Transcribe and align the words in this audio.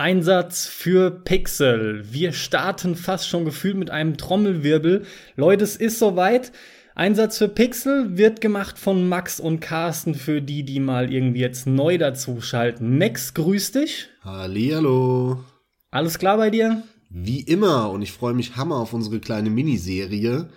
Einsatz 0.00 0.66
für 0.66 1.10
Pixel. 1.10 2.06
Wir 2.10 2.32
starten 2.32 2.96
fast 2.96 3.28
schon 3.28 3.44
gefühlt 3.44 3.76
mit 3.76 3.90
einem 3.90 4.16
Trommelwirbel. 4.16 5.04
Leute, 5.36 5.62
es 5.62 5.76
ist 5.76 5.98
soweit. 5.98 6.52
Einsatz 6.94 7.36
für 7.36 7.48
Pixel 7.48 8.16
wird 8.16 8.40
gemacht 8.40 8.78
von 8.78 9.06
Max 9.06 9.40
und 9.40 9.60
Carsten 9.60 10.14
für 10.14 10.40
die, 10.40 10.62
die 10.62 10.80
mal 10.80 11.12
irgendwie 11.12 11.40
jetzt 11.40 11.66
neu 11.66 11.98
dazu 11.98 12.40
schalten. 12.40 12.96
Max, 12.96 13.34
grüß 13.34 13.72
dich. 13.72 14.08
Hallihallo. 14.22 15.44
Alles 15.90 16.18
klar 16.18 16.38
bei 16.38 16.48
dir? 16.48 16.82
Wie 17.10 17.42
immer 17.42 17.90
und 17.90 18.00
ich 18.00 18.12
freue 18.12 18.32
mich 18.32 18.56
hammer 18.56 18.76
auf 18.76 18.94
unsere 18.94 19.20
kleine 19.20 19.50
Miniserie 19.50 20.48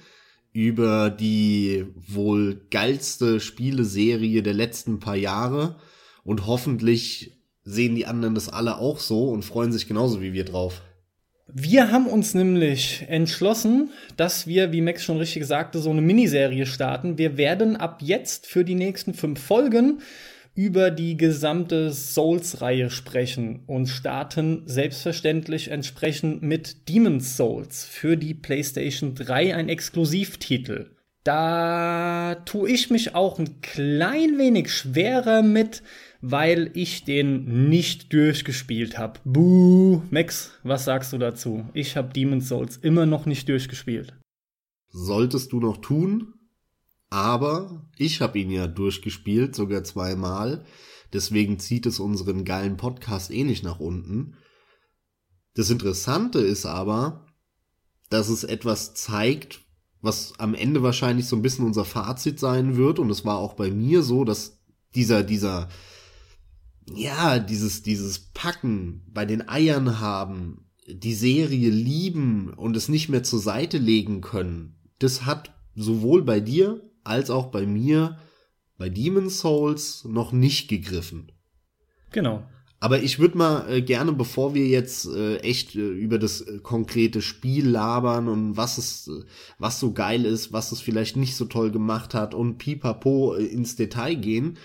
über 0.53 1.09
die 1.09 1.87
wohl 1.97 2.61
geilste 2.71 3.41
Spieleserie 3.41 4.41
der 4.41 4.53
letzten 4.53 5.01
paar 5.01 5.17
Jahre 5.17 5.75
und 6.23 6.47
hoffentlich 6.47 7.42
sehen 7.63 7.95
die 7.95 8.05
anderen 8.05 8.35
das 8.35 8.49
alle 8.49 8.77
auch 8.77 8.99
so 8.99 9.29
und 9.29 9.43
freuen 9.43 9.71
sich 9.71 9.87
genauso 9.87 10.21
wie 10.21 10.33
wir 10.33 10.45
drauf. 10.45 10.81
Wir 11.47 11.91
haben 11.91 12.07
uns 12.07 12.33
nämlich 12.33 13.05
entschlossen, 13.07 13.91
dass 14.17 14.47
wir, 14.47 14.71
wie 14.71 14.81
Max 14.81 15.03
schon 15.03 15.17
richtig 15.17 15.45
sagte, 15.45 15.79
so 15.79 15.91
eine 15.91 16.01
Miniserie 16.01 16.65
starten. 16.65 17.17
Wir 17.17 17.37
werden 17.37 17.75
ab 17.75 17.99
jetzt 18.01 18.47
für 18.47 18.63
die 18.63 18.75
nächsten 18.75 19.13
fünf 19.13 19.41
Folgen 19.41 19.99
über 20.55 20.91
die 20.91 21.17
gesamte 21.17 21.91
Souls-Reihe 21.91 22.89
sprechen 22.89 23.63
und 23.65 23.87
starten 23.87 24.63
selbstverständlich 24.65 25.69
entsprechend 25.69 26.43
mit 26.43 26.87
Demon's 26.89 27.35
Souls 27.37 27.85
für 27.85 28.17
die 28.17 28.33
PlayStation 28.33 29.15
3 29.15 29.55
ein 29.55 29.69
Exklusivtitel. 29.69 30.91
Da 31.23 32.35
tue 32.45 32.69
ich 32.69 32.89
mich 32.89 33.15
auch 33.15 33.39
ein 33.39 33.61
klein 33.61 34.37
wenig 34.37 34.71
schwerer 34.71 35.41
mit, 35.41 35.81
weil 36.25 36.71
ich 36.73 37.03
den 37.03 37.67
nicht 37.67 38.13
durchgespielt 38.13 38.97
habe. 38.97 39.19
Buh. 39.25 40.01
Max, 40.09 40.51
was 40.63 40.85
sagst 40.85 41.11
du 41.11 41.17
dazu? 41.17 41.65
Ich 41.73 41.97
habe 41.97 42.13
Demon's 42.13 42.47
Souls 42.47 42.77
immer 42.77 43.05
noch 43.05 43.25
nicht 43.25 43.49
durchgespielt. 43.49 44.15
Solltest 44.87 45.51
du 45.51 45.59
noch 45.59 45.77
tun, 45.77 46.33
aber 47.09 47.89
ich 47.97 48.21
habe 48.21 48.39
ihn 48.39 48.51
ja 48.51 48.67
durchgespielt, 48.67 49.53
sogar 49.53 49.83
zweimal. 49.83 50.63
Deswegen 51.11 51.59
zieht 51.59 51.85
es 51.85 51.99
unseren 51.99 52.45
geilen 52.45 52.77
Podcast 52.77 53.29
eh 53.29 53.43
nicht 53.43 53.65
nach 53.65 53.81
unten. 53.81 54.37
Das 55.55 55.69
Interessante 55.69 56.39
ist 56.39 56.65
aber, 56.65 57.25
dass 58.09 58.29
es 58.29 58.45
etwas 58.45 58.93
zeigt, 58.93 59.59
was 59.99 60.39
am 60.39 60.55
Ende 60.55 60.83
wahrscheinlich 60.83 61.27
so 61.27 61.35
ein 61.35 61.41
bisschen 61.41 61.65
unser 61.65 61.83
Fazit 61.83 62.39
sein 62.39 62.77
wird. 62.77 62.97
Und 62.97 63.09
es 63.09 63.25
war 63.25 63.39
auch 63.39 63.55
bei 63.55 63.71
mir 63.71 64.03
so, 64.03 64.23
dass 64.23 64.63
dieser, 64.95 65.23
dieser 65.23 65.67
ja, 66.93 67.39
dieses, 67.39 67.83
dieses 67.83 68.19
Packen 68.19 69.03
bei 69.11 69.25
den 69.25 69.47
Eiern 69.47 69.99
haben, 69.99 70.69
die 70.87 71.13
Serie 71.13 71.69
lieben 71.69 72.53
und 72.53 72.75
es 72.75 72.89
nicht 72.89 73.09
mehr 73.09 73.23
zur 73.23 73.39
Seite 73.39 73.77
legen 73.77 74.21
können, 74.21 74.75
das 74.99 75.25
hat 75.25 75.53
sowohl 75.75 76.23
bei 76.23 76.39
dir 76.39 76.81
als 77.03 77.29
auch 77.29 77.47
bei 77.47 77.65
mir 77.65 78.17
bei 78.77 78.89
Demon's 78.89 79.39
Souls 79.39 80.03
noch 80.05 80.31
nicht 80.31 80.67
gegriffen. 80.67 81.31
Genau. 82.11 82.43
Aber 82.79 83.01
ich 83.01 83.17
würde 83.17 83.37
mal 83.37 83.71
äh, 83.71 83.81
gerne, 83.81 84.11
bevor 84.11 84.53
wir 84.53 84.67
jetzt 84.67 85.05
äh, 85.05 85.37
echt 85.37 85.73
äh, 85.75 85.79
über 85.79 86.19
das 86.19 86.41
äh, 86.41 86.59
konkrete 86.59 87.21
Spiel 87.21 87.65
labern 87.65 88.27
und 88.27 88.57
was 88.57 88.77
es, 88.77 89.07
äh, 89.07 89.23
was 89.57 89.79
so 89.79 89.93
geil 89.93 90.25
ist, 90.25 90.51
was 90.51 90.73
es 90.73 90.81
vielleicht 90.81 91.15
nicht 91.15 91.37
so 91.37 91.45
toll 91.45 91.71
gemacht 91.71 92.13
hat 92.13 92.33
und 92.33 92.57
pipapo 92.57 93.35
äh, 93.35 93.45
ins 93.45 93.77
Detail 93.77 94.15
gehen, 94.15 94.57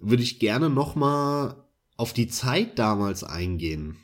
würde 0.00 0.22
ich 0.22 0.38
gerne 0.38 0.68
noch 0.68 0.96
mal 0.96 1.61
auf 2.02 2.12
die 2.12 2.26
Zeit 2.26 2.80
damals 2.80 3.22
eingehen. 3.22 3.96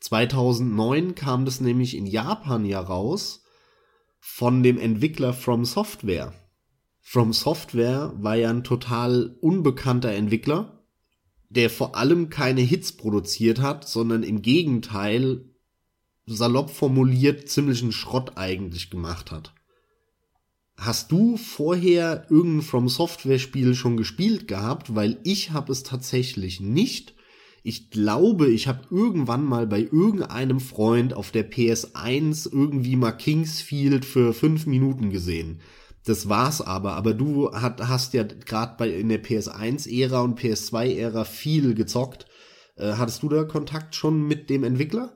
2009 0.00 1.14
kam 1.14 1.46
das 1.46 1.62
nämlich 1.62 1.96
in 1.96 2.04
Japan 2.04 2.66
ja 2.66 2.78
raus 2.78 3.42
von 4.20 4.62
dem 4.62 4.78
Entwickler 4.78 5.32
From 5.32 5.64
Software. 5.64 6.34
From 7.00 7.32
Software 7.32 8.12
war 8.18 8.36
ja 8.36 8.50
ein 8.50 8.64
total 8.64 9.34
unbekannter 9.40 10.12
Entwickler, 10.12 10.84
der 11.48 11.70
vor 11.70 11.96
allem 11.96 12.28
keine 12.28 12.60
Hits 12.60 12.92
produziert 12.92 13.62
hat, 13.62 13.88
sondern 13.88 14.24
im 14.24 14.42
Gegenteil 14.42 15.46
salopp 16.26 16.68
formuliert 16.68 17.48
ziemlichen 17.48 17.92
Schrott 17.92 18.32
eigentlich 18.36 18.90
gemacht 18.90 19.30
hat. 19.30 19.54
Hast 20.76 21.12
du 21.12 21.38
vorher 21.38 22.26
irgendein 22.28 22.60
From 22.60 22.90
Software 22.90 23.38
Spiel 23.38 23.74
schon 23.74 23.96
gespielt 23.96 24.48
gehabt? 24.48 24.94
Weil 24.94 25.18
ich 25.24 25.52
habe 25.52 25.72
es 25.72 25.82
tatsächlich 25.82 26.60
nicht 26.60 27.14
ich 27.68 27.90
glaube, 27.90 28.48
ich 28.48 28.66
habe 28.66 28.80
irgendwann 28.90 29.44
mal 29.44 29.66
bei 29.66 29.80
irgendeinem 29.80 30.58
Freund 30.58 31.12
auf 31.12 31.32
der 31.32 31.50
PS1 31.50 32.50
irgendwie 32.50 32.96
mal 32.96 33.12
Kingsfield 33.12 34.06
für 34.06 34.32
fünf 34.32 34.64
Minuten 34.64 35.10
gesehen. 35.10 35.60
Das 36.06 36.30
war's 36.30 36.62
aber. 36.62 36.94
Aber 36.94 37.12
du 37.12 37.52
hat, 37.52 37.86
hast 37.86 38.14
ja 38.14 38.22
gerade 38.22 38.86
in 38.86 39.10
der 39.10 39.22
PS1-Ära 39.22 40.22
und 40.22 40.40
PS2-Ära 40.40 41.24
viel 41.24 41.74
gezockt. 41.74 42.24
Äh, 42.76 42.92
hattest 42.92 43.22
du 43.22 43.28
da 43.28 43.44
Kontakt 43.44 43.94
schon 43.94 44.26
mit 44.26 44.48
dem 44.48 44.64
Entwickler? 44.64 45.12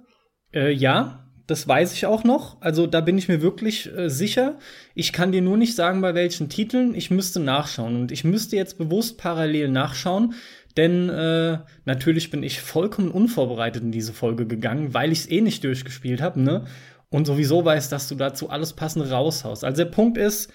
Äh, 0.53 0.73
ja, 0.73 1.23
das 1.47 1.67
weiß 1.67 1.93
ich 1.95 2.07
auch 2.07 2.25
noch. 2.25 2.61
Also 2.61 2.87
da 2.87 3.01
bin 3.01 3.19
ich 3.19 3.29
mir 3.29 3.43
wirklich 3.43 3.91
äh, 3.97 4.09
sicher. 4.09 4.59
Ich 4.95 5.13
kann 5.13 5.33
dir 5.33 5.43
nur 5.43 5.57
nicht 5.57 5.75
sagen, 5.75 6.01
bei 6.01 6.15
welchen 6.15 6.49
Titeln. 6.49 6.95
Ich 6.95 7.11
müsste 7.11 7.41
nachschauen. 7.41 7.97
Und 7.97 8.13
ich 8.13 8.25
müsste 8.25 8.57
jetzt 8.57 8.79
bewusst 8.79 9.19
parallel 9.19 9.69
nachschauen, 9.69 10.35
denn 10.77 11.09
äh, 11.09 11.59
natürlich 11.85 12.31
bin 12.31 12.43
ich 12.43 12.61
vollkommen 12.61 13.11
unvorbereitet 13.11 13.83
in 13.83 13.93
diese 13.93 14.13
Folge 14.13 14.47
gegangen, 14.47 14.95
weil 14.95 15.13
ich 15.13 15.21
es 15.21 15.31
eh 15.31 15.41
nicht 15.41 15.65
durchgespielt 15.65 16.21
habe, 16.21 16.41
ne? 16.41 16.65
Und 17.11 17.27
sowieso 17.27 17.65
weiß, 17.65 17.91
dass 17.91 18.09
du 18.09 18.15
dazu 18.15 18.49
alles 18.49 18.73
passende 18.73 19.11
raushaust. 19.11 19.65
Also 19.65 19.85
der 19.85 19.91
Punkt 19.91 20.17
ist, 20.17 20.51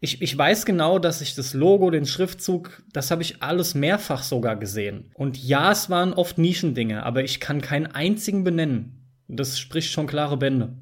ich, 0.00 0.20
ich 0.20 0.36
weiß 0.36 0.66
genau, 0.66 0.98
dass 0.98 1.20
ich 1.20 1.36
das 1.36 1.54
Logo, 1.54 1.88
den 1.90 2.06
Schriftzug, 2.06 2.82
das 2.92 3.10
habe 3.10 3.22
ich 3.22 3.40
alles 3.40 3.74
mehrfach 3.74 4.24
sogar 4.24 4.56
gesehen. 4.56 5.12
Und 5.14 5.42
ja, 5.42 5.70
es 5.70 5.88
waren 5.90 6.12
oft 6.12 6.38
Nischendinge, 6.38 7.04
aber 7.04 7.22
ich 7.22 7.38
kann 7.38 7.60
keinen 7.60 7.86
einzigen 7.86 8.42
benennen. 8.42 9.06
Das 9.28 9.58
spricht 9.58 9.92
schon 9.92 10.08
klare 10.08 10.36
Bände. 10.36 10.76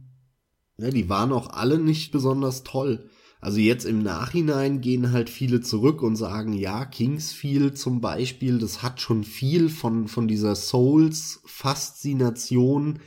Ja, 0.78 0.90
die 0.90 1.10
waren 1.10 1.32
auch 1.32 1.50
alle 1.50 1.78
nicht 1.78 2.10
besonders 2.10 2.64
toll. 2.64 3.09
Also 3.40 3.58
jetzt 3.58 3.84
im 3.86 4.02
Nachhinein 4.02 4.82
gehen 4.82 5.12
halt 5.12 5.30
viele 5.30 5.62
zurück 5.62 6.02
und 6.02 6.16
sagen, 6.16 6.52
ja, 6.52 6.84
Kingsfield 6.84 7.78
zum 7.78 8.02
Beispiel, 8.02 8.58
das 8.58 8.82
hat 8.82 9.00
schon 9.00 9.24
viel 9.24 9.70
von, 9.70 10.08
von 10.08 10.28
dieser 10.28 10.54
Souls-Faszination 10.54 12.98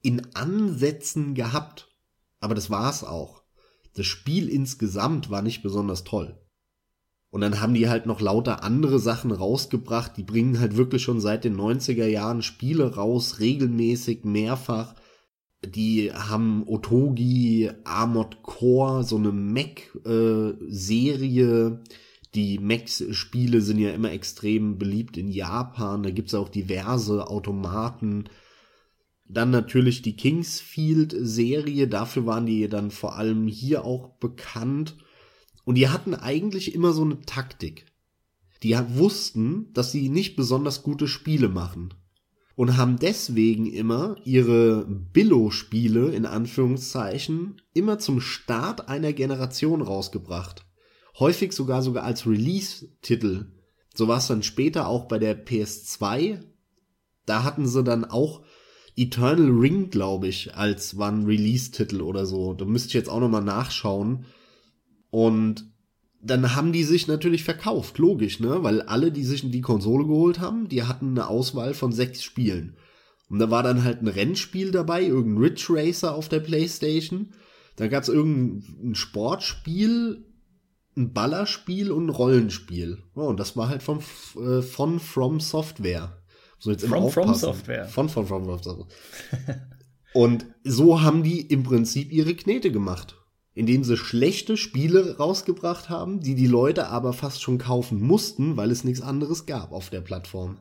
in 0.00 0.22
Ansätzen 0.34 1.34
gehabt. 1.34 1.94
Aber 2.40 2.54
das 2.54 2.70
war's 2.70 3.04
auch. 3.04 3.42
Das 3.94 4.06
Spiel 4.06 4.48
insgesamt 4.48 5.28
war 5.28 5.42
nicht 5.42 5.62
besonders 5.62 6.04
toll. 6.04 6.40
Und 7.28 7.42
dann 7.42 7.60
haben 7.60 7.74
die 7.74 7.88
halt 7.88 8.06
noch 8.06 8.22
lauter 8.22 8.62
andere 8.62 8.98
Sachen 8.98 9.32
rausgebracht. 9.32 10.16
Die 10.16 10.22
bringen 10.22 10.60
halt 10.60 10.76
wirklich 10.76 11.02
schon 11.02 11.20
seit 11.20 11.44
den 11.44 11.56
90er 11.56 12.06
Jahren 12.06 12.40
Spiele 12.42 12.94
raus, 12.94 13.40
regelmäßig, 13.40 14.24
mehrfach 14.24 14.94
die 15.66 16.12
haben 16.12 16.64
Otogi, 16.66 17.70
Armored 17.84 18.42
Core, 18.42 19.04
so 19.04 19.16
eine 19.16 19.32
Mech-Serie. 19.32 20.62
die 22.34 22.58
Mech-Spiele 22.58 23.60
sind 23.60 23.78
ja 23.78 23.90
immer 23.90 24.10
extrem 24.10 24.76
beliebt 24.78 25.16
in 25.16 25.28
Japan. 25.28 26.02
Da 26.02 26.10
gibt's 26.10 26.34
auch 26.34 26.48
diverse 26.48 27.28
Automaten. 27.28 28.24
Dann 29.26 29.50
natürlich 29.50 30.02
die 30.02 30.16
Kingsfield-Serie. 30.16 31.86
Dafür 31.88 32.26
waren 32.26 32.46
die 32.46 32.68
dann 32.68 32.90
vor 32.90 33.16
allem 33.16 33.46
hier 33.46 33.84
auch 33.84 34.08
bekannt. 34.18 34.96
Und 35.64 35.76
die 35.76 35.88
hatten 35.88 36.14
eigentlich 36.14 36.74
immer 36.74 36.92
so 36.92 37.02
eine 37.02 37.20
Taktik. 37.20 37.86
Die 38.62 38.76
wussten, 38.94 39.72
dass 39.72 39.92
sie 39.92 40.08
nicht 40.08 40.36
besonders 40.36 40.82
gute 40.82 41.06
Spiele 41.06 41.48
machen 41.48 41.94
und 42.56 42.76
haben 42.76 42.98
deswegen 42.98 43.66
immer 43.66 44.16
ihre 44.24 44.86
Billo-Spiele 44.86 46.10
in 46.10 46.26
Anführungszeichen 46.26 47.60
immer 47.72 47.98
zum 47.98 48.20
Start 48.20 48.88
einer 48.88 49.12
Generation 49.12 49.82
rausgebracht. 49.82 50.64
Häufig 51.18 51.52
sogar 51.52 51.82
sogar 51.82 52.04
als 52.04 52.26
Release-Titel. 52.26 53.46
So 53.94 54.08
war 54.08 54.18
es 54.18 54.26
dann 54.26 54.42
später 54.42 54.88
auch 54.88 55.06
bei 55.06 55.18
der 55.18 55.44
PS2. 55.44 56.40
Da 57.26 57.42
hatten 57.44 57.66
sie 57.66 57.82
dann 57.82 58.04
auch 58.04 58.42
Eternal 58.96 59.50
Ring, 59.50 59.90
glaube 59.90 60.28
ich, 60.28 60.54
als 60.54 60.96
war 60.96 61.10
ein 61.10 61.24
Release-Titel 61.24 62.00
oder 62.00 62.26
so. 62.26 62.54
Da 62.54 62.64
müsste 62.64 62.88
ich 62.88 62.94
jetzt 62.94 63.10
auch 63.10 63.20
nochmal 63.20 63.44
nachschauen. 63.44 64.26
Und 65.10 65.73
dann 66.24 66.54
haben 66.54 66.72
die 66.72 66.84
sich 66.84 67.06
natürlich 67.06 67.44
verkauft, 67.44 67.98
logisch, 67.98 68.40
ne? 68.40 68.62
Weil 68.62 68.82
alle, 68.82 69.12
die 69.12 69.24
sich 69.24 69.50
die 69.50 69.60
Konsole 69.60 70.06
geholt 70.06 70.40
haben, 70.40 70.68
die 70.68 70.82
hatten 70.82 71.10
eine 71.10 71.28
Auswahl 71.28 71.74
von 71.74 71.92
sechs 71.92 72.22
Spielen. 72.22 72.76
Und 73.28 73.38
da 73.38 73.50
war 73.50 73.62
dann 73.62 73.84
halt 73.84 74.00
ein 74.00 74.08
Rennspiel 74.08 74.70
dabei, 74.70 75.02
irgendein 75.02 75.42
Ridge 75.44 75.66
Racer 75.68 76.14
auf 76.14 76.28
der 76.28 76.40
Playstation. 76.40 77.32
Da 77.76 77.88
gab's 77.88 78.08
irgendein 78.08 78.94
Sportspiel, 78.94 80.24
ein 80.96 81.12
Ballerspiel 81.12 81.90
und 81.90 82.06
ein 82.06 82.10
Rollenspiel. 82.10 83.02
Oh, 83.14 83.24
und 83.24 83.38
das 83.40 83.56
war 83.56 83.68
halt 83.68 83.82
vom, 83.82 83.98
äh, 84.36 84.62
von 84.62 85.00
From 85.00 85.40
Software. 85.40 86.22
So 86.58 86.70
jetzt 86.70 86.86
From 86.86 87.10
From 87.10 87.34
Software. 87.34 87.86
Von 87.86 88.08
From 88.08 88.26
From 88.26 88.44
Software. 88.44 88.86
Und 90.14 90.46
so 90.62 91.02
haben 91.02 91.24
die 91.24 91.40
im 91.40 91.64
Prinzip 91.64 92.12
ihre 92.12 92.34
Knete 92.34 92.70
gemacht. 92.70 93.16
Indem 93.54 93.84
sie 93.84 93.96
schlechte 93.96 94.56
Spiele 94.56 95.16
rausgebracht 95.16 95.88
haben, 95.88 96.20
die 96.20 96.34
die 96.34 96.48
Leute 96.48 96.88
aber 96.88 97.12
fast 97.12 97.40
schon 97.40 97.58
kaufen 97.58 98.00
mussten, 98.02 98.56
weil 98.56 98.70
es 98.70 98.84
nichts 98.84 99.00
anderes 99.00 99.46
gab 99.46 99.72
auf 99.72 99.90
der 99.90 100.00
Plattform. 100.00 100.58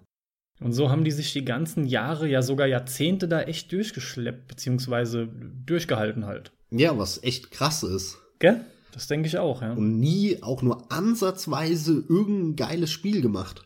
Und 0.62 0.74
so 0.74 0.90
haben 0.90 1.04
die 1.04 1.12
sich 1.12 1.34
die 1.34 1.44
ganzen 1.44 1.86
Jahre, 1.86 2.28
ja 2.28 2.42
sogar 2.42 2.68
Jahrzehnte 2.68 3.28
da 3.28 3.42
echt 3.42 3.72
durchgeschleppt, 3.72 4.48
beziehungsweise 4.48 5.28
durchgehalten 5.66 6.26
halt. 6.26 6.52
Ja, 6.70 6.98
was 6.98 7.22
echt 7.24 7.52
krass 7.52 7.84
ist. 7.84 8.20
Gell? 8.40 8.62
Das 8.94 9.08
denke 9.08 9.28
ich 9.28 9.40
auch, 9.40 9.62
ja. 9.62 9.74
Und 9.74 10.00
nie 10.00 10.42
auch 10.44 10.62
nur 10.62 10.92
ansatzweise 10.92 12.04
irgendein 12.08 12.56
geiles 12.56 12.92
Spiel 12.92 13.22
gemacht. 13.22 13.64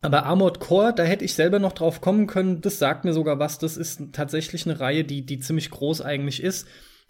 Aber 0.00 0.26
Armored 0.26 0.60
Core, 0.60 0.92
da 0.94 1.02
hätte 1.02 1.24
ich 1.24 1.34
selber 1.34 1.58
noch 1.58 1.72
drauf 1.72 2.00
kommen 2.00 2.26
können, 2.26 2.60
das 2.60 2.78
sagt 2.78 3.04
mir 3.04 3.12
sogar 3.12 3.38
was. 3.38 3.58
Das 3.58 3.76
ist 3.76 4.00
tatsächlich 4.12 4.66
eine 4.66 4.78
Reihe, 4.78 5.02
die, 5.02 5.26
die 5.26 5.40
ziemlich 5.40 5.70
groß 5.70 6.02
eigentlich 6.02 6.42
ist, 6.42 6.68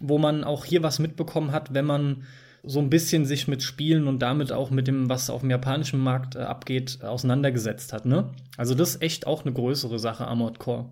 wo 0.09 0.17
man 0.17 0.43
auch 0.43 0.65
hier 0.65 0.83
was 0.83 0.99
mitbekommen 0.99 1.51
hat, 1.51 1.73
wenn 1.73 1.85
man 1.85 2.23
so 2.63 2.79
ein 2.79 2.89
bisschen 2.89 3.25
sich 3.25 3.47
mit 3.47 3.61
Spielen 3.61 4.07
und 4.07 4.19
damit 4.19 4.51
auch 4.51 4.71
mit 4.71 4.87
dem, 4.87 5.07
was 5.07 5.29
auf 5.29 5.41
dem 5.41 5.51
japanischen 5.51 5.99
Markt 5.99 6.35
äh, 6.35 6.39
abgeht, 6.39 7.03
auseinandergesetzt 7.03 7.93
hat. 7.93 8.05
Ne? 8.05 8.31
Also 8.57 8.73
das 8.73 8.95
ist 8.95 9.01
echt 9.01 9.27
auch 9.27 9.45
eine 9.45 9.53
größere 9.53 9.99
Sache, 9.99 10.27
Armored 10.27 10.57
Core. 10.59 10.91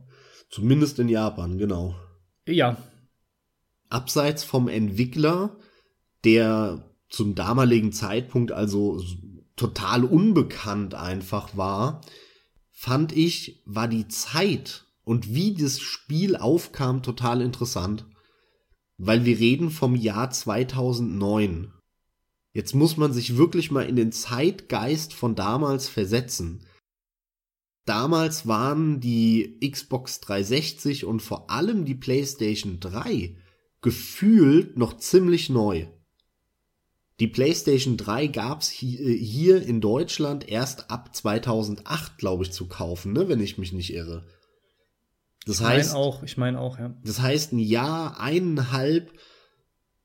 Zumindest 0.50 1.00
in 1.00 1.10
Japan, 1.10 1.58
genau. 1.58 1.96
Ja. 2.48 2.78
Abseits 3.90 4.44
vom 4.44 4.68
Entwickler 4.68 5.56
der 6.24 6.84
zum 7.10 7.36
damaligen 7.36 7.92
Zeitpunkt 7.92 8.52
also 8.52 9.02
total 9.56 10.04
unbekannt 10.04 10.96
einfach 10.96 11.56
war, 11.56 12.02
fand 12.72 13.12
ich, 13.12 13.62
war 13.66 13.88
die 13.88 14.08
Zeit 14.08 14.86
und 15.04 15.34
wie 15.34 15.54
das 15.54 15.80
Spiel 15.80 16.36
aufkam 16.36 17.04
total 17.04 17.42
interessant. 17.42 18.06
Weil 18.98 19.26
wir 19.26 19.40
reden 19.40 19.70
vom 19.70 19.96
Jahr 19.96 20.30
2009. 20.30 21.74
Jetzt 22.54 22.76
muss 22.76 22.98
man 22.98 23.12
sich 23.12 23.38
wirklich 23.38 23.72
mal 23.72 23.88
in 23.88 23.96
den 23.96 24.12
Zeitgeist 24.12 25.14
von 25.14 25.36
damals 25.36 25.90
versetzen. 25.90 26.66
Damals 27.86 28.48
waren 28.48 29.00
die 29.02 29.60
Xbox 29.60 30.22
360 30.22 31.06
und 31.06 31.22
vor 31.22 31.50
allem 31.50 31.84
die 31.84 31.96
PlayStation 31.96 32.80
3 32.80 33.36
gefühlt 33.82 34.78
noch 34.78 34.98
ziemlich 34.98 35.50
neu. 35.50 35.88
Die 37.20 37.28
PlayStation 37.28 37.98
3 37.98 38.28
gab's 38.28 38.72
äh, 38.82 39.18
hier 39.18 39.62
in 39.62 39.82
Deutschland 39.82 40.48
erst 40.48 40.90
ab 40.90 41.16
2008, 41.16 42.18
glaube 42.18 42.44
ich, 42.44 42.52
zu 42.52 42.68
kaufen, 42.68 43.14
ne, 43.14 43.28
wenn 43.30 43.40
ich 43.40 43.58
mich 43.58 43.74
nicht 43.74 43.94
irre. 43.94 44.26
Das 45.46 45.60
ich 45.60 45.66
heißt 45.66 45.96
auch, 45.96 46.24
ich 46.24 46.38
meine 46.38 46.60
auch, 46.60 46.80
ja. 46.80 46.96
Das 47.04 47.20
heißt, 47.20 47.54
ein 47.54 47.60
Jahr, 47.60 48.20
eineinhalb 48.20 49.12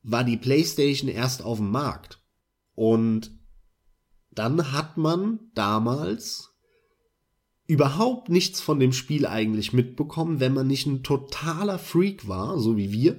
war 0.03 0.25
die 0.25 0.37
PlayStation 0.37 1.09
erst 1.09 1.43
auf 1.43 1.59
dem 1.59 1.71
Markt. 1.71 2.21
Und 2.75 3.31
dann 4.31 4.73
hat 4.73 4.97
man 4.97 5.41
damals 5.55 6.55
überhaupt 7.67 8.31
nichts 8.31 8.61
von 8.61 8.81
dem 8.81 8.93
Spiel 8.93 9.27
eigentlich 9.27 9.73
mitbekommen, 9.73 10.41
wenn 10.41 10.55
man 10.55 10.67
nicht 10.67 10.87
ein 10.87 11.03
totaler 11.03 11.79
Freak 11.79 12.27
war, 12.27 12.59
so 12.59 12.77
wie 12.77 12.93
wir 12.93 13.19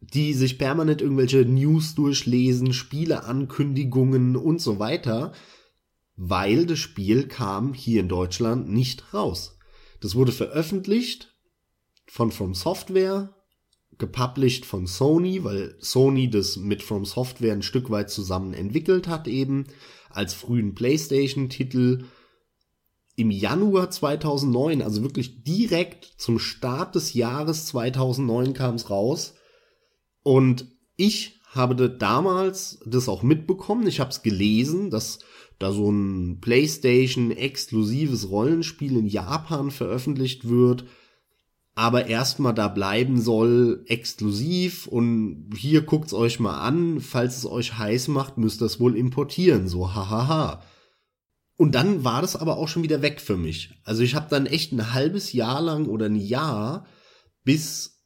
die 0.00 0.34
sich 0.34 0.58
permanent 0.58 1.00
irgendwelche 1.00 1.44
News 1.44 1.94
durchlesen, 1.94 2.72
Spieleankündigungen 2.72 4.36
und 4.36 4.60
so 4.60 4.78
weiter, 4.78 5.32
weil 6.16 6.66
das 6.66 6.78
Spiel 6.78 7.28
kam 7.28 7.74
hier 7.74 8.00
in 8.00 8.08
Deutschland 8.08 8.68
nicht 8.68 9.12
raus. 9.14 9.55
Das 10.00 10.14
wurde 10.14 10.32
veröffentlicht 10.32 11.34
von 12.06 12.30
From 12.30 12.54
Software, 12.54 13.34
gepublished 13.98 14.66
von 14.66 14.86
Sony, 14.86 15.42
weil 15.44 15.76
Sony 15.80 16.28
das 16.28 16.56
mit 16.56 16.82
From 16.82 17.04
Software 17.04 17.52
ein 17.52 17.62
Stück 17.62 17.90
weit 17.90 18.10
zusammen 18.10 18.52
entwickelt 18.52 19.08
hat 19.08 19.26
eben, 19.26 19.66
als 20.10 20.34
frühen 20.34 20.74
PlayStation-Titel 20.74 22.04
im 23.16 23.30
Januar 23.30 23.90
2009, 23.90 24.82
also 24.82 25.02
wirklich 25.02 25.42
direkt 25.42 26.04
zum 26.18 26.38
Start 26.38 26.94
des 26.94 27.14
Jahres 27.14 27.66
2009 27.66 28.52
kam 28.52 28.74
es 28.74 28.90
raus 28.90 29.34
und 30.22 30.66
ich 30.96 31.40
habe 31.48 31.90
damals 31.90 32.78
das 32.84 33.08
auch 33.08 33.22
mitbekommen. 33.22 33.86
Ich 33.86 34.00
habe 34.00 34.10
es 34.10 34.22
gelesen, 34.22 34.90
dass 34.90 35.20
da 35.58 35.72
so 35.72 35.90
ein 35.90 36.40
PlayStation 36.40 37.30
exklusives 37.30 38.28
Rollenspiel 38.28 38.96
in 38.96 39.06
Japan 39.06 39.70
veröffentlicht 39.70 40.48
wird, 40.48 40.84
aber 41.74 42.06
erstmal 42.06 42.54
da 42.54 42.68
bleiben 42.68 43.20
soll, 43.20 43.84
exklusiv 43.86 44.86
und 44.86 45.50
hier 45.56 45.82
guckt's 45.82 46.14
euch 46.14 46.40
mal 46.40 46.58
an, 46.60 47.00
falls 47.00 47.38
es 47.38 47.46
euch 47.46 47.76
heiß 47.78 48.08
macht, 48.08 48.38
müsst 48.38 48.62
ihr 48.62 48.66
es 48.66 48.80
wohl 48.80 48.96
importieren, 48.96 49.68
so 49.68 49.94
hahaha. 49.94 50.62
Und 51.56 51.74
dann 51.74 52.04
war 52.04 52.20
das 52.20 52.36
aber 52.36 52.58
auch 52.58 52.68
schon 52.68 52.82
wieder 52.82 53.02
weg 53.02 53.20
für 53.20 53.36
mich. 53.36 53.70
Also 53.84 54.02
ich 54.02 54.14
habe 54.14 54.28
dann 54.28 54.46
echt 54.46 54.72
ein 54.72 54.92
halbes 54.92 55.32
Jahr 55.32 55.60
lang 55.62 55.86
oder 55.86 56.06
ein 56.06 56.16
Jahr 56.16 56.86
bis 57.44 58.02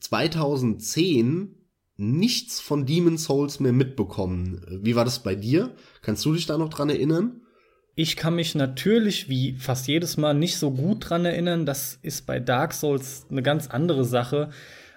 2010 0.00 1.61
nichts 2.02 2.60
von 2.60 2.84
Demon 2.84 3.16
Souls 3.16 3.60
mehr 3.60 3.72
mitbekommen. 3.72 4.60
Wie 4.82 4.96
war 4.96 5.04
das 5.04 5.22
bei 5.22 5.34
dir? 5.34 5.70
Kannst 6.02 6.24
du 6.24 6.34
dich 6.34 6.46
da 6.46 6.58
noch 6.58 6.68
dran 6.68 6.90
erinnern? 6.90 7.40
Ich 7.94 8.16
kann 8.16 8.34
mich 8.34 8.54
natürlich 8.54 9.28
wie 9.28 9.54
fast 9.58 9.86
jedes 9.86 10.16
Mal 10.16 10.34
nicht 10.34 10.56
so 10.56 10.70
gut 10.70 11.10
dran 11.10 11.24
erinnern. 11.24 11.66
Das 11.66 11.98
ist 12.02 12.26
bei 12.26 12.40
Dark 12.40 12.72
Souls 12.72 13.26
eine 13.30 13.42
ganz 13.42 13.68
andere 13.68 14.04
Sache. 14.04 14.50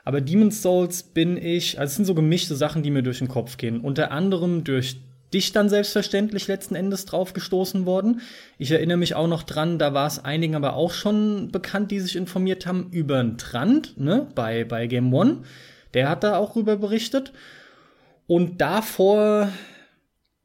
Aber 0.06 0.22
Demon 0.22 0.52
Souls 0.52 1.04
bin 1.04 1.36
ich, 1.36 1.80
also 1.80 1.92
es 1.92 1.96
sind 1.96 2.06
so 2.06 2.16
gemischte 2.16 2.56
Sachen, 2.56 2.84
die 2.84 2.92
mir 2.92 3.02
durch 3.02 3.19
den 3.19 3.28
Kopf 3.28 3.57
gehen. 3.57 3.81
Unter 3.81 4.12
anderem 4.12 4.63
durch 4.63 4.98
dich 5.34 5.52
dann 5.52 5.68
selbstverständlich 5.68 6.48
letzten 6.48 6.75
Endes 6.75 7.06
drauf 7.06 7.34
gestoßen 7.34 7.86
worden. 7.86 8.22
Ich 8.57 8.72
erinnere 8.72 8.98
mich 8.98 9.16
auch 9.16 9.28
noch 9.28 9.44
dran, 9.44 9.78
da 9.78 9.94
war 9.94 10.07
es 10.07 10.24
einigen 10.24 10.56
aber 10.56 10.75
auch 10.75 10.94
schon 10.94 11.52
bekannt, 11.52 11.92
die 11.92 12.00
sich 12.00 12.16
informiert 12.16 12.66
haben 12.66 12.90
über 12.92 13.19
einen 13.19 13.38
Trend, 13.38 14.00
ne, 14.00 14.28
bei, 14.36 14.63
bei 14.63 14.88
Game 14.88 15.13
One. 15.13 15.40
Der 15.95 16.09
hat 16.09 16.24
da 16.24 16.38
auch 16.38 16.56
rüber 16.56 16.77
berichtet. 16.77 17.33
Und 18.27 18.62
davor 18.62 19.50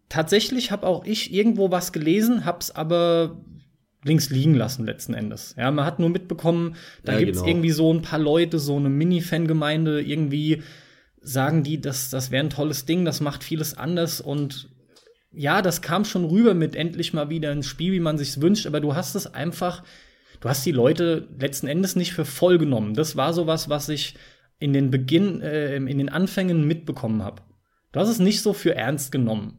tatsächlich 0.08 0.70
habe 0.70 0.86
auch 0.86 1.04
ich 1.04 1.32
irgendwo 1.32 1.70
was 1.70 1.92
gelesen, 1.92 2.44
hab's 2.44 2.70
aber 2.70 3.36
links 4.04 4.30
liegen 4.30 4.54
lassen 4.54 4.86
letzten 4.86 5.14
Endes. 5.14 5.54
Ja, 5.58 5.70
man 5.70 5.84
hat 5.84 5.98
nur 5.98 6.08
mitbekommen, 6.08 6.76
da 7.04 7.12
ja, 7.12 7.18
gibt's 7.18 7.40
genau. 7.40 7.50
irgendwie 7.50 7.70
so 7.70 7.92
ein 7.92 8.02
paar 8.02 8.18
Leute, 8.18 8.58
so 8.58 8.76
eine 8.76 8.88
Mini-Fangemeinde, 8.88 10.00
irgendwie 10.00 10.62
sagen 11.20 11.62
die, 11.62 11.80
das, 11.80 12.08
das 12.10 12.30
wäre 12.30 12.44
ein 12.44 12.50
tolles 12.50 12.86
Ding, 12.86 13.04
das 13.04 13.20
macht 13.20 13.44
vieles 13.44 13.76
anders 13.76 14.20
und 14.20 14.70
ja, 15.32 15.62
das 15.62 15.82
kam 15.82 16.04
schon 16.04 16.24
rüber 16.24 16.54
mit 16.54 16.74
endlich 16.74 17.12
mal 17.12 17.28
wieder 17.28 17.50
ein 17.50 17.62
Spiel, 17.62 17.92
wie 17.92 18.00
man 18.00 18.18
sich's 18.18 18.40
wünscht, 18.40 18.66
aber 18.66 18.80
du 18.80 18.94
hast 18.94 19.14
es 19.14 19.32
einfach, 19.32 19.84
du 20.40 20.48
hast 20.48 20.64
die 20.66 20.72
Leute 20.72 21.28
letzten 21.38 21.68
Endes 21.68 21.94
nicht 21.94 22.14
für 22.14 22.24
voll 22.24 22.58
genommen. 22.58 22.94
Das 22.94 23.16
war 23.16 23.32
sowas, 23.32 23.68
was 23.68 23.88
ich 23.90 24.14
in 24.60 24.72
den 24.72 24.90
Beginn, 24.90 25.40
äh, 25.40 25.76
in 25.76 25.98
den 25.98 26.08
Anfängen 26.08 26.66
mitbekommen 26.66 27.22
habe. 27.22 27.42
Du 27.92 27.98
hast 27.98 28.08
es 28.08 28.20
nicht 28.20 28.42
so 28.42 28.52
für 28.52 28.76
ernst 28.76 29.10
genommen. 29.10 29.58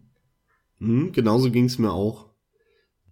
Mhm, 0.79 1.11
genauso 1.11 1.51
ging's 1.51 1.77
mir 1.77 1.91
auch. 1.91 2.29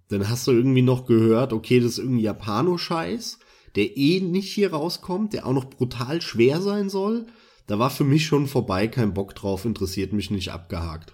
Dann 0.08 0.30
hast 0.30 0.48
du 0.48 0.52
irgendwie 0.52 0.82
noch 0.82 1.06
gehört, 1.06 1.52
okay, 1.52 1.80
das 1.80 1.94
ist 1.94 2.00
irgendwie 2.00 2.24
Japano-Scheiß, 2.24 3.40
der 3.76 3.98
eh 3.98 4.22
nicht 4.22 4.52
hier 4.52 4.72
rauskommt, 4.72 5.34
der 5.34 5.46
auch 5.46 5.54
noch 5.54 5.70
brutal 5.70 6.22
schwer 6.22 6.62
sein 6.62 6.90
soll. 6.90 7.28
Da 7.68 7.78
war 7.78 7.90
für 7.90 8.04
mich 8.04 8.26
schon 8.26 8.48
vorbei, 8.48 8.88
kein 8.88 9.14
Bock 9.14 9.36
drauf, 9.36 9.66
interessiert 9.66 10.14
mich 10.14 10.32
nicht 10.32 10.52
abgehakt. 10.52 11.14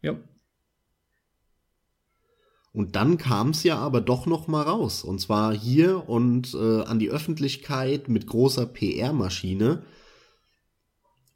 Ja. 0.00 0.16
Und 2.72 2.96
dann 2.96 3.18
kam 3.18 3.50
es 3.50 3.62
ja 3.62 3.76
aber 3.76 4.00
doch 4.00 4.26
noch 4.26 4.48
mal 4.48 4.62
raus. 4.62 5.04
Und 5.04 5.20
zwar 5.20 5.54
hier 5.54 6.08
und 6.08 6.54
äh, 6.54 6.82
an 6.82 6.98
die 6.98 7.10
Öffentlichkeit 7.10 8.08
mit 8.08 8.26
großer 8.26 8.66
PR-Maschine. 8.66 9.84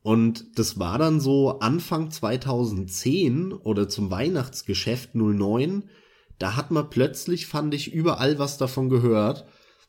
Und 0.07 0.59
das 0.59 0.79
war 0.79 0.99
dann 0.99 1.19
so 1.19 1.59
Anfang 1.59 2.11
2010 2.13 3.53
oder 3.53 3.89
zum 3.89 4.11
Weihnachtsgeschäft 4.11 5.17
09. 5.17 5.85
Da 6.39 6.55
hat 6.55 6.71
man 6.71 6.89
plötzlich, 6.91 7.47
fand 7.47 7.75
ich, 7.75 7.93
überall 7.93 8.39
was 8.39 8.57
davon 8.57 8.89
gehört 8.89 9.47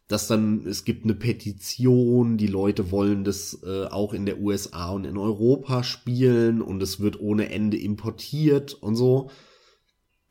dass 0.07 0.27
dann, 0.27 0.65
es 0.65 0.85
gibt 0.85 1.03
eine 1.03 1.15
Petition, 1.15 2.37
die 2.37 2.47
Leute 2.47 2.91
wollen 2.91 3.23
das 3.25 3.61
äh, 3.63 3.85
auch 3.87 4.13
in 4.13 4.25
der 4.25 4.39
USA 4.39 4.91
und 4.91 5.05
in 5.05 5.17
Europa 5.17 5.83
spielen 5.83 6.61
und 6.61 6.81
es 6.81 7.01
wird 7.01 7.19
ohne 7.19 7.51
Ende 7.51 7.77
importiert 7.77 8.73
und 8.73 8.95
so. 8.95 9.29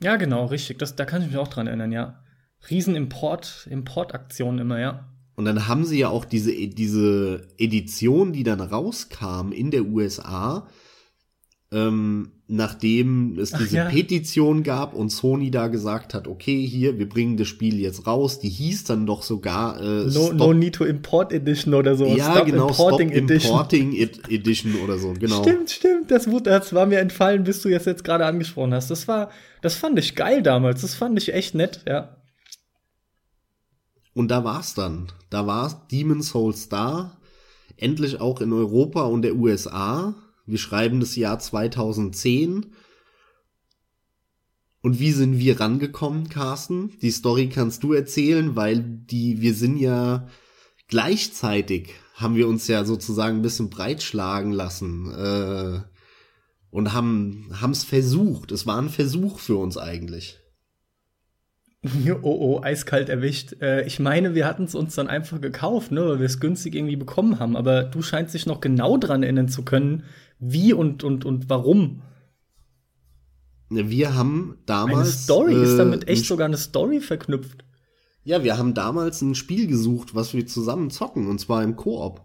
Ja, 0.01 0.17
genau, 0.17 0.47
richtig. 0.47 0.79
Das, 0.79 0.97
da 0.97 1.05
kann 1.05 1.23
ich 1.23 1.29
mich 1.29 1.37
auch 1.37 1.49
dran 1.49 1.67
erinnern, 1.67 1.93
ja. 1.93 2.23
Riesenimport, 2.71 3.69
Importaktionen 3.71 4.61
immer, 4.61 4.81
ja. 4.81 5.13
Und 5.37 5.45
dann 5.45 5.69
haben 5.69 5.85
sie 5.85 5.99
ja 5.99 6.09
auch 6.09 6.25
diese, 6.25 6.51
diese 6.53 7.47
Edition, 7.59 8.33
die 8.33 8.43
dann 8.43 8.61
rauskam 8.61 9.53
in 9.53 9.71
der 9.71 9.85
USA, 9.85 10.67
ähm, 11.73 12.31
nachdem 12.47 13.39
es 13.39 13.51
diese 13.51 13.77
ja. 13.77 13.85
Petition 13.91 14.63
gab 14.63 14.95
und 14.95 15.11
Sony 15.11 15.51
da 15.51 15.67
gesagt 15.67 16.15
hat, 16.15 16.29
okay, 16.29 16.65
hier, 16.65 16.97
wir 16.99 17.09
bringen 17.09 17.37
das 17.37 17.49
Spiel 17.49 17.79
jetzt 17.81 18.07
raus. 18.07 18.39
Die 18.39 18.49
hieß 18.49 18.85
dann 18.85 19.05
doch 19.05 19.23
sogar 19.25 19.81
äh, 19.81 20.05
No, 20.07 20.33
no 20.33 20.53
Need 20.55 20.77
to 20.77 20.85
Import 20.85 21.33
Edition 21.33 21.75
oder 21.75 21.97
so. 21.97 22.07
ja, 22.07 22.33
Stop 22.37 22.47
genau, 22.47 22.69
Importing 22.69 23.09
Stop 23.11 23.19
Edition. 23.25 23.51
Importing 23.53 23.93
Ed- 23.97 24.31
Edition 24.31 24.75
oder 24.85 24.97
so, 24.97 25.13
genau. 25.19 25.43
Stimmt, 25.43 25.71
stimmt. 25.71 26.11
Das, 26.13 26.31
wurde- 26.31 26.51
das 26.51 26.73
war 26.73 26.87
mir 26.87 27.01
entfallen, 27.01 27.43
bis 27.45 27.61
du 27.63 27.69
jetzt, 27.69 27.87
jetzt 27.87 28.05
gerade 28.05 28.25
angesprochen 28.27 28.73
hast. 28.73 28.91
Das 28.91 29.09
war, 29.09 29.31
das 29.61 29.75
fand 29.75 29.99
ich 29.99 30.15
geil 30.15 30.43
damals. 30.45 30.83
Das 30.83 30.95
fand 30.95 31.19
ich 31.19 31.35
echt 31.35 31.55
nett, 31.57 31.81
ja. 31.87 32.16
Und 34.17 34.29
da 34.29 34.45
war's 34.45 34.73
dann. 34.73 35.13
Da 35.29 35.47
war 35.47 35.87
Demon's 35.93 36.31
Souls 36.31 36.71
da. 36.71 37.21
Endlich 37.77 38.19
auch 38.19 38.41
in 38.41 38.51
Europa 38.55 39.03
und 39.03 39.21
der 39.21 39.37
USA. 39.37 40.15
Wir 40.47 40.57
schreiben 40.57 41.01
das 41.01 41.17
Jahr 41.17 41.39
2010. 41.39 42.73
Und 44.81 44.99
wie 45.01 45.13
sind 45.13 45.39
wir 45.39 45.61
rangekommen, 45.61 46.31
Carsten? 46.31 46.99
Die 47.03 47.11
Story 47.11 47.51
kannst 47.51 47.83
du 47.83 47.93
erzählen, 47.93 48.57
weil 48.57 48.81
die, 48.81 49.43
wir 49.43 49.53
sind 49.53 49.77
ja 49.77 50.27
gleichzeitig, 50.89 51.93
haben 52.15 52.37
wir 52.37 52.49
uns 52.49 52.69
ja 52.69 52.87
sozusagen 52.87 53.41
ein 53.41 53.43
bisschen 53.43 53.69
breitschlagen 53.69 54.53
lassen, 54.53 55.13
äh, 55.13 55.81
und 56.71 56.95
haben, 56.95 57.51
haben's 57.61 57.85
versucht. 57.85 58.51
Es 58.51 58.67
war 58.67 58.81
ein 58.81 58.89
Versuch 58.89 59.41
für 59.41 59.57
uns 59.57 59.77
eigentlich. 59.77 60.39
Oh, 62.23 62.57
oh, 62.57 62.63
eiskalt 62.63 63.09
erwischt. 63.09 63.61
Äh, 63.61 63.87
ich 63.87 63.99
meine, 63.99 64.35
wir 64.35 64.47
hatten 64.47 64.65
es 64.65 64.75
uns 64.75 64.95
dann 64.95 65.09
einfach 65.09 65.41
gekauft, 65.41 65.93
ne, 65.93 66.07
weil 66.07 66.19
wir 66.19 66.27
es 66.27 66.41
günstig 66.41 66.75
irgendwie 66.75 66.97
bekommen 66.97 67.39
haben. 67.39 67.57
Aber 67.57 67.85
du 67.85 68.03
scheinst 68.03 68.35
dich 68.35 68.47
noch 68.47 68.61
genau 68.61 68.97
dran 68.97 69.23
erinnern 69.23 69.49
zu 69.49 69.63
können, 69.63 70.05
wie 70.39 70.73
und, 70.73 71.05
und, 71.05 71.25
und 71.25 71.49
warum. 71.51 72.03
Wir 73.69 74.15
haben 74.15 74.59
damals. 74.67 74.99
Eine 74.99 75.07
Story 75.07 75.63
ist 75.63 75.77
damit 75.77 76.09
äh, 76.09 76.13
echt 76.13 76.27
sogar 76.27 76.47
eine 76.47 76.57
Story 76.57 77.01
verknüpft. 77.01 77.65
Ja, 78.25 78.43
wir 78.43 78.59
haben 78.59 78.75
damals 78.75 79.23
ein 79.23 79.35
Spiel 79.35 79.67
gesucht, 79.67 80.15
was 80.15 80.35
wir 80.35 80.47
zusammen 80.47 80.91
zocken, 80.91 81.29
und 81.29 81.39
zwar 81.39 81.63
im 81.63 81.77
Koop. 81.77 82.23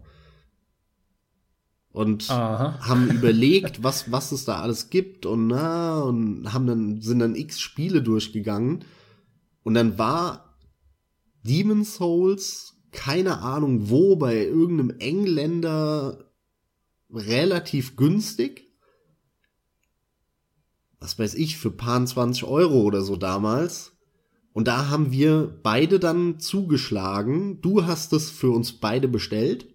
Und 1.92 2.30
Aha. 2.30 2.78
haben 2.80 3.08
überlegt, 3.10 3.82
was, 3.82 4.10
was 4.10 4.32
es 4.32 4.44
da 4.44 4.60
alles 4.60 4.90
gibt 4.90 5.26
und 5.26 5.48
na, 5.48 6.00
und 6.00 6.52
haben 6.52 6.66
dann, 6.66 7.00
sind 7.00 7.18
dann 7.18 7.34
x 7.36 7.60
Spiele 7.60 8.02
durchgegangen. 8.02 8.84
Und 9.62 9.74
dann 9.74 9.98
war 9.98 10.58
Demon's 11.42 11.96
Souls, 11.96 12.74
keine 12.90 13.38
Ahnung 13.38 13.88
wo, 13.88 14.16
bei 14.16 14.44
irgendeinem 14.44 14.98
Engländer 14.98 16.30
relativ 17.10 17.96
günstig. 17.96 18.70
Was 21.00 21.18
weiß 21.18 21.34
ich, 21.34 21.56
für 21.56 21.70
paar 21.70 22.04
20 22.04 22.44
Euro 22.44 22.82
oder 22.82 23.02
so 23.02 23.16
damals. 23.16 23.92
Und 24.52 24.68
da 24.68 24.88
haben 24.88 25.10
wir 25.10 25.58
beide 25.62 25.98
dann 25.98 26.38
zugeschlagen. 26.38 27.60
Du 27.60 27.86
hast 27.86 28.12
es 28.12 28.30
für 28.30 28.50
uns 28.50 28.72
beide 28.72 29.08
bestellt. 29.08 29.66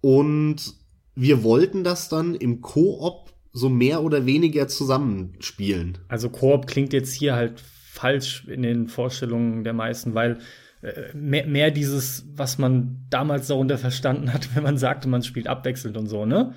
Und 0.00 0.74
wir 1.14 1.42
wollten 1.42 1.84
das 1.84 2.08
dann 2.08 2.34
im 2.34 2.60
Koop 2.60 3.32
so 3.52 3.68
mehr 3.68 4.02
oder 4.02 4.26
weniger 4.26 4.68
zusammenspielen. 4.68 5.98
Also 6.08 6.30
Koop 6.30 6.66
klingt 6.66 6.92
jetzt 6.92 7.12
hier 7.12 7.34
halt 7.34 7.62
falsch 8.00 8.46
in 8.48 8.62
den 8.62 8.88
Vorstellungen 8.88 9.62
der 9.62 9.74
meisten, 9.74 10.14
weil 10.14 10.38
äh, 10.82 11.14
mehr, 11.14 11.46
mehr 11.46 11.70
dieses, 11.70 12.24
was 12.34 12.56
man 12.56 13.06
damals 13.10 13.48
darunter 13.48 13.76
verstanden 13.76 14.32
hat, 14.32 14.48
wenn 14.54 14.62
man 14.62 14.78
sagte, 14.78 15.08
man 15.08 15.22
spielt 15.22 15.46
abwechselnd 15.46 15.96
und 15.96 16.06
so, 16.06 16.24
ne? 16.24 16.54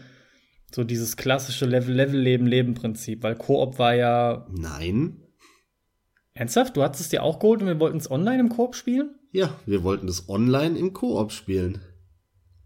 So 0.74 0.84
dieses 0.84 1.18
klassische 1.18 1.66
Level-Level-Leben-Leben-Prinzip, 1.66 3.22
weil 3.22 3.36
Koop 3.36 3.78
war 3.78 3.94
ja 3.94 4.48
Nein. 4.50 5.18
ernsthaft, 6.34 6.78
du 6.78 6.82
hattest 6.82 7.02
es 7.02 7.10
dir 7.10 7.22
auch 7.22 7.40
geholt 7.40 7.62
und 7.62 7.68
wir 7.68 7.80
wollten 7.80 7.98
es 7.98 8.10
online 8.10 8.40
im 8.40 8.50
Koop 8.50 8.76
spielen? 8.76 9.14
Ja, 9.32 9.56
wir 9.66 9.84
wollten 9.84 10.08
das 10.08 10.30
online 10.30 10.80
im 10.80 10.94
Koop 10.94 11.32
spielen. 11.32 11.82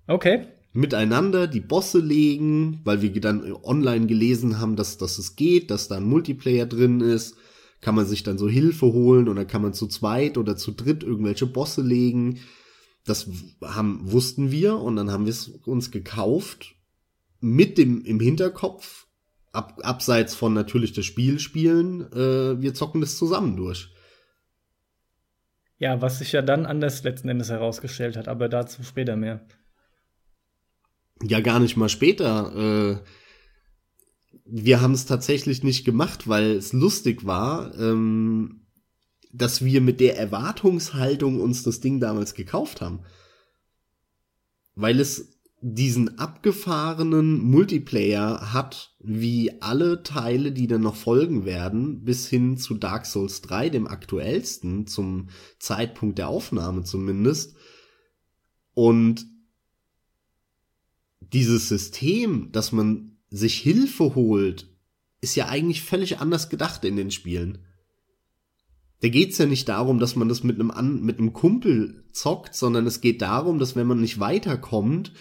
Okay. 0.05 0.45
Miteinander 0.71 1.47
die 1.47 1.59
Bosse 1.59 1.99
legen, 1.99 2.79
weil 2.83 3.01
wir 3.01 3.19
dann 3.19 3.51
online 3.63 4.05
gelesen 4.05 4.59
haben, 4.59 4.75
dass, 4.75 4.97
dass 4.97 5.17
es 5.17 5.35
geht, 5.35 5.71
dass 5.71 5.87
da 5.87 5.97
ein 5.97 6.03
Multiplayer 6.03 6.67
drin 6.67 7.01
ist. 7.01 7.35
Kann 7.81 7.95
man 7.95 8.05
sich 8.05 8.23
dann 8.23 8.37
so 8.37 8.49
Hilfe 8.49 8.87
holen 8.87 9.27
oder 9.27 9.45
kann 9.45 9.61
man 9.61 9.73
zu 9.73 9.87
zweit 9.87 10.37
oder 10.37 10.57
zu 10.57 10.71
dritt 10.71 11.03
irgendwelche 11.03 11.45
Bosse 11.45 11.81
legen. 11.81 12.39
Das 13.05 13.29
haben, 13.63 14.11
wussten 14.11 14.51
wir 14.51 14.77
und 14.77 14.95
dann 14.95 15.11
haben 15.11 15.25
wir 15.25 15.31
es 15.31 15.47
uns 15.47 15.91
gekauft 15.91 16.75
mit 17.39 17.77
dem 17.77 18.03
im 18.03 18.19
Hinterkopf, 18.19 19.07
ab, 19.51 19.79
abseits 19.83 20.35
von 20.35 20.53
natürlich 20.53 20.93
das 20.93 21.05
Spiel 21.05 21.39
spielen, 21.39 22.11
äh, 22.11 22.61
wir 22.61 22.73
zocken 22.73 23.01
das 23.01 23.17
zusammen 23.17 23.55
durch. 23.55 23.89
Ja, 25.79 26.01
was 26.01 26.19
sich 26.19 26.31
ja 26.31 26.41
dann 26.41 26.65
anders 26.65 27.03
letzten 27.03 27.29
Endes 27.29 27.49
herausgestellt 27.49 28.17
hat, 28.17 28.27
aber 28.27 28.49
dazu 28.49 28.83
später 28.83 29.15
mehr. 29.15 29.45
Ja, 31.21 31.39
gar 31.39 31.59
nicht 31.59 31.77
mal 31.77 31.89
später. 31.89 32.55
Äh, 32.55 33.09
wir 34.49 34.81
haben 34.81 34.93
es 34.93 35.05
tatsächlich 35.05 35.63
nicht 35.63 35.85
gemacht, 35.85 36.27
weil 36.27 36.51
es 36.51 36.73
lustig 36.73 37.25
war, 37.25 37.77
ähm, 37.79 38.67
dass 39.31 39.63
wir 39.63 39.81
mit 39.81 39.99
der 39.99 40.17
Erwartungshaltung 40.17 41.39
uns 41.39 41.63
das 41.63 41.79
Ding 41.79 41.99
damals 41.99 42.33
gekauft 42.33 42.81
haben. 42.81 43.01
Weil 44.75 44.99
es 44.99 45.37
diesen 45.59 46.19
abgefahrenen 46.19 47.39
Multiplayer 47.39 48.53
hat, 48.53 48.95
wie 48.99 49.61
alle 49.61 50.03
Teile, 50.03 50.51
die 50.51 50.67
dann 50.67 50.81
noch 50.81 50.95
folgen 50.95 51.45
werden, 51.45 52.03
bis 52.03 52.27
hin 52.27 52.57
zu 52.57 52.75
Dark 52.75 53.05
Souls 53.05 53.41
3, 53.41 53.69
dem 53.69 53.87
aktuellsten, 53.87 54.85
zum 54.85 55.29
Zeitpunkt 55.59 56.19
der 56.19 56.29
Aufnahme 56.29 56.83
zumindest. 56.83 57.55
Und 58.73 59.25
dieses 61.19 61.67
System, 61.67 62.51
dass 62.51 62.71
man 62.71 63.16
sich 63.29 63.57
Hilfe 63.57 64.15
holt, 64.15 64.67
ist 65.21 65.35
ja 65.35 65.47
eigentlich 65.47 65.81
völlig 65.81 66.19
anders 66.19 66.49
gedacht 66.49 66.85
in 66.85 66.95
den 66.95 67.11
Spielen. 67.11 67.59
Da 69.01 69.09
geht's 69.09 69.37
ja 69.37 69.45
nicht 69.45 69.69
darum, 69.69 69.99
dass 69.99 70.15
man 70.15 70.27
das 70.27 70.43
mit 70.43 70.55
einem, 70.55 70.71
An 70.71 71.01
mit 71.01 71.19
einem 71.19 71.33
Kumpel 71.33 72.05
zockt, 72.11 72.55
sondern 72.55 72.87
es 72.87 73.01
geht 73.01 73.21
darum, 73.21 73.59
dass 73.59 73.75
wenn 73.75 73.87
man 73.87 74.01
nicht 74.01 74.19
weiterkommt, 74.19 75.13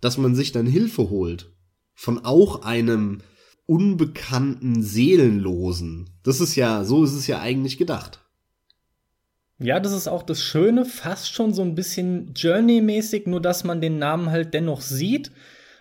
dass 0.00 0.18
man 0.18 0.34
sich 0.34 0.52
dann 0.52 0.66
Hilfe 0.66 1.08
holt. 1.08 1.52
Von 1.94 2.24
auch 2.24 2.62
einem 2.62 3.22
unbekannten 3.66 4.82
Seelenlosen. 4.82 6.10
Das 6.22 6.40
ist 6.40 6.54
ja, 6.56 6.84
so 6.84 7.04
ist 7.04 7.14
es 7.14 7.26
ja 7.26 7.40
eigentlich 7.40 7.78
gedacht. 7.78 8.20
Ja, 9.58 9.80
das 9.80 9.92
ist 9.92 10.08
auch 10.08 10.22
das 10.22 10.42
Schöne, 10.42 10.84
fast 10.84 11.32
schon 11.32 11.54
so 11.54 11.62
ein 11.62 11.74
bisschen 11.74 12.34
Journey-mäßig, 12.34 13.26
nur 13.26 13.40
dass 13.40 13.64
man 13.64 13.80
den 13.80 13.98
Namen 13.98 14.30
halt 14.30 14.52
dennoch 14.52 14.82
sieht. 14.82 15.30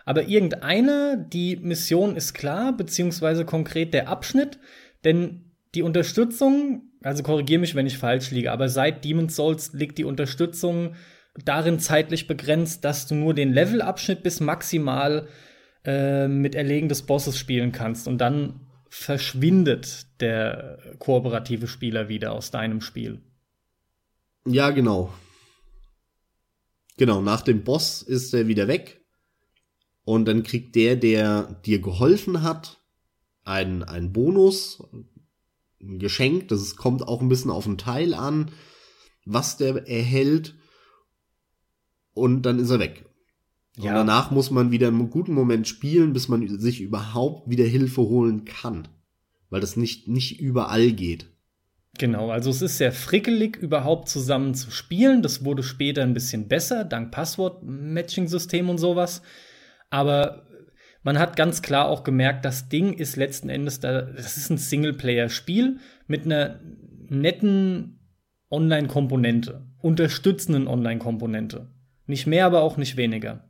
Aber 0.05 0.27
irgendeine, 0.27 1.25
die 1.31 1.55
Mission 1.57 2.15
ist 2.15 2.33
klar, 2.33 2.75
beziehungsweise 2.75 3.45
konkret 3.45 3.93
der 3.93 4.09
Abschnitt, 4.09 4.59
denn 5.03 5.51
die 5.75 5.81
Unterstützung, 5.81 6.91
also 7.01 7.23
korrigiere 7.23 7.61
mich, 7.61 7.75
wenn 7.75 7.87
ich 7.87 7.97
falsch 7.97 8.31
liege, 8.31 8.51
aber 8.51 8.69
seit 8.69 9.05
Demon's 9.05 9.35
Souls 9.35 9.73
liegt 9.73 9.97
die 9.97 10.03
Unterstützung 10.03 10.95
darin 11.45 11.79
zeitlich 11.79 12.27
begrenzt, 12.27 12.85
dass 12.85 13.07
du 13.07 13.15
nur 13.15 13.33
den 13.33 13.53
Levelabschnitt 13.53 14.23
bis 14.23 14.39
maximal 14.39 15.27
äh, 15.83 16.27
mit 16.27 16.55
Erlegen 16.55 16.89
des 16.89 17.03
Bosses 17.03 17.37
spielen 17.37 17.71
kannst 17.71 18.07
und 18.07 18.19
dann 18.19 18.67
verschwindet 18.89 20.21
der 20.21 20.95
kooperative 20.99 21.67
Spieler 21.67 22.09
wieder 22.09 22.33
aus 22.33 22.51
deinem 22.51 22.79
Spiel. 22.81 23.21
Ja, 24.45 24.69
genau. 24.69 25.11
Genau, 26.97 27.21
nach 27.21 27.41
dem 27.41 27.63
Boss 27.63 28.03
ist 28.03 28.33
er 28.35 28.47
wieder 28.47 28.67
weg. 28.67 29.02
Und 30.05 30.25
dann 30.25 30.43
kriegt 30.43 30.75
der, 30.75 30.95
der 30.95 31.43
dir 31.65 31.79
geholfen 31.79 32.41
hat, 32.41 32.79
einen, 33.45 33.83
einen 33.83 34.11
Bonus, 34.11 34.83
ein 35.81 35.99
Geschenk. 35.99 36.49
Das 36.49 36.61
ist, 36.61 36.75
kommt 36.75 37.07
auch 37.07 37.21
ein 37.21 37.29
bisschen 37.29 37.51
auf 37.51 37.65
den 37.65 37.77
Teil 37.77 38.13
an, 38.13 38.51
was 39.25 39.57
der 39.57 39.87
erhält. 39.87 40.55
Und 42.13 42.43
dann 42.43 42.59
ist 42.59 42.69
er 42.69 42.79
weg. 42.79 43.05
Und 43.77 43.85
Ja. 43.85 43.93
danach 43.93 44.29
muss 44.29 44.51
man 44.51 44.71
wieder 44.71 44.87
einen 44.89 45.09
guten 45.09 45.33
Moment 45.33 45.67
spielen, 45.67 46.13
bis 46.13 46.27
man 46.27 46.47
sich 46.59 46.81
überhaupt 46.81 47.49
wieder 47.49 47.63
Hilfe 47.65 48.01
holen 48.01 48.45
kann. 48.45 48.87
Weil 49.49 49.61
das 49.61 49.77
nicht, 49.77 50.07
nicht 50.07 50.39
überall 50.39 50.91
geht. 50.91 51.27
Genau, 51.97 52.31
also 52.31 52.49
es 52.49 52.61
ist 52.61 52.77
sehr 52.79 52.91
frickelig, 52.91 53.55
überhaupt 53.55 54.09
zusammen 54.09 54.55
zu 54.55 54.71
spielen. 54.71 55.21
Das 55.21 55.45
wurde 55.45 55.61
später 55.63 56.01
ein 56.01 56.13
bisschen 56.15 56.47
besser, 56.47 56.83
dank 56.85 57.11
Passwort-Matching-System 57.11 58.69
und 58.69 58.79
sowas. 58.79 59.21
Aber 59.93 60.47
man 61.03 61.19
hat 61.19 61.35
ganz 61.35 61.61
klar 61.61 61.87
auch 61.87 62.03
gemerkt, 62.03 62.45
das 62.45 62.67
Ding 62.67 62.93
ist 62.93 63.15
letzten 63.15 63.47
Endes, 63.47 63.79
da, 63.79 64.01
das 64.01 64.37
ist 64.37 64.49
ein 64.49 64.57
Singleplayer-Spiel 64.57 65.77
mit 66.07 66.25
einer 66.25 66.59
netten 67.09 67.99
Online-Komponente, 68.49 69.67
unterstützenden 69.83 70.67
Online-Komponente. 70.67 71.71
Nicht 72.07 72.25
mehr, 72.25 72.47
aber 72.47 72.63
auch 72.63 72.75
nicht 72.75 72.97
weniger. 72.97 73.47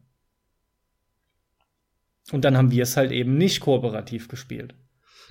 Und 2.33 2.43
dann 2.43 2.57
haben 2.57 2.71
wir 2.71 2.83
es 2.83 2.97
halt 2.97 3.13
eben 3.13 3.37
nicht 3.37 3.61
kooperativ 3.61 4.27
gespielt. 4.27 4.75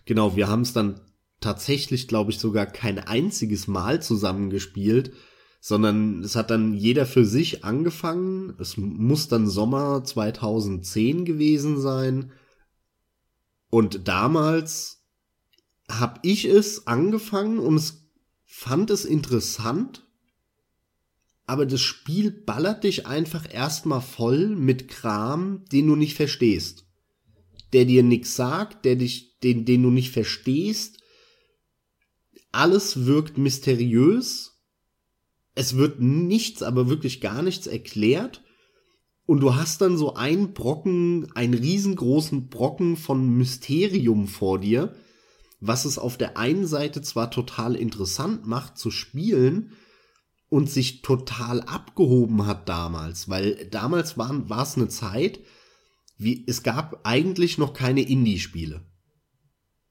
Genau, 0.06 0.34
wir 0.34 0.48
haben 0.48 0.62
es 0.62 0.72
dann 0.72 0.98
tatsächlich, 1.40 2.08
glaube 2.08 2.30
ich, 2.30 2.38
sogar 2.38 2.64
kein 2.64 2.98
einziges 2.98 3.66
Mal 3.66 4.00
zusammengespielt, 4.00 5.12
sondern 5.64 6.24
es 6.24 6.34
hat 6.34 6.50
dann 6.50 6.74
jeder 6.74 7.06
für 7.06 7.24
sich 7.24 7.64
angefangen. 7.64 8.52
Es 8.58 8.76
muss 8.76 9.28
dann 9.28 9.48
Sommer 9.48 10.02
2010 10.02 11.24
gewesen 11.24 11.80
sein. 11.80 12.32
Und 13.70 14.08
damals 14.08 15.04
habe 15.88 16.18
ich 16.24 16.46
es 16.46 16.88
angefangen 16.88 17.60
und 17.60 17.76
es 17.76 18.08
fand 18.44 18.90
es 18.90 19.04
interessant, 19.04 20.04
aber 21.46 21.64
das 21.64 21.80
Spiel 21.80 22.32
ballert 22.32 22.82
dich 22.82 23.06
einfach 23.06 23.46
erstmal 23.48 24.00
voll 24.00 24.48
mit 24.48 24.88
Kram, 24.88 25.64
den 25.70 25.86
du 25.86 25.94
nicht 25.94 26.16
verstehst. 26.16 26.86
Der 27.72 27.84
dir 27.84 28.02
nichts 28.02 28.34
sagt, 28.34 28.84
der 28.84 28.96
dich, 28.96 29.38
den, 29.44 29.64
den 29.64 29.84
du 29.84 29.90
nicht 29.90 30.10
verstehst. 30.10 30.98
Alles 32.50 33.06
wirkt 33.06 33.38
mysteriös. 33.38 34.51
Es 35.54 35.76
wird 35.76 36.00
nichts, 36.00 36.62
aber 36.62 36.88
wirklich 36.88 37.20
gar 37.20 37.42
nichts 37.42 37.66
erklärt. 37.66 38.42
Und 39.26 39.40
du 39.40 39.54
hast 39.54 39.80
dann 39.80 39.96
so 39.96 40.14
einen 40.14 40.52
Brocken, 40.52 41.30
einen 41.34 41.54
riesengroßen 41.54 42.48
Brocken 42.48 42.96
von 42.96 43.36
Mysterium 43.36 44.26
vor 44.26 44.58
dir, 44.58 44.94
was 45.60 45.84
es 45.84 45.98
auf 45.98 46.16
der 46.16 46.36
einen 46.36 46.66
Seite 46.66 47.02
zwar 47.02 47.30
total 47.30 47.76
interessant 47.76 48.46
macht 48.46 48.78
zu 48.78 48.90
spielen, 48.90 49.72
und 50.52 50.68
sich 50.68 51.00
total 51.00 51.62
abgehoben 51.62 52.44
hat 52.44 52.68
damals, 52.68 53.30
weil 53.30 53.66
damals 53.70 54.18
war, 54.18 54.62
es 54.62 54.76
eine 54.76 54.88
Zeit, 54.88 55.40
wie, 56.18 56.44
es 56.46 56.62
gab 56.62 57.00
eigentlich 57.04 57.56
noch 57.56 57.72
keine 57.72 58.02
Indie-Spiele. 58.02 58.84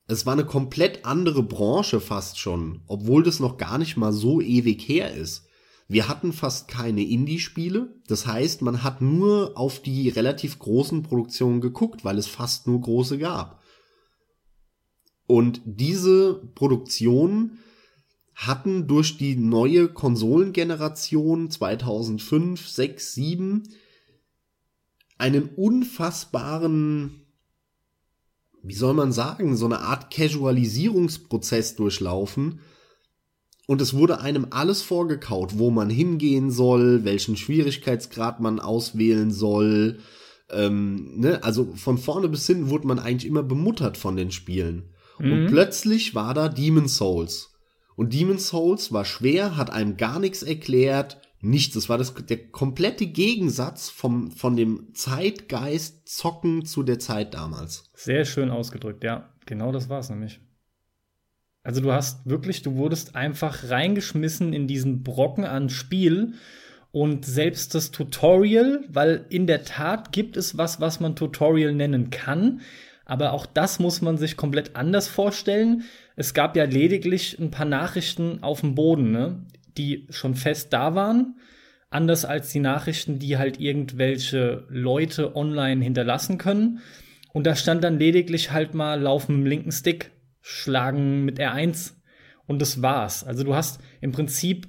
Es 0.05 0.27
war 0.27 0.33
eine 0.33 0.45
komplett 0.45 1.03
andere 1.03 1.41
Branche 1.41 1.99
fast 1.99 2.37
schon, 2.37 2.83
obwohl 2.85 3.23
das 3.23 3.39
noch 3.39 3.57
gar 3.57 3.79
nicht 3.79 3.97
mal 3.97 4.13
so 4.13 4.39
ewig 4.39 4.87
her 4.87 5.11
ist. 5.11 5.47
Wir 5.91 6.07
hatten 6.07 6.31
fast 6.31 6.69
keine 6.69 7.03
Indie-Spiele, 7.03 7.93
das 8.07 8.25
heißt, 8.25 8.61
man 8.61 8.81
hat 8.81 9.01
nur 9.01 9.57
auf 9.57 9.81
die 9.81 10.07
relativ 10.07 10.57
großen 10.57 11.03
Produktionen 11.03 11.59
geguckt, 11.59 12.05
weil 12.05 12.17
es 12.17 12.27
fast 12.27 12.65
nur 12.65 12.79
große 12.79 13.17
gab. 13.17 13.61
Und 15.27 15.59
diese 15.65 16.35
Produktionen 16.55 17.59
hatten 18.35 18.87
durch 18.87 19.17
die 19.17 19.35
neue 19.35 19.89
Konsolengeneration 19.89 21.51
2005, 21.51 22.69
6, 22.69 23.13
7 23.13 23.63
einen 25.17 25.49
unfassbaren, 25.49 27.25
wie 28.63 28.75
soll 28.75 28.93
man 28.93 29.11
sagen, 29.11 29.57
so 29.57 29.65
eine 29.65 29.79
Art 29.79 30.09
Casualisierungsprozess 30.09 31.75
durchlaufen. 31.75 32.61
Und 33.71 33.79
es 33.79 33.93
wurde 33.93 34.19
einem 34.19 34.47
alles 34.49 34.81
vorgekaut, 34.81 35.57
wo 35.57 35.71
man 35.71 35.89
hingehen 35.89 36.51
soll, 36.51 37.05
welchen 37.05 37.37
Schwierigkeitsgrad 37.37 38.41
man 38.41 38.59
auswählen 38.59 39.31
soll. 39.31 39.99
Ähm, 40.49 41.13
ne? 41.15 41.41
Also 41.41 41.73
von 41.75 41.97
vorne 41.97 42.27
bis 42.27 42.45
hinten 42.45 42.69
wurde 42.69 42.85
man 42.85 42.99
eigentlich 42.99 43.29
immer 43.29 43.43
bemuttert 43.43 43.95
von 43.95 44.17
den 44.17 44.31
Spielen. 44.31 44.89
Mhm. 45.19 45.31
Und 45.31 45.47
plötzlich 45.47 46.13
war 46.13 46.33
da 46.33 46.49
Demon 46.49 46.89
Souls. 46.89 47.53
Und 47.95 48.13
Demon's 48.13 48.49
Souls 48.49 48.91
war 48.91 49.05
schwer, 49.05 49.55
hat 49.55 49.69
einem 49.69 49.95
gar 49.95 50.19
nichts 50.19 50.43
erklärt, 50.43 51.21
nichts. 51.39 51.77
Es 51.77 51.87
war 51.87 51.97
das, 51.97 52.13
der 52.13 52.49
komplette 52.49 53.07
Gegensatz 53.07 53.89
vom, 53.89 54.31
von 54.31 54.57
dem 54.57 54.93
Zeitgeist 54.93 56.09
Zocken 56.09 56.65
zu 56.65 56.83
der 56.83 56.99
Zeit 56.99 57.33
damals. 57.33 57.89
Sehr 57.93 58.25
schön 58.25 58.49
ausgedrückt, 58.49 59.05
ja. 59.05 59.29
Genau 59.45 59.71
das 59.71 59.87
war 59.87 59.99
es 59.99 60.09
nämlich. 60.09 60.41
Also 61.63 61.81
du 61.81 61.91
hast 61.91 62.27
wirklich, 62.27 62.63
du 62.63 62.75
wurdest 62.75 63.15
einfach 63.15 63.69
reingeschmissen 63.69 64.53
in 64.53 64.67
diesen 64.67 65.03
Brocken 65.03 65.45
an 65.45 65.69
Spiel 65.69 66.33
und 66.91 67.25
selbst 67.25 67.75
das 67.75 67.91
Tutorial, 67.91 68.83
weil 68.89 69.25
in 69.29 69.47
der 69.47 69.63
Tat 69.63 70.11
gibt 70.11 70.37
es 70.37 70.57
was, 70.57 70.81
was 70.81 70.99
man 70.99 71.15
Tutorial 71.15 71.73
nennen 71.73 72.09
kann, 72.09 72.61
aber 73.05 73.33
auch 73.33 73.45
das 73.45 73.79
muss 73.79 74.01
man 74.01 74.17
sich 74.17 74.37
komplett 74.37 74.75
anders 74.75 75.07
vorstellen. 75.07 75.83
Es 76.15 76.33
gab 76.33 76.55
ja 76.55 76.63
lediglich 76.63 77.37
ein 77.39 77.51
paar 77.51 77.65
Nachrichten 77.65 78.41
auf 78.41 78.61
dem 78.61 78.73
Boden, 78.75 79.11
ne, 79.11 79.45
die 79.77 80.07
schon 80.09 80.35
fest 80.35 80.73
da 80.73 80.95
waren. 80.95 81.35
Anders 81.89 82.23
als 82.23 82.51
die 82.51 82.59
Nachrichten, 82.59 83.19
die 83.19 83.37
halt 83.37 83.59
irgendwelche 83.59 84.65
Leute 84.69 85.35
online 85.35 85.83
hinterlassen 85.83 86.37
können. 86.37 86.79
Und 87.33 87.45
da 87.45 87.55
stand 87.55 87.83
dann 87.83 87.99
lediglich 87.99 88.51
halt 88.51 88.73
mal 88.73 89.01
laufen 89.01 89.35
dem 89.35 89.45
linken 89.45 89.73
Stick, 89.73 90.11
schlagen 90.41 91.23
mit 91.23 91.39
R1 91.39 91.93
und 92.47 92.61
das 92.61 92.81
war's. 92.81 93.23
Also 93.23 93.43
du 93.43 93.55
hast 93.55 93.79
im 94.01 94.11
Prinzip 94.11 94.67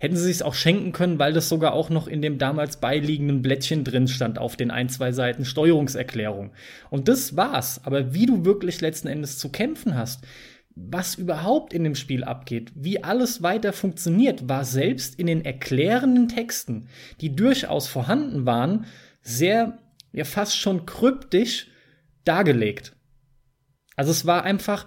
Hätten 0.00 0.16
sie 0.16 0.24
sich 0.24 0.42
auch 0.42 0.54
schenken 0.54 0.92
können, 0.92 1.18
weil 1.18 1.32
das 1.32 1.48
sogar 1.48 1.72
auch 1.72 1.90
noch 1.90 2.06
in 2.06 2.22
dem 2.22 2.38
damals 2.38 2.78
beiliegenden 2.78 3.42
Blättchen 3.42 3.84
drin 3.84 4.08
stand 4.08 4.38
auf 4.38 4.56
den 4.56 4.70
ein, 4.70 4.88
zwei 4.88 5.12
Seiten 5.12 5.44
Steuerungserklärung. 5.44 6.52
Und 6.90 7.08
das 7.08 7.36
war's. 7.36 7.80
Aber 7.84 8.14
wie 8.14 8.26
du 8.26 8.44
wirklich 8.44 8.80
letzten 8.80 9.08
Endes 9.08 9.38
zu 9.38 9.50
kämpfen 9.50 9.94
hast, 9.94 10.24
was 10.74 11.16
überhaupt 11.16 11.72
in 11.72 11.82
dem 11.82 11.96
Spiel 11.96 12.22
abgeht, 12.22 12.70
wie 12.76 13.02
alles 13.02 13.42
weiter 13.42 13.72
funktioniert, 13.72 14.48
war 14.48 14.64
selbst 14.64 15.18
in 15.18 15.26
den 15.26 15.44
erklärenden 15.44 16.28
Texten, 16.28 16.86
die 17.20 17.34
durchaus 17.34 17.88
vorhanden 17.88 18.46
waren, 18.46 18.86
sehr, 19.20 19.78
ja 20.12 20.24
fast 20.24 20.56
schon 20.56 20.86
kryptisch 20.86 21.68
dargelegt. 22.24 22.94
Also 23.98 24.12
es 24.12 24.26
war 24.26 24.44
einfach, 24.44 24.86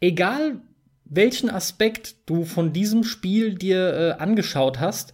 egal 0.00 0.62
welchen 1.04 1.50
Aspekt 1.50 2.16
du 2.24 2.46
von 2.46 2.72
diesem 2.72 3.04
Spiel 3.04 3.54
dir 3.54 3.92
äh, 3.92 4.22
angeschaut 4.22 4.80
hast, 4.80 5.12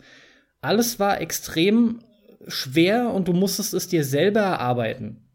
alles 0.61 1.01
war 1.01 1.21
extrem 1.21 2.05
schwer 2.47 3.13
und 3.13 3.27
du 3.27 3.33
musstest 3.33 3.75
es 3.75 3.89
dir 3.89 4.05
selber 4.05 4.43
erarbeiten. 4.43 5.29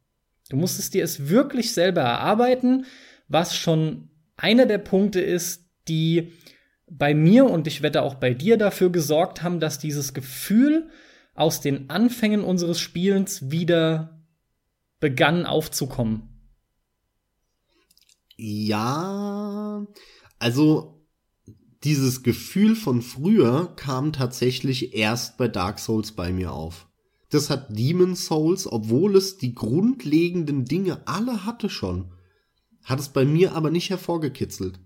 Du 0.50 0.56
musstest 0.56 0.94
dir 0.94 1.04
es 1.04 1.28
wirklich 1.28 1.74
selber 1.74 2.00
erarbeiten, 2.00 2.86
was 3.28 3.58
schon 3.58 4.10
einer 4.38 4.66
der 4.66 4.78
Punkte 4.78 5.20
ist, 5.20 5.66
die 5.90 6.32
bei 6.90 7.14
mir 7.14 7.50
und 7.50 7.68
ich 7.68 7.82
wette 7.82 8.04
auch 8.04 8.16
bei 8.16 8.34
dir 8.34 8.56
dafür 8.56 8.90
gesorgt 8.90 9.44
haben, 9.44 9.60
dass 9.60 9.80
dieses 9.80 10.14
Gefühl 10.14 10.90
aus 11.34 11.60
den 11.60 11.90
Anfängen 11.90 12.46
unseres 12.46 12.80
Spielens 12.80 13.52
wieder 13.52 14.24
begann 15.02 15.46
aufzukommen. 15.46 16.31
Ja, 18.44 19.86
also 20.40 21.06
dieses 21.84 22.24
Gefühl 22.24 22.76
von 22.76 23.04
früher 23.04 23.76
kam 23.76 24.14
tatsächlich 24.14 24.96
erst 24.96 25.38
bei 25.38 25.48
Dark 25.48 25.78
Souls 25.78 26.14
bei 26.14 26.34
mir 26.34 26.52
auf. 26.52 26.88
Das 27.30 27.52
hat 27.52 27.68
Demon 27.70 28.16
Souls, 28.16 28.66
obwohl 28.66 29.16
es 29.16 29.38
die 29.38 29.54
grundlegenden 29.54 30.66
Dinge 30.66 31.06
alle 31.06 31.46
hatte 31.46 31.70
schon, 31.70 32.14
hat 32.84 33.00
es 33.00 33.10
bei 33.10 33.26
mir 33.26 33.54
aber 33.54 33.70
nicht 33.70 33.92
hervorgekitzelt. 33.92 34.80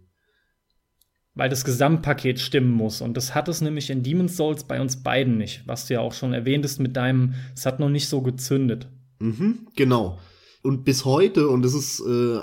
Weil 1.34 1.48
das 1.48 1.64
Gesamtpaket 1.64 2.42
stimmen 2.42 2.74
muss. 2.74 3.00
Und 3.00 3.16
das 3.16 3.36
hat 3.36 3.48
es 3.48 3.62
nämlich 3.62 3.90
in 3.90 4.04
Demon 4.04 4.28
Souls 4.28 4.66
bei 4.66 4.82
uns 4.82 5.02
beiden 5.02 5.38
nicht, 5.38 5.66
was 5.66 5.88
du 5.88 5.94
ja 5.94 6.02
auch 6.02 6.14
schon 6.14 6.34
erwähntest 6.34 6.82
mit 6.82 6.98
deinem, 6.98 7.36
es 7.56 7.66
hat 7.66 7.80
noch 7.80 7.90
nicht 7.90 8.10
so 8.10 8.22
gezündet. 8.22 8.90
Mhm, 9.20 9.70
genau 9.78 10.20
und 10.66 10.84
bis 10.84 11.06
heute, 11.06 11.48
und 11.48 11.62
das 11.62 11.76
ist 11.76 12.00
äh, 12.02 12.40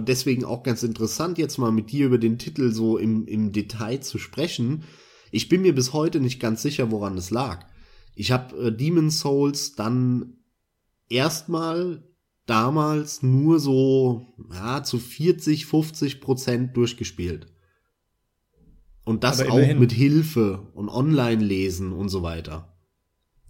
deswegen 0.00 0.44
auch 0.44 0.64
ganz 0.64 0.82
interessant, 0.82 1.38
jetzt 1.38 1.58
mal 1.58 1.70
mit 1.70 1.92
dir 1.92 2.06
über 2.06 2.18
den 2.18 2.38
Titel 2.38 2.72
so 2.72 2.98
im, 2.98 3.26
im 3.26 3.52
Detail 3.52 4.00
zu 4.00 4.18
sprechen, 4.18 4.82
ich 5.30 5.48
bin 5.48 5.62
mir 5.62 5.74
bis 5.74 5.92
heute 5.92 6.20
nicht 6.20 6.40
ganz 6.40 6.60
sicher, 6.62 6.90
woran 6.90 7.16
es 7.16 7.30
lag. 7.30 7.64
Ich 8.16 8.32
habe 8.32 8.56
äh, 8.56 8.72
Demon 8.72 9.10
Souls 9.10 9.76
dann 9.76 10.38
erstmal 11.08 12.02
damals 12.46 13.22
nur 13.22 13.60
so 13.60 14.26
ja, 14.52 14.82
zu 14.82 14.98
40, 14.98 15.66
50 15.66 16.20
Prozent 16.20 16.76
durchgespielt. 16.76 17.46
Und 19.04 19.22
das 19.22 19.40
auch 19.40 19.74
mit 19.76 19.92
Hilfe 19.92 20.68
und 20.74 20.88
Online-Lesen 20.88 21.92
und 21.92 22.08
so 22.08 22.22
weiter. 22.22 22.75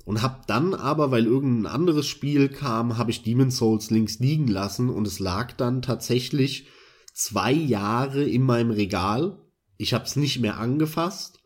Und 0.06 0.22
hab 0.22 0.46
dann 0.46 0.72
aber, 0.72 1.10
weil 1.10 1.26
irgendein 1.26 1.66
anderes 1.66 2.06
Spiel 2.06 2.48
kam, 2.48 2.96
habe 2.96 3.10
ich 3.10 3.24
Demon 3.24 3.50
Souls 3.50 3.90
links 3.90 4.20
liegen 4.20 4.46
lassen 4.46 4.88
und 4.88 5.04
es 5.04 5.18
lag 5.18 5.52
dann 5.52 5.82
tatsächlich 5.82 6.68
zwei 7.12 7.50
Jahre 7.50 8.22
in 8.22 8.42
meinem 8.42 8.70
Regal. 8.70 9.42
Ich 9.78 9.94
habe 9.94 10.04
es 10.04 10.14
nicht 10.14 10.38
mehr 10.38 10.58
angefasst, 10.58 11.40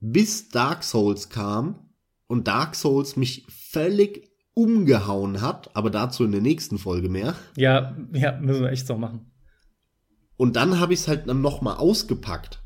bis 0.00 0.48
Dark 0.48 0.82
Souls 0.82 1.28
kam 1.28 1.90
und 2.26 2.48
Dark 2.48 2.74
Souls 2.74 3.14
mich 3.14 3.46
völlig 3.48 4.32
umgehauen 4.54 5.40
hat, 5.40 5.76
aber 5.76 5.90
dazu 5.90 6.24
in 6.24 6.32
der 6.32 6.40
nächsten 6.40 6.78
Folge 6.78 7.08
mehr. 7.08 7.36
Ja, 7.56 7.96
ja, 8.12 8.36
müssen 8.40 8.62
wir 8.62 8.70
echt 8.70 8.88
so 8.88 8.96
machen. 8.98 9.30
Und 10.36 10.56
dann 10.56 10.80
habe 10.80 10.92
ich 10.92 11.00
es 11.00 11.08
halt 11.08 11.28
dann 11.28 11.40
noch 11.40 11.62
mal 11.62 11.74
ausgepackt 11.74 12.64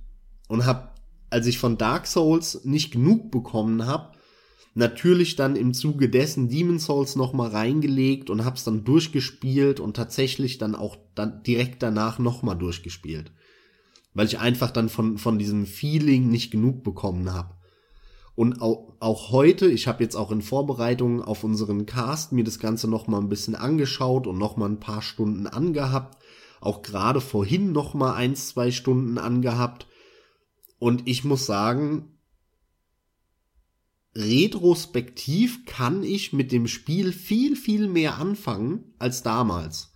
und 0.48 0.64
habe, 0.64 0.94
als 1.29 1.46
ich 1.46 1.59
von 1.59 1.77
Dark 1.77 2.07
Souls 2.07 2.64
nicht 2.64 2.90
genug 2.90 3.31
bekommen 3.31 3.85
habe, 3.85 4.16
natürlich 4.78 5.34
dann 5.34 5.56
im 5.56 5.74
Zuge 5.74 6.08
dessen 6.08 6.48
Demon 6.48 6.78
Souls 6.78 7.16
noch 7.16 7.32
mal 7.32 7.48
reingelegt 7.48 8.30
und 8.30 8.44
hab's 8.44 8.62
dann 8.64 8.84
durchgespielt 8.84 9.80
und 9.80 9.96
tatsächlich 9.96 10.58
dann 10.58 10.74
auch 10.74 10.96
dann 11.14 11.42
direkt 11.42 11.82
danach 11.82 12.18
noch 12.18 12.42
mal 12.42 12.54
durchgespielt, 12.54 13.32
weil 14.14 14.26
ich 14.26 14.38
einfach 14.38 14.70
dann 14.70 14.88
von 14.88 15.18
von 15.18 15.38
diesem 15.38 15.66
Feeling 15.66 16.28
nicht 16.28 16.50
genug 16.52 16.84
bekommen 16.84 17.32
habe. 17.32 17.54
Und 18.36 18.62
auch, 18.62 18.94
auch 19.00 19.32
heute, 19.32 19.68
ich 19.68 19.88
habe 19.88 20.04
jetzt 20.04 20.14
auch 20.14 20.30
in 20.30 20.42
Vorbereitung 20.42 21.22
auf 21.22 21.42
unseren 21.42 21.84
Cast 21.84 22.30
mir 22.30 22.44
das 22.44 22.60
Ganze 22.60 22.88
noch 22.88 23.08
mal 23.08 23.18
ein 23.18 23.28
bisschen 23.28 23.56
angeschaut 23.56 24.28
und 24.28 24.38
noch 24.38 24.56
mal 24.56 24.68
ein 24.68 24.78
paar 24.78 25.02
Stunden 25.02 25.48
angehabt, 25.48 26.22
auch 26.60 26.82
gerade 26.82 27.20
vorhin 27.20 27.72
noch 27.72 27.94
mal 27.94 28.14
eins 28.14 28.50
zwei 28.50 28.70
Stunden 28.70 29.18
angehabt. 29.18 29.88
Und 30.78 31.08
ich 31.08 31.24
muss 31.24 31.46
sagen, 31.46 32.17
retrospektiv 34.18 35.64
kann 35.64 36.02
ich 36.02 36.33
mit 36.33 36.50
dem 36.50 36.66
Spiel 36.66 37.12
viel, 37.12 37.54
viel 37.54 37.87
mehr 37.88 38.18
anfangen 38.18 38.92
als 38.98 39.22
damals. 39.22 39.92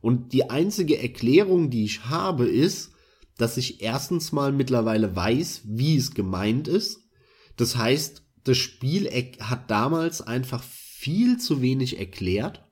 Und 0.00 0.32
die 0.32 0.48
einzige 0.48 1.02
Erklärung, 1.02 1.70
die 1.70 1.84
ich 1.84 2.04
habe, 2.04 2.46
ist, 2.46 2.92
dass 3.36 3.56
ich 3.56 3.82
erstens 3.82 4.30
mal 4.30 4.52
mittlerweile 4.52 5.16
weiß, 5.16 5.62
wie 5.64 5.96
es 5.96 6.14
gemeint 6.14 6.68
ist. 6.68 7.08
Das 7.56 7.76
heißt, 7.76 8.22
das 8.44 8.58
Spiel 8.58 9.10
hat 9.40 9.70
damals 9.70 10.22
einfach 10.22 10.62
viel 10.62 11.38
zu 11.38 11.60
wenig 11.60 11.98
erklärt. 11.98 12.64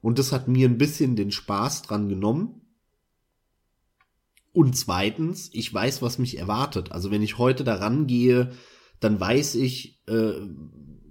Und 0.00 0.18
das 0.18 0.32
hat 0.32 0.48
mir 0.48 0.68
ein 0.68 0.78
bisschen 0.78 1.14
den 1.14 1.30
Spaß 1.30 1.82
dran 1.82 2.08
genommen. 2.08 2.62
Und 4.52 4.76
zweitens, 4.76 5.50
ich 5.52 5.72
weiß, 5.72 6.02
was 6.02 6.18
mich 6.18 6.38
erwartet. 6.38 6.92
Also 6.92 7.10
wenn 7.10 7.22
ich 7.22 7.38
heute 7.38 7.62
daran 7.62 8.06
gehe, 8.06 8.52
dann 9.00 9.20
weiß 9.20 9.56
ich, 9.56 10.02
äh, 10.06 10.32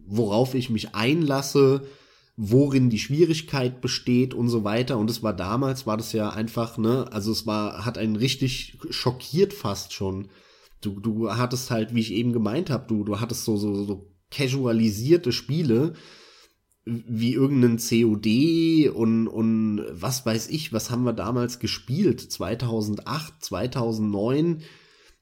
worauf 0.05 0.53
ich 0.53 0.69
mich 0.69 0.95
einlasse, 0.95 1.85
worin 2.35 2.89
die 2.89 2.99
Schwierigkeit 2.99 3.81
besteht 3.81 4.33
und 4.33 4.49
so 4.49 4.63
weiter. 4.63 4.97
Und 4.97 5.09
es 5.09 5.21
war 5.21 5.33
damals, 5.33 5.85
war 5.85 5.97
das 5.97 6.13
ja 6.13 6.29
einfach, 6.29 6.77
ne, 6.77 7.07
also 7.11 7.31
es 7.31 7.45
war, 7.45 7.85
hat 7.85 7.97
einen 7.97 8.15
richtig 8.15 8.79
schockiert 8.89 9.53
fast 9.53 9.93
schon. 9.93 10.29
Du, 10.81 10.99
du 10.99 11.31
hattest 11.31 11.71
halt, 11.71 11.93
wie 11.93 12.01
ich 12.01 12.11
eben 12.13 12.33
gemeint 12.33 12.69
habe, 12.69 12.87
du, 12.87 13.03
du 13.03 13.19
hattest 13.19 13.45
so, 13.45 13.57
so, 13.57 13.83
so 13.83 14.11
casualisierte 14.31 15.31
Spiele, 15.31 15.93
wie 16.85 17.33
irgendeinen 17.33 17.77
COD 17.77 18.89
und, 18.89 19.27
und 19.27 19.85
was 19.91 20.25
weiß 20.25 20.49
ich, 20.49 20.73
was 20.73 20.89
haben 20.89 21.05
wir 21.05 21.13
damals 21.13 21.59
gespielt? 21.59 22.19
2008, 22.19 23.33
2009, 23.39 24.63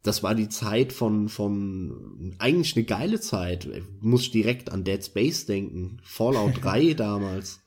das 0.04 0.24
war 0.24 0.34
die 0.34 0.50
Zeit 0.50 0.94
von, 0.94 1.30
von, 1.30 2.36
eigentlich 2.40 2.76
eine 2.76 2.86
geile 2.86 3.20
Zeit. 3.20 3.68
Muss 4.00 4.24
ich 4.24 4.32
direkt 4.32 4.72
an 4.72 4.84
Dead 4.84 5.04
Space 5.04 5.46
denken. 5.46 6.00
Fallout 6.04 6.54
3 6.64 6.94
damals. 6.94 7.62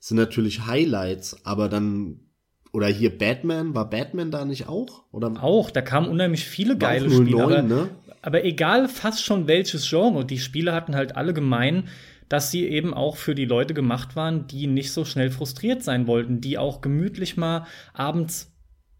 Sind 0.00 0.16
natürlich 0.16 0.66
Highlights, 0.66 1.44
aber 1.44 1.68
dann, 1.68 2.20
oder 2.72 2.86
hier 2.86 3.16
Batman, 3.16 3.74
war 3.74 3.88
Batman 3.88 4.30
da 4.30 4.44
nicht 4.44 4.68
auch? 4.68 5.04
Oder? 5.10 5.32
Auch, 5.42 5.70
da 5.70 5.80
kamen 5.80 6.08
unheimlich 6.08 6.44
viele 6.44 6.76
geile 6.76 7.08
09, 7.08 7.16
Spiele. 7.16 7.42
Aber, 7.42 7.62
ne? 7.62 7.88
aber 8.22 8.44
egal 8.44 8.88
fast 8.88 9.24
schon 9.24 9.48
welches 9.48 9.88
Genre, 9.88 10.24
die 10.24 10.38
Spiele 10.38 10.72
hatten 10.72 10.94
halt 10.94 11.16
alle 11.16 11.34
gemein, 11.34 11.88
dass 12.28 12.50
sie 12.50 12.66
eben 12.66 12.92
auch 12.92 13.16
für 13.16 13.34
die 13.34 13.44
Leute 13.44 13.74
gemacht 13.74 14.16
waren, 14.16 14.46
die 14.48 14.66
nicht 14.66 14.92
so 14.92 15.04
schnell 15.04 15.30
frustriert 15.30 15.82
sein 15.82 16.06
wollten, 16.06 16.40
die 16.40 16.58
auch 16.58 16.80
gemütlich 16.80 17.36
mal 17.36 17.66
abends 17.92 18.55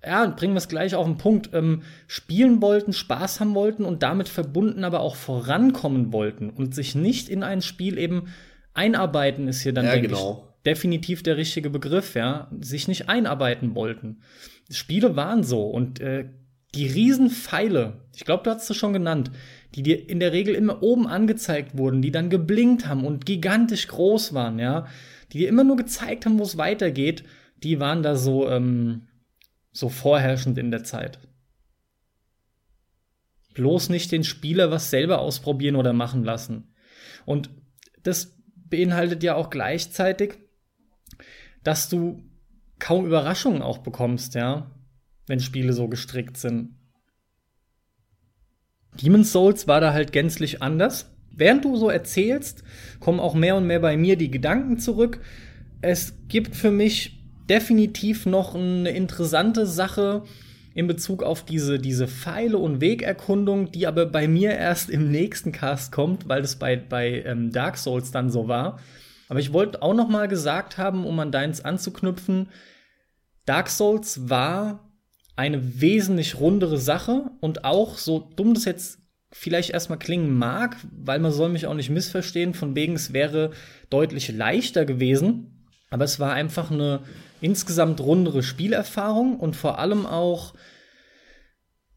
ja, 0.07 0.27
bringen 0.29 0.55
wir 0.55 0.59
es 0.59 0.69
gleich 0.69 0.95
auf 0.95 1.05
den 1.05 1.19
Punkt, 1.19 1.51
ähm, 1.53 1.83
spielen 2.07 2.62
wollten, 2.62 2.92
Spaß 2.92 3.40
haben 3.40 3.55
wollten 3.55 3.85
und 3.85 4.03
damit 4.03 4.29
verbunden 4.29 4.85
aber 4.85 5.01
auch 5.01 5.16
vorankommen 5.16 6.12
wollten 6.12 6.49
und 6.51 6.75
sich 6.75 6.95
nicht 6.95 7.29
in 7.29 7.42
ein 7.42 7.61
Spiel 7.61 7.99
eben 7.99 8.29
einarbeiten, 8.73 9.49
ist 9.49 9.62
hier 9.62 9.73
dann, 9.73 9.87
ja, 9.87 9.92
denke 9.92 10.09
genau. 10.09 10.47
ich, 10.49 10.62
definitiv 10.64 11.23
der 11.23 11.37
richtige 11.37 11.71
Begriff, 11.71 12.14
ja, 12.14 12.49
sich 12.61 12.88
nicht 12.88 13.09
einarbeiten 13.09 13.75
wollten. 13.75 14.21
Spiele 14.71 15.16
waren 15.16 15.42
so 15.42 15.64
und 15.64 16.01
äh, 16.01 16.27
die 16.75 16.87
Riesenpfeile, 16.87 17.95
ich 18.14 18.25
glaube, 18.25 18.45
du 18.45 18.51
hast 18.51 18.71
es 18.71 18.77
schon 18.77 18.92
genannt, 18.92 19.31
die 19.75 19.83
dir 19.83 20.09
in 20.09 20.21
der 20.21 20.33
Regel 20.33 20.55
immer 20.55 20.83
oben 20.83 21.07
angezeigt 21.07 21.77
wurden, 21.77 22.01
die 22.01 22.12
dann 22.12 22.31
geblinkt 22.31 22.87
haben 22.87 23.05
und 23.05 23.27
gigantisch 23.27 23.88
groß 23.88 24.35
waren, 24.35 24.59
ja, 24.59 24.87
die 25.33 25.38
dir 25.38 25.49
immer 25.49 25.64
nur 25.64 25.77
gezeigt 25.77 26.27
haben, 26.27 26.38
wo 26.38 26.45
es 26.45 26.59
weitergeht, 26.59 27.25
die 27.62 27.81
waren 27.81 28.03
da 28.03 28.16
so, 28.16 28.49
ähm, 28.49 29.03
so 29.76 29.90
vorherrschend 29.90 30.56
in 30.56 30.70
der 30.70 30.84
Zeit. 30.84 31.18
Bloß 33.52 33.90
nicht 33.90 34.10
den 34.10 34.24
Spieler 34.24 34.70
was 34.70 34.88
selber 34.90 35.18
ausprobieren 35.18 35.76
oder 35.76 35.92
machen 35.92 36.24
lassen. 36.24 36.74
Und 37.26 37.50
das 38.02 38.38
beinhaltet 38.54 39.22
ja 39.22 39.34
auch 39.34 39.50
gleichzeitig, 39.50 40.38
dass 41.62 41.90
du 41.90 42.24
kaum 42.78 43.04
Überraschungen 43.04 43.60
auch 43.60 43.78
bekommst, 43.78 44.34
ja, 44.34 44.70
wenn 45.26 45.40
Spiele 45.40 45.74
so 45.74 45.88
gestrickt 45.88 46.38
sind. 46.38 46.74
Demon's 49.02 49.32
Souls 49.32 49.68
war 49.68 49.82
da 49.82 49.92
halt 49.92 50.12
gänzlich 50.12 50.62
anders. 50.62 51.14
Während 51.30 51.66
du 51.66 51.76
so 51.76 51.90
erzählst, 51.90 52.64
kommen 52.98 53.20
auch 53.20 53.34
mehr 53.34 53.56
und 53.56 53.66
mehr 53.66 53.80
bei 53.80 53.98
mir 53.98 54.16
die 54.16 54.30
Gedanken 54.30 54.78
zurück. 54.78 55.20
Es 55.82 56.14
gibt 56.28 56.56
für 56.56 56.70
mich 56.70 57.15
definitiv 57.48 58.26
noch 58.26 58.54
eine 58.54 58.90
interessante 58.90 59.66
Sache 59.66 60.22
in 60.74 60.87
Bezug 60.87 61.22
auf 61.22 61.44
diese, 61.44 61.78
diese 61.78 62.06
Pfeile- 62.06 62.59
und 62.59 62.80
Wegerkundung, 62.80 63.72
die 63.72 63.87
aber 63.87 64.04
bei 64.06 64.28
mir 64.28 64.52
erst 64.52 64.90
im 64.90 65.11
nächsten 65.11 65.50
Cast 65.50 65.90
kommt, 65.90 66.28
weil 66.28 66.42
das 66.42 66.56
bei, 66.56 66.76
bei 66.76 67.22
ähm, 67.22 67.50
Dark 67.50 67.78
Souls 67.78 68.11
dann 68.11 68.30
so 68.30 68.46
war. 68.46 68.78
Aber 69.28 69.40
ich 69.40 69.52
wollte 69.52 69.82
auch 69.82 69.94
noch 69.94 70.09
mal 70.09 70.28
gesagt 70.28 70.76
haben, 70.76 71.06
um 71.06 71.18
an 71.18 71.32
deins 71.32 71.64
anzuknüpfen, 71.64 72.50
Dark 73.46 73.70
Souls 73.70 74.28
war 74.28 74.92
eine 75.35 75.80
wesentlich 75.80 76.40
rundere 76.40 76.78
Sache 76.78 77.30
und 77.40 77.64
auch, 77.64 77.96
so 77.96 78.30
dumm 78.37 78.54
das 78.54 78.64
jetzt 78.64 78.98
vielleicht 79.32 79.70
erstmal 79.70 79.98
klingen 79.98 80.37
mag, 80.37 80.76
weil 80.92 81.20
man 81.20 81.32
soll 81.32 81.48
mich 81.48 81.66
auch 81.66 81.74
nicht 81.74 81.90
missverstehen, 81.90 82.54
von 82.54 82.74
wegen 82.74 82.94
es 82.94 83.12
wäre 83.12 83.50
deutlich 83.90 84.32
leichter 84.32 84.85
gewesen, 84.85 85.68
aber 85.90 86.04
es 86.04 86.20
war 86.20 86.32
einfach 86.32 86.70
eine 86.70 87.00
insgesamt 87.40 88.01
rundere 88.01 88.42
Spielerfahrung 88.42 89.38
und 89.38 89.57
vor 89.57 89.79
allem 89.79 90.07
auch 90.07 90.55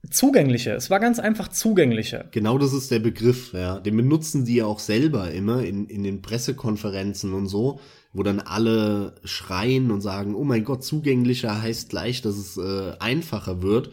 zugänglicher. 0.10 0.76
Es 0.76 0.90
war 0.90 1.00
ganz 1.00 1.20
einfach 1.20 1.50
zugänglicher. 1.50 2.26
Genau 2.32 2.58
das 2.58 2.74
ist 2.74 2.90
der 2.92 3.00
Begriff, 3.00 3.54
ja. 3.54 3.80
Den 3.80 3.98
benutzen 3.98 4.46
die 4.46 4.56
ja 4.56 4.66
auch 4.66 4.80
selber 4.80 5.32
immer 5.32 5.64
in, 5.64 5.88
in 5.88 6.04
den 6.04 6.22
Pressekonferenzen 6.22 7.34
und 7.34 7.48
so, 7.48 7.80
wo 8.14 8.24
dann 8.24 8.40
alle 8.40 9.16
schreien 9.24 9.92
und 9.92 10.02
sagen, 10.02 10.36
oh 10.36 10.44
mein 10.44 10.64
Gott, 10.64 10.84
zugänglicher 10.84 11.62
heißt 11.62 11.90
gleich, 11.90 12.22
dass 12.22 12.38
es 12.38 12.58
äh, 12.58 12.94
einfacher 13.00 13.62
wird. 13.62 13.92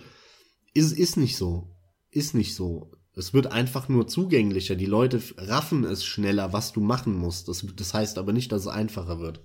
Ist, 0.74 0.92
ist 0.92 1.16
nicht 1.16 1.36
so. 1.36 1.74
Ist 2.10 2.34
nicht 2.34 2.54
so. 2.54 2.92
Es 3.14 3.34
wird 3.34 3.48
einfach 3.48 3.88
nur 3.88 4.06
zugänglicher. 4.06 4.74
Die 4.74 4.86
Leute 4.86 5.22
raffen 5.38 5.84
es 5.84 6.04
schneller, 6.04 6.52
was 6.52 6.72
du 6.72 6.80
machen 6.80 7.16
musst. 7.16 7.48
Das, 7.48 7.66
das 7.74 7.94
heißt 7.94 8.18
aber 8.18 8.32
nicht, 8.32 8.52
dass 8.52 8.62
es 8.62 8.68
einfacher 8.68 9.20
wird. 9.20 9.42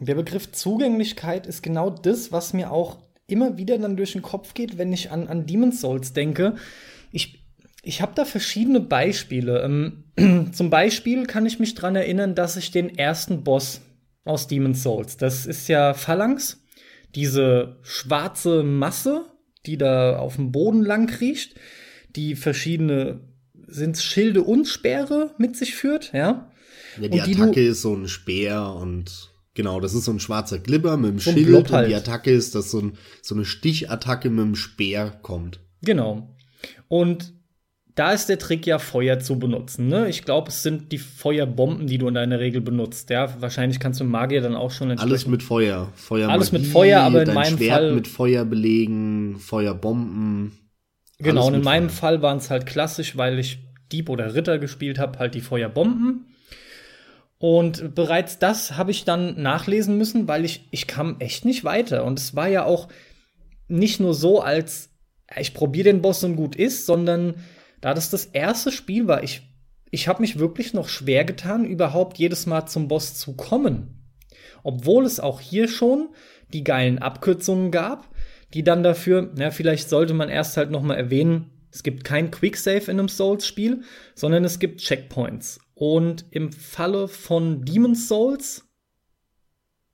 Der 0.00 0.14
Begriff 0.14 0.50
Zugänglichkeit 0.50 1.46
ist 1.46 1.62
genau 1.62 1.90
das, 1.90 2.32
was 2.32 2.52
mir 2.52 2.72
auch 2.72 2.98
immer 3.26 3.56
wieder 3.56 3.78
dann 3.78 3.96
durch 3.96 4.12
den 4.12 4.22
Kopf 4.22 4.54
geht, 4.54 4.78
wenn 4.78 4.92
ich 4.92 5.10
an, 5.10 5.28
an 5.28 5.46
Demon's 5.46 5.80
Souls 5.80 6.12
denke. 6.12 6.56
Ich, 7.12 7.44
ich 7.82 8.02
habe 8.02 8.12
da 8.14 8.24
verschiedene 8.24 8.80
Beispiele. 8.80 9.62
Ähm, 9.62 10.50
zum 10.52 10.70
Beispiel 10.70 11.26
kann 11.26 11.46
ich 11.46 11.58
mich 11.58 11.74
daran 11.74 11.96
erinnern, 11.96 12.34
dass 12.34 12.56
ich 12.56 12.70
den 12.70 12.96
ersten 12.96 13.44
Boss 13.44 13.82
aus 14.24 14.48
Demon's 14.48 14.82
Souls, 14.82 15.16
das 15.16 15.46
ist 15.46 15.68
ja 15.68 15.94
Phalanx, 15.94 16.62
diese 17.14 17.78
schwarze 17.82 18.62
Masse, 18.62 19.24
die 19.66 19.78
da 19.78 20.18
auf 20.18 20.36
dem 20.36 20.52
Boden 20.52 20.82
lang 20.82 21.06
kriecht, 21.06 21.58
die 22.16 22.36
verschiedene 22.36 23.20
sind 23.66 23.98
Schilde 23.98 24.42
und 24.42 24.66
Speere 24.66 25.34
mit 25.38 25.56
sich 25.56 25.74
führt, 25.74 26.12
ja. 26.12 26.50
ja 27.00 27.08
die, 27.08 27.20
die 27.20 27.40
Attacke 27.40 27.66
ist 27.66 27.82
so 27.82 27.94
ein 27.94 28.08
Speer 28.08 28.74
und 28.74 29.29
Genau, 29.60 29.78
das 29.78 29.92
ist 29.92 30.06
so 30.06 30.12
ein 30.12 30.20
schwarzer 30.20 30.58
Glibber 30.58 30.96
mit 30.96 31.10
dem 31.10 31.18
so 31.18 31.32
Schild 31.32 31.70
halt. 31.70 31.84
und 31.84 31.90
die 31.90 31.94
Attacke 31.94 32.30
ist, 32.30 32.54
dass 32.54 32.70
so, 32.70 32.78
ein, 32.78 32.92
so 33.20 33.34
eine 33.34 33.44
Stichattacke 33.44 34.30
mit 34.30 34.42
dem 34.42 34.54
Speer 34.54 35.12
kommt. 35.20 35.60
Genau. 35.82 36.34
Und 36.88 37.34
da 37.94 38.12
ist 38.12 38.30
der 38.30 38.38
Trick 38.38 38.66
ja 38.66 38.78
Feuer 38.78 39.18
zu 39.18 39.38
benutzen. 39.38 39.88
Ne? 39.88 40.08
Ich 40.08 40.24
glaube, 40.24 40.48
es 40.48 40.62
sind 40.62 40.92
die 40.92 40.96
Feuerbomben, 40.96 41.86
die 41.86 41.98
du 41.98 42.08
in 42.08 42.14
deiner 42.14 42.40
Regel 42.40 42.62
benutzt. 42.62 43.10
Ja, 43.10 43.34
wahrscheinlich 43.38 43.80
kannst 43.80 44.00
du 44.00 44.04
Magier 44.04 44.40
dann 44.40 44.54
auch 44.56 44.70
schon 44.70 44.92
Alles 44.92 45.26
mit 45.26 45.42
Feuer. 45.42 45.92
Feuer 45.94 46.30
Alles 46.30 46.52
mit 46.52 46.66
Feuer, 46.66 47.02
aber 47.02 47.24
in 47.24 47.34
meinem 47.34 47.58
Schwert 47.58 47.80
Fall 47.80 47.92
mit 47.92 48.08
Feuer 48.08 48.46
belegen, 48.46 49.36
Feuerbomben. 49.40 50.52
Genau, 51.18 51.48
und 51.48 51.54
in 51.54 51.62
meinem 51.62 51.90
Feuer. 51.90 51.98
Fall 51.98 52.22
waren 52.22 52.38
es 52.38 52.48
halt 52.48 52.64
klassisch, 52.64 53.18
weil 53.18 53.38
ich 53.38 53.58
Dieb 53.92 54.08
oder 54.08 54.34
Ritter 54.34 54.58
gespielt 54.58 54.98
habe, 54.98 55.18
halt 55.18 55.34
die 55.34 55.42
Feuerbomben. 55.42 56.29
Und 57.40 57.94
bereits 57.94 58.38
das 58.38 58.76
habe 58.76 58.90
ich 58.90 59.06
dann 59.06 59.40
nachlesen 59.40 59.96
müssen, 59.96 60.28
weil 60.28 60.44
ich, 60.44 60.68
ich 60.72 60.86
kam 60.86 61.18
echt 61.20 61.46
nicht 61.46 61.64
weiter. 61.64 62.04
Und 62.04 62.18
es 62.18 62.36
war 62.36 62.48
ja 62.48 62.64
auch 62.64 62.88
nicht 63.66 63.98
nur 63.98 64.12
so, 64.12 64.42
als 64.42 64.90
ich 65.38 65.54
probiere 65.54 65.84
den 65.84 66.02
Boss 66.02 66.22
und 66.22 66.36
gut 66.36 66.54
ist, 66.54 66.84
sondern 66.84 67.36
da 67.80 67.94
das 67.94 68.10
das 68.10 68.26
erste 68.26 68.70
Spiel 68.70 69.08
war, 69.08 69.22
ich, 69.22 69.40
ich 69.90 70.06
habe 70.06 70.20
mich 70.20 70.38
wirklich 70.38 70.74
noch 70.74 70.90
schwer 70.90 71.24
getan, 71.24 71.64
überhaupt 71.64 72.18
jedes 72.18 72.44
Mal 72.44 72.66
zum 72.66 72.88
Boss 72.88 73.14
zu 73.14 73.32
kommen. 73.32 74.04
Obwohl 74.62 75.06
es 75.06 75.18
auch 75.18 75.40
hier 75.40 75.66
schon 75.66 76.10
die 76.52 76.62
geilen 76.62 76.98
Abkürzungen 76.98 77.70
gab, 77.70 78.06
die 78.52 78.64
dann 78.64 78.82
dafür, 78.82 79.30
na, 79.34 79.50
vielleicht 79.50 79.88
sollte 79.88 80.12
man 80.12 80.28
erst 80.28 80.58
halt 80.58 80.70
noch 80.70 80.82
mal 80.82 80.96
erwähnen, 80.96 81.46
es 81.72 81.82
gibt 81.82 82.04
kein 82.04 82.30
Quicksave 82.30 82.90
in 82.90 82.98
einem 82.98 83.08
Souls-Spiel, 83.08 83.82
sondern 84.14 84.44
es 84.44 84.58
gibt 84.58 84.82
Checkpoints. 84.82 85.60
Und 85.80 86.26
im 86.30 86.52
Falle 86.52 87.08
von 87.08 87.64
Demon's 87.64 88.06
Souls, 88.06 88.68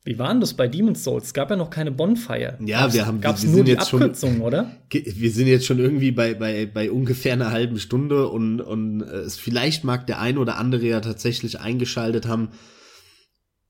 wie 0.03 0.18
waren 0.18 0.40
das 0.40 0.55
bei 0.55 0.66
Demon's 0.66 1.05
Souls? 1.05 1.27
Es 1.27 1.33
gab 1.33 1.49
ja 1.49 1.55
noch 1.55 1.70
keine 1.70 1.92
Bonfire. 1.92 2.59
Ja, 2.59 2.81
gab's, 2.81 2.94
wir 2.94 3.07
haben 3.07 3.20
gab's 3.20 3.42
wir 3.44 3.51
nur 3.51 3.57
sind 3.59 3.68
die 3.68 3.70
jetzt 3.70 3.94
Abkürzungen, 3.94 4.38
schon, 4.38 4.44
oder? 4.44 4.77
Wir 4.90 5.31
sind 5.31 5.46
jetzt 5.46 5.64
schon 5.64 5.79
irgendwie 5.79 6.11
bei, 6.11 6.35
bei, 6.35 6.66
bei 6.66 6.90
ungefähr 6.90 7.35
einer 7.35 7.53
halben 7.53 7.79
Stunde 7.79 8.27
und, 8.29 8.61
und 8.61 9.03
äh, 9.03 9.18
es 9.18 9.37
vielleicht 9.37 9.85
mag 9.85 10.09
der 10.09 10.18
ein 10.18 10.38
oder 10.38 10.57
andere 10.57 10.85
ja 10.85 11.01
tatsächlich 11.01 11.61
eingeschaltet 11.61 12.27
haben, 12.27 12.49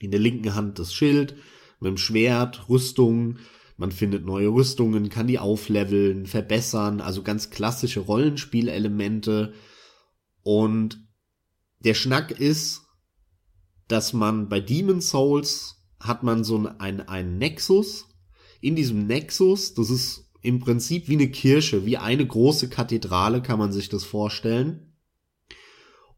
In 0.00 0.10
der 0.10 0.20
linken 0.20 0.54
Hand 0.54 0.78
das 0.80 0.92
Schild, 0.92 1.36
mit 1.78 1.88
dem 1.88 1.96
Schwert, 1.96 2.68
Rüstung, 2.68 3.38
man 3.76 3.92
findet 3.92 4.26
neue 4.26 4.48
Rüstungen, 4.48 5.08
kann 5.08 5.26
die 5.26 5.38
aufleveln, 5.38 6.26
verbessern, 6.26 7.00
also 7.00 7.22
ganz 7.22 7.48
klassische 7.48 8.00
Rollenspielelemente. 8.00 9.54
Und 10.42 11.02
der 11.78 11.94
Schnack 11.94 12.30
ist, 12.32 12.82
dass 13.88 14.12
man 14.12 14.48
bei 14.48 14.60
Demon's 14.60 15.08
Souls 15.10 15.79
hat 16.00 16.22
man 16.22 16.44
so 16.44 16.68
ein, 16.78 17.00
ein 17.00 17.38
Nexus. 17.38 18.08
In 18.60 18.74
diesem 18.74 19.06
Nexus, 19.06 19.74
das 19.74 19.90
ist 19.90 20.30
im 20.42 20.58
Prinzip 20.58 21.08
wie 21.08 21.14
eine 21.14 21.30
Kirche, 21.30 21.84
wie 21.84 21.98
eine 21.98 22.26
große 22.26 22.68
Kathedrale 22.68 23.42
kann 23.42 23.58
man 23.58 23.72
sich 23.72 23.88
das 23.88 24.04
vorstellen. 24.04 24.94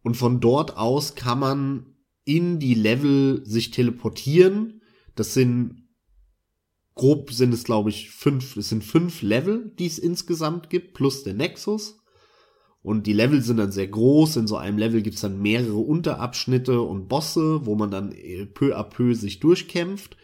Und 0.02 0.16
von 0.16 0.40
dort 0.40 0.76
aus 0.76 1.14
kann 1.14 1.38
man 1.38 1.86
in 2.24 2.58
die 2.58 2.74
Level 2.74 3.44
sich 3.44 3.70
teleportieren. 3.70 4.82
Das 5.14 5.34
sind 5.34 5.88
grob 6.94 7.32
sind 7.32 7.54
es 7.54 7.64
glaube 7.64 7.90
ich 7.90 8.10
fünf, 8.10 8.56
es 8.56 8.68
sind 8.68 8.84
fünf 8.84 9.22
Level, 9.22 9.72
die 9.78 9.86
es 9.86 9.98
insgesamt 9.98 10.70
gibt, 10.70 10.94
plus 10.94 11.24
der 11.24 11.34
Nexus. 11.34 12.01
Und 12.82 13.06
die 13.06 13.12
Level 13.12 13.42
sind 13.42 13.58
dann 13.58 13.70
sehr 13.70 13.86
groß. 13.86 14.36
In 14.36 14.46
so 14.46 14.56
einem 14.56 14.76
Level 14.76 15.02
gibt's 15.02 15.20
dann 15.20 15.40
mehrere 15.40 15.76
Unterabschnitte 15.78 16.80
und 16.80 17.08
Bosse, 17.08 17.64
wo 17.64 17.76
man 17.76 17.90
dann 17.90 18.12
äh, 18.12 18.46
peu 18.46 18.76
à 18.76 18.82
peu 18.82 19.14
sich 19.14 19.38
durchkämpft. 19.38 20.16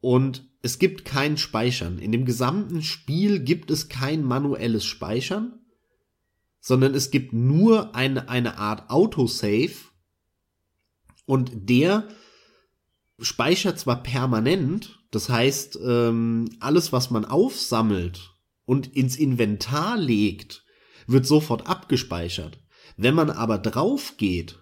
Und 0.00 0.48
es 0.62 0.78
gibt 0.78 1.04
kein 1.04 1.36
Speichern. 1.36 1.98
In 1.98 2.10
dem 2.12 2.24
gesamten 2.24 2.82
Spiel 2.82 3.40
gibt 3.40 3.70
es 3.70 3.88
kein 3.88 4.24
manuelles 4.24 4.84
Speichern, 4.84 5.60
sondern 6.60 6.94
es 6.94 7.10
gibt 7.10 7.32
nur 7.32 7.94
eine, 7.94 8.28
eine 8.28 8.58
Art 8.58 8.90
Autosave. 8.90 9.72
Und 11.24 11.52
der 11.70 12.08
speichert 13.20 13.78
zwar 13.78 14.02
permanent, 14.02 14.98
das 15.10 15.28
heißt, 15.28 15.78
ähm, 15.84 16.48
alles, 16.58 16.92
was 16.92 17.10
man 17.10 17.24
aufsammelt 17.24 18.34
und 18.64 18.94
ins 18.96 19.16
Inventar 19.16 19.96
legt, 19.96 20.64
wird 21.06 21.26
sofort 21.26 21.66
abgespeichert. 21.66 22.58
Wenn 22.96 23.14
man 23.14 23.30
aber 23.30 23.58
drauf 23.58 24.14
geht, 24.16 24.58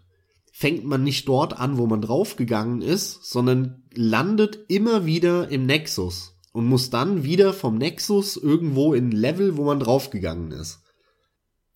fängt 0.53 0.85
man 0.85 1.05
nicht 1.05 1.29
dort 1.29 1.59
an, 1.59 1.79
wo 1.79 1.87
man 1.87 2.01
draufgegangen 2.01 2.83
ist, 2.83 3.25
sondern 3.25 3.85
landet 3.95 4.59
immer 4.69 5.07
wieder 5.07 5.49
im 5.51 5.67
Nexus 5.67 6.35
und 6.53 6.67
muss 6.67 6.91
dann 6.91 7.23
wieder 7.23 7.53
vom 7.53 7.79
Nexus 7.79 8.37
irgendwo 8.37 8.93
in 8.95 9.13
Level, 9.13 9.57
wo 9.57 9.65
man 9.65 9.79
draufgegangen 9.79 10.51
ist. 10.51 10.81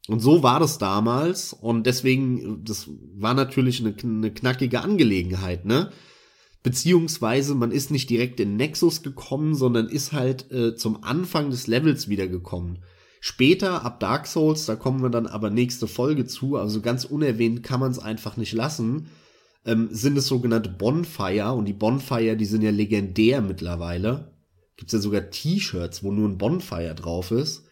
Und 0.08 0.20
so 0.20 0.42
war 0.42 0.58
das 0.58 0.78
damals 0.78 1.52
und 1.52 1.86
deswegen, 1.86 2.64
das 2.64 2.90
war 3.14 3.34
natürlich 3.34 3.80
eine, 3.80 3.94
eine 4.02 4.32
knackige 4.32 4.80
Angelegenheit, 4.80 5.64
ne? 5.64 5.92
Beziehungsweise 6.64 7.54
man 7.54 7.72
ist 7.72 7.90
nicht 7.90 8.10
direkt 8.10 8.38
in 8.40 8.56
Nexus 8.56 9.02
gekommen, 9.02 9.54
sondern 9.54 9.88
ist 9.88 10.12
halt 10.12 10.50
äh, 10.50 10.74
zum 10.76 11.02
Anfang 11.02 11.50
des 11.50 11.66
Levels 11.66 12.08
wiedergekommen. 12.08 12.78
Später, 13.24 13.84
ab 13.84 14.00
Dark 14.00 14.26
Souls, 14.26 14.66
da 14.66 14.74
kommen 14.74 15.00
wir 15.00 15.08
dann 15.08 15.28
aber 15.28 15.48
nächste 15.48 15.86
Folge 15.86 16.26
zu, 16.26 16.56
also 16.56 16.80
ganz 16.80 17.04
unerwähnt 17.04 17.62
kann 17.62 17.78
man 17.78 17.92
es 17.92 18.00
einfach 18.00 18.36
nicht 18.36 18.52
lassen, 18.52 19.06
ähm, 19.64 19.90
sind 19.92 20.18
es 20.18 20.26
sogenannte 20.26 20.70
Bonfire 20.70 21.52
und 21.52 21.66
die 21.66 21.72
Bonfire, 21.72 22.36
die 22.36 22.46
sind 22.46 22.62
ja 22.62 22.72
legendär 22.72 23.40
mittlerweile. 23.40 24.32
Gibt's 24.76 24.92
ja 24.92 24.98
sogar 24.98 25.30
T-Shirts, 25.30 26.02
wo 26.02 26.10
nur 26.10 26.28
ein 26.28 26.36
Bonfire 26.36 26.96
drauf 26.96 27.30
ist. 27.30 27.62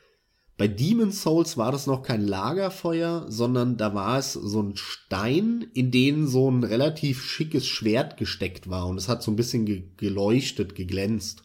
Bei 0.56 0.68
Demon's 0.68 1.22
Souls 1.22 1.56
war 1.56 1.72
das 1.72 1.88
noch 1.88 2.04
kein 2.04 2.24
Lagerfeuer, 2.24 3.26
sondern 3.28 3.76
da 3.76 3.92
war 3.92 4.20
es 4.20 4.34
so 4.34 4.62
ein 4.62 4.76
Stein, 4.76 5.66
in 5.74 5.90
den 5.90 6.28
so 6.28 6.48
ein 6.48 6.62
relativ 6.62 7.24
schickes 7.24 7.66
Schwert 7.66 8.18
gesteckt 8.18 8.70
war 8.70 8.86
und 8.86 8.98
es 8.98 9.08
hat 9.08 9.24
so 9.24 9.32
ein 9.32 9.36
bisschen 9.36 9.66
ge 9.66 9.82
geleuchtet, 9.96 10.76
geglänzt. 10.76 11.42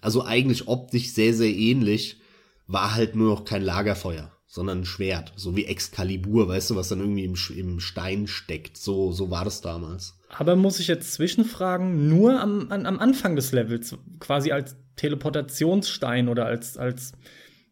Also 0.00 0.24
eigentlich 0.24 0.66
optisch 0.66 1.12
sehr, 1.12 1.32
sehr 1.32 1.54
ähnlich 1.54 2.18
war 2.66 2.94
halt 2.94 3.14
nur 3.14 3.28
noch 3.28 3.44
kein 3.44 3.62
Lagerfeuer, 3.62 4.32
sondern 4.46 4.80
ein 4.80 4.84
Schwert, 4.84 5.32
so 5.36 5.56
wie 5.56 5.66
Excalibur, 5.66 6.48
weißt 6.48 6.70
du, 6.70 6.76
was 6.76 6.88
dann 6.88 7.00
irgendwie 7.00 7.24
im, 7.24 7.36
im 7.56 7.80
Stein 7.80 8.26
steckt. 8.26 8.76
So, 8.76 9.12
so 9.12 9.30
war 9.30 9.44
das 9.44 9.60
damals. 9.60 10.18
Aber 10.28 10.56
muss 10.56 10.80
ich 10.80 10.88
jetzt 10.88 11.12
zwischenfragen, 11.12 12.08
nur 12.08 12.40
am, 12.40 12.70
an, 12.70 12.86
am 12.86 12.98
Anfang 12.98 13.36
des 13.36 13.52
Levels, 13.52 13.96
quasi 14.20 14.52
als 14.52 14.76
Teleportationsstein 14.96 16.28
oder 16.28 16.46
als, 16.46 16.76
als 16.76 17.12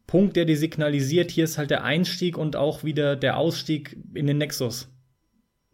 Punkt, 0.06 0.36
der 0.36 0.44
dir 0.44 0.58
signalisiert, 0.58 1.30
hier 1.30 1.44
ist 1.44 1.58
halt 1.58 1.70
der 1.70 1.84
Einstieg 1.84 2.36
und 2.36 2.56
auch 2.56 2.84
wieder 2.84 3.16
der 3.16 3.36
Ausstieg 3.36 3.96
in 4.14 4.26
den 4.26 4.38
Nexus. 4.38 4.88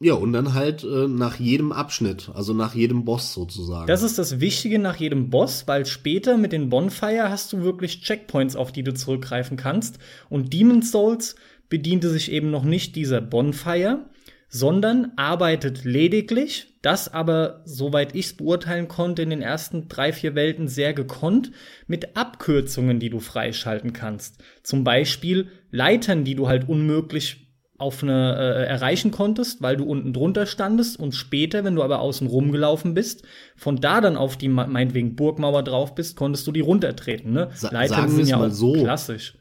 Ja, 0.01 0.15
und 0.15 0.33
dann 0.33 0.55
halt 0.55 0.85
äh, 0.85 1.09
nach 1.09 1.41
jedem 1.41 1.73
Abschnitt, 1.73 2.31
also 2.33 2.55
nach 2.55 2.75
jedem 2.75 3.05
Boss 3.05 3.35
sozusagen. 3.35 3.89
Das 3.89 4.05
ist 4.05 4.17
das 4.17 4.39
Wichtige 4.39 4.79
nach 4.79 4.97
jedem 4.97 5.29
Boss, 5.29 5.67
weil 5.67 5.87
später 5.87 6.37
mit 6.37 6.53
den 6.53 6.69
Bonfire 6.69 7.31
hast 7.31 7.53
du 7.53 7.63
wirklich 7.63 8.03
Checkpoints, 8.03 8.55
auf 8.55 8.71
die 8.71 8.85
du 8.85 8.95
zurückgreifen 8.95 9.57
kannst. 9.57 9.99
Und 10.29 10.53
Demon's 10.53 10.93
Souls 10.93 11.35
bediente 11.69 12.11
sich 12.11 12.31
eben 12.31 12.53
noch 12.53 12.63
nicht 12.63 12.95
dieser 12.95 13.21
Bonfire, 13.21 14.07
sondern 14.49 15.13
arbeitet 15.17 15.85
lediglich, 15.85 16.79
das 16.81 17.13
aber, 17.13 17.63
soweit 17.65 18.15
ich 18.15 18.27
es 18.27 18.37
beurteilen 18.37 18.87
konnte, 18.87 19.23
in 19.23 19.31
den 19.31 19.43
ersten 19.43 19.89
drei, 19.89 20.13
vier 20.13 20.37
Welten 20.37 20.69
sehr 20.69 20.95
gekonnt, 20.95 21.51
mit 21.89 22.17
Abkürzungen, 22.17 23.01
die 23.01 23.11
du 23.11 23.19
freischalten 23.19 23.93
kannst. 23.93 24.43
Zum 24.63 24.85
Beispiel 24.85 25.49
Leitern, 25.73 26.25
die 26.25 26.37
du 26.37 26.49
halt 26.49 26.69
unmöglich 26.69 27.48
auf 27.79 28.03
eine 28.03 28.37
äh, 28.37 28.65
erreichen 28.67 29.13
konntest, 29.13 29.63
weil 29.63 29.77
du 29.77 29.85
unten 29.85 30.13
drunter 30.13 30.47
standest 30.47 30.99
und 30.99 31.15
später, 31.15 31.65
wenn 31.65 31.77
du 31.77 31.83
aber 31.85 32.01
außen 32.01 32.27
rumgelaufen 32.27 32.93
bist, 32.93 33.23
von 33.57 33.77
da 33.77 34.01
dann 34.01 34.17
auf 34.17 34.37
die 34.37 34.49
meinetwegen 34.49 35.15
Burgmauer 35.15 35.63
drauf 35.63 35.95
bist, 35.95 36.17
konntest 36.17 36.47
du 36.49 36.53
die 36.53 36.61
runtertreten. 36.61 37.33
Ne? 37.33 37.51
Sa 37.55 37.71
Leitern 37.71 38.11
sind 38.11 38.27
ja 38.27 38.45
auch 38.45 38.51
so. 38.51 38.73
klassisch. 38.73 39.39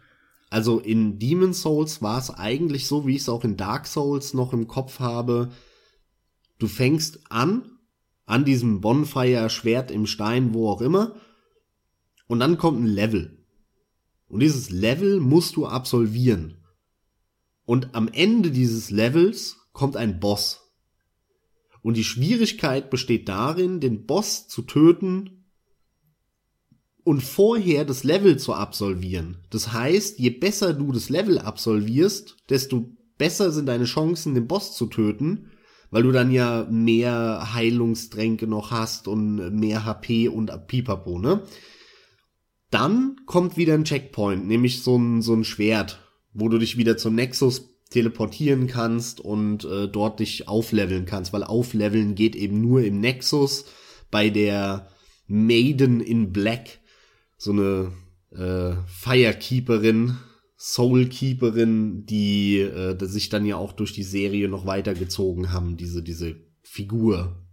Also 0.51 0.79
in 0.79 1.17
Demon's 1.17 1.61
Souls 1.61 2.01
war 2.03 2.19
es 2.19 2.29
eigentlich 2.29 2.87
so, 2.87 3.07
wie 3.07 3.15
ich 3.15 3.23
es 3.23 3.29
auch 3.29 3.43
in 3.43 3.57
Dark 3.57 3.87
Souls 3.87 4.35
noch 4.35 4.53
im 4.53 4.67
Kopf 4.67 4.99
habe. 4.99 5.49
Du 6.59 6.67
fängst 6.67 7.19
an, 7.29 7.63
an 8.25 8.45
diesem 8.45 8.81
Bonfire, 8.81 9.49
Schwert 9.49 9.89
im 9.89 10.05
Stein, 10.05 10.53
wo 10.53 10.69
auch 10.69 10.81
immer, 10.81 11.15
und 12.27 12.39
dann 12.39 12.57
kommt 12.57 12.81
ein 12.81 12.87
Level. 12.87 13.45
Und 14.27 14.41
dieses 14.41 14.69
Level 14.69 15.19
musst 15.19 15.55
du 15.55 15.65
absolvieren. 15.65 16.57
Und 17.67 17.93
am 17.95 18.07
Ende 18.07 18.49
dieses 18.49 18.91
Levels 18.91 19.57
kommt 19.73 19.97
ein 19.97 20.21
Boss. 20.21 20.61
Und 21.83 21.97
die 21.97 22.05
Schwierigkeit 22.05 22.89
besteht 22.89 23.27
darin, 23.27 23.81
den 23.81 24.05
Boss 24.05 24.47
zu 24.47 24.61
töten, 24.61 25.37
und 27.03 27.21
vorher 27.21 27.85
das 27.85 28.03
Level 28.03 28.37
zu 28.37 28.53
absolvieren. 28.53 29.37
Das 29.49 29.71
heißt, 29.71 30.19
je 30.19 30.29
besser 30.29 30.73
du 30.73 30.91
das 30.91 31.07
Level 31.07 31.39
absolvierst, 31.39 32.35
desto 32.49 32.97
besser 33.17 33.51
sind 33.51 33.67
deine 33.67 33.85
Chancen, 33.85 34.33
den 34.33 34.47
Boss 34.47 34.75
zu 34.75 34.87
töten, 34.87 35.51
weil 35.89 36.03
du 36.03 36.11
dann 36.11 36.31
ja 36.31 36.67
mehr 36.69 37.53
Heilungstränke 37.53 38.45
noch 38.45 38.71
hast 38.71 39.07
und 39.07 39.57
mehr 39.57 39.85
HP 39.85 40.27
und 40.27 40.51
Pipapo, 40.67 41.17
ne? 41.17 41.43
Dann 42.71 43.15
kommt 43.25 43.55
wieder 43.55 43.75
ein 43.75 43.85
Checkpoint, 43.85 44.45
nämlich 44.45 44.83
so 44.83 44.97
ein, 44.97 45.21
so 45.21 45.33
ein 45.33 45.45
Schwert, 45.45 46.06
wo 46.37 46.49
du 46.49 46.59
dich 46.59 46.77
wieder 46.77 46.97
zum 46.97 47.15
Nexus 47.15 47.73
teleportieren 47.89 48.67
kannst 48.67 49.19
und 49.19 49.65
äh, 49.65 49.87
dort 49.87 50.19
dich 50.19 50.47
aufleveln 50.47 51.05
kannst, 51.05 51.33
weil 51.33 51.43
aufleveln 51.43 52.15
geht 52.15 52.35
eben 52.35 52.61
nur 52.61 52.83
im 52.83 52.99
Nexus 52.99 53.65
bei 54.11 54.29
der 54.29 54.87
Maiden 55.25 55.99
in 55.99 56.31
Black, 56.31 56.79
so 57.37 57.51
eine 57.51 57.91
äh, 58.31 58.75
Firekeeperin, 58.87 60.17
Soulkeeperin, 60.57 62.05
die 62.05 62.59
äh, 62.59 62.97
sich 63.05 63.29
dann 63.29 63.45
ja 63.45 63.55
auch 63.57 63.73
durch 63.73 63.93
die 63.93 64.03
Serie 64.03 64.47
noch 64.47 64.65
weitergezogen 64.65 65.51
haben, 65.51 65.75
diese, 65.75 66.03
diese 66.03 66.35
Figur. 66.61 67.43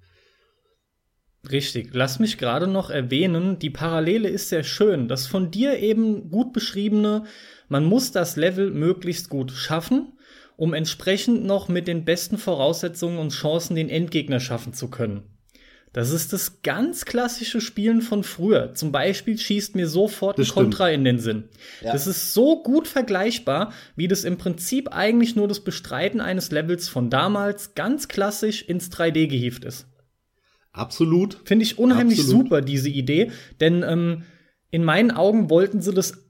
Richtig. 1.51 1.91
Lass 1.93 2.19
mich 2.19 2.39
gerade 2.39 2.67
noch 2.67 2.91
erwähnen, 2.91 3.59
die 3.59 3.71
Parallele 3.71 4.29
ist 4.29 4.49
sehr 4.49 4.65
schön. 4.65 5.09
Das 5.09 5.27
von 5.27 5.51
dir 5.51 5.79
eben 5.79 6.31
gut 6.31 6.53
beschriebene, 6.53 7.25
man 7.75 7.87
muss 7.87 8.13
das 8.13 8.37
Level 8.37 8.71
möglichst 8.71 9.29
gut 9.31 9.51
schaffen, 9.51 10.13
um 10.55 10.75
entsprechend 10.75 11.45
noch 11.45 11.67
mit 11.69 11.89
den 11.89 12.05
besten 12.05 12.39
Voraussetzungen 12.39 13.19
und 13.19 13.33
Chancen 13.33 13.75
den 13.75 13.89
Endgegner 13.89 14.39
schaffen 14.39 14.75
zu 14.75 14.91
können. 14.91 15.25
Das 15.93 16.13
ist 16.13 16.33
das 16.33 16.63
ganz 16.63 17.05
klassische 17.05 17.61
Spielen 17.61 18.01
von 18.01 18.23
früher. 18.23 18.75
Zum 18.75 18.93
Beispiel 18.93 19.37
schießt 19.37 19.75
mir 19.75 19.89
sofort 19.89 20.39
ein 20.39 20.47
Kontra 20.47 20.91
in 20.91 21.03
den 21.03 21.19
Sinn. 21.19 21.49
Ja. 21.83 21.91
Das 21.91 22.07
ist 22.07 22.33
so 22.33 22.63
gut 22.63 22.87
vergleichbar, 22.87 23.73
wie 23.97 24.07
das 24.07 24.23
im 24.23 24.39
Prinzip 24.39 24.93
eigentlich 24.93 25.35
nur 25.35 25.49
das 25.49 25.59
Bestreiten 25.59 26.21
eines 26.21 26.53
Levels 26.53 26.89
von 26.89 27.11
damals 27.11 27.75
ganz 27.75 28.07
klassisch 28.07 28.63
ins 28.63 28.93
3D 28.93 29.27
gehievt 29.27 29.65
ist. 29.65 29.89
Absolut. 30.71 31.41
Finde 31.45 31.65
ich 31.65 31.77
unheimlich 31.77 32.21
Absolut. 32.21 32.45
super, 32.45 32.61
diese 32.61 32.89
Idee. 32.89 33.33
Denn 33.59 33.83
ähm, 33.83 34.23
in 34.71 34.85
meinen 34.85 35.11
Augen 35.11 35.51
wollten 35.51 35.83
sie 35.83 35.93
das 35.93 36.24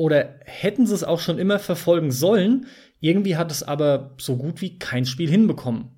oder 0.00 0.40
hätten 0.46 0.86
sie 0.86 0.94
es 0.94 1.04
auch 1.04 1.20
schon 1.20 1.38
immer 1.38 1.58
verfolgen 1.58 2.10
sollen. 2.10 2.64
Irgendwie 3.00 3.36
hat 3.36 3.52
es 3.52 3.62
aber 3.62 4.16
so 4.16 4.38
gut 4.38 4.62
wie 4.62 4.78
kein 4.78 5.04
Spiel 5.04 5.28
hinbekommen. 5.28 5.90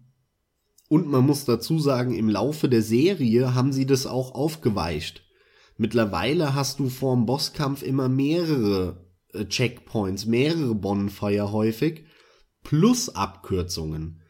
Und 0.88 1.06
man 1.06 1.24
muss 1.24 1.44
dazu 1.44 1.78
sagen, 1.78 2.12
im 2.12 2.28
Laufe 2.28 2.68
der 2.68 2.82
Serie 2.82 3.54
haben 3.54 3.72
sie 3.72 3.86
das 3.86 4.08
auch 4.08 4.34
aufgeweicht. 4.34 5.22
Mittlerweile 5.76 6.56
hast 6.56 6.80
du 6.80 6.88
vorm 6.88 7.26
Bosskampf 7.26 7.84
immer 7.84 8.08
mehrere 8.08 9.06
äh, 9.34 9.44
Checkpoints, 9.44 10.26
mehrere 10.26 10.74
Bonfire 10.74 11.52
häufig, 11.52 12.04
plus 12.64 13.08
Abkürzungen. 13.14 14.20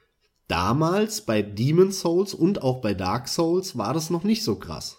Damals 0.49 1.23
bei 1.23 1.41
Demon 1.41 1.93
Souls 1.93 2.35
und 2.35 2.61
auch 2.61 2.83
bei 2.83 2.93
Dark 2.93 3.27
Souls 3.27 3.79
war 3.79 3.95
das 3.95 4.11
noch 4.11 4.23
nicht 4.23 4.45
so 4.45 4.57
krass. 4.57 4.99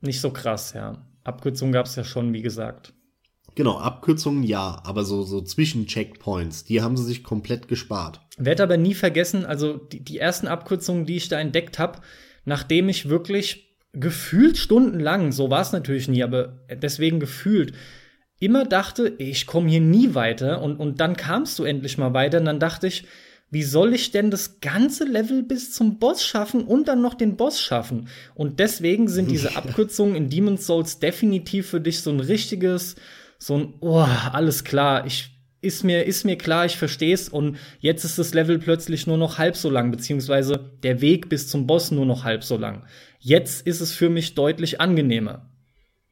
Nicht 0.00 0.20
so 0.20 0.30
krass, 0.30 0.72
ja. 0.72 1.04
Abkürzungen 1.24 1.72
gab 1.72 1.86
es 1.86 1.96
ja 1.96 2.04
schon, 2.04 2.32
wie 2.32 2.42
gesagt. 2.42 2.94
Genau, 3.54 3.78
Abkürzungen 3.78 4.42
ja, 4.42 4.80
aber 4.84 5.04
so, 5.04 5.22
so 5.22 5.40
Zwischen-Checkpoints, 5.40 6.64
die 6.64 6.82
haben 6.82 6.96
sie 6.96 7.04
sich 7.04 7.22
komplett 7.22 7.68
gespart. 7.68 8.20
Werd 8.36 8.60
aber 8.60 8.76
nie 8.76 8.94
vergessen, 8.94 9.46
also 9.46 9.76
die, 9.76 10.00
die 10.00 10.18
ersten 10.18 10.48
Abkürzungen, 10.48 11.06
die 11.06 11.16
ich 11.16 11.28
da 11.28 11.38
entdeckt 11.38 11.78
habe, 11.78 12.00
nachdem 12.44 12.88
ich 12.88 13.08
wirklich 13.08 13.76
gefühlt 13.92 14.58
stundenlang, 14.58 15.30
so 15.30 15.50
war 15.50 15.60
es 15.60 15.72
natürlich 15.72 16.08
nie, 16.08 16.24
aber 16.24 16.58
deswegen 16.68 17.20
gefühlt, 17.20 17.74
immer 18.40 18.64
dachte, 18.64 19.14
ich 19.18 19.46
komme 19.46 19.70
hier 19.70 19.80
nie 19.80 20.14
weiter 20.14 20.60
und, 20.60 20.76
und 20.76 21.00
dann 21.00 21.16
kamst 21.16 21.58
du 21.58 21.64
endlich 21.64 21.96
mal 21.96 22.12
weiter 22.12 22.38
und 22.40 22.46
dann 22.46 22.58
dachte 22.60 22.88
ich, 22.88 23.04
wie 23.50 23.62
soll 23.62 23.94
ich 23.94 24.10
denn 24.10 24.32
das 24.32 24.60
ganze 24.60 25.04
Level 25.04 25.44
bis 25.44 25.70
zum 25.70 26.00
Boss 26.00 26.24
schaffen 26.24 26.64
und 26.64 26.88
dann 26.88 27.00
noch 27.00 27.14
den 27.14 27.36
Boss 27.36 27.60
schaffen? 27.60 28.08
Und 28.34 28.58
deswegen 28.58 29.06
sind 29.06 29.30
diese 29.30 29.56
Abkürzungen 29.56 30.16
in 30.16 30.28
Demon's 30.28 30.66
Souls 30.66 30.98
definitiv 30.98 31.68
für 31.68 31.80
dich 31.80 32.00
so 32.00 32.10
ein 32.10 32.18
richtiges 32.18 32.96
so 33.44 33.58
ein, 33.58 33.74
oh, 33.80 34.06
alles 34.32 34.64
klar, 34.64 35.04
ich 35.04 35.30
ist 35.60 35.84
mir, 35.84 36.04
ist 36.04 36.24
mir 36.24 36.36
klar, 36.36 36.64
ich 36.64 36.76
verstehe 36.76 37.14
es 37.14 37.28
und 37.28 37.58
jetzt 37.80 38.04
ist 38.04 38.18
das 38.18 38.32
Level 38.32 38.58
plötzlich 38.58 39.06
nur 39.06 39.18
noch 39.18 39.38
halb 39.38 39.56
so 39.56 39.70
lang, 39.70 39.90
beziehungsweise 39.90 40.72
der 40.82 41.00
Weg 41.00 41.28
bis 41.28 41.48
zum 41.48 41.66
Boss 41.66 41.90
nur 41.90 42.06
noch 42.06 42.24
halb 42.24 42.44
so 42.44 42.56
lang. 42.56 42.84
Jetzt 43.18 43.66
ist 43.66 43.80
es 43.80 43.92
für 43.92 44.10
mich 44.10 44.34
deutlich 44.34 44.80
angenehmer. 44.80 45.50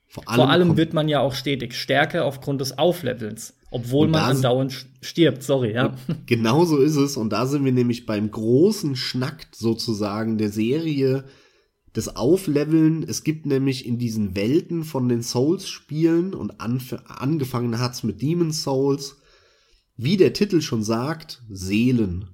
Vor 0.09 0.29
allem, 0.29 0.37
Vor 0.37 0.51
allem 0.51 0.77
wird 0.77 0.92
man 0.92 1.09
ja 1.09 1.21
auch 1.21 1.33
stetig 1.33 1.75
stärker 1.75 2.27
aufgrund 2.27 2.61
des 2.61 2.77
Auflevelns, 2.77 3.55
obwohl 3.71 4.09
man 4.09 4.37
andauernd 4.37 4.87
stirbt, 5.01 5.42
sorry, 5.42 5.73
ja. 5.73 5.95
Genau 6.27 6.66
so 6.66 6.77
ist 6.77 6.97
es 6.97 7.16
und 7.16 7.31
da 7.31 7.47
sind 7.47 7.64
wir 7.64 7.73
nämlich 7.73 8.05
beim 8.05 8.31
großen 8.31 8.95
Schnack 8.95 9.47
sozusagen 9.53 10.37
der 10.37 10.51
Serie, 10.51 11.25
das 11.92 12.16
Aufleveln. 12.16 13.02
Es 13.02 13.24
gibt 13.24 13.46
nämlich 13.46 13.87
in 13.87 13.98
diesen 13.98 14.35
Welten 14.35 14.85
von 14.85 15.09
den 15.09 15.22
Souls-Spielen 15.22 16.35
und 16.35 16.61
angefangen 16.61 17.78
hat's 17.78 18.02
mit 18.02 18.22
Demon's 18.22 18.62
Souls, 18.62 19.16
wie 19.96 20.16
der 20.16 20.33
Titel 20.33 20.61
schon 20.61 20.83
sagt, 20.83 21.42
Seelen. 21.50 22.28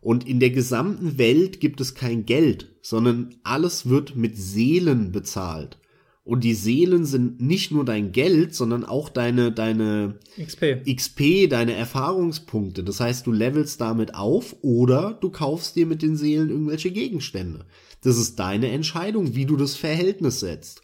Und 0.00 0.28
in 0.28 0.38
der 0.38 0.50
gesamten 0.50 1.16
Welt 1.16 1.60
gibt 1.60 1.80
es 1.80 1.94
kein 1.94 2.26
Geld, 2.26 2.76
sondern 2.82 3.36
alles 3.42 3.88
wird 3.88 4.16
mit 4.16 4.36
Seelen 4.36 5.12
bezahlt. 5.12 5.78
Und 6.24 6.42
die 6.42 6.54
Seelen 6.54 7.04
sind 7.04 7.42
nicht 7.42 7.70
nur 7.70 7.84
dein 7.84 8.12
Geld, 8.12 8.54
sondern 8.54 8.84
auch 8.84 9.10
deine, 9.10 9.52
deine 9.52 10.18
XP. 10.42 10.82
XP, 10.86 11.50
deine 11.50 11.74
Erfahrungspunkte. 11.74 12.82
Das 12.82 12.98
heißt, 12.98 13.26
du 13.26 13.32
levelst 13.32 13.80
damit 13.82 14.14
auf 14.14 14.56
oder 14.62 15.18
du 15.20 15.28
kaufst 15.28 15.76
dir 15.76 15.84
mit 15.84 16.00
den 16.00 16.16
Seelen 16.16 16.48
irgendwelche 16.48 16.90
Gegenstände. 16.90 17.66
Das 18.04 18.18
ist 18.18 18.38
deine 18.38 18.70
Entscheidung, 18.70 19.34
wie 19.34 19.46
du 19.46 19.56
das 19.56 19.76
Verhältnis 19.76 20.40
setzt. 20.40 20.82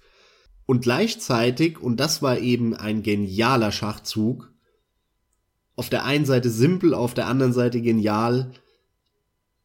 Und 0.64 0.80
gleichzeitig, 0.82 1.78
und 1.78 2.00
das 2.00 2.22
war 2.22 2.38
eben 2.38 2.74
ein 2.74 3.02
genialer 3.02 3.72
Schachzug, 3.72 4.50
auf 5.76 5.90
der 5.90 6.04
einen 6.04 6.24
Seite 6.24 6.48
simpel, 6.48 6.94
auf 6.94 7.12
der 7.12 7.26
anderen 7.26 7.52
Seite 7.52 7.82
genial, 7.82 8.52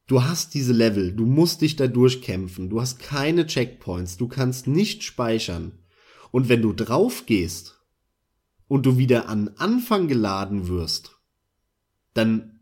du 0.07 0.23
hast 0.23 0.53
diese 0.53 0.73
Level, 0.73 1.13
du 1.13 1.25
musst 1.25 1.61
dich 1.61 1.77
da 1.77 1.87
durchkämpfen, 1.87 2.69
du 2.69 2.81
hast 2.81 2.99
keine 2.99 3.45
Checkpoints, 3.45 4.17
du 4.17 4.27
kannst 4.27 4.67
nicht 4.67 5.03
speichern. 5.03 5.79
Und 6.31 6.49
wenn 6.49 6.61
du 6.61 6.73
drauf 6.73 7.25
gehst 7.25 7.79
und 8.67 8.85
du 8.85 8.97
wieder 8.97 9.29
an 9.29 9.51
Anfang 9.55 10.09
geladen 10.09 10.67
wirst, 10.67 11.21
dann 12.13 12.59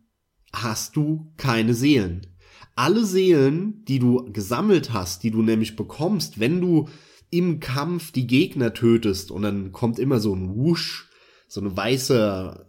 hast 0.51 0.95
du 0.95 1.33
keine 1.37 1.73
Seelen 1.73 2.32
alle 2.75 3.05
Seelen, 3.05 3.83
die 3.85 3.99
du 3.99 4.31
gesammelt 4.31 4.93
hast, 4.93 5.23
die 5.23 5.31
du 5.31 5.41
nämlich 5.41 5.75
bekommst, 5.75 6.39
wenn 6.39 6.61
du 6.61 6.87
im 7.29 7.59
Kampf 7.59 8.11
die 8.11 8.27
Gegner 8.27 8.73
tötest 8.73 9.31
und 9.31 9.41
dann 9.41 9.71
kommt 9.71 9.99
immer 9.99 10.19
so 10.19 10.35
ein 10.35 10.55
Wusch, 10.55 11.09
so 11.47 11.61
ein 11.61 11.75
weißer, 11.75 12.67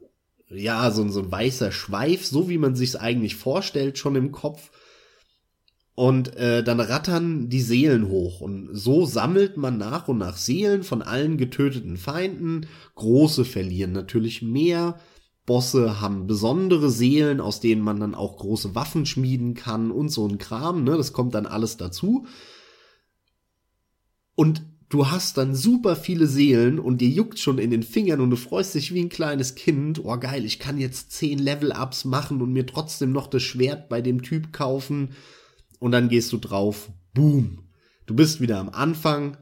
ja, 0.51 0.91
so 0.91 1.03
ein, 1.03 1.11
so 1.11 1.21
ein 1.21 1.31
weißer 1.31 1.73
Schweif, 1.73 2.25
so 2.25 2.49
wie 2.49 2.59
man 2.59 2.75
sich's 2.75 2.97
eigentlich 2.97 3.37
vorstellt, 3.37 3.99
schon 3.99 4.17
im 4.17 4.33
Kopf. 4.33 4.71
Und 5.95 6.37
äh, 6.37 6.65
dann 6.65 6.81
rattern 6.81 7.49
die 7.49 7.61
Seelen 7.61 8.09
hoch. 8.09 8.41
Und 8.41 8.71
so 8.73 9.07
sammelt 9.07 9.57
man 9.57 9.79
nach 9.79 10.09
und 10.09 10.19
nach 10.19 10.37
Seelen 10.37 10.83
von 10.83 11.03
allen 11.03 11.37
getöteten 11.37 11.97
Feinden. 11.97 12.67
Große 12.97 13.45
verlieren 13.45 13.93
natürlich 13.93 14.43
mehr, 14.43 14.99
Bosse 15.47 16.01
haben 16.01 16.27
besondere 16.27 16.91
Seelen, 16.91 17.41
aus 17.41 17.61
denen 17.61 17.83
man 17.83 18.01
dann 18.01 18.15
auch 18.15 18.39
große 18.39 18.75
Waffen 18.75 19.05
schmieden 19.05 19.55
kann 19.55 19.91
und 19.91 20.09
so 20.09 20.27
ein 20.27 20.39
Kram, 20.39 20.85
ne? 20.85 20.97
Das 20.97 21.13
kommt 21.13 21.35
dann 21.35 21.47
alles 21.47 21.77
dazu. 21.77 22.27
Und 24.35 24.63
du 24.89 25.11
hast 25.11 25.37
dann 25.37 25.55
super 25.55 25.97
viele 25.97 26.27
Seelen 26.27 26.79
und 26.79 27.01
dir 27.01 27.11
juckt 27.11 27.39
schon 27.39 27.59
in 27.59 27.71
den 27.71 27.83
Fingern 27.83 28.21
und 28.21 28.31
du 28.31 28.37
freust 28.37 28.75
dich 28.75 28.95
wie 28.95 29.01
ein 29.01 29.11
kleines 29.11 29.55
Kind. 29.55 30.03
Oh 30.03 30.17
geil, 30.17 30.47
ich 30.47 30.59
kann 30.59 30.79
jetzt 30.79 31.13
zehn 31.13 31.39
Level-Ups 31.39 32.07
machen 32.07 32.41
und 32.41 32.53
mir 32.53 32.67
trotzdem 32.67 33.13
noch 33.13 33.27
das 33.27 33.43
Schwert 33.43 33.91
bei 33.91 34.01
dem 34.01 34.23
Typ 34.23 34.53
kaufen. 34.53 35.11
Und 35.79 35.93
dann 35.93 36.09
gehst 36.09 36.33
du 36.33 36.39
drauf, 36.39 36.91
boom. 37.13 37.69
Du 38.07 38.15
bist 38.15 38.41
wieder 38.41 38.59
am 38.59 38.71
Anfang. 38.71 39.37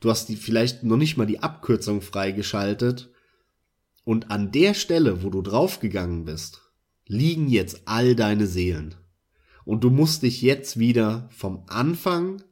Du 0.00 0.10
hast 0.10 0.30
die 0.30 0.36
vielleicht 0.36 0.84
noch 0.84 0.96
nicht 0.96 1.18
mal 1.18 1.26
die 1.26 1.40
Abkürzung 1.40 2.00
freigeschaltet 2.00 3.13
und 4.04 4.30
an 4.30 4.52
der 4.52 4.74
Stelle, 4.74 5.22
wo 5.22 5.30
du 5.30 5.42
draufgegangen 5.42 6.24
bist, 6.24 6.62
liegen 7.06 7.48
jetzt 7.48 7.82
all 7.86 8.14
deine 8.14 8.46
Seelen. 8.46 8.94
Und 9.64 9.82
du 9.82 9.90
musst 9.90 10.22
dich 10.22 10.42
jetzt 10.42 10.78
wieder 10.78 11.28
vom 11.32 11.64
Anfang 11.68 12.42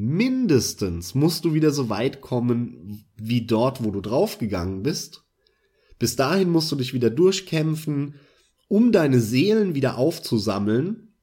mindestens 0.00 1.16
musst 1.16 1.44
du 1.44 1.54
wieder 1.54 1.72
so 1.72 1.88
weit 1.88 2.20
kommen 2.20 3.04
wie 3.16 3.44
dort, 3.44 3.82
wo 3.82 3.90
du 3.90 4.00
draufgegangen 4.00 4.84
bist. 4.84 5.24
Bis 5.98 6.14
dahin 6.14 6.50
musst 6.50 6.70
du 6.70 6.76
dich 6.76 6.94
wieder 6.94 7.10
durchkämpfen, 7.10 8.14
um 8.68 8.92
deine 8.92 9.20
Seelen 9.20 9.74
wieder 9.74 9.98
aufzusammeln. 9.98 11.14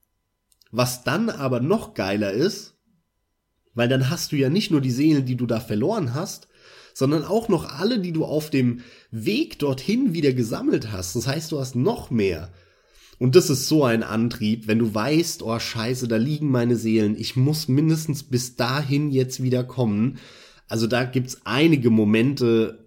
Was 0.71 1.05
dann 1.05 1.29
aber 1.29 1.61
noch 1.61 1.93
geiler 1.93 2.33
ist, 2.33 2.75
weil 3.75 3.87
dann 3.87 4.09
hast 4.09 4.33
du 4.33 4.35
ja 4.35 4.49
nicht 4.49 4.71
nur 4.71 4.81
die 4.81 4.91
Seelen, 4.91 5.25
die 5.25 5.37
du 5.37 5.45
da 5.45 5.61
verloren 5.61 6.13
hast, 6.13 6.49
sondern 6.95 7.25
auch 7.25 7.49
noch 7.49 7.77
alle, 7.77 7.99
die 7.99 8.13
du 8.13 8.23
auf 8.23 8.49
dem 8.49 8.79
Weg 9.11 9.59
dorthin 9.59 10.13
wieder 10.13 10.31
gesammelt 10.31 10.93
hast. 10.93 11.13
Das 11.17 11.27
heißt, 11.27 11.51
du 11.51 11.59
hast 11.59 11.75
noch 11.75 12.09
mehr. 12.09 12.53
Und 13.19 13.35
das 13.35 13.49
ist 13.49 13.67
so 13.67 13.83
ein 13.83 14.01
Antrieb, 14.01 14.67
wenn 14.67 14.79
du 14.79 14.93
weißt, 14.95 15.43
oh 15.43 15.59
scheiße, 15.59 16.07
da 16.07 16.15
liegen 16.15 16.49
meine 16.49 16.77
Seelen, 16.77 17.17
ich 17.17 17.35
muss 17.35 17.67
mindestens 17.67 18.23
bis 18.23 18.55
dahin 18.55 19.11
jetzt 19.11 19.43
wieder 19.43 19.65
kommen. 19.65 20.19
Also 20.69 20.87
da 20.87 21.03
gibt's 21.03 21.41
einige 21.43 21.89
Momente, 21.89 22.85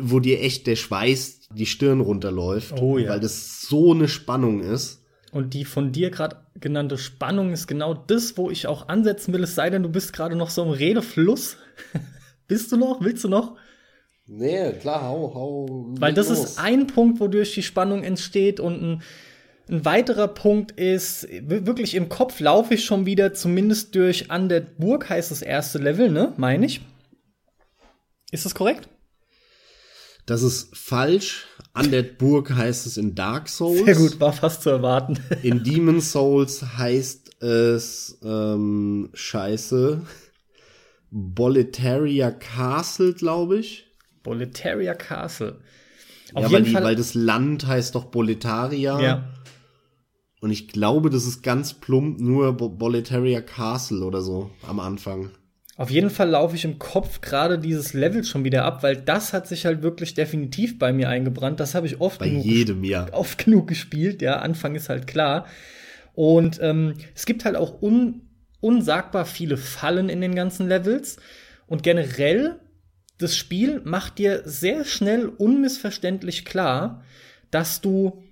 wo 0.00 0.20
dir 0.20 0.40
echt 0.40 0.68
der 0.68 0.76
Schweiß 0.76 1.48
die 1.52 1.66
Stirn 1.66 2.00
runterläuft, 2.00 2.80
Oh 2.80 2.96
ja. 2.96 3.10
weil 3.10 3.20
das 3.20 3.62
so 3.62 3.92
eine 3.92 4.06
Spannung 4.06 4.60
ist. 4.60 5.02
Und 5.32 5.52
die 5.52 5.64
von 5.64 5.90
dir 5.90 6.10
gerade 6.10 6.36
genannte 6.60 6.96
Spannung 6.96 7.52
ist 7.52 7.66
genau 7.66 7.94
das, 7.94 8.36
wo 8.36 8.50
ich 8.50 8.68
auch 8.68 8.88
ansetzen 8.88 9.32
will, 9.34 9.42
es 9.42 9.56
sei 9.56 9.68
denn, 9.68 9.82
du 9.82 9.88
bist 9.88 10.12
gerade 10.12 10.36
noch 10.36 10.50
so 10.50 10.62
im 10.62 10.70
Redefluss. 10.70 11.56
bist 12.48 12.72
du 12.72 12.76
noch? 12.76 13.00
Willst 13.00 13.22
du 13.22 13.28
noch? 13.28 13.56
Nee, 14.26 14.72
klar, 14.72 15.02
hau, 15.04 15.32
hau. 15.34 15.86
Weil 15.98 16.12
das 16.12 16.28
ist 16.28 16.58
ein 16.58 16.86
Punkt, 16.86 17.20
wodurch 17.20 17.54
die 17.54 17.62
Spannung 17.62 18.02
entsteht 18.02 18.60
und 18.60 18.82
ein, 18.82 19.02
ein 19.70 19.84
weiterer 19.84 20.28
Punkt 20.28 20.72
ist, 20.72 21.26
wirklich 21.30 21.94
im 21.94 22.08
Kopf 22.08 22.40
laufe 22.40 22.74
ich 22.74 22.84
schon 22.84 23.06
wieder, 23.06 23.32
zumindest 23.32 23.94
durch 23.94 24.30
An 24.30 24.48
der 24.48 24.60
Burg 24.60 25.08
heißt 25.08 25.30
das 25.30 25.40
erste 25.40 25.78
Level, 25.78 26.10
ne? 26.10 26.34
Meine 26.36 26.66
ich. 26.66 26.82
Ist 28.30 28.44
das 28.44 28.54
korrekt? 28.54 28.88
Das 30.26 30.42
ist 30.42 30.76
falsch. 30.76 31.46
An 31.72 31.90
der 31.90 32.02
Burg 32.02 32.54
heißt 32.54 32.86
es 32.86 32.98
in 32.98 33.14
Dark 33.14 33.48
Souls. 33.48 33.84
Sehr 33.86 33.94
gut, 33.94 34.20
war 34.20 34.34
fast 34.34 34.62
zu 34.62 34.68
erwarten. 34.68 35.18
In 35.42 35.64
Demon 35.64 36.02
Souls 36.02 36.62
heißt 36.76 37.42
es 37.42 38.18
ähm, 38.22 39.08
Scheiße. 39.14 40.02
Boletaria 41.10 42.30
Castle, 42.30 43.14
glaube 43.14 43.58
ich. 43.58 43.86
Boletaria 44.22 44.94
Castle. 44.94 45.60
Auf 46.34 46.42
ja, 46.42 46.50
weil, 46.50 46.50
jeden 46.50 46.64
die, 46.64 46.70
Fall. 46.72 46.84
weil 46.84 46.96
das 46.96 47.14
Land 47.14 47.66
heißt 47.66 47.94
doch 47.94 48.04
Boletaria. 48.06 49.00
ja. 49.00 49.34
Und 50.40 50.52
ich 50.52 50.68
glaube, 50.68 51.10
das 51.10 51.26
ist 51.26 51.42
ganz 51.42 51.74
plump 51.74 52.20
nur 52.20 52.52
Bo 52.56 52.68
Boletaria 52.68 53.40
Castle 53.40 54.04
oder 54.04 54.22
so 54.22 54.50
am 54.68 54.78
Anfang. 54.78 55.30
Auf 55.76 55.90
jeden 55.90 56.10
Fall 56.10 56.30
laufe 56.30 56.56
ich 56.56 56.64
im 56.64 56.78
Kopf 56.78 57.20
gerade 57.20 57.58
dieses 57.58 57.92
Level 57.92 58.24
schon 58.24 58.44
wieder 58.44 58.64
ab, 58.64 58.82
weil 58.82 58.96
das 58.96 59.32
hat 59.32 59.46
sich 59.46 59.64
halt 59.64 59.82
wirklich 59.82 60.14
definitiv 60.14 60.78
bei 60.78 60.92
mir 60.92 61.08
eingebrannt. 61.08 61.60
Das 61.60 61.74
habe 61.74 61.86
ich 61.86 62.00
oft 62.00 62.18
Bei 62.18 62.28
genug, 62.28 62.44
jedem, 62.44 62.84
ja. 62.84 63.06
oft 63.12 63.44
genug 63.44 63.68
gespielt. 63.68 64.20
Ja, 64.22 64.38
Anfang 64.38 64.74
ist 64.74 64.88
halt 64.88 65.06
klar. 65.06 65.46
Und 66.14 66.58
ähm, 66.60 66.94
es 67.14 67.26
gibt 67.26 67.44
halt 67.44 67.54
auch 67.54 67.80
un 67.80 68.27
unsagbar 68.60 69.24
viele 69.24 69.56
Fallen 69.56 70.08
in 70.08 70.20
den 70.20 70.34
ganzen 70.34 70.68
Levels. 70.68 71.16
Und 71.66 71.82
generell, 71.82 72.60
das 73.18 73.36
Spiel 73.36 73.80
macht 73.84 74.18
dir 74.18 74.42
sehr 74.44 74.84
schnell 74.84 75.26
unmissverständlich 75.26 76.44
klar, 76.44 77.04
dass 77.50 77.80
du 77.80 78.22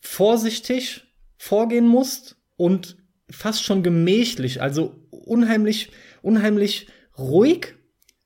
vorsichtig 0.00 1.04
vorgehen 1.36 1.86
musst 1.86 2.36
und 2.56 2.96
fast 3.30 3.62
schon 3.62 3.82
gemächlich, 3.82 4.62
also 4.62 4.94
unheimlich, 5.10 5.90
unheimlich 6.22 6.88
ruhig, 7.16 7.74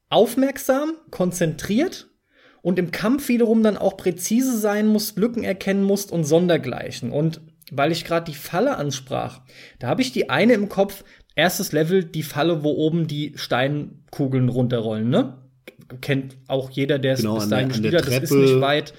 aufmerksam, 0.09 0.95
konzentriert 1.11 2.09
und 2.61 2.79
im 2.79 2.91
Kampf 2.91 3.29
wiederum 3.29 3.63
dann 3.63 3.77
auch 3.77 3.97
präzise 3.97 4.57
sein 4.57 4.87
musst, 4.87 5.19
Lücken 5.19 5.43
erkennen 5.43 5.83
musst 5.83 6.13
und 6.13 6.25
Sondergleichen. 6.25 7.11
Und 7.11 7.41
weil 7.73 7.91
ich 7.91 8.05
gerade 8.05 8.31
die 8.31 8.37
Falle 8.37 8.77
ansprach, 8.77 9.41
da 9.79 9.89
habe 9.89 10.03
ich 10.03 10.13
die 10.13 10.31
eine 10.31 10.53
im 10.53 10.69
Kopf, 10.69 11.05
erstes 11.35 11.73
Level, 11.73 12.05
die 12.05 12.23
Falle, 12.23 12.63
wo 12.63 12.71
oben 12.71 13.07
die 13.07 13.33
Steinkugeln 13.35 14.49
runterrollen, 14.49 15.09
ne? 15.09 15.39
Kennt 16.01 16.37
auch 16.47 16.71
jeder, 16.71 16.99
der 16.99 17.15
es 17.15 17.21
Genau, 17.21 17.37
bis 17.37 17.49
dahin 17.49 17.69
gespielt 17.69 17.95
hat, 17.95 18.07
das 18.07 18.23
ist 18.23 18.31
nicht 18.31 18.61
weit. 18.61 18.95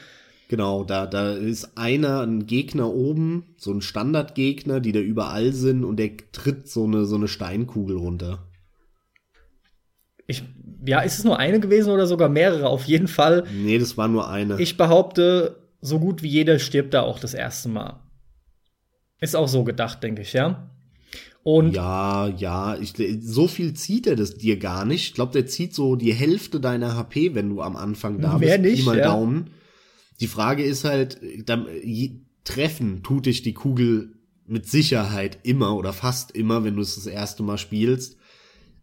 Genau, 0.47 0.84
da, 0.84 1.07
da 1.07 1.34
ist 1.34 1.78
einer, 1.78 2.21
ein 2.21 2.45
Gegner 2.45 2.93
oben, 2.93 3.55
so 3.57 3.71
ein 3.71 3.82
Standardgegner, 3.82 4.80
die 4.80 4.91
da 4.91 4.99
überall 4.99 5.53
sind 5.53 5.84
und 5.84 5.97
der 5.97 6.11
tritt 6.32 6.67
so 6.67 6.84
eine, 6.84 7.05
so 7.05 7.15
eine 7.15 7.28
Steinkugel 7.28 7.97
runter. 7.97 8.47
Ich, 10.28 10.43
ja, 10.86 11.01
ist 11.01 11.19
es 11.19 11.26
nur 11.26 11.39
eine 11.39 11.59
gewesen 11.59 11.91
oder 11.91 12.07
sogar 12.07 12.30
mehrere? 12.30 12.67
Auf 12.67 12.86
jeden 12.86 13.07
Fall. 13.07 13.45
Nee, 13.53 13.78
das 13.78 13.97
war 13.97 14.07
nur 14.07 14.30
eine. 14.30 14.59
Ich 14.59 14.78
behaupte, 14.78 15.63
so 15.82 15.99
gut 15.99 16.24
wie 16.24 16.30
jeder 16.30 16.59
stirbt 16.59 16.93
da 16.93 17.01
auch 17.01 17.19
das 17.19 17.34
erste 17.34 17.69
Mal. 17.69 18.02
Ist 19.24 19.36
auch 19.36 19.47
so 19.47 19.63
gedacht, 19.63 20.03
denke 20.03 20.21
ich, 20.21 20.34
ja. 20.34 20.69
Und 21.43 21.74
ja, 21.76 22.28
ja, 22.28 22.78
ich, 22.78 22.93
so 23.21 23.47
viel 23.47 23.74
zieht 23.74 24.07
er 24.07 24.15
das 24.15 24.36
dir 24.36 24.57
gar 24.57 24.86
nicht. 24.86 25.09
Ich 25.09 25.13
glaube, 25.13 25.32
der 25.34 25.45
zieht 25.47 25.74
so 25.74 25.95
die 25.95 26.13
Hälfte 26.13 26.59
deiner 26.59 26.95
HP, 26.95 27.34
wenn 27.36 27.49
du 27.49 27.61
am 27.61 27.76
Anfang 27.76 28.19
da 28.19 28.38
Mehr 28.38 28.57
bist. 28.57 28.71
Nicht, 28.71 28.86
mal 28.86 28.97
ja. 28.97 29.05
Daumen. 29.05 29.51
Die 30.19 30.28
Frage 30.28 30.63
ist 30.63 30.84
halt, 30.84 31.19
dann, 31.45 31.67
je, 31.84 32.11
treffen 32.43 33.03
tut 33.03 33.26
dich 33.26 33.41
die 33.41 33.53
Kugel 33.53 34.13
mit 34.45 34.67
Sicherheit 34.67 35.38
immer 35.43 35.76
oder 35.78 35.93
fast 35.93 36.32
immer, 36.32 36.63
wenn 36.65 36.76
du 36.76 36.82
es 36.82 36.95
das 36.95 37.07
erste 37.07 37.43
Mal 37.43 37.57
spielst. 37.57 38.17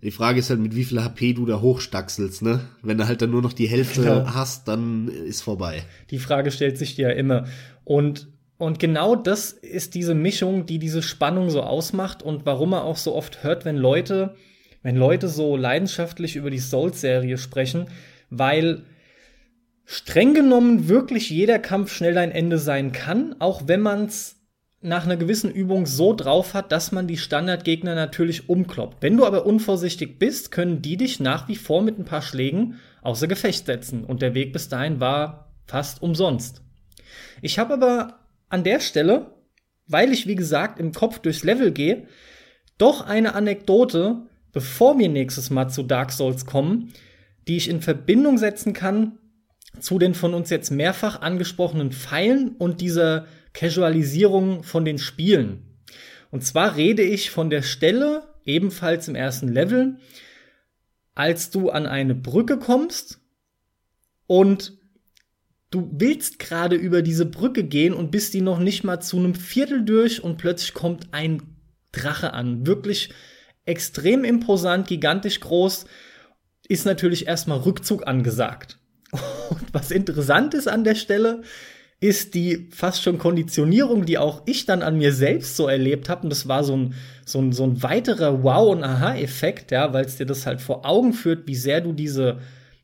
Die 0.02 0.10
Frage 0.10 0.40
ist 0.40 0.48
halt, 0.48 0.60
mit 0.60 0.74
wie 0.74 0.84
viel 0.84 1.02
HP 1.02 1.34
du 1.34 1.44
da 1.44 1.60
hochstackselst, 1.60 2.40
ne? 2.40 2.60
Wenn 2.82 2.96
du 2.96 3.06
halt 3.06 3.20
dann 3.20 3.30
nur 3.30 3.42
noch 3.42 3.52
die 3.52 3.68
Hälfte 3.68 4.00
Genau. 4.02 4.26
hast, 4.34 4.66
dann 4.68 5.08
ist 5.08 5.42
vorbei. 5.42 5.82
die 6.10 6.18
Frage 6.18 6.50
stellt 6.50 6.78
sich 6.78 6.94
dir 6.96 7.08
ja 7.08 7.14
immer. 7.14 7.44
Und, 7.84 8.28
und 8.60 8.78
genau 8.78 9.16
das 9.16 9.52
ist 9.52 9.94
diese 9.94 10.14
Mischung, 10.14 10.66
die 10.66 10.78
diese 10.78 11.00
Spannung 11.00 11.48
so 11.48 11.62
ausmacht 11.62 12.22
und 12.22 12.44
warum 12.44 12.70
man 12.70 12.82
auch 12.82 12.98
so 12.98 13.14
oft 13.14 13.42
hört, 13.42 13.64
wenn 13.64 13.78
Leute, 13.78 14.34
wenn 14.82 14.96
Leute 14.96 15.28
so 15.28 15.56
leidenschaftlich 15.56 16.36
über 16.36 16.50
die 16.50 16.58
Souls-Serie 16.58 17.38
sprechen, 17.38 17.86
weil 18.28 18.82
streng 19.86 20.34
genommen 20.34 20.88
wirklich 20.88 21.30
jeder 21.30 21.58
Kampf 21.58 21.94
schnell 21.94 22.18
ein 22.18 22.32
Ende 22.32 22.58
sein 22.58 22.92
kann, 22.92 23.34
auch 23.38 23.62
wenn 23.66 23.80
man 23.80 24.04
es 24.04 24.36
nach 24.82 25.06
einer 25.06 25.16
gewissen 25.16 25.50
Übung 25.50 25.86
so 25.86 26.14
drauf 26.14 26.52
hat, 26.52 26.70
dass 26.70 26.92
man 26.92 27.06
die 27.06 27.16
Standardgegner 27.16 27.94
natürlich 27.94 28.50
umkloppt. 28.50 28.98
Wenn 29.00 29.16
du 29.16 29.24
aber 29.24 29.46
unvorsichtig 29.46 30.18
bist, 30.18 30.52
können 30.52 30.82
die 30.82 30.98
dich 30.98 31.18
nach 31.18 31.48
wie 31.48 31.56
vor 31.56 31.80
mit 31.80 31.98
ein 31.98 32.04
paar 32.04 32.22
Schlägen 32.22 32.74
außer 33.00 33.26
Gefecht 33.26 33.64
setzen. 33.64 34.04
Und 34.04 34.20
der 34.20 34.34
Weg 34.34 34.52
bis 34.52 34.68
dahin 34.68 35.00
war 35.00 35.50
fast 35.66 36.02
umsonst. 36.02 36.60
Ich 37.40 37.58
habe 37.58 37.74
aber 37.74 38.19
an 38.50 38.64
der 38.64 38.80
Stelle, 38.80 39.34
weil 39.86 40.12
ich 40.12 40.26
wie 40.26 40.34
gesagt 40.34 40.78
im 40.78 40.92
Kopf 40.92 41.18
durchs 41.20 41.44
Level 41.44 41.72
gehe, 41.72 42.06
doch 42.76 43.06
eine 43.06 43.34
Anekdote, 43.34 44.26
bevor 44.52 44.98
wir 44.98 45.08
nächstes 45.08 45.50
Mal 45.50 45.68
zu 45.68 45.82
Dark 45.82 46.12
Souls 46.12 46.44
kommen, 46.44 46.92
die 47.48 47.56
ich 47.56 47.68
in 47.68 47.80
Verbindung 47.80 48.36
setzen 48.36 48.74
kann 48.74 49.18
zu 49.78 49.98
den 49.98 50.14
von 50.14 50.34
uns 50.34 50.50
jetzt 50.50 50.70
mehrfach 50.70 51.20
angesprochenen 51.20 51.92
Pfeilen 51.92 52.56
und 52.56 52.80
dieser 52.80 53.26
Casualisierung 53.52 54.62
von 54.62 54.84
den 54.84 54.98
Spielen. 54.98 55.80
Und 56.30 56.44
zwar 56.44 56.76
rede 56.76 57.02
ich 57.02 57.30
von 57.30 57.50
der 57.50 57.62
Stelle, 57.62 58.22
ebenfalls 58.44 59.08
im 59.08 59.14
ersten 59.14 59.48
Level, 59.48 59.98
als 61.14 61.50
du 61.50 61.70
an 61.70 61.86
eine 61.86 62.14
Brücke 62.14 62.58
kommst 62.58 63.20
und 64.26 64.78
du 65.70 65.88
willst 65.92 66.38
gerade 66.38 66.76
über 66.76 67.02
diese 67.02 67.26
Brücke 67.26 67.64
gehen 67.64 67.94
und 67.94 68.10
bist 68.10 68.34
die 68.34 68.40
noch 68.40 68.58
nicht 68.58 68.84
mal 68.84 69.00
zu 69.00 69.18
einem 69.18 69.34
Viertel 69.34 69.84
durch 69.84 70.22
und 70.22 70.36
plötzlich 70.36 70.74
kommt 70.74 71.08
ein 71.12 71.42
Drache 71.92 72.32
an. 72.32 72.66
Wirklich 72.66 73.10
extrem 73.64 74.24
imposant, 74.24 74.88
gigantisch 74.88 75.40
groß, 75.40 75.86
ist 76.68 76.86
natürlich 76.86 77.26
erstmal 77.26 77.58
Rückzug 77.58 78.06
angesagt. 78.06 78.78
Und 79.50 79.74
was 79.74 79.90
interessant 79.90 80.54
ist 80.54 80.68
an 80.68 80.84
der 80.84 80.94
Stelle, 80.94 81.42
ist 81.98 82.34
die 82.34 82.68
fast 82.70 83.02
schon 83.02 83.18
Konditionierung, 83.18 84.06
die 84.06 84.18
auch 84.18 84.42
ich 84.46 84.66
dann 84.66 84.82
an 84.82 84.96
mir 84.96 85.12
selbst 85.12 85.56
so 85.56 85.66
erlebt 85.66 86.08
habe. 86.08 86.22
Und 86.22 86.30
das 86.30 86.46
war 86.46 86.62
so 86.62 86.76
ein, 86.76 86.94
so 87.26 87.40
ein, 87.40 87.52
so 87.52 87.64
ein 87.64 87.82
weiterer 87.82 88.42
Wow- 88.44 88.70
und 88.70 88.84
Aha-Effekt, 88.84 89.72
ja, 89.72 89.92
weil 89.92 90.04
es 90.04 90.16
dir 90.16 90.26
das 90.26 90.46
halt 90.46 90.60
vor 90.60 90.86
Augen 90.86 91.12
führt, 91.12 91.46
wie 91.46 91.56
sehr 91.56 91.80
du 91.80 91.92
diese, 91.92 92.38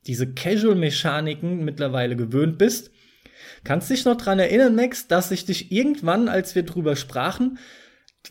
diese 0.06 0.32
Casual-Mechaniken 0.32 1.64
mittlerweile 1.64 2.16
gewöhnt 2.16 2.58
bist. 2.58 2.90
Kannst 3.64 3.90
dich 3.90 4.04
noch 4.04 4.16
dran 4.16 4.38
erinnern, 4.38 4.74
Max, 4.74 5.08
dass 5.08 5.30
ich 5.30 5.44
dich 5.44 5.72
irgendwann, 5.72 6.28
als 6.28 6.54
wir 6.54 6.62
drüber 6.62 6.96
sprachen, 6.96 7.58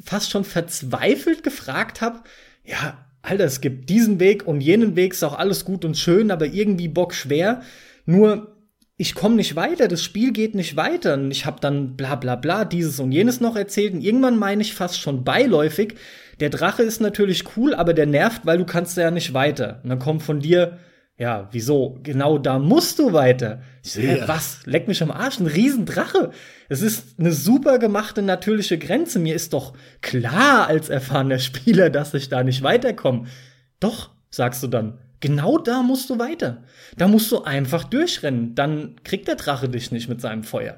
fast 0.03 0.31
schon 0.31 0.43
verzweifelt 0.43 1.43
gefragt 1.43 2.01
habe, 2.01 2.21
ja, 2.63 3.05
Alter, 3.21 3.45
es 3.45 3.59
gibt 3.59 3.89
diesen 3.89 4.19
Weg 4.19 4.45
und 4.45 4.61
jenen 4.61 4.95
Weg, 4.95 5.13
ist 5.13 5.23
auch 5.23 5.37
alles 5.37 5.65
gut 5.65 5.83
und 5.83 5.97
schön, 5.97 6.29
aber 6.31 6.45
irgendwie 6.45 6.87
Bock 6.87 7.13
schwer. 7.13 7.61
Nur 8.05 8.55
ich 8.97 9.13
komme 9.13 9.35
nicht 9.35 9.55
weiter, 9.55 9.87
das 9.87 10.03
Spiel 10.03 10.31
geht 10.31 10.55
nicht 10.55 10.77
weiter. 10.77 11.15
Und 11.15 11.31
ich 11.31 11.45
habe 11.45 11.59
dann 11.59 11.97
bla 11.97 12.15
bla 12.15 12.35
bla 12.35 12.65
dieses 12.65 12.99
und 12.99 13.11
jenes 13.11 13.41
noch 13.41 13.55
erzählt. 13.55 13.93
Und 13.93 14.01
irgendwann 14.01 14.37
meine 14.37 14.61
ich 14.61 14.73
fast 14.73 14.99
schon 14.99 15.23
beiläufig, 15.23 15.95
der 16.39 16.49
Drache 16.49 16.83
ist 16.83 17.01
natürlich 17.01 17.43
cool, 17.55 17.73
aber 17.73 17.93
der 17.93 18.05
nervt, 18.05 18.45
weil 18.45 18.57
du 18.57 18.65
kannst 18.65 18.97
ja 18.97 19.09
nicht 19.09 19.33
weiter. 19.33 19.79
Und 19.83 19.89
dann 19.89 19.99
kommt 19.99 20.21
von 20.21 20.39
dir, 20.39 20.79
ja, 21.17 21.47
wieso? 21.51 21.97
Genau 22.03 22.37
da 22.37 22.59
musst 22.59 22.99
du 22.99 23.13
weiter. 23.13 23.61
Ich 23.83 23.93
so, 23.93 24.01
Ja. 24.01 24.27
was? 24.27 24.59
Leck 24.65 24.87
mich 24.87 25.01
am 25.01 25.11
Arsch, 25.11 25.39
ein 25.39 25.47
Riesendrache. 25.47 26.31
Es 26.67 26.81
ist 26.81 27.19
eine 27.19 27.31
super 27.31 27.79
gemachte 27.79 28.21
natürliche 28.21 28.77
Grenze. 28.77 29.19
Mir 29.19 29.33
ist 29.35 29.53
doch 29.53 29.73
klar 30.01 30.67
als 30.67 30.89
erfahrener 30.89 31.39
Spieler, 31.39 31.89
dass 31.89 32.13
ich 32.13 32.27
da 32.29 32.43
nicht 32.43 32.63
weiterkomme. 32.63 33.27
Doch, 33.79 34.09
sagst 34.29 34.61
du 34.63 34.67
dann. 34.67 34.97
Genau 35.21 35.57
da 35.57 35.81
musst 35.81 36.09
du 36.09 36.19
weiter. 36.19 36.63
Da 36.97 37.07
musst 37.07 37.31
du 37.31 37.43
einfach 37.43 37.85
durchrennen. 37.85 38.53
Dann 38.53 38.95
kriegt 39.03 39.27
der 39.29 39.35
Drache 39.35 39.69
dich 39.69 39.91
nicht 39.91 40.09
mit 40.09 40.19
seinem 40.21 40.43
Feuer. 40.43 40.77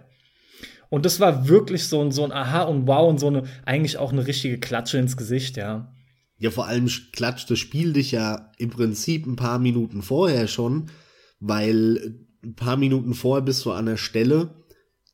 Und 0.90 1.06
das 1.06 1.20
war 1.20 1.50
wirklich 1.50 1.88
so 1.88 2.02
ein, 2.02 2.12
so 2.12 2.24
ein 2.24 2.32
Aha 2.32 2.62
und 2.64 2.88
Wow 2.88 3.10
und 3.10 3.20
so 3.20 3.28
eine, 3.28 3.44
eigentlich 3.66 3.98
auch 3.98 4.14
eine 4.14 4.26
richtige 4.28 4.60
Klatsche 4.60 5.00
ins 5.00 5.18
Gesicht, 5.18 5.58
ja. 5.58 5.92
Ja, 6.40 6.52
vor 6.52 6.68
allem 6.68 6.88
klatscht 7.14 7.50
das 7.50 7.60
Spiel 7.60 7.94
dich 7.94 8.12
ja 8.12 8.52
im 8.58 8.70
Prinzip 8.70 9.26
ein 9.26 9.36
paar 9.36 9.60
Minuten 9.60 10.02
vorher 10.02 10.48
schon, 10.48 10.92
weil 11.40 12.20
ein 12.44 12.56
paar 12.56 12.78
Minuten 12.78 13.14
vorher 13.14 13.44
bist 13.44 13.66
du 13.66 13.72
an 13.72 13.88
der 13.88 13.98
Stelle, 13.98 14.54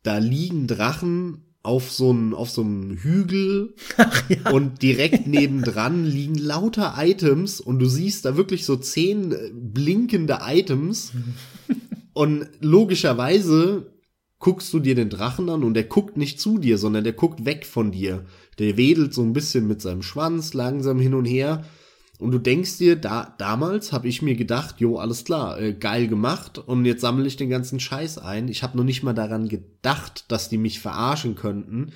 da 0.03 0.17
liegen 0.17 0.67
Drachen 0.67 1.43
auf 1.63 1.91
so 1.91 2.09
einem 2.09 2.33
auf 2.33 2.49
so 2.49 2.61
einem 2.61 2.97
Hügel 2.97 3.73
ja. 4.29 4.51
und 4.51 4.81
direkt 4.81 5.27
nebendran 5.27 6.05
liegen 6.05 6.35
lauter 6.35 6.95
Items 6.97 7.61
und 7.61 7.79
du 7.79 7.85
siehst 7.85 8.25
da 8.25 8.35
wirklich 8.35 8.65
so 8.65 8.75
zehn 8.75 9.33
blinkende 9.53 10.39
Items 10.45 11.13
und 12.13 12.49
logischerweise 12.59 13.93
guckst 14.39 14.73
du 14.73 14.79
dir 14.79 14.93
den 14.93 15.09
Drachen 15.09 15.49
an 15.49 15.63
und 15.63 15.73
der 15.73 15.85
guckt 15.85 16.17
nicht 16.17 16.37
zu 16.37 16.57
dir, 16.57 16.77
sondern 16.77 17.05
der 17.05 17.13
guckt 17.13 17.45
weg 17.45 17.65
von 17.65 17.93
dir. 17.93 18.25
Der 18.59 18.77
wedelt 18.77 19.13
so 19.13 19.21
ein 19.21 19.33
bisschen 19.33 19.67
mit 19.67 19.81
seinem 19.81 20.01
Schwanz 20.01 20.53
langsam 20.53 20.99
hin 20.99 21.13
und 21.13 21.25
her. 21.25 21.63
Und 22.19 22.31
du 22.31 22.37
denkst 22.37 22.77
dir, 22.77 22.95
da, 22.95 23.33
damals 23.37 23.91
habe 23.91 24.07
ich 24.07 24.21
mir 24.21 24.35
gedacht, 24.35 24.79
jo, 24.79 24.97
alles 24.97 25.25
klar, 25.25 25.59
äh, 25.59 25.73
geil 25.73 26.07
gemacht 26.07 26.57
und 26.57 26.85
jetzt 26.85 27.01
sammle 27.01 27.27
ich 27.27 27.35
den 27.35 27.49
ganzen 27.49 27.79
Scheiß 27.79 28.17
ein. 28.19 28.47
Ich 28.47 28.63
habe 28.63 28.77
noch 28.77 28.83
nicht 28.83 29.03
mal 29.03 29.13
daran 29.13 29.49
gedacht, 29.49 30.31
dass 30.31 30.47
die 30.47 30.57
mich 30.57 30.79
verarschen 30.79 31.35
könnten. 31.35 31.91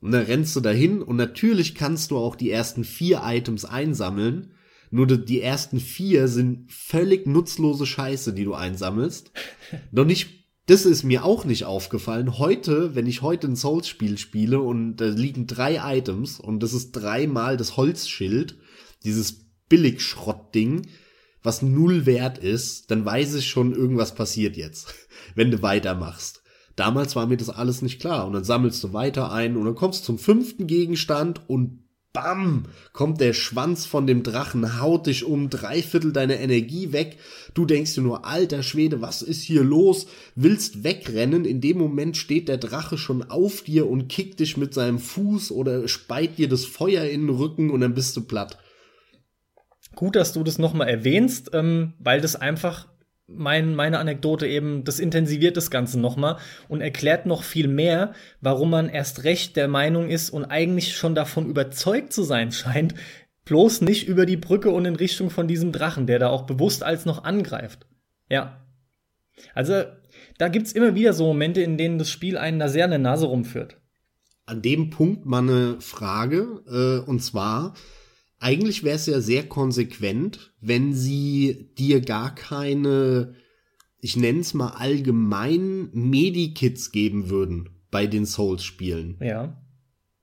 Und 0.00 0.10
dann 0.10 0.24
rennst 0.24 0.56
du 0.56 0.60
dahin 0.60 1.00
und 1.00 1.16
natürlich 1.16 1.76
kannst 1.76 2.10
du 2.10 2.18
auch 2.18 2.34
die 2.34 2.50
ersten 2.50 2.82
vier 2.82 3.22
Items 3.24 3.64
einsammeln. 3.64 4.52
Nur 4.90 5.06
die 5.06 5.40
ersten 5.40 5.80
vier 5.80 6.28
sind 6.28 6.70
völlig 6.70 7.26
nutzlose 7.26 7.86
Scheiße, 7.86 8.34
die 8.34 8.44
du 8.44 8.52
einsammelst. 8.52 9.30
noch 9.92 10.04
nicht 10.04 10.41
das 10.66 10.86
ist 10.86 11.02
mir 11.02 11.24
auch 11.24 11.44
nicht 11.44 11.64
aufgefallen. 11.64 12.38
Heute, 12.38 12.94
wenn 12.94 13.06
ich 13.06 13.22
heute 13.22 13.48
ein 13.48 13.56
Souls-Spiel 13.56 14.16
spiele 14.16 14.60
und 14.60 14.96
da 14.96 15.06
liegen 15.06 15.46
drei 15.46 15.96
Items 15.96 16.38
und 16.38 16.62
das 16.62 16.72
ist 16.72 16.92
dreimal 16.92 17.56
das 17.56 17.76
Holzschild, 17.76 18.56
dieses 19.04 19.46
Billigschrottding, 19.68 20.86
was 21.42 21.62
null 21.62 22.06
wert 22.06 22.38
ist, 22.38 22.90
dann 22.90 23.04
weiß 23.04 23.34
ich 23.34 23.48
schon, 23.48 23.72
irgendwas 23.72 24.14
passiert 24.14 24.56
jetzt, 24.56 24.94
wenn 25.34 25.50
du 25.50 25.62
weitermachst. 25.62 26.42
Damals 26.76 27.16
war 27.16 27.26
mir 27.26 27.36
das 27.36 27.50
alles 27.50 27.82
nicht 27.82 28.00
klar 28.00 28.26
und 28.26 28.32
dann 28.32 28.44
sammelst 28.44 28.82
du 28.84 28.92
weiter 28.92 29.32
ein 29.32 29.56
und 29.56 29.64
dann 29.64 29.74
kommst 29.74 30.04
zum 30.04 30.18
fünften 30.18 30.66
Gegenstand 30.66 31.48
und 31.48 31.81
Bam! 32.12 32.66
Kommt 32.92 33.22
der 33.22 33.32
Schwanz 33.32 33.86
von 33.86 34.06
dem 34.06 34.22
Drachen, 34.22 34.80
haut 34.80 35.06
dich 35.06 35.24
um, 35.24 35.48
drei 35.48 35.82
Viertel 35.82 36.12
deiner 36.12 36.38
Energie 36.38 36.92
weg. 36.92 37.16
Du 37.54 37.64
denkst 37.64 37.94
dir 37.94 38.02
nur, 38.02 38.26
alter 38.26 38.62
Schwede, 38.62 39.00
was 39.00 39.22
ist 39.22 39.40
hier 39.40 39.64
los? 39.64 40.06
Willst 40.34 40.84
wegrennen. 40.84 41.46
In 41.46 41.62
dem 41.62 41.78
Moment 41.78 42.18
steht 42.18 42.48
der 42.48 42.58
Drache 42.58 42.98
schon 42.98 43.22
auf 43.22 43.62
dir 43.62 43.88
und 43.88 44.08
kickt 44.08 44.40
dich 44.40 44.58
mit 44.58 44.74
seinem 44.74 44.98
Fuß 44.98 45.52
oder 45.52 45.88
speit 45.88 46.36
dir 46.36 46.50
das 46.50 46.66
Feuer 46.66 47.04
in 47.04 47.28
den 47.28 47.36
Rücken 47.36 47.70
und 47.70 47.80
dann 47.80 47.94
bist 47.94 48.14
du 48.14 48.20
platt. 48.20 48.58
Gut, 49.94 50.14
dass 50.14 50.34
du 50.34 50.42
das 50.42 50.58
nochmal 50.58 50.88
erwähnst, 50.88 51.50
ähm, 51.54 51.94
weil 51.98 52.20
das 52.20 52.36
einfach 52.36 52.91
mein, 53.36 53.74
meine 53.74 53.98
Anekdote 53.98 54.46
eben, 54.46 54.84
das 54.84 54.98
intensiviert 54.98 55.56
das 55.56 55.70
Ganze 55.70 55.98
nochmal 55.98 56.38
und 56.68 56.80
erklärt 56.80 57.26
noch 57.26 57.42
viel 57.42 57.68
mehr, 57.68 58.12
warum 58.40 58.70
man 58.70 58.88
erst 58.88 59.24
recht 59.24 59.56
der 59.56 59.68
Meinung 59.68 60.08
ist 60.08 60.30
und 60.30 60.44
eigentlich 60.44 60.96
schon 60.96 61.14
davon 61.14 61.48
überzeugt 61.48 62.12
zu 62.12 62.22
sein 62.22 62.52
scheint, 62.52 62.94
bloß 63.44 63.80
nicht 63.80 64.06
über 64.06 64.26
die 64.26 64.36
Brücke 64.36 64.70
und 64.70 64.84
in 64.84 64.96
Richtung 64.96 65.30
von 65.30 65.48
diesem 65.48 65.72
Drachen, 65.72 66.06
der 66.06 66.18
da 66.18 66.28
auch 66.28 66.42
bewusst 66.42 66.82
als 66.82 67.04
noch 67.04 67.24
angreift. 67.24 67.86
Ja. 68.28 68.64
Also, 69.54 69.84
da 70.38 70.48
gibt's 70.48 70.72
immer 70.72 70.94
wieder 70.94 71.12
so 71.12 71.26
Momente, 71.26 71.62
in 71.62 71.76
denen 71.76 71.98
das 71.98 72.10
Spiel 72.10 72.36
einen 72.36 72.58
da 72.58 72.68
sehr 72.68 72.84
an 72.84 72.90
der 72.90 72.98
Nase 72.98 73.26
rumführt. 73.26 73.78
An 74.46 74.62
dem 74.62 74.90
Punkt 74.90 75.24
mal 75.24 75.38
eine 75.38 75.80
Frage, 75.80 76.62
äh, 76.66 77.08
und 77.08 77.20
zwar, 77.20 77.74
eigentlich 78.42 78.82
wäre 78.82 78.96
es 78.96 79.06
ja 79.06 79.20
sehr 79.20 79.48
konsequent, 79.48 80.52
wenn 80.60 80.94
sie 80.94 81.70
dir 81.78 82.00
gar 82.00 82.34
keine, 82.34 83.34
ich 84.00 84.16
nenne 84.16 84.40
es 84.40 84.52
mal 84.52 84.70
allgemein, 84.70 85.90
Medikits 85.92 86.90
geben 86.90 87.30
würden 87.30 87.70
bei 87.90 88.06
den 88.06 88.26
Souls-Spielen. 88.26 89.18
Ja. 89.20 89.62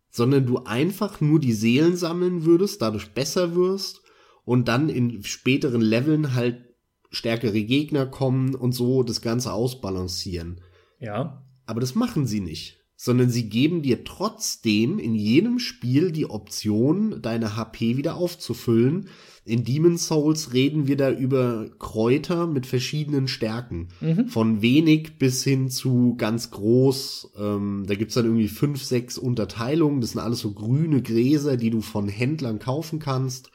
Sondern 0.10 0.46
du 0.46 0.58
einfach 0.66 1.22
nur 1.22 1.40
die 1.40 1.54
Seelen 1.54 1.96
sammeln 1.96 2.44
würdest, 2.44 2.82
dadurch 2.82 3.12
besser 3.12 3.56
wirst 3.56 4.02
und 4.44 4.68
dann 4.68 4.90
in 4.90 5.24
späteren 5.24 5.82
Leveln 5.82 6.36
halt 6.36 6.66
stärkere 7.12 7.64
Gegner 7.64 8.06
kommen 8.06 8.54
und 8.54 8.74
so 8.74 9.04
das 9.04 9.22
Ganze 9.22 9.54
ausbalancieren. 9.54 10.62
Ja. 11.00 11.46
Aber 11.66 11.80
das 11.80 11.96
machen 11.96 12.28
sie 12.28 12.42
nicht 12.42 12.80
sondern 13.02 13.30
sie 13.30 13.48
geben 13.48 13.82
dir 13.82 14.04
trotzdem 14.04 15.00
in 15.00 15.16
jedem 15.16 15.58
Spiel 15.60 16.12
die 16.12 16.30
Option, 16.30 17.22
deine 17.22 17.56
HP 17.56 17.96
wieder 17.96 18.18
aufzufüllen. 18.18 19.08
In 19.46 19.64
Demon's 19.64 20.08
Souls 20.08 20.52
reden 20.52 20.86
wir 20.86 20.98
da 20.98 21.10
über 21.10 21.70
Kräuter 21.80 22.46
mit 22.46 22.66
verschiedenen 22.66 23.30
Stärken. 23.30 23.88
Mhm. 24.02 24.28
Von 24.28 24.62
wenig 24.62 25.18
bis 25.18 25.46
hin 25.46 25.70
zu 25.70 26.16
ganz 26.18 26.52
groß. 26.52 27.32
Ähm, 27.40 27.86
da 27.88 27.96
gibt's 27.96 28.16
dann 28.16 28.26
irgendwie 28.26 28.50
fünf, 28.50 28.84
sechs 28.84 29.18
Unterteilungen. 29.18 30.02
Das 30.02 30.12
sind 30.12 30.20
alles 30.20 30.40
so 30.40 30.52
grüne 30.52 31.02
Gräser, 31.02 31.56
die 31.56 31.70
du 31.70 31.80
von 31.80 32.10
Händlern 32.10 32.60
kaufen 32.60 33.00
kannst. 33.00 33.50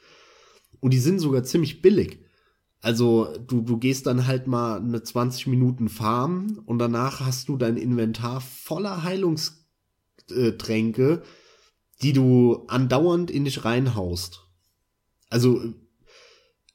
Und 0.79 0.91
die 0.91 0.99
sind 0.99 1.19
sogar 1.19 1.43
ziemlich 1.43 1.83
billig. 1.83 2.17
Also 2.85 3.33
du, 3.47 3.61
du 3.61 3.77
gehst 3.77 4.05
dann 4.05 4.27
halt 4.27 4.45
mal 4.45 4.77
eine 4.77 5.01
20 5.01 5.47
Minuten 5.47 5.89
farmen 5.89 6.59
und 6.59 6.77
danach 6.77 7.19
hast 7.19 7.49
du 7.49 7.57
dein 7.57 7.77
Inventar 7.77 8.41
voller 8.41 9.01
Heilungstränke, 9.01 11.23
die 12.03 12.13
du 12.13 12.63
andauernd 12.67 13.31
in 13.31 13.45
dich 13.45 13.65
reinhaust. 13.65 14.47
Also 15.31 15.63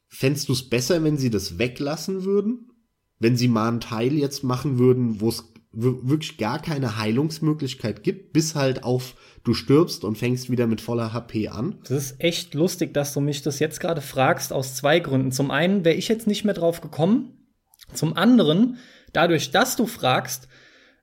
fändst 0.08 0.48
du 0.48 0.52
es 0.52 0.68
besser, 0.68 1.04
wenn 1.04 1.16
sie 1.16 1.30
das 1.30 1.58
weglassen 1.58 2.24
würden? 2.24 2.72
Wenn 3.20 3.36
sie 3.36 3.46
mal 3.46 3.68
einen 3.68 3.78
Teil 3.78 4.14
jetzt 4.14 4.42
machen 4.42 4.80
würden, 4.80 5.20
wo 5.20 5.28
es 5.28 5.44
wirklich 5.72 6.36
gar 6.36 6.60
keine 6.60 6.98
Heilungsmöglichkeit 6.98 8.02
gibt, 8.02 8.32
bis 8.32 8.54
halt 8.54 8.82
auf 8.82 9.14
du 9.44 9.54
stirbst 9.54 10.04
und 10.04 10.18
fängst 10.18 10.50
wieder 10.50 10.66
mit 10.66 10.80
voller 10.80 11.12
HP 11.12 11.48
an. 11.48 11.78
Das 11.84 11.90
ist 12.04 12.20
echt 12.20 12.54
lustig, 12.54 12.92
dass 12.92 13.14
du 13.14 13.20
mich 13.20 13.42
das 13.42 13.58
jetzt 13.58 13.80
gerade 13.80 14.00
fragst, 14.00 14.52
aus 14.52 14.74
zwei 14.74 14.98
Gründen. 14.98 15.32
Zum 15.32 15.50
einen 15.50 15.84
wäre 15.84 15.94
ich 15.94 16.08
jetzt 16.08 16.26
nicht 16.26 16.44
mehr 16.44 16.54
drauf 16.54 16.80
gekommen. 16.80 17.46
Zum 17.94 18.16
anderen, 18.16 18.78
dadurch, 19.12 19.50
dass 19.50 19.76
du 19.76 19.86
fragst, 19.86 20.48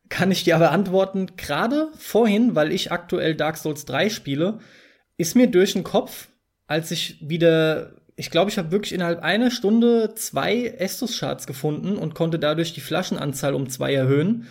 kann 0.10 0.32
ich 0.32 0.44
dir 0.44 0.56
aber 0.56 0.72
antworten, 0.72 1.32
gerade 1.38 1.90
vorhin, 1.98 2.56
weil 2.56 2.72
ich 2.72 2.92
aktuell 2.92 3.36
Dark 3.36 3.58
Souls 3.58 3.86
3 3.86 4.10
spiele, 4.10 4.60
ist 5.18 5.36
mir 5.36 5.48
durch 5.48 5.74
den 5.74 5.84
Kopf, 5.84 6.30
als 6.66 6.92
ich 6.92 7.18
wieder, 7.28 7.97
ich 8.20 8.32
glaube, 8.32 8.50
ich 8.50 8.58
habe 8.58 8.72
wirklich 8.72 8.94
innerhalb 8.94 9.22
einer 9.22 9.52
Stunde 9.52 10.16
zwei 10.16 10.66
Estus-Charts 10.66 11.46
gefunden 11.46 11.98
und 11.98 12.16
konnte 12.16 12.40
dadurch 12.40 12.74
die 12.74 12.82
Flaschenanzahl 12.82 13.54
um 13.54 13.70
zwei 13.70 13.94
erhöhen 13.94 14.48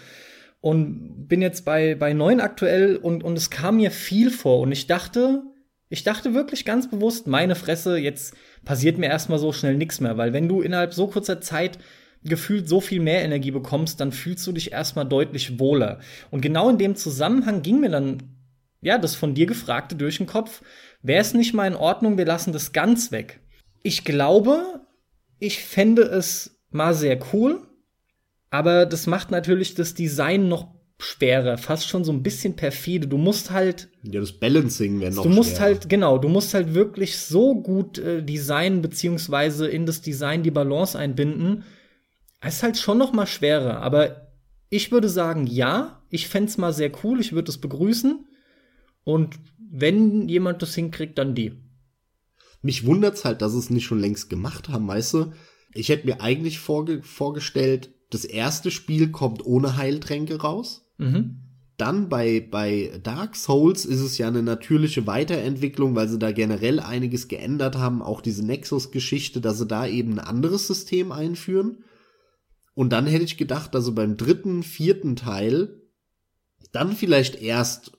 und 0.61 1.27
bin 1.27 1.43
jetzt 1.43 1.65
bei, 1.65 1.97
bei 1.97 2.13
neun 2.13 2.41
aktuell 2.41 2.95
und, 2.97 3.25
und 3.25 3.37
es 3.37 3.51
kam 3.51 3.77
mir 3.77 3.91
viel 3.91 4.31
vor 4.31 4.61
und 4.61 4.71
ich 4.71 4.87
dachte, 4.87 5.43
ich 5.89 6.05
dachte 6.05 6.33
wirklich 6.33 6.65
ganz 6.65 6.89
bewusst, 6.89 7.27
meine 7.27 7.57
Fresse, 7.57 7.99
jetzt 7.99 8.35
passiert 8.65 8.99
mir 8.99 9.07
erstmal 9.07 9.41
so 9.41 9.53
schnell 9.53 9.77
nichts 9.77 10.01
mehr, 10.01 10.17
weil 10.17 10.33
wenn 10.33 10.49
du 10.49 10.61
innerhalb 10.61 10.95
so 10.95 11.09
kurzer 11.09 11.41
Zeit 11.41 11.81
gefühlt 12.23 12.69
so 12.69 12.81
viel 12.81 13.01
mehr 13.01 13.25
Energie 13.25 13.51
bekommst, 13.51 13.99
dann 13.99 14.13
fühlst 14.13 14.47
du 14.47 14.53
dich 14.53 14.71
erstmal 14.71 15.07
deutlich 15.07 15.59
wohler. 15.59 15.99
Und 16.31 16.41
genau 16.41 16.71
in 16.71 16.79
dem 16.79 16.95
Zusammenhang 16.95 17.63
ging 17.63 17.81
mir 17.81 17.91
dann, 17.91 18.23
ja, 18.81 18.97
das 18.99 19.17
von 19.17 19.35
dir 19.35 19.47
gefragte 19.47 19.97
durch 19.97 20.19
den 20.19 20.27
Kopf, 20.27 20.63
wäre 21.03 21.21
es 21.21 21.35
nicht 21.35 21.53
mal 21.53 21.67
in 21.67 21.75
Ordnung, 21.75 22.17
wir 22.17 22.27
lassen 22.27 22.53
das 22.53 22.73
ganz 22.73 23.11
weg. 23.11 23.41
Ich 23.87 24.05
glaube, 24.05 24.81
ich 25.39 25.63
fände 25.63 26.03
es 26.03 26.59
mal 26.71 26.93
sehr 26.93 27.19
cool, 27.33 27.63
aber 28.51 28.85
das 28.85 29.07
macht 29.07 29.31
natürlich 29.31 29.75
das 29.75 29.95
Design 29.95 30.49
noch 30.49 30.75
schwerer, 30.99 31.57
fast 31.59 31.87
schon 31.87 32.05
so 32.05 32.11
ein 32.11 32.23
bisschen 32.23 32.57
perfide. 32.57 33.07
Du 33.07 33.17
musst 33.19 33.51
halt. 33.51 33.89
Ja, 34.03 34.19
das 34.21 34.33
Balancing 34.33 34.99
wäre 35.01 35.13
noch 35.15 35.23
Du 35.23 35.29
musst 35.29 35.51
schwerer. 35.51 35.63
halt, 35.63 35.89
genau, 35.89 36.19
du 36.19 36.29
musst 36.29 36.55
halt 36.55 36.75
wirklich 36.75 37.19
so 37.19 37.55
gut 37.55 37.99
äh, 37.99 38.23
designen, 38.23 38.83
beziehungsweise 38.83 39.69
in 39.69 39.87
das 39.87 40.01
Design 40.03 40.43
die 40.43 40.51
Balance 40.51 40.99
einbinden. 40.99 41.65
Es 42.41 42.57
ist 42.57 42.63
halt 42.63 42.79
schon 42.79 42.99
noch 42.99 43.13
mal 43.13 43.27
schwerer, 43.27 43.83
aber 43.83 44.33
ich 44.69 44.91
würde 44.91 45.09
sagen, 45.09 45.47
ja, 45.47 46.03
ich 46.11 46.29
fände 46.29 46.53
mal 46.61 46.73
sehr 46.73 46.91
cool, 47.05 47.21
ich 47.21 47.33
würde 47.33 47.51
es 47.51 47.59
begrüßen. 47.59 48.27
Und 49.05 49.37
wenn 49.59 50.29
jemand 50.29 50.63
das 50.63 50.75
hinkriegt, 50.75 51.19
dann 51.19 51.35
die. 51.37 51.53
Mich 52.67 52.85
wundert's 52.85 53.25
halt, 53.25 53.43
dass 53.43 53.55
es 53.55 53.71
nicht 53.71 53.85
schon 53.85 54.01
längst 54.01 54.29
gemacht 54.29 54.69
haben, 54.69 54.89
weißt 54.89 55.15
du? 55.15 55.33
Ich 55.73 55.89
hätte 55.89 56.07
mir 56.07 56.21
eigentlich 56.21 56.59
vorge 56.59 57.03
vorgestellt, 57.03 57.95
das 58.11 58.25
erste 58.25 58.71
Spiel 58.71 59.13
kommt 59.13 59.47
ohne 59.47 59.77
Heiltränke 59.77 60.41
raus. 60.41 60.83
Mhm. 60.99 61.43
dann 61.77 62.09
bei, 62.09 62.41
bei 62.41 62.99
Dark 63.03 63.37
Souls 63.37 63.85
ist 63.85 64.01
es 64.01 64.17
ja 64.17 64.29
eine 64.29 64.43
natürliche 64.43 65.07
Weiterentwicklung, 65.07 65.95
weil 65.95 66.09
sie 66.09 66.19
da 66.19 66.33
generell 66.33 66.81
einiges 66.81 67.29
geändert 67.29 67.77
haben, 67.77 68.01
auch 68.01 68.23
diese 68.23 68.45
Nexus-Geschichte, 68.45 69.43
dass 69.43 69.59
sie 69.59 69.67
da 69.67 69.87
eben 69.87 70.15
ein 70.15 70.19
anderes 70.19 70.67
System 70.67 71.13
einführen. 71.13 71.85
Und 72.75 72.95
dann 72.95 73.07
hätte 73.07 73.25
ich 73.25 73.37
gedacht, 73.37 73.75
dass 73.75 73.85
sie 73.85 73.93
beim 73.93 74.17
dritten, 74.17 74.63
vierten 74.63 75.17
Teil 75.17 75.83
dann 76.73 76.93
vielleicht 76.93 77.41
erst 77.43 77.93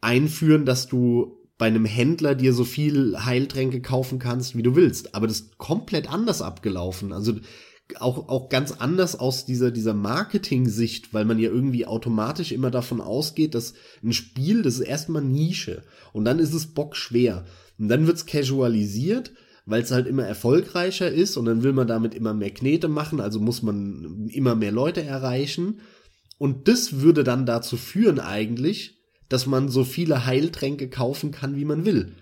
einführen, 0.00 0.64
dass 0.64 0.88
du 0.88 1.41
bei 1.62 1.68
einem 1.68 1.84
Händler 1.84 2.34
dir 2.34 2.54
so 2.54 2.64
viel 2.64 3.16
Heiltränke 3.24 3.80
kaufen 3.80 4.18
kannst, 4.18 4.56
wie 4.56 4.64
du 4.64 4.74
willst. 4.74 5.14
Aber 5.14 5.28
das 5.28 5.42
ist 5.42 5.58
komplett 5.58 6.12
anders 6.12 6.42
abgelaufen. 6.42 7.12
Also 7.12 7.34
auch, 8.00 8.28
auch 8.28 8.48
ganz 8.48 8.72
anders 8.72 9.14
aus 9.14 9.46
dieser, 9.46 9.70
dieser 9.70 9.94
Marketing-Sicht, 9.94 11.14
weil 11.14 11.24
man 11.24 11.38
ja 11.38 11.50
irgendwie 11.50 11.86
automatisch 11.86 12.50
immer 12.50 12.72
davon 12.72 13.00
ausgeht, 13.00 13.54
dass 13.54 13.74
ein 14.02 14.12
Spiel, 14.12 14.62
das 14.62 14.74
ist 14.74 14.80
erstmal 14.80 15.22
Nische 15.22 15.84
und 16.12 16.24
dann 16.24 16.40
ist 16.40 16.52
es 16.52 16.66
bockschwer. 16.66 17.44
Und 17.78 17.86
dann 17.86 18.08
wird's 18.08 18.26
casualisiert, 18.26 19.30
weil 19.64 19.82
es 19.82 19.92
halt 19.92 20.08
immer 20.08 20.24
erfolgreicher 20.26 21.12
ist 21.12 21.36
und 21.36 21.44
dann 21.44 21.62
will 21.62 21.74
man 21.74 21.86
damit 21.86 22.12
immer 22.12 22.34
mehr 22.34 22.50
Knete 22.50 22.88
machen, 22.88 23.20
also 23.20 23.38
muss 23.38 23.62
man 23.62 24.28
immer 24.32 24.56
mehr 24.56 24.72
Leute 24.72 25.04
erreichen. 25.04 25.78
Und 26.38 26.66
das 26.66 27.02
würde 27.02 27.22
dann 27.22 27.46
dazu 27.46 27.76
führen 27.76 28.18
eigentlich, 28.18 29.01
dass 29.32 29.46
man 29.46 29.68
so 29.68 29.84
viele 29.84 30.26
Heiltränke 30.26 30.88
kaufen 30.88 31.30
kann, 31.30 31.56
wie 31.56 31.64
man 31.64 31.84
will. 31.84 32.14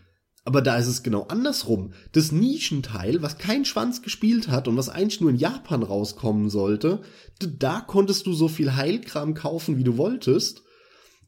Aber 0.44 0.62
da 0.62 0.76
ist 0.78 0.86
es 0.86 1.02
genau 1.02 1.24
andersrum. 1.24 1.92
Das 2.12 2.32
Nischenteil, 2.32 3.20
was 3.20 3.38
kein 3.38 3.64
Schwanz 3.64 4.02
gespielt 4.02 4.48
hat 4.48 4.68
und 4.68 4.76
was 4.76 4.88
eigentlich 4.88 5.20
nur 5.20 5.30
in 5.30 5.36
Japan 5.36 5.82
rauskommen 5.82 6.48
sollte, 6.48 7.02
da 7.40 7.80
konntest 7.80 8.26
du 8.26 8.32
so 8.32 8.48
viel 8.48 8.74
Heilkram 8.74 9.34
kaufen, 9.34 9.76
wie 9.76 9.84
du 9.84 9.96
wolltest. 9.96 10.62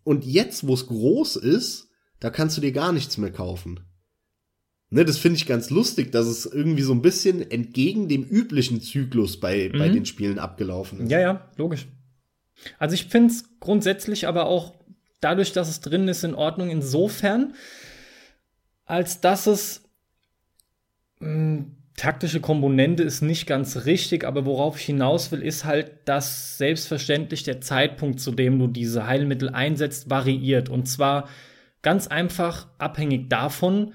Und 0.03 0.24
jetzt, 0.24 0.66
wo 0.66 0.74
es 0.74 0.87
groß 0.87 1.37
ist, 1.37 1.89
da 2.20 2.30
kannst 2.30 2.57
du 2.57 2.61
dir 2.61 2.72
gar 2.72 2.93
nichts 2.93 3.18
mehr 3.18 3.33
kaufen. 3.33 3.80
Ne, 4.91 5.05
das 5.05 5.18
finde 5.18 5.37
ich 5.37 5.47
ganz 5.47 5.70
lustig, 5.70 6.12
dass 6.12 6.26
es 6.26 6.47
irgendwie 6.47 6.83
so 6.83 6.93
ein 6.93 7.03
bisschen 7.03 7.51
entgegen 7.51 8.09
dem 8.09 8.24
üblichen 8.24 8.80
Zyklus 8.80 9.41
bei, 9.41 9.70
mhm. 9.72 9.78
bei 9.78 9.89
den 9.89 10.05
Spielen 10.05 10.39
abgelaufen 10.39 11.01
ist. 11.01 11.11
Ja, 11.11 11.18
ja, 11.18 11.51
logisch. 11.57 11.87
Also 12.78 12.95
ich 12.95 13.07
finde 13.07 13.33
es 13.33 13.59
grundsätzlich 13.59 14.28
aber 14.28 14.47
auch 14.47 14.82
dadurch, 15.23 15.53
dass 15.53 15.68
es 15.68 15.81
drin 15.81 16.09
ist, 16.09 16.25
in 16.25 16.35
Ordnung 16.35 16.68
insofern, 16.68 17.55
als 18.85 19.20
dass 19.23 19.47
es 19.47 19.83
mh, 21.20 21.29
hm, 21.29 21.77
taktische 21.97 22.41
Komponente 22.41 23.03
ist 23.03 23.23
nicht 23.23 23.47
ganz 23.47 23.85
richtig, 23.85 24.25
aber 24.25 24.45
worauf 24.47 24.79
ich 24.79 24.87
hinaus 24.87 25.31
will, 25.31 25.43
ist 25.43 25.64
halt, 25.64 25.91
dass 26.07 26.59
selbstverständlich 26.59 27.45
der 27.45 27.61
Zeitpunkt, 27.61 28.20
zu 28.20 28.33
dem 28.33 28.59
du 28.59 28.66
diese 28.66 29.07
Heilmittel 29.07 29.51
einsetzt, 29.51 30.11
variiert. 30.11 30.68
Und 30.68 30.87
zwar 30.89 31.29
ganz 31.83 32.07
einfach 32.07 32.68
abhängig 32.79 33.29
davon, 33.29 33.93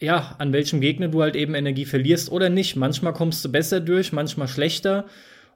ja, 0.00 0.36
an 0.38 0.52
welchem 0.52 0.80
Gegner 0.80 1.08
du 1.08 1.22
halt 1.22 1.36
eben 1.36 1.54
Energie 1.54 1.86
verlierst 1.86 2.30
oder 2.30 2.48
nicht. 2.48 2.76
Manchmal 2.76 3.12
kommst 3.12 3.44
du 3.44 3.50
besser 3.50 3.80
durch, 3.80 4.12
manchmal 4.12 4.48
schlechter. 4.48 5.06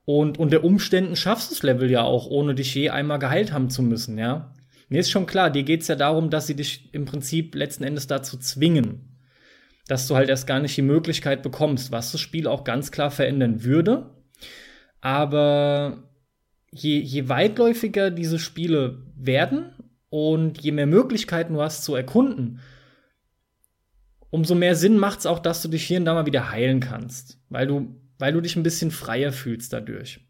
Und 0.05 0.39
unter 0.39 0.65
Umständen 0.65 1.17
schaffst 1.17 1.51
du 1.51 1.55
das 1.55 1.63
Level 1.63 1.91
ja 1.91 2.03
auch, 2.03 2.27
ohne 2.27 2.55
dich 2.55 2.75
je 2.75 2.91
einmal 2.91 3.19
geheilt 3.19 3.53
haben 3.53 3.71
zu 3.71 3.83
müssen, 3.83 4.19
ja. 4.19 4.55
Mir 4.89 5.01
ist 5.01 5.11
schon 5.11 5.27
klar, 5.27 5.51
dir 5.51 5.63
geht 5.63 5.83
es 5.83 5.89
ja 5.89 5.95
darum, 5.95 6.31
dass 6.31 6.49
sie 6.49 6.57
dich 6.57 6.93
im 6.93 7.05
Prinzip 7.05 7.55
letzten 7.55 7.85
Endes 7.85 8.09
dazu 8.09 8.37
zwingen, 8.39 9.19
dass 9.87 10.09
du 10.09 10.17
halt 10.17 10.29
erst 10.29 10.49
gar 10.49 10.59
nicht 10.59 10.77
die 10.77 10.83
Möglichkeit 10.83 11.43
bekommst, 11.45 11.93
was 11.93 12.11
das 12.11 12.21
Spiel 12.21 12.49
auch 12.49 12.65
ganz 12.65 12.91
klar 12.91 13.13
verändern 13.13 13.63
würde. 13.63 14.11
Aber 15.01 16.11
je, 16.73 16.99
je 16.99 17.29
weitläufiger 17.29 18.11
diese 18.11 18.41
Spiele 18.41 19.03
werden 19.15 19.73
und 20.09 20.61
je 20.61 20.73
mehr 20.73 20.87
Möglichkeiten 20.87 21.55
du 21.55 21.63
hast 21.63 21.85
zu 21.85 21.95
erkunden, 21.95 22.61
umso 24.31 24.55
mehr 24.55 24.77
Sinn 24.77 24.99
macht 24.99 25.21
es 25.21 25.27
auch, 25.27 25.39
dass 25.39 25.63
du 25.63 25.69
dich 25.69 25.85
hier 25.85 25.99
und 25.99 26.05
da 26.05 26.15
mal 26.15 26.27
wieder 26.27 26.51
heilen 26.51 26.81
kannst, 26.81 27.39
weil 27.49 27.67
du, 27.67 28.01
weil 28.21 28.33
du 28.33 28.41
dich 28.41 28.57
ein 28.57 28.63
bisschen 28.63 28.91
freier 28.91 29.33
fühlst 29.33 29.73
dadurch. 29.73 30.21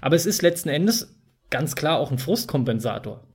Aber 0.00 0.16
es 0.16 0.26
ist 0.26 0.42
letzten 0.42 0.70
Endes 0.70 1.14
ganz 1.50 1.76
klar 1.76 1.98
auch 1.98 2.10
ein 2.10 2.18
Frustkompensator. 2.18 3.28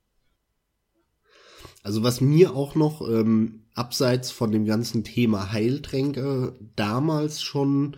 Also 1.82 2.02
was 2.02 2.20
mir 2.20 2.54
auch 2.54 2.74
noch 2.74 3.00
ähm, 3.08 3.66
abseits 3.74 4.30
von 4.30 4.52
dem 4.52 4.66
ganzen 4.66 5.04
Thema 5.04 5.52
Heiltränke 5.52 6.58
damals 6.76 7.40
schon 7.40 7.96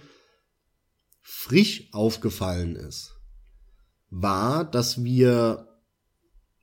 frisch 1.21 1.89
aufgefallen 1.93 2.77
ist, 2.77 3.17
war, 4.11 4.65
dass 4.65 5.03
wir, 5.03 5.81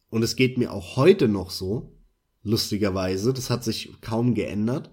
und 0.10 0.24
es 0.24 0.36
geht 0.36 0.58
mir 0.58 0.72
auch 0.72 0.96
heute 0.96 1.28
noch 1.28 1.50
so, 1.50 2.00
lustigerweise, 2.44 3.34
das 3.34 3.50
hat 3.50 3.64
sich 3.64 4.00
kaum 4.00 4.36
geändert, 4.36 4.92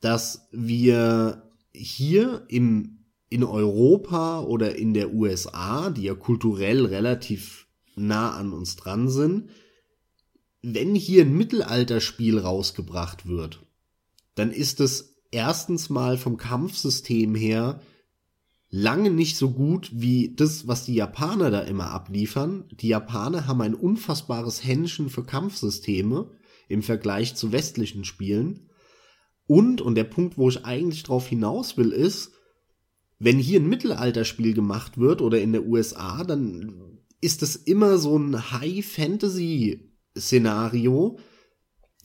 dass 0.00 0.48
wir 0.52 1.49
hier 1.72 2.44
im 2.48 2.96
in 3.32 3.44
Europa 3.44 4.40
oder 4.40 4.74
in 4.74 4.92
der 4.92 5.14
USA, 5.14 5.90
die 5.90 6.02
ja 6.02 6.14
kulturell 6.14 6.84
relativ 6.84 7.68
nah 7.94 8.32
an 8.32 8.52
uns 8.52 8.74
dran 8.74 9.08
sind, 9.08 9.50
wenn 10.62 10.94
hier 10.94 11.24
ein 11.24 11.36
Mittelalterspiel 11.36 12.38
rausgebracht 12.38 13.26
wird, 13.26 13.60
dann 14.34 14.50
ist 14.50 14.80
es 14.80 15.14
erstens 15.30 15.90
mal 15.90 16.18
vom 16.18 16.36
Kampfsystem 16.36 17.34
her 17.34 17.80
lange 18.68 19.10
nicht 19.10 19.36
so 19.36 19.50
gut 19.50 19.90
wie 19.92 20.34
das, 20.34 20.66
was 20.66 20.84
die 20.84 20.94
Japaner 20.94 21.50
da 21.50 21.60
immer 21.60 21.90
abliefern. 21.90 22.64
Die 22.70 22.88
Japaner 22.88 23.46
haben 23.46 23.60
ein 23.62 23.74
unfassbares 23.74 24.64
Händchen 24.64 25.08
für 25.08 25.24
Kampfsysteme 25.24 26.30
im 26.68 26.82
Vergleich 26.82 27.34
zu 27.34 27.52
westlichen 27.52 28.04
Spielen. 28.04 28.69
Und, 29.50 29.80
und 29.80 29.96
der 29.96 30.04
Punkt, 30.04 30.38
wo 30.38 30.48
ich 30.48 30.64
eigentlich 30.64 31.02
drauf 31.02 31.26
hinaus 31.26 31.76
will, 31.76 31.90
ist, 31.90 32.30
wenn 33.18 33.40
hier 33.40 33.58
ein 33.58 33.68
Mittelalterspiel 33.68 34.54
gemacht 34.54 34.96
wird 34.96 35.20
oder 35.20 35.40
in 35.40 35.50
der 35.50 35.66
USA, 35.66 36.22
dann 36.22 37.00
ist 37.20 37.42
das 37.42 37.56
immer 37.56 37.98
so 37.98 38.16
ein 38.16 38.52
High-Fantasy-Szenario, 38.52 41.18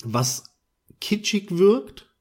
was 0.03 0.55
kitschig 0.99 1.59
wirkt, 1.59 2.11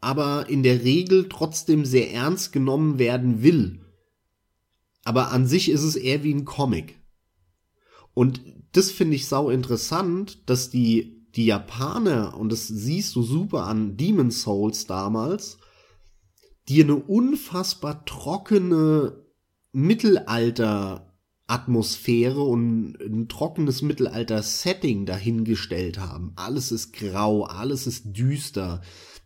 aber 0.00 0.48
in 0.48 0.62
der 0.62 0.84
Regel 0.84 1.28
trotzdem 1.28 1.84
sehr 1.84 2.12
ernst 2.12 2.52
genommen 2.52 3.00
werden 3.00 3.42
will. 3.42 3.84
Aber 5.02 5.32
an 5.32 5.48
sich 5.48 5.70
ist 5.70 5.82
es 5.82 5.96
eher 5.96 6.22
wie 6.22 6.32
ein 6.32 6.44
Comic. 6.44 7.00
Und 8.14 8.42
das 8.70 8.92
finde 8.92 9.16
ich 9.16 9.26
sau 9.26 9.50
interessant, 9.50 10.48
dass 10.48 10.70
die, 10.70 11.15
die 11.36 11.46
Japaner, 11.46 12.36
und 12.36 12.50
das 12.50 12.66
siehst 12.66 13.14
du 13.14 13.22
super 13.22 13.66
an 13.66 13.96
Demon 13.96 14.30
Souls 14.30 14.86
damals, 14.86 15.58
dir 16.68 16.84
eine 16.84 16.96
unfassbar 16.96 18.04
trockene 18.06 19.24
Mittelalter-Atmosphäre 19.72 22.42
und 22.42 22.96
ein 23.00 23.28
trockenes 23.28 23.82
Mittelalter-Setting 23.82 25.04
dahingestellt 25.04 25.98
haben. 25.98 26.32
Alles 26.36 26.72
ist 26.72 26.94
grau, 26.94 27.44
alles 27.44 27.86
ist 27.86 28.16
düster. 28.16 28.80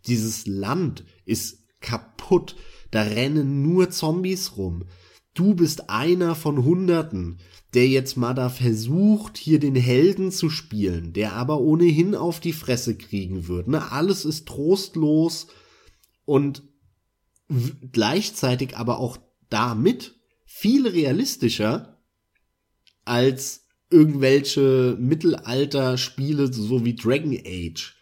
Dieses 0.07 0.47
Land 0.47 1.05
ist 1.25 1.81
kaputt. 1.81 2.57
Da 2.91 3.03
rennen 3.03 3.63
nur 3.63 3.91
Zombies 3.91 4.57
rum. 4.57 4.87
Du 5.35 5.55
bist 5.55 5.89
einer 5.89 6.35
von 6.35 6.65
Hunderten, 6.65 7.39
der 7.75 7.87
jetzt 7.87 8.17
mal 8.17 8.35
da 8.35 8.49
versucht, 8.49 9.39
hier 9.39 9.61
den 9.61 9.77
Helden 9.77 10.33
zu 10.33 10.51
spielen, 10.51 11.13
der 11.13 11.35
aber 11.35 11.61
ohnehin 11.61 12.15
auf 12.15 12.41
die 12.41 12.53
Fresse 12.53 12.97
kriegen 12.97 13.47
wird. 13.47 13.69
Ne? 13.69 13.93
Alles 13.93 14.25
ist 14.25 14.49
trostlos 14.49 15.47
und 16.25 16.63
gleichzeitig 17.93 18.77
aber 18.77 18.99
auch 18.99 19.19
damit 19.49 20.15
viel 20.45 20.87
realistischer 20.87 22.01
als 23.05 23.67
irgendwelche 23.91 24.97
Mittelalter-Spiele, 25.01 26.53
so 26.53 26.85
wie 26.85 26.95
Dragon 26.95 27.37
Age 27.45 27.97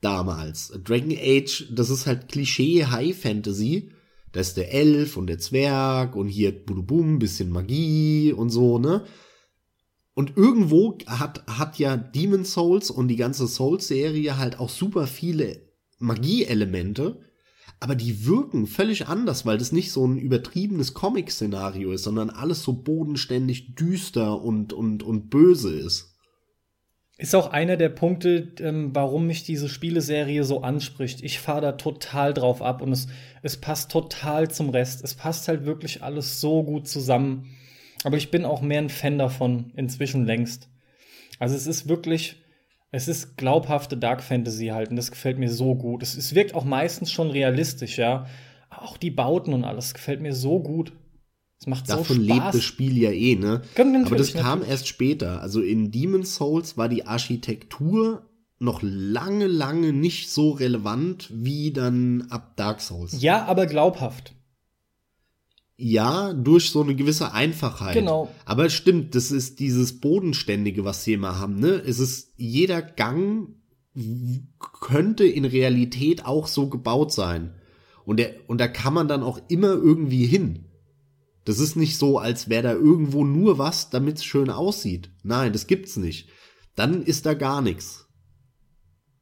damals. 0.00 0.72
Dragon 0.84 1.16
Age, 1.18 1.66
das 1.70 1.90
ist 1.90 2.06
halt 2.06 2.28
Klischee 2.28 2.84
High 2.84 3.16
Fantasy. 3.16 3.92
Da 4.38 4.42
ist 4.42 4.56
der 4.56 4.72
Elf 4.72 5.16
und 5.16 5.26
der 5.26 5.40
Zwerg 5.40 6.14
und 6.14 6.28
hier 6.28 6.52
Budubum, 6.52 7.18
bisschen 7.18 7.50
Magie 7.50 8.32
und 8.32 8.50
so, 8.50 8.78
ne? 8.78 9.02
Und 10.14 10.36
irgendwo 10.36 10.96
hat, 11.08 11.44
hat 11.48 11.80
ja 11.80 11.96
Demon 11.96 12.44
Souls 12.44 12.88
und 12.88 13.08
die 13.08 13.16
ganze 13.16 13.48
Souls-Serie 13.48 14.38
halt 14.38 14.60
auch 14.60 14.68
super 14.70 15.08
viele 15.08 15.68
Magie-Elemente 15.98 17.20
aber 17.80 17.94
die 17.94 18.26
wirken 18.26 18.66
völlig 18.66 19.06
anders, 19.06 19.46
weil 19.46 19.58
das 19.58 19.72
nicht 19.72 19.92
so 19.92 20.04
ein 20.04 20.18
übertriebenes 20.18 20.94
Comic-Szenario 20.94 21.92
ist, 21.92 22.02
sondern 22.02 22.30
alles 22.30 22.62
so 22.62 22.72
bodenständig 22.72 23.76
düster 23.76 24.42
und, 24.42 24.72
und, 24.72 25.02
und 25.02 25.30
böse 25.30 25.72
ist. 25.78 26.07
Ist 27.20 27.34
auch 27.34 27.50
einer 27.50 27.76
der 27.76 27.88
Punkte, 27.88 28.52
ähm, 28.60 28.90
warum 28.94 29.26
mich 29.26 29.42
diese 29.42 29.68
Spieleserie 29.68 30.44
so 30.44 30.62
anspricht. 30.62 31.20
Ich 31.24 31.40
fahre 31.40 31.60
da 31.60 31.72
total 31.72 32.32
drauf 32.32 32.62
ab 32.62 32.80
und 32.80 32.92
es, 32.92 33.08
es 33.42 33.56
passt 33.56 33.90
total 33.90 34.48
zum 34.48 34.70
Rest. 34.70 35.02
Es 35.02 35.16
passt 35.16 35.48
halt 35.48 35.66
wirklich 35.66 36.04
alles 36.04 36.40
so 36.40 36.62
gut 36.62 36.86
zusammen. 36.86 37.56
Aber 38.04 38.16
ich 38.16 38.30
bin 38.30 38.44
auch 38.44 38.62
mehr 38.62 38.80
ein 38.80 38.88
Fan 38.88 39.18
davon, 39.18 39.72
inzwischen 39.74 40.26
längst. 40.26 40.68
Also 41.40 41.56
es 41.56 41.66
ist 41.66 41.88
wirklich, 41.88 42.36
es 42.92 43.08
ist 43.08 43.36
glaubhafte 43.36 43.96
Dark 43.96 44.22
Fantasy 44.22 44.66
halt 44.68 44.90
und 44.90 44.96
das 44.96 45.10
gefällt 45.10 45.38
mir 45.38 45.50
so 45.50 45.74
gut. 45.74 46.04
Es, 46.04 46.16
es 46.16 46.36
wirkt 46.36 46.54
auch 46.54 46.64
meistens 46.64 47.10
schon 47.10 47.30
realistisch, 47.30 47.98
ja. 47.98 48.26
Auch 48.70 48.96
die 48.96 49.10
Bauten 49.10 49.54
und 49.54 49.64
alles 49.64 49.92
gefällt 49.92 50.20
mir 50.20 50.34
so 50.34 50.60
gut. 50.60 50.92
Es 51.60 51.66
macht 51.66 51.88
Davon 51.88 52.04
so 52.04 52.14
Spaß. 52.14 52.26
lebt 52.26 52.54
das 52.54 52.64
Spiel 52.64 52.96
ja 52.98 53.10
eh, 53.10 53.34
ne? 53.34 53.62
Natürlich, 53.76 54.06
Aber 54.06 54.16
das 54.16 54.32
kam 54.32 54.44
natürlich. 54.60 54.70
erst 54.70 54.88
später. 54.88 55.42
Also 55.42 55.60
in 55.60 55.90
Demon's 55.90 56.36
Souls 56.36 56.76
war 56.76 56.88
die 56.88 57.06
Architektur 57.06 58.22
noch 58.60 58.80
lange, 58.82 59.46
lange 59.46 59.92
nicht 59.92 60.30
so 60.30 60.50
relevant 60.50 61.30
wie 61.32 61.72
dann 61.72 62.26
ab 62.30 62.56
Dark 62.56 62.80
Souls. 62.80 63.20
Ja, 63.22 63.44
aber 63.46 63.66
glaubhaft. 63.66 64.34
Ja, 65.76 66.32
durch 66.32 66.70
so 66.70 66.82
eine 66.82 66.96
gewisse 66.96 67.32
Einfachheit. 67.32 67.94
Genau. 67.94 68.32
Aber 68.44 68.66
es 68.66 68.72
stimmt, 68.72 69.14
das 69.14 69.30
ist 69.30 69.60
dieses 69.60 70.00
Bodenständige, 70.00 70.84
was 70.84 71.04
sie 71.04 71.12
immer 71.12 71.38
haben, 71.38 71.60
ne? 71.60 71.68
Es 71.86 72.00
ist, 72.00 72.32
jeder 72.36 72.82
Gang 72.82 73.50
könnte 74.80 75.24
in 75.24 75.44
Realität 75.44 76.24
auch 76.24 76.46
so 76.48 76.68
gebaut 76.68 77.12
sein. 77.12 77.54
Und, 78.04 78.18
der, 78.18 78.34
und 78.48 78.60
da 78.60 78.66
kann 78.68 78.94
man 78.94 79.06
dann 79.06 79.22
auch 79.22 79.40
immer 79.48 79.68
irgendwie 79.68 80.26
hin. 80.26 80.64
Das 81.48 81.60
ist 81.60 81.76
nicht 81.76 81.96
so, 81.96 82.18
als 82.18 82.50
wäre 82.50 82.62
da 82.62 82.72
irgendwo 82.74 83.24
nur 83.24 83.56
was, 83.56 83.88
damit 83.88 84.18
es 84.18 84.24
schön 84.26 84.50
aussieht. 84.50 85.10
Nein, 85.22 85.54
das 85.54 85.66
gibt's 85.66 85.96
nicht. 85.96 86.28
Dann 86.76 87.02
ist 87.02 87.24
da 87.24 87.32
gar 87.32 87.62
nichts. 87.62 88.06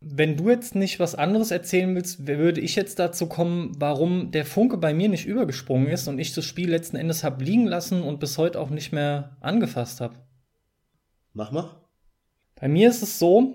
Wenn 0.00 0.36
du 0.36 0.50
jetzt 0.50 0.74
nicht 0.74 0.98
was 0.98 1.14
anderes 1.14 1.52
erzählen 1.52 1.94
willst, 1.94 2.26
würde 2.26 2.60
ich 2.60 2.74
jetzt 2.74 2.98
dazu 2.98 3.28
kommen, 3.28 3.76
warum 3.78 4.32
der 4.32 4.44
Funke 4.44 4.76
bei 4.76 4.92
mir 4.92 5.08
nicht 5.08 5.24
übergesprungen 5.24 5.86
ist 5.86 6.08
und 6.08 6.18
ich 6.18 6.34
das 6.34 6.44
Spiel 6.44 6.68
letzten 6.68 6.96
Endes 6.96 7.22
hab 7.22 7.40
liegen 7.40 7.68
lassen 7.68 8.02
und 8.02 8.18
bis 8.18 8.38
heute 8.38 8.58
auch 8.58 8.70
nicht 8.70 8.90
mehr 8.90 9.36
angefasst 9.40 10.00
habe. 10.00 10.16
Mach 11.32 11.52
mal. 11.52 11.80
Bei 12.56 12.66
mir 12.66 12.88
ist 12.88 13.04
es 13.04 13.20
so, 13.20 13.54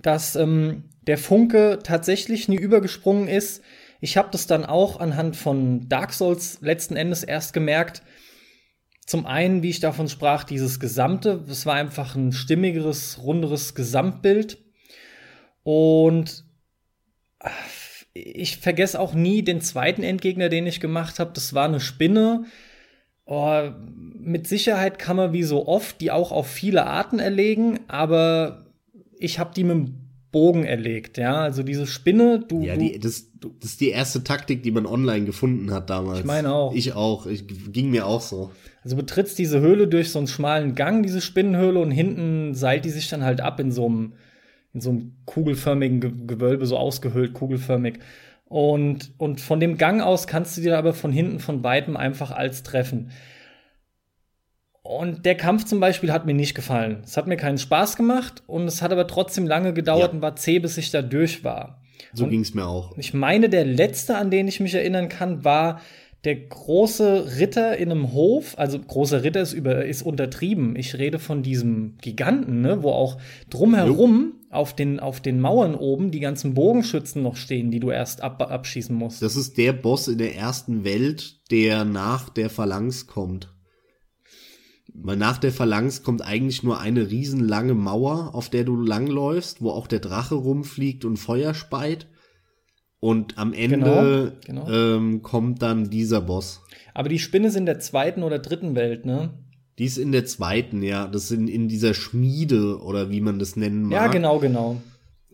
dass 0.00 0.36
ähm, 0.36 0.84
der 1.02 1.18
Funke 1.18 1.80
tatsächlich 1.82 2.48
nie 2.48 2.56
übergesprungen 2.56 3.28
ist. 3.28 3.62
Ich 4.00 4.16
habe 4.16 4.28
das 4.32 4.46
dann 4.46 4.64
auch 4.64 4.98
anhand 4.98 5.36
von 5.36 5.88
Dark 5.88 6.12
Souls 6.12 6.60
letzten 6.60 6.96
Endes 6.96 7.22
erst 7.22 7.52
gemerkt. 7.52 8.02
Zum 9.06 9.26
einen, 9.26 9.62
wie 9.62 9.70
ich 9.70 9.80
davon 9.80 10.08
sprach, 10.08 10.44
dieses 10.44 10.80
Gesamte. 10.80 11.44
Es 11.48 11.66
war 11.66 11.74
einfach 11.74 12.14
ein 12.14 12.32
stimmigeres, 12.32 13.18
runderes 13.22 13.74
Gesamtbild. 13.74 14.58
Und 15.62 16.44
äh, 17.40 17.48
ich 18.14 18.58
vergesse 18.58 18.98
auch 18.98 19.14
nie 19.14 19.42
den 19.42 19.60
zweiten 19.60 20.02
Endgegner, 20.02 20.48
den 20.48 20.66
ich 20.66 20.80
gemacht 20.80 21.18
habe. 21.18 21.32
Das 21.34 21.54
war 21.54 21.66
eine 21.66 21.80
Spinne. 21.80 22.44
Oh, 23.24 23.70
mit 24.18 24.48
Sicherheit 24.48 24.98
kann 24.98 25.16
man 25.16 25.32
wie 25.32 25.44
so 25.44 25.68
oft 25.68 26.00
die 26.00 26.10
auch 26.10 26.32
auf 26.32 26.48
viele 26.48 26.86
Arten 26.86 27.20
erlegen, 27.20 27.80
aber 27.86 28.66
ich 29.18 29.38
habe 29.38 29.54
die 29.54 29.62
mit 29.62 29.76
dem 29.76 29.99
Bogen 30.32 30.64
erlegt, 30.64 31.18
ja. 31.18 31.40
Also 31.40 31.62
diese 31.62 31.86
Spinne, 31.86 32.44
du. 32.46 32.62
Ja, 32.62 32.76
die, 32.76 32.98
das, 32.98 33.26
das 33.40 33.72
ist 33.72 33.80
die 33.80 33.90
erste 33.90 34.22
Taktik, 34.22 34.62
die 34.62 34.70
man 34.70 34.86
online 34.86 35.24
gefunden 35.24 35.72
hat 35.72 35.90
damals. 35.90 36.20
Ich 36.20 36.24
meine 36.24 36.52
auch. 36.52 36.74
Ich 36.74 36.92
auch. 36.92 37.26
Ich, 37.26 37.44
ging 37.72 37.90
mir 37.90 38.06
auch 38.06 38.20
so. 38.20 38.50
Also 38.82 38.96
betrittst 38.96 39.38
diese 39.38 39.60
Höhle 39.60 39.88
durch 39.88 40.10
so 40.10 40.18
einen 40.18 40.28
schmalen 40.28 40.74
Gang, 40.74 41.02
diese 41.02 41.20
Spinnenhöhle, 41.20 41.80
und 41.80 41.90
hinten 41.90 42.54
seilt 42.54 42.84
die 42.84 42.90
sich 42.90 43.08
dann 43.08 43.24
halt 43.24 43.40
ab 43.40 43.58
in 43.60 43.72
so 43.72 43.86
einem, 43.86 44.12
in 44.72 44.80
so 44.80 44.90
einem 44.90 45.16
kugelförmigen 45.26 46.00
Ge 46.00 46.12
Gewölbe, 46.26 46.64
so 46.66 46.76
ausgehöhlt, 46.76 47.34
kugelförmig. 47.34 47.98
Und, 48.46 49.12
und 49.18 49.40
von 49.40 49.60
dem 49.60 49.78
Gang 49.78 50.00
aus 50.00 50.26
kannst 50.26 50.56
du 50.56 50.60
dir 50.60 50.78
aber 50.78 50.92
von 50.92 51.12
hinten 51.12 51.40
von 51.40 51.62
weitem 51.62 51.96
einfach 51.96 52.30
als 52.30 52.62
treffen. 52.62 53.10
Und 54.98 55.24
der 55.24 55.36
Kampf 55.36 55.64
zum 55.66 55.78
Beispiel 55.78 56.10
hat 56.12 56.26
mir 56.26 56.34
nicht 56.34 56.54
gefallen. 56.56 57.02
Es 57.04 57.16
hat 57.16 57.28
mir 57.28 57.36
keinen 57.36 57.58
Spaß 57.58 57.94
gemacht 57.96 58.42
und 58.48 58.64
es 58.66 58.82
hat 58.82 58.90
aber 58.90 59.06
trotzdem 59.06 59.46
lange 59.46 59.72
gedauert 59.72 60.08
Ja. 60.08 60.10
und 60.10 60.20
war 60.22 60.34
zäh, 60.34 60.58
bis 60.58 60.76
ich 60.78 60.90
da 60.90 61.00
durch 61.00 61.44
war. 61.44 61.80
So 62.12 62.24
Und- 62.24 62.30
ging's 62.30 62.54
mir 62.54 62.66
auch. 62.66 62.98
Ich 62.98 63.14
meine, 63.14 63.48
der 63.48 63.64
letzte, 63.64 64.16
an 64.16 64.32
den 64.32 64.48
ich 64.48 64.58
mich 64.58 64.74
erinnern 64.74 65.08
kann, 65.08 65.44
war 65.44 65.80
der 66.24 66.34
große 66.34 67.38
Ritter 67.38 67.76
in 67.78 67.90
einem 67.92 68.12
Hof. 68.12 68.58
Also 68.58 68.80
großer 68.80 69.22
Ritter 69.22 69.40
ist, 69.42 69.52
über, 69.52 69.84
ist 69.84 70.02
untertrieben. 70.02 70.74
Ich 70.74 70.98
rede 70.98 71.18
von 71.20 71.42
diesem 71.44 71.96
Giganten, 72.02 72.60
ne, 72.60 72.82
wo 72.82 72.90
auch 72.90 73.16
drumherum 73.48 74.34
auf 74.50 74.74
den, 74.74 74.98
auf 74.98 75.20
den 75.20 75.38
Mauern 75.40 75.76
oben 75.76 76.10
die 76.10 76.18
ganzen 76.20 76.54
Bogenschützen 76.54 77.22
noch 77.22 77.36
stehen, 77.36 77.70
die 77.70 77.78
du 77.78 77.90
erst 77.92 78.22
ab, 78.22 78.42
abschießen 78.50 78.94
musst. 78.94 79.22
Das 79.22 79.36
ist 79.36 79.56
der 79.56 79.72
Boss 79.72 80.08
in 80.08 80.18
der 80.18 80.34
ersten 80.34 80.82
Welt, 80.82 81.36
der 81.52 81.84
nach 81.84 82.28
der 82.28 82.50
Phalanx 82.50 83.06
kommt. 83.06 83.50
Weil 84.94 85.16
nach 85.16 85.38
der 85.38 85.52
Phalanx 85.52 86.02
kommt 86.02 86.22
eigentlich 86.22 86.62
nur 86.62 86.80
eine 86.80 87.10
riesenlange 87.10 87.74
Mauer, 87.74 88.34
auf 88.34 88.50
der 88.50 88.64
du 88.64 88.76
langläufst, 88.76 89.62
wo 89.62 89.70
auch 89.70 89.86
der 89.86 90.00
Drache 90.00 90.34
rumfliegt 90.34 91.04
und 91.04 91.16
Feuer 91.16 91.54
speit. 91.54 92.06
Und 92.98 93.38
am 93.38 93.52
Ende 93.52 94.36
Genau, 94.46 94.64
genau. 94.64 94.70
Ähm, 94.70 95.22
kommt 95.22 95.62
dann 95.62 95.90
dieser 95.90 96.20
Boss. 96.20 96.62
Aber 96.92 97.08
die 97.08 97.18
Spinne 97.18 97.48
ist 97.48 97.56
in 97.56 97.66
der 97.66 97.78
zweiten 97.78 98.22
oder 98.22 98.38
dritten 98.38 98.74
Welt, 98.74 99.06
ne? 99.06 99.30
Die 99.78 99.86
ist 99.86 99.96
in 99.96 100.12
der 100.12 100.26
zweiten, 100.26 100.82
ja. 100.82 101.06
Das 101.06 101.28
sind 101.28 101.48
in 101.48 101.68
dieser 101.68 101.94
Schmiede 101.94 102.78
oder 102.80 103.10
wie 103.10 103.22
man 103.22 103.38
das 103.38 103.56
nennen 103.56 103.84
mag. 103.84 103.92
Ja, 103.92 104.06
genau, 104.08 104.38
genau. 104.38 104.80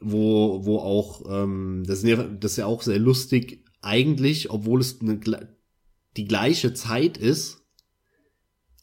wo, 0.01 0.65
wo 0.65 0.79
auch, 0.79 1.23
ähm, 1.29 1.83
das, 1.87 1.99
ist 1.99 2.09
ja, 2.09 2.23
das 2.23 2.53
ist 2.53 2.59
ja 2.59 2.67
auch 2.67 2.83
sehr 2.83 3.01
lustig, 3.01 3.65
eigentlich, 3.83 4.51
obwohl 4.51 4.81
es 4.81 5.01
eine, 5.01 5.19
die 6.17 6.25
gleiche 6.25 6.73
Zeit 6.75 7.17
ist, 7.19 7.66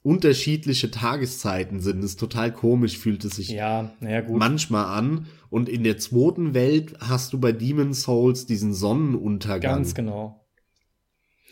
unterschiedliche 0.04 0.92
Tageszeiten 0.92 1.80
sind. 1.80 2.02
Das 2.04 2.12
ist 2.12 2.20
total 2.20 2.54
komisch, 2.54 2.98
fühlt 2.98 3.24
es 3.24 3.38
sich 3.38 3.50
Ja, 3.50 3.94
gut. 4.02 4.38
manchmal 4.38 4.86
an. 4.98 5.28
Und 5.50 5.70
in 5.70 5.84
der 5.84 5.98
zweiten 5.98 6.54
Welt 6.54 6.96
hast 7.00 7.32
du 7.34 7.40
bei 7.40 7.54
Demon's 7.54 8.04
Souls 8.04 8.46
diesen 8.46 8.74
Sonnenuntergang. 8.74 9.78
Ganz 9.78 9.96
genau. 9.96 10.42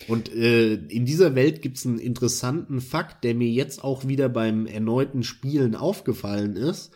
Und 0.07 0.33
äh, 0.33 0.73
in 0.73 1.05
dieser 1.05 1.35
Welt 1.35 1.61
gibt's 1.61 1.85
einen 1.85 1.99
interessanten 1.99 2.81
Fakt, 2.81 3.23
der 3.23 3.35
mir 3.35 3.49
jetzt 3.49 3.83
auch 3.83 4.07
wieder 4.07 4.29
beim 4.29 4.65
erneuten 4.65 5.23
Spielen 5.23 5.75
aufgefallen 5.75 6.55
ist, 6.55 6.91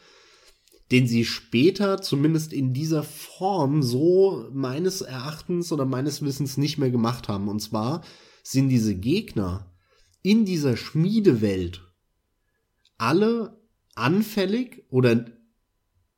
den 0.91 1.07
sie 1.07 1.23
später, 1.23 2.01
zumindest 2.01 2.51
in 2.51 2.73
dieser 2.73 3.03
Form, 3.03 3.81
so 3.81 4.49
meines 4.51 5.01
Erachtens 5.01 5.71
oder 5.71 5.85
meines 5.85 6.21
Wissens 6.23 6.57
nicht 6.57 6.77
mehr 6.79 6.91
gemacht 6.91 7.27
haben. 7.29 7.47
Und 7.47 7.59
zwar 7.59 8.01
sind 8.43 8.69
diese 8.69 8.95
Gegner 8.95 9.71
in 10.25 10.43
dieser 10.43 10.75
Schmiedewelt 10.75 11.83
alle 12.97 13.61
anfällig 13.93 14.83
oder 14.89 15.25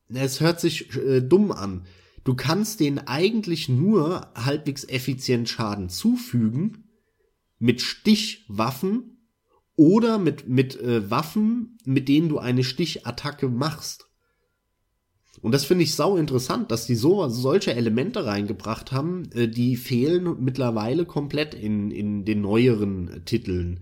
es 0.07 0.39
hört 0.39 0.61
sich 0.61 0.95
äh, 0.95 1.19
dumm 1.19 1.51
an. 1.51 1.85
Du 2.23 2.33
kannst 2.33 2.79
denen 2.79 2.99
eigentlich 2.99 3.67
nur 3.67 4.31
halbwegs 4.33 4.85
effizient 4.85 5.49
Schaden 5.49 5.89
zufügen 5.89 6.85
mit 7.59 7.81
Stichwaffen 7.81 9.27
oder 9.75 10.19
mit, 10.19 10.47
mit 10.47 10.79
äh, 10.79 11.11
Waffen, 11.11 11.77
mit 11.83 12.07
denen 12.07 12.29
du 12.29 12.39
eine 12.39 12.63
Stichattacke 12.63 13.49
machst. 13.49 14.06
Und 15.41 15.53
das 15.53 15.65
finde 15.65 15.83
ich 15.83 15.95
sau 15.95 16.17
interessant, 16.17 16.71
dass 16.71 16.87
die 16.87 16.95
so 16.95 17.27
solche 17.29 17.73
Elemente 17.73 18.25
reingebracht 18.25 18.91
haben, 18.91 19.29
äh, 19.33 19.47
die 19.47 19.75
fehlen 19.75 20.43
mittlerweile 20.43 21.05
komplett 21.05 21.53
in, 21.53 21.91
in 21.91 22.25
den 22.25 22.41
neueren 22.41 23.07
äh, 23.07 23.19
Titeln. 23.21 23.81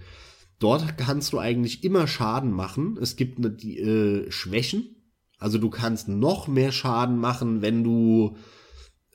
Dort 0.60 0.98
kannst 0.98 1.34
du 1.34 1.40
eigentlich 1.40 1.84
immer 1.84 2.08
Schaden 2.08 2.52
machen. 2.52 2.98
Es 3.02 3.16
gibt 3.16 3.40
ne, 3.40 3.50
die 3.50 3.80
äh, 3.80 4.32
Schwächen. 4.32 4.96
Also 5.38 5.58
du 5.58 5.70
kannst 5.70 6.08
noch 6.08 6.48
mehr 6.48 6.72
Schaden 6.72 7.18
machen, 7.18 7.62
wenn 7.62 7.84
du 7.84 8.38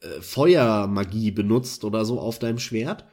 äh, 0.01 0.21
Feuermagie 0.21 1.31
benutzt 1.31 1.85
oder 1.85 2.05
so 2.05 2.21
auf 2.21 2.39
deinem 2.39 2.59
Schwert. 2.59 3.07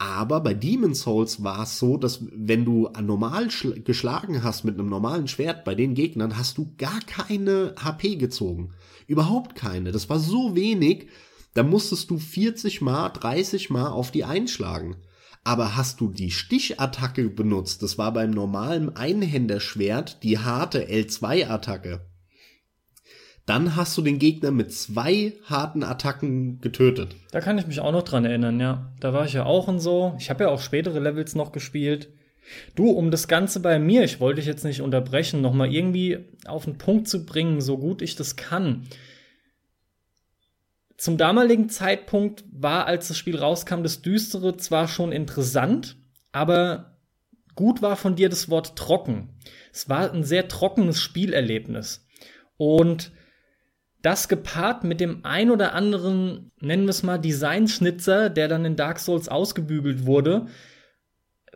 Aber 0.00 0.40
bei 0.40 0.54
Demon's 0.54 1.02
Souls 1.02 1.44
war 1.44 1.64
es 1.64 1.78
so, 1.78 1.98
dass 1.98 2.24
wenn 2.32 2.64
du 2.64 2.88
normal 3.02 3.48
schl- 3.48 3.82
geschlagen 3.82 4.42
hast 4.42 4.64
mit 4.64 4.78
einem 4.78 4.88
normalen 4.88 5.28
Schwert 5.28 5.62
bei 5.62 5.74
den 5.74 5.92
Gegnern, 5.92 6.38
hast 6.38 6.56
du 6.56 6.74
gar 6.78 7.00
keine 7.00 7.74
HP 7.78 8.16
gezogen. 8.16 8.72
Überhaupt 9.06 9.56
keine. 9.56 9.92
Das 9.92 10.08
war 10.08 10.18
so 10.18 10.56
wenig, 10.56 11.08
da 11.52 11.62
musstest 11.62 12.08
du 12.10 12.16
40 12.16 12.80
mal, 12.80 13.10
30 13.10 13.68
mal 13.68 13.88
auf 13.88 14.10
die 14.10 14.24
einschlagen. 14.24 14.96
Aber 15.44 15.76
hast 15.76 16.00
du 16.00 16.08
die 16.08 16.30
Stichattacke 16.30 17.28
benutzt, 17.28 17.82
das 17.82 17.98
war 17.98 18.14
beim 18.14 18.30
normalen 18.30 18.96
Einhänderschwert 18.96 20.22
die 20.22 20.38
harte 20.38 20.88
L2-Attacke, 20.88 22.06
dann 23.50 23.74
hast 23.74 23.98
du 23.98 24.02
den 24.02 24.20
Gegner 24.20 24.52
mit 24.52 24.72
zwei 24.72 25.32
harten 25.44 25.82
Attacken 25.82 26.60
getötet. 26.60 27.16
Da 27.32 27.40
kann 27.40 27.58
ich 27.58 27.66
mich 27.66 27.80
auch 27.80 27.90
noch 27.90 28.04
dran 28.04 28.24
erinnern, 28.24 28.60
ja. 28.60 28.92
Da 29.00 29.12
war 29.12 29.24
ich 29.24 29.32
ja 29.32 29.44
auch 29.44 29.66
und 29.66 29.80
so. 29.80 30.14
Ich 30.20 30.30
habe 30.30 30.44
ja 30.44 30.50
auch 30.50 30.60
spätere 30.60 31.00
Levels 31.00 31.34
noch 31.34 31.50
gespielt. 31.50 32.10
Du, 32.76 32.90
um 32.90 33.10
das 33.10 33.26
Ganze 33.26 33.58
bei 33.58 33.80
mir, 33.80 34.04
ich 34.04 34.20
wollte 34.20 34.36
dich 34.36 34.46
jetzt 34.46 34.64
nicht 34.64 34.82
unterbrechen, 34.82 35.40
noch 35.40 35.52
mal 35.52 35.68
irgendwie 35.68 36.18
auf 36.46 36.64
den 36.64 36.78
Punkt 36.78 37.08
zu 37.08 37.26
bringen, 37.26 37.60
so 37.60 37.76
gut 37.76 38.02
ich 38.02 38.14
das 38.14 38.36
kann. 38.36 38.86
Zum 40.96 41.16
damaligen 41.16 41.68
Zeitpunkt 41.68 42.44
war, 42.52 42.86
als 42.86 43.08
das 43.08 43.18
Spiel 43.18 43.36
rauskam, 43.36 43.82
das 43.82 44.00
Düstere 44.00 44.58
zwar 44.58 44.86
schon 44.86 45.10
interessant, 45.10 45.96
aber 46.30 47.00
gut 47.56 47.82
war 47.82 47.96
von 47.96 48.14
dir 48.14 48.28
das 48.28 48.48
Wort 48.48 48.76
trocken. 48.76 49.30
Es 49.72 49.88
war 49.88 50.12
ein 50.12 50.22
sehr 50.22 50.46
trockenes 50.46 51.00
Spielerlebnis. 51.00 52.06
Und 52.56 53.10
das 54.02 54.28
gepaart 54.28 54.84
mit 54.84 55.00
dem 55.00 55.24
ein 55.24 55.50
oder 55.50 55.74
anderen, 55.74 56.50
nennen 56.60 56.84
wir 56.84 56.90
es 56.90 57.02
mal, 57.02 57.18
Designschnitzer, 57.18 58.30
der 58.30 58.48
dann 58.48 58.64
in 58.64 58.76
Dark 58.76 58.98
Souls 58.98 59.28
ausgebügelt 59.28 60.06
wurde, 60.06 60.46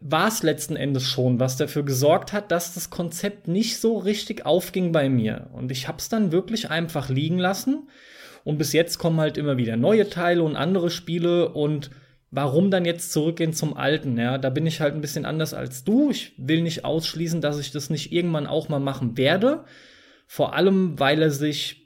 war 0.00 0.28
es 0.28 0.42
letzten 0.42 0.76
Endes 0.76 1.04
schon, 1.04 1.40
was 1.40 1.56
dafür 1.56 1.82
gesorgt 1.82 2.32
hat, 2.32 2.50
dass 2.50 2.74
das 2.74 2.90
Konzept 2.90 3.48
nicht 3.48 3.78
so 3.78 3.96
richtig 3.96 4.44
aufging 4.44 4.92
bei 4.92 5.08
mir. 5.08 5.48
Und 5.52 5.72
ich 5.72 5.88
hab's 5.88 6.08
dann 6.08 6.32
wirklich 6.32 6.70
einfach 6.70 7.08
liegen 7.08 7.38
lassen. 7.38 7.88
Und 8.44 8.58
bis 8.58 8.74
jetzt 8.74 8.98
kommen 8.98 9.20
halt 9.20 9.38
immer 9.38 9.56
wieder 9.56 9.76
neue 9.78 10.10
Teile 10.10 10.42
und 10.42 10.56
andere 10.56 10.90
Spiele 10.90 11.48
und 11.48 11.90
warum 12.30 12.70
dann 12.70 12.84
jetzt 12.84 13.12
zurückgehen 13.12 13.54
zum 13.54 13.74
Alten? 13.74 14.18
Ja, 14.18 14.36
da 14.36 14.50
bin 14.50 14.66
ich 14.66 14.82
halt 14.82 14.94
ein 14.94 15.00
bisschen 15.00 15.24
anders 15.24 15.54
als 15.54 15.84
du. 15.84 16.10
Ich 16.10 16.34
will 16.36 16.60
nicht 16.60 16.84
ausschließen, 16.84 17.40
dass 17.40 17.58
ich 17.58 17.70
das 17.70 17.88
nicht 17.88 18.12
irgendwann 18.12 18.46
auch 18.46 18.68
mal 18.68 18.80
machen 18.80 19.16
werde. 19.16 19.64
Vor 20.26 20.54
allem, 20.54 20.98
weil 20.98 21.22
er 21.22 21.30
sich 21.30 21.83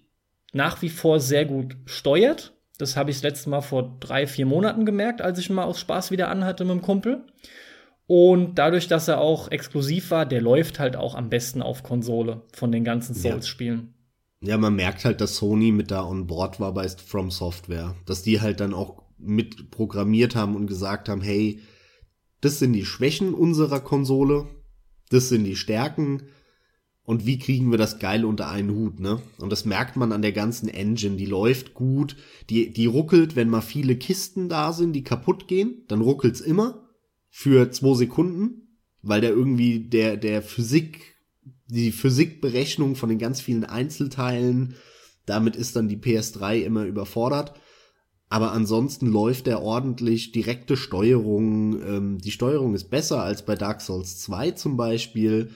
nach 0.53 0.83
wie 0.83 0.89
vor 0.89 1.21
sehr 1.21 1.45
gut 1.45 1.77
steuert. 1.87 2.55
Das 2.79 2.97
habe 2.97 3.11
ich 3.11 3.17
das 3.17 3.25
letzte 3.25 3.51
Mal 3.51 3.61
vor 3.61 3.97
drei, 4.01 4.27
vier 4.27 4.47
Monaten 4.47 4.87
gemerkt, 4.87 5.21
als 5.21 5.39
ich 5.39 5.51
mal 5.51 5.65
aus 5.65 5.81
Spaß 5.81 6.11
wieder 6.11 6.29
anhatte 6.29 6.65
mit 6.65 6.75
dem 6.75 6.83
Kumpel. 6.83 7.25
Und 8.07 8.55
dadurch, 8.55 8.89
dass 8.89 9.09
er 9.09 9.21
auch 9.21 9.51
exklusiv 9.51 10.11
war, 10.11 10.25
der 10.25 10.41
läuft 10.41 10.79
halt 10.79 10.97
auch 10.97 11.15
am 11.15 11.29
besten 11.29 11.61
auf 11.61 11.83
Konsole 11.83 12.43
von 12.55 12.73
den 12.73 12.83
ganzen 12.83 13.15
Souls-Spielen. 13.15 13.95
Ja. 14.41 14.51
ja, 14.51 14.59
man 14.59 14.77
merkt 14.77 15.05
halt, 15.05 15.21
dass 15.21 15.37
Sony 15.37 15.73
mit 15.73 15.91
da 15.91 16.05
on 16.05 16.27
board 16.27 16.59
war 16.59 16.73
bei 16.73 16.89
From 16.89 17.31
Software. 17.31 17.97
Dass 18.07 18.23
die 18.23 18.41
halt 18.41 18.61
dann 18.61 18.73
auch 18.73 19.03
mit 19.19 19.71
programmiert 19.71 20.37
haben 20.37 20.57
und 20.57 20.69
gesagt 20.69 21.09
haben, 21.09 21.21
hey, 21.21 21.61
das 22.41 22.59
sind 22.59 22.73
die 22.73 22.87
Schwächen 22.87 23.35
unserer 23.35 23.81
Konsole, 23.81 24.47
das 25.11 25.29
sind 25.29 25.45
die 25.45 25.57
Stärken 25.57 26.23
und 27.09 27.25
wie 27.25 27.39
kriegen 27.39 27.71
wir 27.71 27.79
das 27.79 28.01
geil 28.01 28.27
unter 28.27 28.51
einen 28.51 28.71
Hut, 28.71 29.01
ne? 29.01 29.23
Und 29.39 29.51
das 29.51 29.65
merkt 29.65 29.97
man 29.97 30.13
an 30.13 30.21
der 30.21 30.33
ganzen 30.33 30.69
Engine, 30.69 31.17
die 31.17 31.25
läuft 31.25 31.73
gut, 31.73 32.17
die, 32.51 32.71
die 32.71 32.85
ruckelt, 32.85 33.35
wenn 33.35 33.49
mal 33.49 33.63
viele 33.63 33.97
Kisten 33.97 34.51
da 34.51 34.75
sind, 34.75 34.93
die 34.93 35.05
kaputt 35.05 35.49
gehen, 35.49 35.87
dann 35.89 36.03
ruckelt's 36.03 36.43
immer 36.43 36.87
für 37.31 37.71
zwei 37.71 37.95
Sekunden, 37.95 38.77
weil 39.01 39.23
der 39.23 39.31
irgendwie 39.31 39.89
der, 39.89 40.19
der 40.19 40.43
Physik, 40.43 41.17
die 41.69 41.93
Physikberechnung 41.93 42.95
von 42.95 43.09
den 43.09 43.19
ganz 43.19 43.41
vielen 43.41 43.65
Einzelteilen, 43.65 44.75
damit 45.25 45.57
ist 45.57 45.77
dann 45.77 45.89
die 45.89 45.97
PS3 45.97 46.61
immer 46.61 46.85
überfordert. 46.85 47.55
Aber 48.29 48.53
ansonsten 48.53 49.07
läuft 49.07 49.47
der 49.47 49.63
ordentlich, 49.63 50.33
direkte 50.33 50.77
Steuerung. 50.77 51.81
Ähm, 51.81 52.19
die 52.19 52.33
Steuerung 52.33 52.75
ist 52.75 52.91
besser 52.91 53.23
als 53.23 53.47
bei 53.47 53.55
Dark 53.55 53.81
Souls 53.81 54.19
2 54.19 54.51
zum 54.51 54.77
Beispiel. 54.77 55.53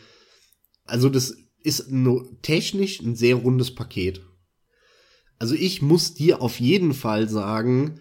Also 0.85 1.11
das 1.11 1.42
ist 1.65 1.91
technisch 2.43 3.01
ein 3.01 3.15
sehr 3.17 3.37
rundes 3.37 3.75
Paket. 3.75 4.23
Also 5.39 5.55
ich 5.55 5.83
muss 5.83 6.15
dir 6.15 6.41
auf 6.41 6.61
jeden 6.61 6.95
Fall 6.95 7.29
sagen, 7.29 8.01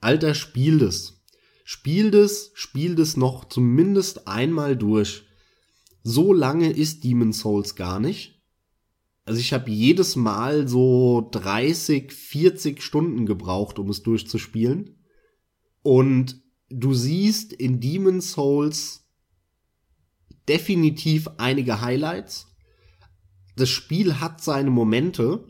Alter, 0.00 0.34
spiel 0.34 0.78
das. 0.78 1.22
Spiel 1.64 2.10
das, 2.10 2.50
spiel 2.54 2.94
das 2.94 3.16
noch 3.16 3.44
zumindest 3.44 4.26
einmal 4.26 4.76
durch. 4.76 5.24
So 6.02 6.32
lange 6.32 6.70
ist 6.72 7.04
Demon 7.04 7.32
Souls 7.32 7.76
gar 7.76 8.00
nicht. 8.00 8.42
Also 9.24 9.40
ich 9.40 9.52
habe 9.52 9.70
jedes 9.70 10.16
Mal 10.16 10.66
so 10.66 11.28
30, 11.30 12.12
40 12.12 12.82
Stunden 12.82 13.26
gebraucht, 13.26 13.78
um 13.78 13.90
es 13.90 14.02
durchzuspielen. 14.02 14.98
Und 15.82 16.42
du 16.68 16.94
siehst 16.94 17.52
in 17.52 17.80
Demon 17.80 18.20
Souls 18.20 19.06
definitiv 20.48 21.28
einige 21.36 21.80
Highlights. 21.80 22.48
Das 23.60 23.68
Spiel 23.68 24.20
hat 24.20 24.42
seine 24.42 24.70
Momente, 24.70 25.44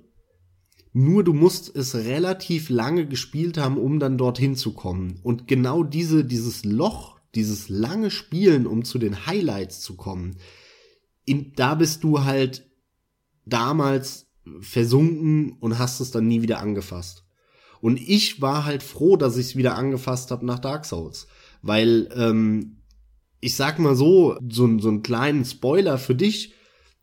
nur 0.92 1.22
du 1.22 1.32
musst 1.32 1.74
es 1.76 1.94
relativ 1.94 2.68
lange 2.68 3.06
gespielt 3.06 3.56
haben, 3.56 3.78
um 3.78 4.00
dann 4.00 4.18
dorthin 4.18 4.56
zu 4.56 4.72
kommen. 4.72 5.20
Und 5.22 5.46
genau 5.46 5.84
diese, 5.84 6.24
dieses 6.24 6.64
Loch, 6.64 7.20
dieses 7.36 7.68
lange 7.68 8.10
Spielen, 8.10 8.66
um 8.66 8.84
zu 8.84 8.98
den 8.98 9.26
Highlights 9.26 9.80
zu 9.80 9.94
kommen, 9.94 10.38
in, 11.24 11.52
da 11.54 11.76
bist 11.76 12.02
du 12.02 12.24
halt 12.24 12.68
damals 13.46 14.26
versunken 14.60 15.52
und 15.60 15.78
hast 15.78 16.00
es 16.00 16.10
dann 16.10 16.26
nie 16.26 16.42
wieder 16.42 16.58
angefasst. 16.58 17.24
Und 17.80 18.00
ich 18.00 18.42
war 18.42 18.64
halt 18.64 18.82
froh, 18.82 19.16
dass 19.16 19.36
ich 19.36 19.46
es 19.46 19.56
wieder 19.56 19.76
angefasst 19.76 20.32
habe 20.32 20.44
nach 20.44 20.58
Dark 20.58 20.84
Souls. 20.84 21.28
Weil 21.62 22.08
ähm, 22.16 22.78
ich 23.38 23.54
sag 23.54 23.78
mal 23.78 23.94
so, 23.94 24.36
so, 24.48 24.78
so 24.80 24.88
einen 24.88 25.02
kleinen 25.04 25.44
Spoiler 25.44 25.96
für 25.96 26.16
dich. 26.16 26.54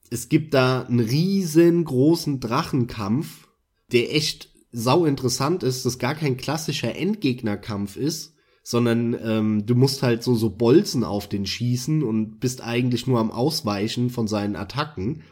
Es 0.10 0.30
gibt 0.30 0.54
da 0.54 0.84
einen 0.84 1.00
riesengroßen 1.00 2.40
Drachenkampf, 2.40 3.48
der 3.92 4.16
echt 4.16 4.50
sau 4.72 5.06
interessant 5.06 5.64
ist, 5.64 5.86
das 5.86 6.00
gar 6.00 6.16
kein 6.16 6.38
klassischer 6.38 6.96
Endgegnerkampf 6.96 7.96
ist, 7.96 8.36
sondern 8.64 9.18
ähm, 9.24 9.66
du 9.66 9.76
musst 9.76 10.04
halt 10.04 10.24
so, 10.24 10.36
so 10.36 10.50
Bolzen 10.50 11.04
auf 11.04 11.28
den 11.28 11.46
schießen 11.46 12.04
und 12.04 12.40
bist 12.40 12.62
eigentlich 12.62 13.08
nur 13.08 13.20
am 13.20 13.32
Ausweichen 13.32 14.10
von 14.10 14.28
seinen 14.28 14.56
Attacken. 14.56 15.24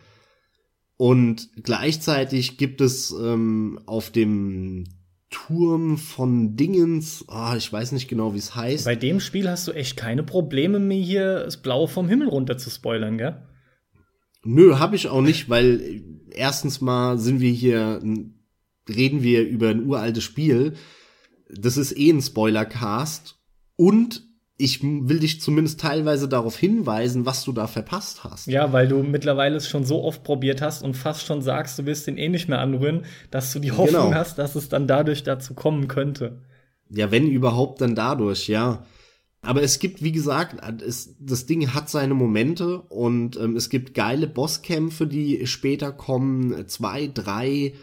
Und 0.97 1.49
gleichzeitig 1.61 2.57
gibt 2.57 2.79
es 2.79 3.11
ähm, 3.11 3.79
auf 3.85 4.09
dem 4.09 4.85
Turm 5.29 5.97
von 5.97 6.55
Dingens. 6.55 7.25
Ah, 7.27 7.57
ich 7.57 7.71
weiß 7.71 7.91
nicht 7.91 8.07
genau, 8.07 8.33
wie 8.33 8.37
es 8.37 8.55
heißt. 8.55 8.85
Bei 8.85 8.95
dem 8.95 9.19
Spiel 9.19 9.49
hast 9.49 9.67
du 9.67 9.73
echt 9.73 9.97
keine 9.97 10.23
Probleme, 10.23 10.79
mir 10.79 11.01
hier 11.01 11.43
das 11.43 11.57
Blaue 11.57 11.89
vom 11.89 12.07
Himmel 12.07 12.29
runter 12.29 12.57
zu 12.57 12.69
spoilern, 12.69 13.17
gell? 13.17 13.41
Nö, 14.45 14.77
hab 14.79 14.93
ich 14.93 15.07
auch 15.09 15.21
nicht, 15.21 15.49
weil 15.49 16.03
erstens 16.29 16.79
mal 16.79 17.17
sind 17.17 17.39
wir 17.39 17.51
hier, 17.51 18.01
reden 18.87 19.23
wir 19.23 19.47
über 19.47 19.69
ein 19.69 19.85
uraltes 19.85 20.23
Spiel. 20.23 20.73
Das 21.49 21.77
ist 21.77 21.97
eh 21.97 22.11
ein 22.11 22.21
Spoilercast. 22.21 23.37
Und 23.75 24.23
ich 24.57 24.81
will 24.83 25.19
dich 25.19 25.41
zumindest 25.41 25.81
teilweise 25.81 26.29
darauf 26.29 26.57
hinweisen, 26.57 27.25
was 27.25 27.43
du 27.43 27.51
da 27.51 27.67
verpasst 27.67 28.23
hast. 28.23 28.47
Ja, 28.47 28.71
weil 28.71 28.87
du 28.87 29.03
mittlerweile 29.03 29.57
es 29.57 29.67
schon 29.67 29.83
so 29.83 30.03
oft 30.03 30.23
probiert 30.23 30.61
hast 30.61 30.81
und 30.81 30.93
fast 30.93 31.25
schon 31.25 31.41
sagst, 31.41 31.77
du 31.77 31.85
willst 31.85 32.07
den 32.07 32.17
eh 32.17 32.29
nicht 32.29 32.47
mehr 32.47 32.59
anrühren, 32.59 33.03
dass 33.31 33.51
du 33.51 33.59
die 33.59 33.73
Hoffnung 33.73 34.05
genau. 34.05 34.13
hast, 34.13 34.37
dass 34.37 34.55
es 34.55 34.69
dann 34.69 34.87
dadurch 34.87 35.23
dazu 35.23 35.55
kommen 35.55 35.87
könnte. 35.87 36.41
Ja, 36.89 37.11
wenn 37.11 37.27
überhaupt, 37.27 37.81
dann 37.81 37.95
dadurch, 37.95 38.47
ja. 38.47 38.85
Aber 39.45 39.61
es 39.61 39.79
gibt, 39.79 40.03
wie 40.03 40.11
gesagt, 40.11 40.57
es, 40.81 41.15
das 41.19 41.45
Ding 41.45 41.73
hat 41.73 41.89
seine 41.89 42.13
Momente 42.13 42.81
und 42.81 43.37
ähm, 43.37 43.55
es 43.55 43.69
gibt 43.69 43.93
geile 43.93 44.27
Bosskämpfe, 44.27 45.07
die 45.07 45.45
später 45.47 45.91
kommen. 45.91 46.67
Zwei, 46.67 47.09
drei. 47.13 47.73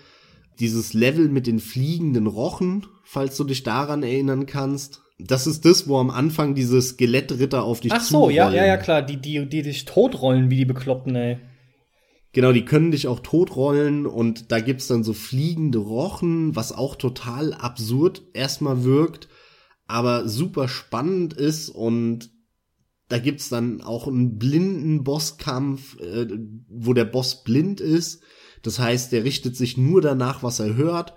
Dieses 0.61 0.93
Level 0.93 1.29
mit 1.29 1.47
den 1.47 1.61
fliegenden 1.61 2.27
Rochen, 2.27 2.87
falls 3.05 3.37
du 3.37 3.45
dich 3.45 3.63
daran 3.63 4.03
erinnern 4.03 4.47
kannst. 4.47 5.03
Das 5.19 5.47
ist 5.47 5.65
das, 5.65 5.89
wo 5.89 5.99
am 5.99 6.11
Anfang 6.11 6.55
diese 6.55 6.81
Skelettritter 6.83 7.63
auf 7.63 7.81
dich 7.81 7.93
Ach 7.93 8.01
so, 8.01 8.29
ja, 8.29 8.51
ja, 8.51 8.67
ja, 8.67 8.77
klar, 8.77 9.03
die, 9.03 9.17
die, 9.17 9.49
die 9.49 9.63
dich 9.63 9.85
totrollen 9.85 10.51
wie 10.51 10.57
die 10.57 10.65
Bekloppten, 10.65 11.15
ey. 11.15 11.39
Genau, 12.33 12.53
die 12.53 12.65
können 12.65 12.91
dich 12.91 13.09
auch 13.09 13.21
totrollen 13.21 14.07
und 14.07 14.51
da 14.53 14.61
gibt's 14.61 14.87
dann 14.87 15.05
so 15.05 15.13
fliegende 15.13 15.79
Rochen, 15.79 16.57
was 16.57 16.73
auch 16.73 16.97
total 16.97 17.53
absurd 17.53 18.23
erstmal 18.33 18.85
wirkt, 18.85 19.29
aber 19.93 20.29
super 20.29 20.69
spannend 20.69 21.35
ist 21.35 21.69
und 21.69 22.31
da 23.09 23.19
gibt's 23.19 23.49
dann 23.51 23.83
auch 23.83 24.09
einen 24.09 24.39
blinden 24.39 25.05
Bosskampf, 25.05 25.99
äh, 26.01 26.27
wo 26.69 26.95
der 26.95 27.05
Boss 27.05 27.45
blind 27.45 27.81
ist. 27.81 28.23
Das 28.63 28.79
heißt, 28.79 29.13
der 29.13 29.25
richtet 29.25 29.57
sich 29.57 29.77
nur 29.77 30.01
danach, 30.01 30.43
was 30.43 30.61
er 30.61 30.77
hört 30.77 31.15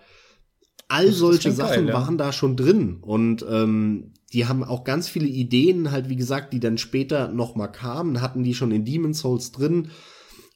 all 0.88 1.12
solche 1.12 1.52
Sachen 1.52 1.86
geil, 1.86 1.88
ja. 1.90 1.94
waren 1.94 2.18
da 2.18 2.32
schon 2.32 2.56
drin 2.56 2.98
und 3.02 3.46
ähm, 3.50 4.14
die 4.34 4.46
haben 4.46 4.64
auch 4.64 4.84
ganz 4.84 5.08
viele 5.08 5.28
Ideen 5.28 5.92
halt 5.92 6.10
wie 6.10 6.16
gesagt, 6.16 6.54
die 6.54 6.60
dann 6.60 6.78
später 6.78 7.28
noch 7.28 7.56
mal 7.56 7.68
kamen, 7.68 8.22
hatten 8.22 8.44
die 8.44 8.54
schon 8.54 8.72
in 8.72 8.86
Demon 8.86 9.14
Souls 9.14 9.52
drin 9.52 9.90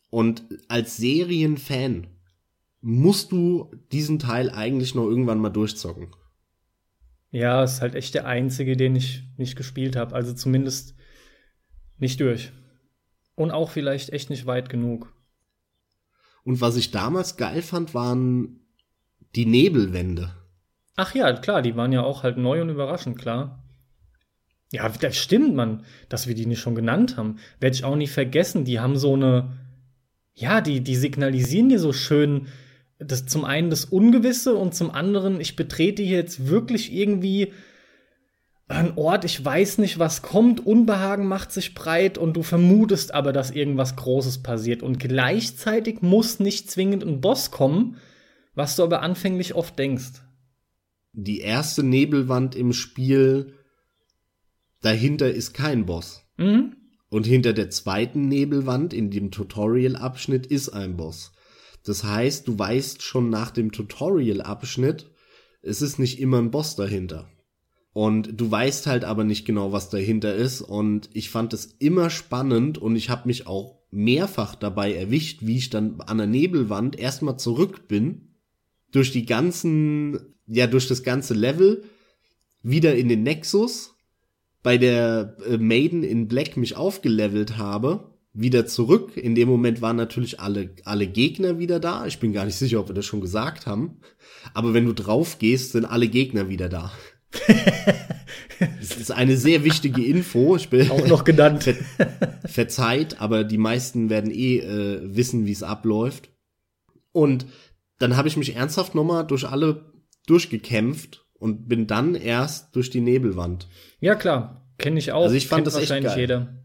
und 0.10 0.44
als 0.68 0.98
Serienfan 0.98 2.08
musst 2.82 3.32
du 3.32 3.72
diesen 3.92 4.20
Teil 4.20 4.50
eigentlich 4.50 4.96
noch 4.96 5.06
irgendwann 5.06 5.40
mal 5.40 5.50
durchzocken. 5.50 6.08
Ja, 7.32 7.64
ist 7.64 7.82
halt 7.82 7.96
echt 7.96 8.16
der 8.16 8.26
einzige, 8.26 8.76
den 8.76 8.96
ich 8.96 9.24
nicht 9.38 9.56
gespielt 9.56 9.96
habe, 9.96 10.16
also 10.16 10.34
zumindest 10.34 10.96
nicht 11.98 12.20
durch. 12.20 12.52
Und 13.36 13.52
auch 13.52 13.70
vielleicht 13.70 14.10
echt 14.12 14.30
nicht 14.30 14.46
weit 14.46 14.70
genug. 14.70 15.14
Und 16.44 16.62
was 16.62 16.76
ich 16.76 16.92
damals 16.92 17.38
geil 17.38 17.62
fand, 17.62 17.94
waren 17.94 18.62
die 19.36 19.46
Nebelwände. 19.46 20.34
Ach 20.96 21.14
ja, 21.14 21.32
klar, 21.34 21.62
die 21.62 21.76
waren 21.76 21.92
ja 21.92 22.04
auch 22.04 22.24
halt 22.24 22.38
neu 22.38 22.62
und 22.62 22.70
überraschend, 22.70 23.18
klar. 23.18 23.64
Ja, 24.72 24.88
das 24.90 25.18
stimmt, 25.18 25.56
man, 25.56 25.86
dass 26.10 26.28
wir 26.28 26.36
die 26.36 26.46
nicht 26.46 26.60
schon 26.60 26.76
genannt 26.76 27.18
haben. 27.18 27.38
Werde 27.60 27.76
ich 27.76 27.84
auch 27.84 27.96
nicht 27.96 28.12
vergessen. 28.12 28.66
Die 28.66 28.80
haben 28.80 28.98
so 28.98 29.14
eine, 29.14 29.58
ja, 30.34 30.62
die, 30.62 30.82
die 30.82 30.96
signalisieren 30.96 31.70
dir 31.70 31.80
so 31.80 31.94
schön, 31.94 32.48
das 33.00 33.26
zum 33.26 33.46
einen 33.46 33.70
das 33.70 33.86
Ungewisse 33.86 34.56
und 34.56 34.76
zum 34.76 34.92
anderen, 34.92 35.40
ich 35.40 35.56
betrete 35.56 36.04
hier 36.04 36.18
jetzt 36.18 36.48
wirklich 36.48 36.92
irgendwie 36.94 37.54
ein 38.68 38.98
Ort, 38.98 39.26
ich 39.26 39.44
weiß 39.44 39.80
nicht, 39.80 39.98
was 39.98 40.22
kommt, 40.22 40.64
Unbehagen 40.64 41.26
macht 41.26 41.52
sich 41.52 41.74
breit 41.74 42.20
und 42.20 42.34
du 42.34 42.44
vermutest 42.44 43.14
aber, 43.14 43.34
dass 43.34 43.50
irgendwas 43.50 43.96
Großes 43.96 44.44
passiert. 44.44 44.84
Und 44.84 45.00
gleichzeitig 45.00 46.02
muss 46.02 46.40
nicht 46.40 46.70
zwingend 46.70 47.04
ein 47.04 47.20
Boss 47.20 47.50
kommen, 47.50 47.98
was 48.54 48.76
du 48.76 48.84
aber 48.84 49.02
anfänglich 49.02 49.56
oft 49.56 49.80
denkst. 49.80 50.22
Die 51.14 51.40
erste 51.40 51.82
Nebelwand 51.82 52.56
im 52.56 52.74
Spiel, 52.74 53.54
dahinter 54.82 55.32
ist 55.32 55.54
kein 55.54 55.88
Boss. 55.88 56.24
Mhm. 56.38 56.76
Und 57.10 57.26
hinter 57.26 57.54
der 57.54 57.72
zweiten 57.72 58.28
Nebelwand 58.28 58.94
in 58.94 59.10
dem 59.10 59.32
Tutorial-Abschnitt 59.32 60.46
ist 60.46 60.70
ein 60.70 60.96
Boss. 60.96 61.32
Das 61.84 62.04
heißt, 62.04 62.48
du 62.48 62.58
weißt 62.58 63.02
schon 63.02 63.30
nach 63.30 63.52
dem 63.52 63.72
Tutorial-Abschnitt, 63.72 65.10
es 65.62 65.82
ist 65.82 66.00
nicht 66.00 66.20
immer 66.20 66.38
ein 66.40 66.52
Boss 66.52 66.76
dahinter. 66.76 67.30
Und 67.94 68.40
du 68.40 68.50
weißt 68.50 68.88
halt 68.88 69.04
aber 69.04 69.24
nicht 69.24 69.46
genau, 69.46 69.72
was 69.72 69.90
dahinter 69.90 70.36
ist. 70.36 70.62
Und 70.62 71.10
ich 71.14 71.30
fand 71.30 71.54
es 71.54 71.66
immer 71.80 72.10
spannend 72.10 72.78
und 72.78 72.96
ich 72.96 73.10
habe 73.10 73.28
mich 73.28 73.48
auch 73.48 73.80
mehrfach 73.92 74.56
dabei 74.56 74.94
erwischt, 74.94 75.40
wie 75.42 75.58
ich 75.58 75.70
dann 75.70 76.00
an 76.02 76.20
der 76.20 76.28
Nebelwand 76.28 76.98
erstmal 76.98 77.38
zurück 77.38 77.88
bin, 77.88 78.36
durch 78.92 79.12
die 79.12 79.26
ganzen, 79.26 80.36
ja, 80.48 80.68
durch 80.68 80.88
das 80.88 81.04
ganze 81.04 81.34
Level, 81.34 81.84
wieder 82.62 82.96
in 82.96 83.10
den 83.10 83.24
Nexus, 83.24 83.96
bei 84.62 84.78
der 84.78 85.38
äh, 85.48 85.58
Maiden 85.58 86.04
in 86.04 86.28
Black 86.28 86.58
mich 86.58 86.76
aufgelevelt 86.76 87.58
habe, 87.58 88.09
wieder 88.34 88.66
zurück. 88.66 89.18
In 89.18 89.36
dem 89.36 89.50
Moment 89.50 89.82
waren 89.82 89.96
natürlich 89.96 90.40
alle, 90.40 90.76
alle 90.86 91.08
Gegner 91.08 91.60
wieder 91.60 91.80
da. 91.80 92.06
Ich 92.06 92.20
bin 92.20 92.34
gar 92.34 92.46
nicht 92.46 92.56
sicher, 92.56 92.80
ob 92.80 92.88
wir 92.88 92.96
das 92.96 93.06
schon 93.06 93.22
gesagt 93.22 93.66
haben. 93.66 94.00
Aber 94.54 94.74
wenn 94.74 94.86
du 94.86 94.94
drauf 94.94 95.40
gehst, 95.40 95.72
sind 95.72 95.86
alle 95.86 96.08
Gegner 96.08 96.50
wieder 96.50 96.70
da. 96.70 96.92
das 98.80 98.98
ist 98.98 99.12
eine 99.12 99.38
sehr 99.38 99.64
wichtige 99.64 100.04
Info. 100.04 100.56
Ich 100.56 100.70
bin 100.70 100.90
auch 100.92 101.08
noch 101.08 101.24
genannt. 101.24 101.64
Ver 101.64 101.76
verzeiht, 102.48 103.22
aber 103.22 103.44
die 103.44 103.58
meisten 103.58 104.10
werden 104.10 104.32
eh 104.32 104.58
äh, 104.60 105.02
wissen, 105.04 105.46
wie 105.46 105.52
es 105.52 105.64
abläuft. 105.64 106.30
Und 107.12 107.46
dann 108.00 108.16
habe 108.16 108.28
ich 108.28 108.38
mich 108.38 108.56
ernsthaft 108.56 108.96
nochmal 108.96 109.26
durch 109.26 109.48
alle 109.48 109.94
durchgekämpft 110.26 111.26
und 111.34 111.68
bin 111.68 111.88
dann 111.88 112.16
erst 112.16 112.76
durch 112.76 112.90
die 112.90 113.02
Nebelwand. 113.02 113.68
Ja, 114.00 114.16
klar. 114.16 114.68
Kenne 114.78 115.00
ich 115.00 115.12
auch. 115.12 115.24
Also 115.24 115.36
ich 115.36 115.48
fand 115.48 115.60
Kennt 115.60 115.68
das 115.68 115.76
wahrscheinlich 115.76 116.06
echt 116.06 116.16
geil. 116.16 116.22
jeder. 116.22 116.59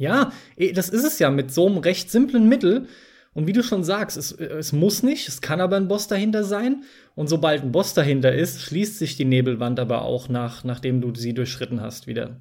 Ja, 0.00 0.32
eh, 0.56 0.72
das 0.72 0.88
ist 0.88 1.04
es 1.04 1.18
ja 1.18 1.30
mit 1.30 1.52
so 1.52 1.66
einem 1.66 1.76
recht 1.76 2.10
simplen 2.10 2.48
Mittel. 2.48 2.88
Und 3.34 3.46
wie 3.46 3.52
du 3.52 3.62
schon 3.62 3.84
sagst, 3.84 4.16
es, 4.16 4.32
es 4.32 4.72
muss 4.72 5.02
nicht, 5.02 5.28
es 5.28 5.42
kann 5.42 5.60
aber 5.60 5.76
ein 5.76 5.88
Boss 5.88 6.08
dahinter 6.08 6.42
sein. 6.42 6.84
Und 7.14 7.28
sobald 7.28 7.62
ein 7.62 7.70
Boss 7.70 7.92
dahinter 7.92 8.32
ist, 8.34 8.62
schließt 8.62 8.98
sich 8.98 9.16
die 9.16 9.26
Nebelwand 9.26 9.78
aber 9.78 10.02
auch 10.02 10.30
nach, 10.30 10.64
nachdem 10.64 11.02
du 11.02 11.14
sie 11.14 11.34
durchschritten 11.34 11.82
hast 11.82 12.06
wieder. 12.06 12.40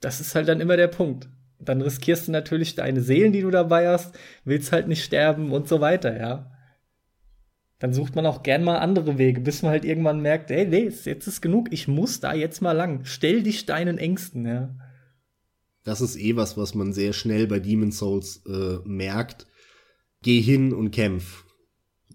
Das 0.00 0.20
ist 0.20 0.34
halt 0.34 0.48
dann 0.48 0.60
immer 0.60 0.76
der 0.76 0.88
Punkt. 0.88 1.28
Dann 1.60 1.80
riskierst 1.80 2.26
du 2.26 2.32
natürlich 2.32 2.74
deine 2.74 3.02
Seelen, 3.02 3.32
die 3.32 3.42
du 3.42 3.50
dabei 3.50 3.88
hast, 3.88 4.12
willst 4.44 4.72
halt 4.72 4.88
nicht 4.88 5.04
sterben 5.04 5.52
und 5.52 5.68
so 5.68 5.80
weiter, 5.80 6.18
ja. 6.18 6.50
Dann 7.78 7.92
sucht 7.92 8.16
man 8.16 8.26
auch 8.26 8.42
gern 8.42 8.64
mal 8.64 8.78
andere 8.78 9.16
Wege, 9.16 9.40
bis 9.40 9.62
man 9.62 9.70
halt 9.70 9.84
irgendwann 9.84 10.20
merkt, 10.20 10.50
ey, 10.50 10.66
nee, 10.66 10.90
jetzt 11.04 11.26
ist 11.28 11.40
genug, 11.40 11.72
ich 11.72 11.86
muss 11.86 12.18
da 12.18 12.34
jetzt 12.34 12.62
mal 12.62 12.72
lang. 12.72 13.04
Stell 13.04 13.44
dich 13.44 13.64
deinen 13.64 13.96
Ängsten, 13.96 14.44
ja. 14.44 14.70
Das 15.84 16.00
ist 16.00 16.16
eh 16.16 16.36
was, 16.36 16.56
was 16.56 16.74
man 16.74 16.92
sehr 16.92 17.12
schnell 17.12 17.46
bei 17.46 17.58
Demon 17.58 17.92
Souls 17.92 18.42
äh, 18.46 18.78
merkt 18.84 19.46
geh 20.22 20.40
hin 20.40 20.72
und 20.72 20.90
kämpf. 20.90 21.44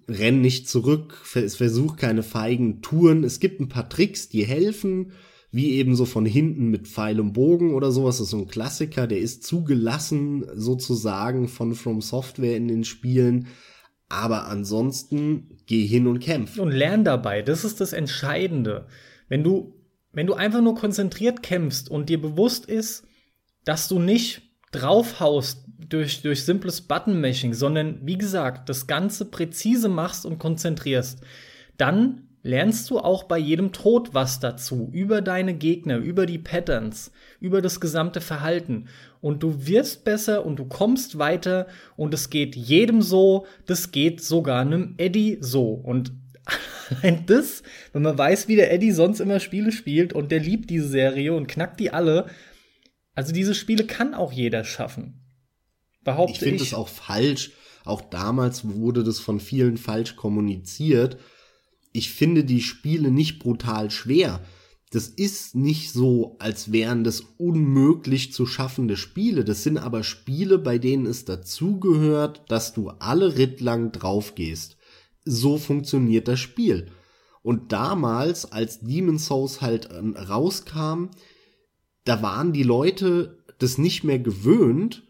Renn 0.09 0.39
nicht 0.39 0.70
zurück, 0.70 1.13
versuch 1.26 1.97
keine 1.97 2.24
feigen 2.24 2.82
Touren. 2.82 3.26
Es 3.26 3.41
gibt 3.41 3.59
ein 3.59 3.68
paar 3.68 3.89
Tricks, 3.89 4.30
die 4.30 4.45
helfen, 4.45 5.11
wie 5.51 5.74
eben 5.74 5.95
so 5.95 6.05
von 6.05 6.26
hinten 6.26 6.70
mit 6.70 6.88
Pfeil 6.88 7.20
und 7.20 7.34
Bogen 7.34 7.74
oder 7.74 7.91
sowas. 7.91 8.18
Das 8.18 8.28
ist 8.28 8.32
so 8.32 8.38
ein 8.38 8.47
Klassiker, 8.47 9.05
der 9.05 9.20
ist 9.20 9.43
zugelassen 9.43 10.45
sozusagen 10.55 11.49
von 11.49 11.76
From 11.76 12.01
Software 12.01 12.55
in 12.55 12.70
den 12.70 12.86
Spielen. 12.86 13.47
Aber 14.07 14.47
ansonsten 14.47 15.57
geh 15.65 15.86
hin 15.86 16.07
und 16.07 16.20
kämpf. 16.20 16.57
Und 16.57 16.72
lern 16.72 17.03
dabei. 17.03 17.41
Das 17.41 17.65
ist 17.65 17.82
das 17.82 17.91
Entscheidende. 17.91 18.88
Wenn 19.28 19.43
du, 19.43 19.74
wenn 20.13 20.28
du 20.28 20.36
einfach 20.36 20.61
nur 20.61 20.76
konzentriert 20.76 21.43
kämpfst 21.43 21.91
und 21.91 22.07
dir 22.07 22.22
bewusst 22.22 22.65
ist, 22.65 23.03
dass 23.68 23.89
du 23.89 23.99
nicht 23.99 24.43
draufhaust 24.72 25.65
durch, 25.89 26.22
durch 26.22 26.45
simples 26.45 26.82
Button-Mashing, 26.82 27.53
sondern 27.53 27.99
wie 28.01 28.18
gesagt, 28.18 28.70
das 28.70 28.88
Ganze 28.88 29.26
präzise 29.26 29.89
machst 29.89 30.26
und 30.26 30.39
konzentrierst, 30.39 31.20
dann 31.78 32.24
lernst 32.43 32.89
du 32.89 32.99
auch 32.99 33.26
bei 33.26 33.38
jedem 33.38 33.74
Tod 33.74 34.13
was 34.13 34.39
dazu, 34.39 34.89
über 34.93 35.22
deine 35.22 35.53
Gegner, 35.53 35.97
über 35.97 36.26
die 36.26 36.38
Patterns, 36.38 37.11
über 37.41 37.61
das 37.61 37.82
gesamte 37.82 38.22
Verhalten. 38.22 38.86
Und 39.20 39.43
du 39.43 39.68
wirst 39.68 40.05
besser 40.05 40.45
und 40.45 40.57
du 40.59 40.65
kommst 40.65 41.18
weiter 41.18 41.68
und 41.97 42.13
es 42.13 42.30
geht 42.30 42.55
jedem 42.55 43.01
so, 43.01 43.45
das 43.65 43.91
geht 43.91 44.24
sogar 44.24 44.61
einem 44.61 44.95
Eddie 44.97 45.39
so. 45.41 45.72
Und 45.72 46.13
allein 47.01 47.26
das, 47.26 47.63
wenn 47.91 48.03
man 48.03 48.18
weiß, 48.18 48.47
wie 48.47 48.55
der 48.55 48.72
Eddie 48.72 48.93
sonst 48.93 49.20
immer 49.20 49.41
Spiele 49.41 49.74
spielt 49.74 50.13
und 50.13 50.32
der 50.32 50.39
liebt 50.39 50.70
diese 50.70 50.88
Serie 50.88 51.34
und 51.34 51.47
knackt 51.47 51.82
die 51.82 51.91
alle, 51.91 52.28
also 53.18 53.34
diese 53.34 53.55
Spiele 53.55 53.84
kann 53.84 54.13
auch 54.13 54.32
jeder 54.32 54.63
schaffen. 54.63 55.24
Behaupte 56.03 56.34
ich. 56.34 56.39
finde 56.39 56.63
es 56.63 56.76
auch 56.76 56.88
falsch. 56.88 57.51
Auch 57.84 58.01
damals 58.01 58.63
wurde 58.63 59.03
das 59.03 59.18
von 59.20 59.39
vielen 59.39 59.78
falsch 59.78 60.15
kommuniziert. 60.15 61.18
Ich 61.93 62.11
finde 62.11 62.43
die 62.43 62.61
Spiele 62.61 63.09
nicht 63.09 63.39
brutal 63.39 63.89
schwer. 63.89 64.45
Das 64.91 65.07
ist 65.07 65.55
nicht 65.55 65.91
so, 65.91 66.36
als 66.38 66.72
wären 66.72 67.03
das 67.03 67.22
unmöglich 67.39 68.34
zu 68.34 68.45
schaffende 68.45 68.95
Spiele. 68.97 69.43
Das 69.43 69.63
sind 69.63 69.80
aber 69.80 70.03
Spiele, 70.03 70.59
bei 70.59 70.78
denen 70.78 71.07
es 71.07 71.26
dazugehört, 71.26 72.43
dass 72.49 72.76
du 72.76 72.89
alle 72.99 73.36
Ritt 73.39 73.61
lang 73.61 73.91
drauf 73.91 74.36
gehst. 74.36 74.78
So 75.26 75.57
funktioniert 75.57 76.28
das 76.28 76.39
Spiel. 76.39 76.91
Und 77.41 77.72
damals, 77.72 78.51
als 78.51 78.82
Demon 78.82 79.18
Souls 79.18 79.61
halt 79.61 79.88
äh, 79.88 80.20
rauskam, 80.20 81.09
da 82.08 82.22
waren 82.22 82.53
die 82.53 82.64
Leute 82.64 83.43
das 83.60 83.78
nicht 83.78 84.03
mehr 84.03 84.20
gewöhnt, 84.20 85.03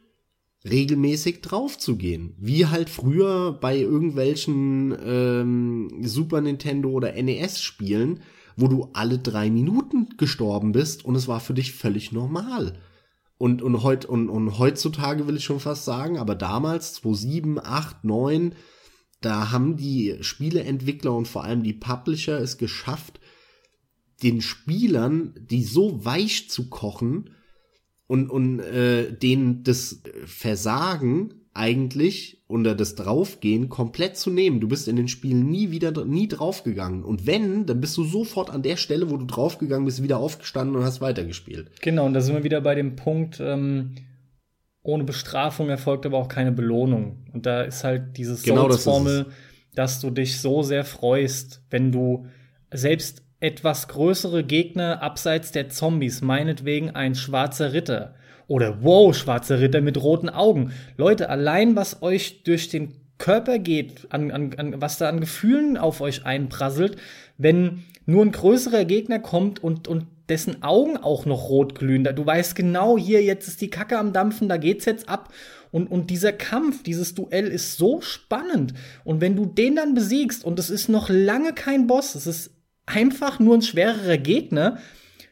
regelmäßig 0.68 1.42
drauf 1.42 1.78
zu 1.78 1.96
gehen. 1.96 2.34
Wie 2.40 2.66
halt 2.66 2.90
früher 2.90 3.54
bei 3.54 3.78
irgendwelchen 3.78 4.98
ähm, 5.06 6.02
Super 6.04 6.42
Nintendo 6.42 6.90
oder 6.90 7.14
NES-Spielen, 7.14 8.22
wo 8.56 8.68
du 8.68 8.90
alle 8.94 9.20
drei 9.20 9.52
Minuten 9.52 10.10
gestorben 10.18 10.72
bist 10.72 11.06
und 11.06 11.16
es 11.16 11.28
war 11.28 11.40
für 11.40 11.54
dich 11.54 11.74
völlig 11.74 12.12
normal. 12.12 12.74
Und, 13.38 13.62
und, 13.62 13.84
heut, 13.84 14.06
und, 14.06 14.30
und 14.30 14.58
heutzutage 14.58 15.28
will 15.28 15.38
ich 15.38 15.44
schon 15.44 15.60
fast 15.60 15.86
sagen, 15.86 16.18
aber 16.18 16.34
damals, 16.34 16.94
2007, 16.96 17.60
8, 17.64 18.04
9, 18.04 18.56
da 19.22 19.52
haben 19.52 19.78
die 19.78 20.18
Spieleentwickler 20.22 21.14
und 21.14 21.28
vor 21.28 21.44
allem 21.44 21.62
die 21.62 21.74
Publisher 21.74 22.40
es 22.40 22.58
geschafft, 22.58 23.20
den 24.24 24.42
Spielern, 24.42 25.34
die 25.50 25.64
so 25.64 26.04
weich 26.04 26.50
zu 26.50 26.70
kochen 26.70 27.32
und, 28.08 28.30
und 28.30 28.60
äh, 28.60 29.12
denen 29.12 29.64
das 29.64 30.02
Versagen 30.26 31.34
eigentlich 31.54 32.44
oder 32.48 32.76
das 32.76 32.96
Draufgehen 32.96 33.68
komplett 33.68 34.16
zu 34.16 34.30
nehmen. 34.30 34.60
Du 34.60 34.68
bist 34.68 34.88
in 34.88 34.96
den 34.96 35.08
Spielen 35.08 35.50
nie 35.50 35.72
wieder 35.72 36.06
nie 36.06 36.28
draufgegangen. 36.28 37.04
Und 37.04 37.26
wenn, 37.26 37.66
dann 37.66 37.82
bist 37.82 37.98
du 37.98 38.04
sofort 38.04 38.50
an 38.50 38.62
der 38.62 38.78
Stelle, 38.78 39.10
wo 39.10 39.18
du 39.18 39.26
draufgegangen 39.26 39.86
bist, 39.86 40.04
wieder 40.04 40.20
aufgestanden 40.20 40.76
und 40.76 40.84
hast 40.84 41.02
weitergespielt. 41.02 41.82
Genau, 41.82 42.06
und 42.06 42.14
da 42.14 42.22
sind 42.22 42.36
wir 42.36 42.44
wieder 42.44 42.62
bei 42.62 42.76
dem 42.76 42.96
Punkt, 42.96 43.40
ähm, 43.40 43.96
ohne 44.84 45.04
Bestrafung 45.04 45.70
erfolgt 45.70 46.06
aber 46.06 46.18
auch 46.18 46.30
keine 46.30 46.52
Belohnung. 46.52 47.26
Und 47.34 47.46
da 47.46 47.64
ist 47.64 47.84
halt 47.84 48.18
diese 48.18 48.42
genau 48.42 48.70
Souls-Formel, 48.70 49.26
das 49.26 49.34
dass 49.74 50.00
du 50.00 50.10
dich 50.10 50.40
so 50.40 50.64
sehr 50.64 50.86
freust, 50.86 51.64
wenn 51.70 51.92
du 51.92 52.28
selbst 52.72 53.24
etwas 53.40 53.88
größere 53.88 54.44
Gegner 54.44 55.02
abseits 55.02 55.52
der 55.52 55.70
Zombies, 55.70 56.22
meinetwegen 56.22 56.92
ein 56.92 57.16
schwarzer 57.16 57.74
Ritter. 57.74 58.16
Oder 58.48 58.82
wow, 58.82 59.16
schwarzer 59.16 59.60
Ritter 59.60 59.82
mit 59.82 60.02
roten 60.02 60.30
Augen. 60.30 60.72
Leute, 60.96 61.30
allein 61.30 61.76
was 61.76 62.02
euch 62.02 62.44
durch 62.44 62.70
den 62.70 62.94
Körper 63.18 63.60
geht, 63.60 64.08
an, 64.10 64.32
an, 64.32 64.54
an, 64.58 64.82
was 64.82 64.98
da 64.98 65.10
an 65.10 65.20
Gefühlen 65.20 65.78
auf 65.78 66.02
euch 66.02 66.26
einprasselt, 66.26 66.98
wenn 67.38 67.84
nur 68.06 68.24
ein 68.24 68.32
größerer 68.32 68.86
Gegner 68.86 69.20
kommt 69.20 69.62
und, 69.64 69.88
und 69.88 70.06
dessen 70.30 70.64
Augen 70.64 70.98
auch 70.98 71.26
noch 71.26 71.50
rot 71.50 71.76
glühen. 71.76 72.04
Du 72.04 72.26
weißt 72.26 72.56
genau, 72.56 72.98
hier, 72.98 73.24
jetzt 73.24 73.48
ist 73.48 73.62
die 73.62 73.70
Kacke 73.70 73.98
am 73.98 74.14
Dampfen, 74.14 74.50
da 74.50 74.58
geht's 74.58 74.86
jetzt 74.86 75.10
ab. 75.10 75.34
Und, 75.72 75.92
und 75.92 76.10
dieser 76.10 76.32
Kampf, 76.32 76.84
dieses 76.84 77.14
Duell 77.16 77.48
ist 77.48 77.78
so 77.78 78.02
spannend. 78.02 78.74
Und 79.04 79.20
wenn 79.20 79.36
du 79.36 79.46
den 79.46 79.76
dann 79.76 79.94
besiegst, 79.94 80.46
und 80.46 80.60
es 80.60 80.70
ist 80.70 80.88
noch 80.88 81.10
lange 81.10 81.54
kein 81.54 81.88
Boss, 81.88 82.16
es 82.16 82.28
ist 82.28 82.52
einfach 82.88 83.40
nur 83.40 83.56
ein 83.56 83.62
schwererer 83.62 84.18
Gegner. 84.18 84.80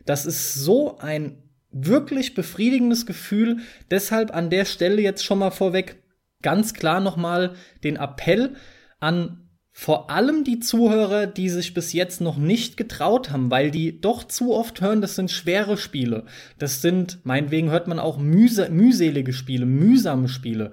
Das 0.06 0.28
ist 0.28 0.54
so 0.54 1.00
ein 1.00 1.42
wirklich 1.72 2.36
befriedigendes 2.36 3.06
Gefühl. 3.08 3.58
Deshalb 3.90 4.36
an 4.36 4.52
der 4.52 4.66
Stelle 4.66 5.02
jetzt 5.02 5.26
schon 5.26 5.40
mal 5.40 5.52
vorweg 5.52 6.04
ganz 6.44 6.76
klar 6.76 7.00
nochmal 7.00 7.56
den 7.84 7.96
Appell 7.96 8.56
an 9.00 9.42
vor 9.78 10.10
allem 10.10 10.46
die 10.46 10.60
Zuhörer, 10.60 11.28
die 11.28 11.50
sich 11.50 11.74
bis 11.74 11.92
jetzt 11.92 12.22
noch 12.22 12.38
nicht 12.38 12.78
getraut 12.78 13.32
haben, 13.32 13.52
weil 13.52 13.72
die 13.72 14.00
doch 14.00 14.24
zu 14.24 14.54
oft 14.54 14.80
hören, 14.80 15.02
das 15.02 15.16
sind 15.16 15.30
schwere 15.30 15.76
Spiele. 15.76 16.24
Das 16.58 16.82
sind, 16.82 17.20
meinetwegen 17.26 17.72
hört 17.72 17.88
man 17.88 18.00
auch 18.00 18.18
mühse 18.18 18.70
mühselige 18.70 19.34
Spiele, 19.34 19.66
mühsame 19.66 20.30
Spiele. 20.30 20.72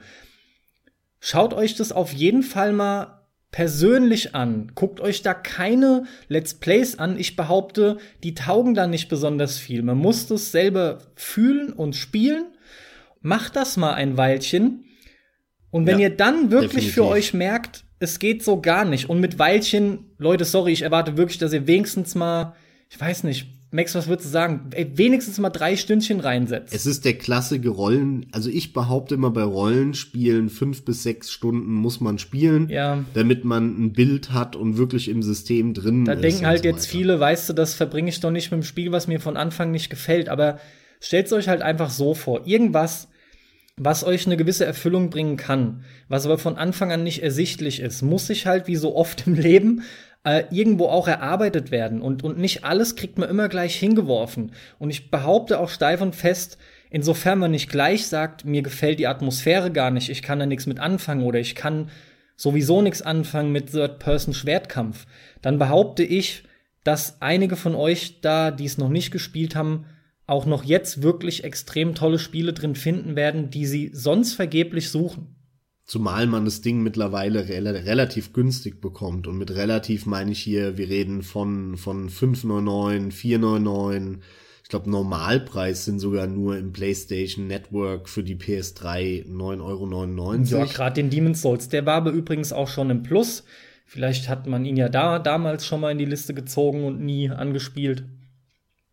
Schaut 1.19 1.53
euch 1.53 1.75
das 1.75 1.91
auf 1.91 2.13
jeden 2.13 2.45
Fall 2.45 2.73
mal 2.73 3.22
persönlich 3.53 4.35
an. 4.35 4.73
Guckt 4.75 5.01
euch 5.01 5.23
da 5.23 5.35
keine 5.35 6.05
Let's 6.27 6.55
Plays 6.55 6.99
an. 6.99 7.19
Ich 7.19 7.37
behaupte, 7.37 7.99
die 8.25 8.35
taugen 8.35 8.75
da 8.75 8.89
nicht 8.89 9.09
besonders 9.09 9.59
viel. 9.59 9.83
Man 9.83 9.99
muss 9.99 10.27
das 10.27 10.51
selber 10.51 10.99
fühlen 11.15 11.73
und 11.73 11.95
spielen. 11.95 12.47
Macht 13.21 13.55
das 13.55 13.77
mal 13.77 13.93
ein 13.93 14.17
Weilchen. 14.17 14.87
Und 15.71 15.87
wenn 15.87 16.01
ja, 16.01 16.09
ihr 16.09 16.17
dann 16.17 16.51
wirklich 16.51 16.71
definitiv. 16.71 16.95
für 16.95 17.05
euch 17.05 17.35
merkt, 17.35 17.85
es 18.01 18.19
geht 18.19 18.43
so 18.43 18.61
gar 18.61 18.85
nicht. 18.85 19.09
Und 19.09 19.21
mit 19.21 19.39
Weilchen, 19.39 20.11
Leute, 20.19 20.45
sorry, 20.45 20.73
ich 20.73 20.83
erwarte 20.83 21.17
wirklich, 21.17 21.39
dass 21.39 21.53
ihr 21.53 21.67
wenigstens 21.67 22.15
mal, 22.15 22.57
ich 22.91 23.01
weiß 23.01 23.23
nicht, 23.25 23.47
Max, 23.75 23.95
was 23.95 24.07
würdest 24.07 24.29
du 24.29 24.33
sagen? 24.33 24.71
Wenigstens 24.95 25.39
mal 25.39 25.49
drei 25.49 25.77
Stündchen 25.77 26.21
reinsetzt. 26.21 26.75
Es 26.75 26.85
ist 26.85 27.07
der 27.07 27.15
klassische 27.15 27.71
Rollen, 27.71 28.27
also 28.31 28.51
ich 28.51 28.75
behaupte 28.75 29.15
immer 29.15 29.31
bei 29.31 29.43
Rollenspielen 29.43 30.51
fünf 30.51 30.85
bis 30.85 31.03
sechs 31.03 31.33
Stunden 31.33 31.73
muss 31.73 31.99
man 31.99 32.19
spielen, 32.19 32.69
ja. 32.69 33.03
damit 33.15 33.47
man 33.47 33.83
ein 33.83 33.93
Bild 33.95 34.33
hat 34.33 34.57
und 34.57 34.77
wirklich 34.77 35.09
im 35.09 35.23
System 35.23 35.73
drin 35.73 36.05
da 36.05 36.13
ist. 36.13 36.19
Da 36.19 36.21
denken 36.21 36.47
halt 36.47 36.65
so 36.65 36.69
jetzt 36.69 36.87
viele, 36.87 37.19
weißt 37.19 37.49
du, 37.49 37.55
das 37.55 37.73
verbringe 37.73 38.11
ich 38.11 38.21
doch 38.21 38.31
nicht 38.31 38.51
mit 38.51 38.61
dem 38.61 38.65
Spiel, 38.65 38.93
was 38.93 39.09
mir 39.09 39.21
von 39.21 39.39
Anfang 39.39 39.71
nicht 39.71 39.89
gefällt, 39.89 40.29
aber 40.29 40.61
stellt 41.01 41.33
euch 41.33 41.49
halt 41.49 41.63
einfach 41.63 41.89
so 41.89 42.13
vor. 42.13 42.47
Irgendwas, 42.47 43.09
was 43.79 44.05
euch 44.05 44.27
eine 44.27 44.37
gewisse 44.37 44.67
Erfüllung 44.67 45.09
bringen 45.09 45.39
kann, 45.39 45.83
was 46.11 46.27
aber 46.27 46.37
von 46.37 46.57
Anfang 46.57 46.93
an 46.93 47.05
nicht 47.05 47.23
ersichtlich 47.23 47.81
ist, 47.81 48.03
muss 48.03 48.27
sich 48.27 48.47
halt 48.47 48.69
wie 48.69 48.77
so 48.77 48.95
oft 48.95 49.27
im 49.27 49.35
Leben 49.35 49.83
äh, 50.25 50.45
irgendwo 50.51 50.87
auch 50.87 51.09
erarbeitet 51.09 51.71
werden 51.71 52.01
und, 52.01 52.23
und 52.23 52.39
nicht 52.39 52.65
alles 52.65 52.95
kriegt 52.95 53.19
man 53.19 53.29
immer 53.29 53.49
gleich 53.49 53.77
hingeworfen. 53.77 54.53
Und 54.79 54.91
ich 54.91 55.11
behaupte 55.11 55.59
auch 55.59 55.69
steif 55.69 56.01
und 56.01 56.15
fest, 56.15 56.59
insofern 56.91 57.39
man 57.39 57.51
nicht 57.51 57.69
gleich 57.69 58.07
sagt, 58.07 58.45
mir 58.45 58.63
gefällt 58.63 58.99
die 58.99 59.09
Atmosphäre 59.09 59.73
gar 59.73 59.91
nicht, 59.91 60.09
ich 60.09 60.23
kann 60.23 60.39
da 60.39 60.47
nichts 60.47 60.67
mit 60.67 60.79
anfangen 60.79 61.25
oder 61.25 61.41
ich 61.41 61.55
kann 61.55 61.91
sowieso 62.37 62.83
nichts 62.83 63.03
anfangen 63.03 63.53
mit 63.53 63.73
Third-Person-Schwertkampf, 63.73 65.07
dann 65.43 65.59
behaupte 65.59 66.03
ich, 66.03 66.45
dass 66.85 67.21
einige 67.21 67.57
von 67.57 67.75
euch 67.75 68.21
da, 68.21 68.51
die 68.51 68.65
es 68.65 68.79
noch 68.79 68.89
nicht 68.89 69.11
gespielt 69.11 69.55
haben, 69.55 69.87
auch 70.27 70.47
noch 70.47 70.65
jetzt 70.65 71.03
wirklich 71.03 71.45
extrem 71.45 71.95
tolle 71.95 72.19
Spiele 72.19 72.53
drin 72.53 72.75
finden 72.75 73.17
werden, 73.17 73.51
die 73.51 73.67
sie 73.67 73.91
sonst 73.93 74.35
vergeblich 74.35 74.91
suchen. 74.91 75.37
Zumal 75.85 76.27
man 76.27 76.45
das 76.45 76.61
Ding 76.61 76.83
mittlerweile 76.83 77.49
re 77.49 77.85
relativ 77.85 78.33
günstig 78.33 78.81
bekommt. 78.81 79.27
Und 79.27 79.37
mit 79.37 79.51
relativ 79.51 80.07
meine 80.07 80.33
ich 80.33 80.39
hier, 80.41 80.79
wir 80.79 80.89
reden 80.89 81.23
von, 81.23 81.77
von 81.77 82.09
5,99, 82.09 83.13
4,99. 83.13 84.19
Ich 84.63 84.69
glaube, 84.69 84.89
Normalpreis 84.89 85.85
sind 85.85 85.99
sogar 85.99 86.27
nur 86.27 86.57
im 86.57 86.73
PlayStation 86.73 87.47
Network 87.47 88.09
für 88.09 88.23
die 88.23 88.37
PS3 88.37 89.27
9,99 89.27 89.61
Euro. 89.61 90.65
Ja, 90.65 90.65
gerade 90.65 90.95
den 90.95 91.11
Demon's 91.11 91.43
Souls. 91.43 91.69
Der 91.69 91.85
war 91.85 91.97
aber 91.97 92.11
übrigens 92.11 92.53
auch 92.53 92.69
schon 92.69 92.89
im 92.89 93.03
Plus. 93.03 93.45
Vielleicht 93.85 94.29
hat 94.31 94.47
man 94.47 94.65
ihn 94.65 94.77
ja 94.77 94.89
da 94.89 95.19
damals 95.19 95.67
schon 95.67 95.81
mal 95.81 95.91
in 95.91 95.99
die 95.99 96.07
Liste 96.07 96.33
gezogen 96.33 96.85
und 96.85 97.01
nie 97.01 97.29
angespielt. 97.29 98.05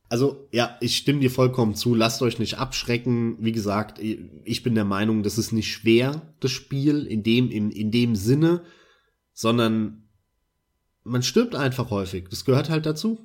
Also 0.10 0.48
ja, 0.52 0.76
ich 0.82 0.98
stimme 0.98 1.20
dir 1.20 1.30
vollkommen 1.30 1.76
zu. 1.76 1.94
Lasst 1.94 2.22
euch 2.24 2.40
nicht 2.40 2.58
abschrecken. 2.58 3.38
Wie 3.40 3.52
gesagt, 3.52 4.00
ich 4.00 4.64
bin 4.64 4.74
der 4.74 4.86
Meinung, 4.86 5.22
das 5.22 5.38
ist 5.38 5.52
nicht 5.52 5.72
schwer, 5.72 6.34
das 6.40 6.52
Spiel 6.52 7.06
in 7.06 7.22
dem 7.22 7.52
in, 7.52 7.70
in 7.70 7.92
dem 7.92 8.16
Sinne, 8.16 8.64
sondern 9.34 10.10
man 11.04 11.22
stirbt 11.22 11.56
einfach 11.56 11.92
häufig. 11.92 12.28
Das 12.30 12.44
gehört 12.44 12.70
halt 12.70 12.88
dazu. 12.88 13.20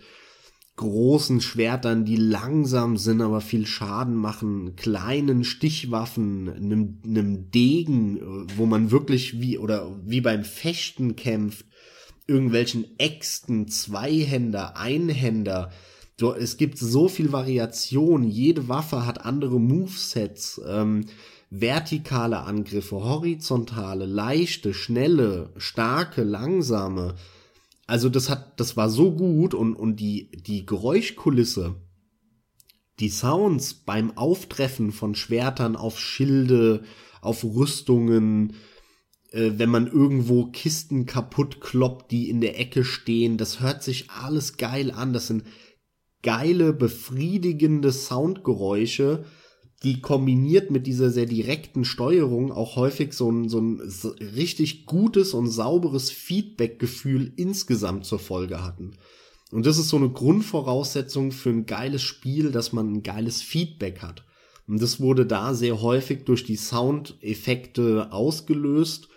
großen 0.77 1.41
Schwertern, 1.41 2.05
die 2.05 2.17
langsam 2.17 2.99
sind, 2.99 3.23
aber 3.23 3.41
viel 3.41 3.67
Schaden 3.67 4.15
machen, 4.15 4.77
kleinen 4.77 5.43
Stichwaffen, 5.43 6.51
einem, 6.51 7.01
einem 7.05 7.51
Degen, 7.51 8.47
wo 8.57 8.67
man 8.67 8.91
wirklich 8.91 9.41
wie, 9.41 9.59
oder 9.59 9.99
wie 10.05 10.21
beim 10.21 10.45
Fechten 10.45 11.17
kämpft, 11.17 11.65
irgendwelchen 12.27 12.85
Äxten, 12.99 13.69
Zweihänder, 13.69 14.77
Einhänder, 14.77 15.71
es 16.39 16.57
gibt 16.57 16.79
so 16.79 17.09
viel 17.09 17.33
Variation, 17.33 18.25
jede 18.25 18.69
Waffe 18.69 19.05
hat 19.05 19.25
andere 19.25 19.61
Movesets, 19.61 20.61
ähm, 20.67 21.07
vertikale 21.51 22.41
Angriffe, 22.41 22.97
horizontale, 22.97 24.07
leichte, 24.07 24.75
schnelle, 24.75 25.53
starke, 25.57 26.23
langsame. 26.23 27.15
Also 27.87 28.09
das 28.09 28.29
hat, 28.29 28.59
das 28.59 28.77
war 28.77 28.91
so 28.91 29.13
gut 29.13 29.55
und, 29.55 29.75
und 29.75 29.97
die, 29.97 30.31
die 30.31 30.67
Geräuschkulisse, 30.67 31.77
die 32.99 33.11
Sounds 33.11 33.75
beim 33.75 34.17
Auftreffen 34.17 34.91
von 34.91 35.15
Schwertern 35.15 35.77
auf 35.77 36.01
Schilde, 36.01 36.83
auf 37.21 37.45
Rüstungen, 37.45 38.55
äh, 39.31 39.53
wenn 39.57 39.71
man 39.71 39.87
irgendwo 39.87 40.47
Kisten 40.47 41.07
kaputt 41.07 41.61
kloppt, 41.61 42.11
die 42.11 42.29
in 42.29 42.41
der 42.41 42.59
Ecke 42.59 42.85
stehen, 42.85 43.37
das 43.39 43.61
hört 43.61 43.83
sich 43.83 44.11
alles 44.11 44.57
geil 44.57 44.91
an. 44.91 45.13
Das 45.13 45.29
sind 45.29 45.45
geile, 46.23 46.73
befriedigende 46.73 47.93
Soundgeräusche, 47.93 49.25
die 49.83 50.01
kombiniert 50.01 50.71
mit 50.71 50.87
dieser 50.87 51.11
sehr 51.11 51.27
direkten 51.27 51.85
Steuerung 51.85 52.51
auch 52.51 52.77
häufig 52.77 53.13
so 53.13 53.31
ein, 53.31 53.49
so 53.49 53.59
ein 53.59 53.81
richtig 54.35 54.87
gutes 54.87 55.35
und 55.35 55.49
sauberes 55.49 56.11
Feedback-Gefühl 56.11 57.33
insgesamt 57.37 58.07
zur 58.07 58.19
Folge 58.19 58.65
hatten. 58.65 58.93
Und 59.53 59.67
das 59.67 59.79
ist 59.79 59.91
so 59.91 59.97
eine 59.97 60.09
Grundvoraussetzung 60.09 61.31
für 61.31 61.51
ein 61.51 61.67
geiles 61.67 62.03
Spiel, 62.03 62.51
dass 62.51 62.73
man 62.73 62.95
ein 62.95 63.03
geiles 63.03 63.43
Feedback 63.43 64.03
hat. 64.03 64.25
Und 64.67 64.83
das 64.83 65.01
wurde 65.01 65.27
da 65.27 65.55
sehr 65.55 65.81
häufig 65.81 66.25
durch 66.25 66.45
die 66.45 66.57
Soundeffekte 66.57 68.13
ausgelöst. 68.13 69.09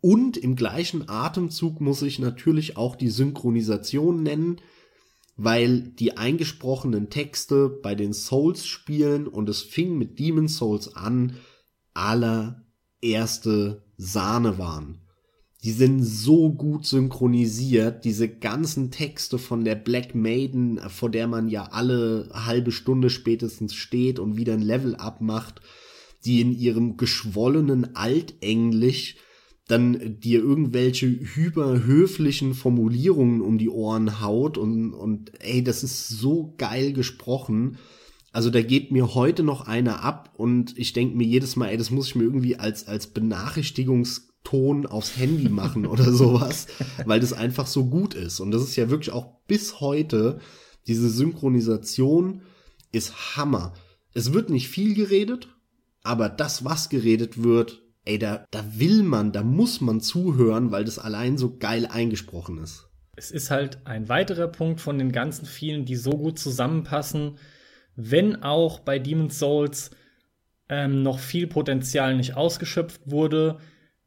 Und 0.00 0.36
im 0.36 0.54
gleichen 0.54 1.08
Atemzug 1.08 1.80
muss 1.80 2.02
ich 2.02 2.18
natürlich 2.18 2.76
auch 2.76 2.94
die 2.94 3.10
Synchronisation 3.10 4.22
nennen, 4.22 4.60
weil 5.36 5.80
die 5.80 6.16
eingesprochenen 6.16 7.10
Texte 7.10 7.68
bei 7.68 7.94
den 7.94 8.12
Souls-Spielen 8.12 9.26
und 9.26 9.48
es 9.48 9.62
fing 9.62 9.98
mit 9.98 10.18
Demon 10.18 10.48
Souls 10.48 10.96
an, 10.96 11.36
allererste 11.92 13.84
Sahne 13.96 14.58
waren. 14.58 15.02
Die 15.62 15.72
sind 15.72 16.02
so 16.02 16.52
gut 16.52 16.86
synchronisiert, 16.86 18.04
diese 18.04 18.28
ganzen 18.28 18.90
Texte 18.90 19.38
von 19.38 19.64
der 19.64 19.74
Black 19.74 20.14
Maiden, 20.14 20.78
vor 20.88 21.10
der 21.10 21.26
man 21.26 21.48
ja 21.48 21.64
alle 21.72 22.28
halbe 22.32 22.72
Stunde 22.72 23.10
spätestens 23.10 23.74
steht 23.74 24.18
und 24.18 24.36
wieder 24.36 24.54
ein 24.54 24.62
Level 24.62 24.94
abmacht, 24.94 25.60
die 26.24 26.40
in 26.40 26.52
ihrem 26.52 26.96
geschwollenen 26.96 27.96
Altenglisch 27.96 29.16
dann 29.68 30.20
dir 30.20 30.40
irgendwelche 30.40 31.06
hyperhöflichen 31.06 32.54
Formulierungen 32.54 33.40
um 33.40 33.58
die 33.58 33.68
Ohren 33.68 34.20
haut 34.20 34.58
und, 34.58 34.94
und 34.94 35.32
ey, 35.40 35.64
das 35.64 35.82
ist 35.82 36.08
so 36.08 36.54
geil 36.56 36.92
gesprochen. 36.92 37.78
Also 38.32 38.50
da 38.50 38.62
geht 38.62 38.92
mir 38.92 39.14
heute 39.14 39.42
noch 39.42 39.66
einer 39.66 40.04
ab 40.04 40.34
und 40.36 40.78
ich 40.78 40.92
denke 40.92 41.16
mir 41.16 41.26
jedes 41.26 41.56
Mal, 41.56 41.68
ey, 41.68 41.76
das 41.76 41.90
muss 41.90 42.08
ich 42.08 42.14
mir 42.14 42.24
irgendwie 42.24 42.56
als, 42.56 42.86
als 42.86 43.08
Benachrichtigungston 43.08 44.86
aufs 44.86 45.16
Handy 45.16 45.48
machen 45.48 45.86
oder 45.86 46.12
sowas, 46.12 46.68
weil 47.04 47.18
das 47.18 47.32
einfach 47.32 47.66
so 47.66 47.86
gut 47.86 48.14
ist. 48.14 48.38
Und 48.38 48.52
das 48.52 48.62
ist 48.62 48.76
ja 48.76 48.88
wirklich 48.88 49.12
auch 49.12 49.40
bis 49.48 49.80
heute, 49.80 50.38
diese 50.86 51.10
Synchronisation 51.10 52.42
ist 52.92 53.36
Hammer. 53.36 53.74
Es 54.14 54.32
wird 54.32 54.48
nicht 54.48 54.68
viel 54.68 54.94
geredet, 54.94 55.48
aber 56.04 56.28
das, 56.28 56.64
was 56.64 56.88
geredet 56.88 57.42
wird, 57.42 57.82
ey, 58.06 58.18
da, 58.18 58.46
da 58.50 58.64
will 58.78 59.02
man, 59.02 59.32
da 59.32 59.42
muss 59.42 59.80
man 59.80 60.00
zuhören, 60.00 60.70
weil 60.70 60.84
das 60.84 60.98
allein 60.98 61.36
so 61.36 61.58
geil 61.58 61.86
eingesprochen 61.86 62.58
ist. 62.58 62.88
Es 63.16 63.30
ist 63.30 63.50
halt 63.50 63.78
ein 63.86 64.08
weiterer 64.08 64.48
Punkt 64.48 64.80
von 64.80 64.98
den 64.98 65.12
ganzen 65.12 65.46
vielen, 65.46 65.84
die 65.84 65.96
so 65.96 66.10
gut 66.10 66.38
zusammenpassen, 66.38 67.38
wenn 67.96 68.42
auch 68.42 68.80
bei 68.80 68.98
Demon's 68.98 69.38
Souls 69.38 69.90
ähm, 70.68 71.02
noch 71.02 71.18
viel 71.18 71.46
Potenzial 71.46 72.16
nicht 72.16 72.36
ausgeschöpft 72.36 73.00
wurde, 73.06 73.58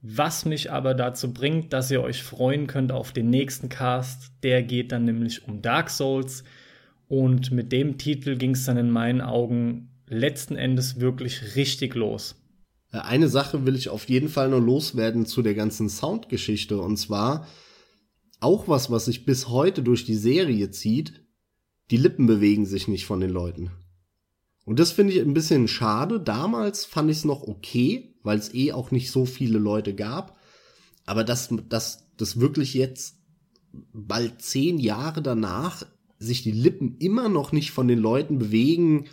was 0.02 0.46
mich 0.46 0.72
aber 0.72 0.94
dazu 0.94 1.34
bringt, 1.34 1.74
dass 1.74 1.92
ihr 1.92 2.02
euch 2.02 2.24
freuen 2.24 2.68
könnt 2.68 2.92
auf 2.92 3.12
den 3.12 3.30
nächsten 3.30 3.68
Cast. 3.68 4.32
Der 4.44 4.64
geht 4.64 4.92
dann 4.92 5.06
nämlich 5.06 5.48
um 5.48 5.62
Dark 5.62 5.90
Souls. 5.90 6.44
Und 7.08 7.52
mit 7.52 7.72
dem 7.72 7.98
Titel 7.98 8.38
ging 8.38 8.52
es 8.52 8.66
dann 8.66 8.78
in 8.78 8.92
meinen 8.92 9.22
Augen 9.22 9.90
letzten 10.08 10.56
Endes 10.56 11.00
wirklich 11.00 11.56
richtig 11.56 11.96
los. 11.96 12.36
Äh, 12.91 12.99
eine 12.99 13.30
Sache 13.30 13.66
will 13.66 13.76
ich 13.76 13.90
auf 13.90 14.10
jeden 14.10 14.30
Fall 14.30 14.49
noch 14.49 14.60
loswerden 14.60 15.26
zu 15.26 15.41
der 15.41 15.56
ganzen 15.56 15.90
Soundgeschichte. 15.90 16.80
Und 16.80 16.98
zwar 16.98 17.48
auch 18.40 18.68
was, 18.68 18.90
was 18.90 19.06
sich 19.06 19.26
bis 19.26 19.49
heute 19.49 19.84
durch 19.84 20.06
die 20.06 20.16
Serie 20.16 20.72
zieht. 20.72 21.26
Die 21.91 21.98
Lippen 21.98 22.28
bewegen 22.28 22.66
sich 22.66 22.88
nicht 22.88 23.06
von 23.06 23.20
den 23.20 23.32
Leuten. 23.32 23.72
Und 24.66 24.80
das 24.80 24.91
finde 24.91 25.14
ich 25.14 25.22
ein 25.22 25.34
bisschen 25.34 25.68
schade. 25.68 26.20
Damals 26.20 26.86
fand 26.86 27.10
ich 27.10 27.18
es 27.18 27.26
noch 27.26 27.41
okay, 27.44 28.16
weil 28.22 28.38
es 28.38 28.53
eh 28.53 28.72
auch 28.72 28.91
nicht 28.91 29.11
so 29.11 29.26
viele 29.26 29.57
Leute 29.57 29.95
gab. 29.95 30.38
Aber 31.06 31.24
dass, 31.24 31.49
dass 31.70 32.07
das 32.18 32.40
wirklich 32.40 32.76
jetzt 32.76 33.16
bald 33.94 34.41
zehn 34.41 34.78
Jahre 34.78 35.22
danach 35.22 35.86
sich 36.20 36.44
die 36.44 36.52
Lippen 36.52 36.98
immer 36.99 37.30
noch 37.30 37.52
nicht 37.52 37.72
von 37.72 37.88
den 37.88 37.99
Leuten 37.99 38.38
bewegen, 38.38 39.06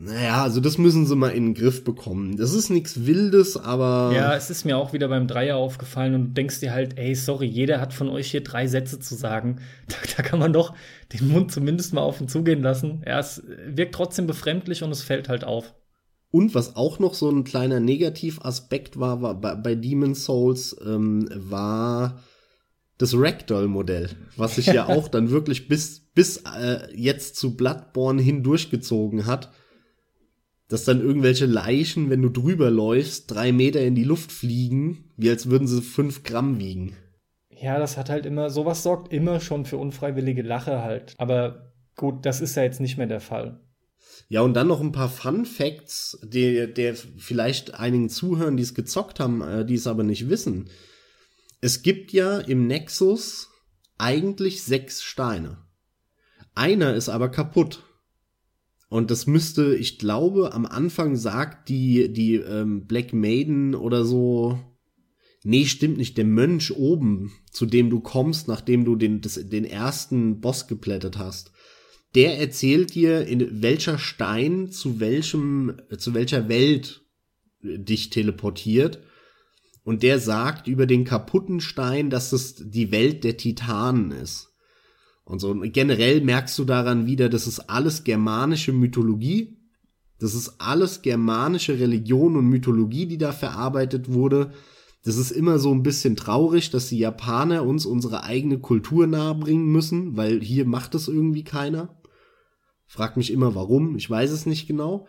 naja, 0.00 0.44
also 0.44 0.60
das 0.60 0.78
müssen 0.78 1.06
sie 1.06 1.16
mal 1.16 1.30
in 1.30 1.46
den 1.46 1.54
Griff 1.54 1.82
bekommen. 1.82 2.36
Das 2.36 2.54
ist 2.54 2.70
nichts 2.70 3.04
Wildes, 3.04 3.56
aber. 3.56 4.12
Ja, 4.14 4.32
es 4.36 4.48
ist 4.48 4.64
mir 4.64 4.78
auch 4.78 4.92
wieder 4.92 5.08
beim 5.08 5.26
Dreier 5.26 5.56
aufgefallen 5.56 6.14
und 6.14 6.22
du 6.28 6.32
denkst 6.34 6.60
dir 6.60 6.72
halt, 6.72 6.96
ey, 6.96 7.16
sorry, 7.16 7.46
jeder 7.46 7.80
hat 7.80 7.92
von 7.92 8.08
euch 8.08 8.30
hier 8.30 8.44
drei 8.44 8.68
Sätze 8.68 9.00
zu 9.00 9.16
sagen. 9.16 9.60
Da, 9.88 9.96
da 10.16 10.22
kann 10.22 10.38
man 10.38 10.52
doch 10.52 10.74
den 11.12 11.28
Mund 11.28 11.50
zumindest 11.50 11.94
mal 11.94 12.02
auf 12.02 12.20
ihn 12.20 12.28
zugehen 12.28 12.62
lassen. 12.62 13.02
Ja, 13.06 13.18
es 13.18 13.42
wirkt 13.66 13.94
trotzdem 13.94 14.26
befremdlich 14.26 14.82
und 14.82 14.90
es 14.90 15.02
fällt 15.02 15.28
halt 15.28 15.44
auf. 15.44 15.74
Und 16.30 16.54
was 16.54 16.76
auch 16.76 16.98
noch 16.98 17.14
so 17.14 17.30
ein 17.30 17.42
kleiner 17.42 17.80
Negativaspekt 17.80 19.00
war, 19.00 19.22
war 19.22 19.40
bei, 19.40 19.54
bei 19.54 19.74
Demon's 19.74 20.26
Souls, 20.26 20.76
ähm, 20.86 21.28
war 21.32 22.22
das 22.98 23.14
Ragdoll-Modell, 23.16 24.10
was 24.36 24.56
sich 24.56 24.66
ja 24.66 24.86
auch 24.88 25.08
dann 25.08 25.30
wirklich 25.30 25.68
bis, 25.68 26.00
bis 26.14 26.42
äh, 26.60 26.94
jetzt 26.94 27.36
zu 27.36 27.56
Bloodborne 27.56 28.20
hin 28.20 28.42
durchgezogen 28.42 29.26
hat 29.26 29.50
dass 30.68 30.84
dann 30.84 31.00
irgendwelche 31.00 31.46
Leichen, 31.46 32.10
wenn 32.10 32.22
du 32.22 32.28
drüber 32.28 32.70
läufst, 32.70 33.30
drei 33.30 33.52
Meter 33.52 33.80
in 33.80 33.94
die 33.94 34.04
Luft 34.04 34.30
fliegen, 34.30 35.10
wie 35.16 35.30
als 35.30 35.48
würden 35.50 35.66
sie 35.66 35.82
fünf 35.82 36.22
Gramm 36.22 36.60
wiegen. 36.60 36.94
Ja, 37.50 37.78
das 37.78 37.96
hat 37.96 38.10
halt 38.10 38.26
immer, 38.26 38.50
sowas 38.50 38.82
sorgt 38.82 39.12
immer 39.12 39.40
schon 39.40 39.64
für 39.64 39.78
unfreiwillige 39.78 40.42
Lache 40.42 40.82
halt. 40.82 41.14
Aber 41.18 41.72
gut, 41.96 42.24
das 42.24 42.40
ist 42.40 42.54
ja 42.54 42.62
jetzt 42.62 42.80
nicht 42.80 42.98
mehr 42.98 43.06
der 43.06 43.20
Fall. 43.20 43.60
Ja, 44.28 44.42
und 44.42 44.54
dann 44.54 44.68
noch 44.68 44.80
ein 44.80 44.92
paar 44.92 45.08
Fun 45.08 45.46
Facts, 45.46 46.18
der, 46.22 46.66
der 46.66 46.94
vielleicht 46.94 47.74
einigen 47.74 48.10
zuhören, 48.10 48.56
die 48.56 48.62
es 48.62 48.74
gezockt 48.74 49.20
haben, 49.20 49.40
äh, 49.40 49.64
die 49.64 49.74
es 49.74 49.86
aber 49.86 50.04
nicht 50.04 50.28
wissen. 50.28 50.68
Es 51.60 51.82
gibt 51.82 52.12
ja 52.12 52.38
im 52.38 52.66
Nexus 52.66 53.48
eigentlich 53.96 54.62
sechs 54.62 55.02
Steine. 55.02 55.58
Einer 56.54 56.94
ist 56.94 57.08
aber 57.08 57.30
kaputt. 57.30 57.84
Und 58.88 59.10
das 59.10 59.26
müsste, 59.26 59.76
ich 59.76 59.98
glaube, 59.98 60.54
am 60.54 60.64
Anfang 60.64 61.16
sagt 61.16 61.68
die, 61.68 62.10
die 62.10 62.36
ähm, 62.36 62.86
Black 62.86 63.12
Maiden 63.12 63.74
oder 63.74 64.04
so. 64.04 64.58
Nee, 65.44 65.66
stimmt 65.66 65.98
nicht. 65.98 66.16
Der 66.16 66.24
Mönch 66.24 66.74
oben, 66.74 67.32
zu 67.52 67.66
dem 67.66 67.90
du 67.90 68.00
kommst, 68.00 68.48
nachdem 68.48 68.84
du 68.84 68.96
den, 68.96 69.20
das, 69.20 69.34
den 69.34 69.64
ersten 69.64 70.40
Boss 70.40 70.66
geplättet 70.66 71.18
hast. 71.18 71.52
Der 72.14 72.38
erzählt 72.38 72.94
dir, 72.94 73.26
in 73.26 73.62
welcher 73.62 73.98
Stein 73.98 74.70
zu 74.70 75.00
welchem, 75.00 75.76
zu 75.98 76.14
welcher 76.14 76.48
Welt 76.48 77.04
dich 77.62 78.08
teleportiert. 78.08 79.00
Und 79.84 80.02
der 80.02 80.18
sagt 80.18 80.66
über 80.66 80.86
den 80.86 81.04
kaputten 81.04 81.60
Stein, 81.60 82.08
dass 82.08 82.32
es 82.32 82.56
die 82.56 82.90
Welt 82.90 83.24
der 83.24 83.36
Titanen 83.36 84.12
ist 84.12 84.47
und 85.28 85.40
so. 85.40 85.50
Und 85.50 85.72
generell 85.72 86.22
merkst 86.22 86.58
du 86.58 86.64
daran 86.64 87.06
wieder, 87.06 87.28
das 87.28 87.46
ist 87.46 87.60
alles 87.68 88.04
germanische 88.04 88.72
Mythologie. 88.72 89.58
Das 90.18 90.34
ist 90.34 90.54
alles 90.58 91.02
germanische 91.02 91.78
Religion 91.78 92.36
und 92.36 92.46
Mythologie, 92.46 93.06
die 93.06 93.18
da 93.18 93.32
verarbeitet 93.32 94.12
wurde. 94.12 94.52
Das 95.04 95.16
ist 95.16 95.30
immer 95.30 95.58
so 95.58 95.72
ein 95.72 95.82
bisschen 95.82 96.16
traurig, 96.16 96.70
dass 96.70 96.88
die 96.88 96.98
Japaner 96.98 97.64
uns 97.64 97.86
unsere 97.86 98.24
eigene 98.24 98.58
Kultur 98.58 99.06
nahebringen 99.06 99.66
müssen, 99.66 100.16
weil 100.16 100.40
hier 100.40 100.64
macht 100.64 100.94
es 100.94 101.08
irgendwie 101.08 101.44
keiner. 101.44 102.00
Frag 102.86 103.16
mich 103.16 103.30
immer 103.30 103.54
warum, 103.54 103.96
ich 103.96 104.08
weiß 104.08 104.30
es 104.30 104.46
nicht 104.46 104.66
genau. 104.66 105.06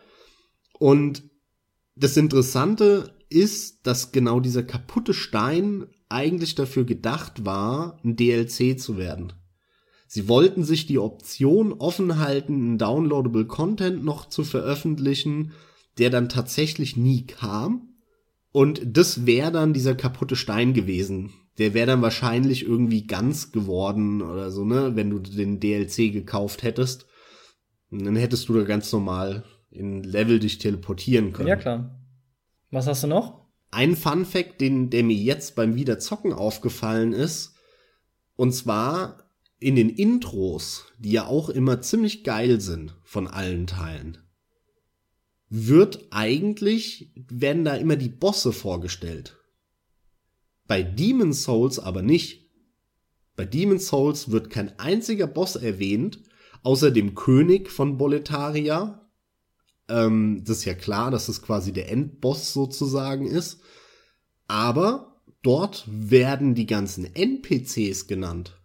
Und 0.77 1.23
das 1.95 2.17
Interessante 2.17 3.15
ist, 3.29 3.87
dass 3.87 4.11
genau 4.11 4.41
dieser 4.41 4.63
kaputte 4.63 5.13
Stein 5.13 5.87
eigentlich 6.09 6.55
dafür 6.55 6.83
gedacht 6.83 7.45
war, 7.45 7.99
ein 8.03 8.15
DLC 8.15 8.79
zu 8.79 8.97
werden. 8.97 9.33
Sie 10.11 10.27
wollten 10.27 10.63
sich 10.63 10.87
die 10.87 10.97
Option 10.97 11.71
offen 11.71 12.17
halten, 12.17 12.55
einen 12.55 12.77
downloadable 12.79 13.45
Content 13.45 14.03
noch 14.03 14.27
zu 14.27 14.43
veröffentlichen, 14.43 15.51
der 15.99 16.09
dann 16.09 16.29
tatsächlich 16.29 16.97
nie 16.97 17.27
kam. 17.27 17.89
Und 18.51 18.81
das 18.83 19.27
wäre 19.27 19.51
dann 19.51 19.71
dieser 19.71 19.93
kaputte 19.93 20.35
Stein 20.35 20.73
gewesen. 20.73 21.31
Der 21.59 21.75
wäre 21.75 21.85
dann 21.85 22.01
wahrscheinlich 22.01 22.65
irgendwie 22.65 23.05
ganz 23.05 23.51
geworden 23.51 24.23
oder 24.23 24.49
so, 24.49 24.65
ne, 24.65 24.95
wenn 24.95 25.11
du 25.11 25.19
den 25.19 25.59
DLC 25.59 26.11
gekauft 26.11 26.63
hättest. 26.63 27.05
Und 27.91 28.03
dann 28.03 28.15
hättest 28.15 28.49
du 28.49 28.55
da 28.55 28.63
ganz 28.63 28.91
normal 28.91 29.43
in 29.69 30.01
Level 30.01 30.39
dich 30.39 30.57
teleportieren 30.57 31.33
können. 31.33 31.49
Ja, 31.49 31.55
klar. 31.55 32.01
Was 32.71 32.87
hast 32.87 33.03
du 33.03 33.07
noch? 33.07 33.45
Ein 33.69 33.95
Fun 33.95 34.25
Fact, 34.25 34.59
den, 34.59 34.89
der 34.89 35.03
mir 35.03 35.15
jetzt 35.15 35.55
beim 35.55 35.75
Wiederzocken 35.75 36.33
aufgefallen 36.33 37.13
ist. 37.13 37.53
Und 38.35 38.53
zwar 38.53 39.28
in 39.59 39.75
den 39.75 39.89
Intros, 39.89 40.85
die 40.97 41.11
ja 41.11 41.27
auch 41.27 41.49
immer 41.49 41.81
ziemlich 41.81 42.23
geil 42.23 42.61
sind 42.61 42.95
von 43.03 43.27
allen 43.27 43.67
Teilen, 43.67 44.17
wird 45.49 46.07
eigentlich, 46.11 47.11
werden 47.15 47.65
da 47.65 47.75
immer 47.75 47.95
die 47.95 48.09
Bosse 48.09 48.53
vorgestellt. 48.53 49.37
Bei 50.67 50.83
Demon's 50.83 51.43
Souls 51.43 51.79
aber 51.79 52.03
nicht. 52.03 52.47
Bei 53.35 53.45
Demon's 53.45 53.87
Souls 53.87 54.31
wird 54.31 54.49
kein 54.49 54.77
einziger 54.77 55.27
Boss 55.27 55.55
erwähnt, 55.55 56.21
außer 56.61 56.91
dem 56.91 57.15
König 57.15 57.71
von 57.71 57.97
Boletaria. 57.97 59.09
Ähm, 59.87 60.43
das 60.45 60.59
ist 60.59 60.65
ja 60.65 60.75
klar, 60.75 61.09
dass 61.09 61.27
es 61.27 61.41
quasi 61.41 61.73
der 61.73 61.91
Endboss 61.91 62.53
sozusagen 62.53 63.25
ist. 63.25 63.61
Aber 64.47 65.21
dort 65.41 65.85
werden 65.87 66.53
die 66.53 66.67
ganzen 66.67 67.05
NPCs 67.15 68.05
genannt. 68.05 68.58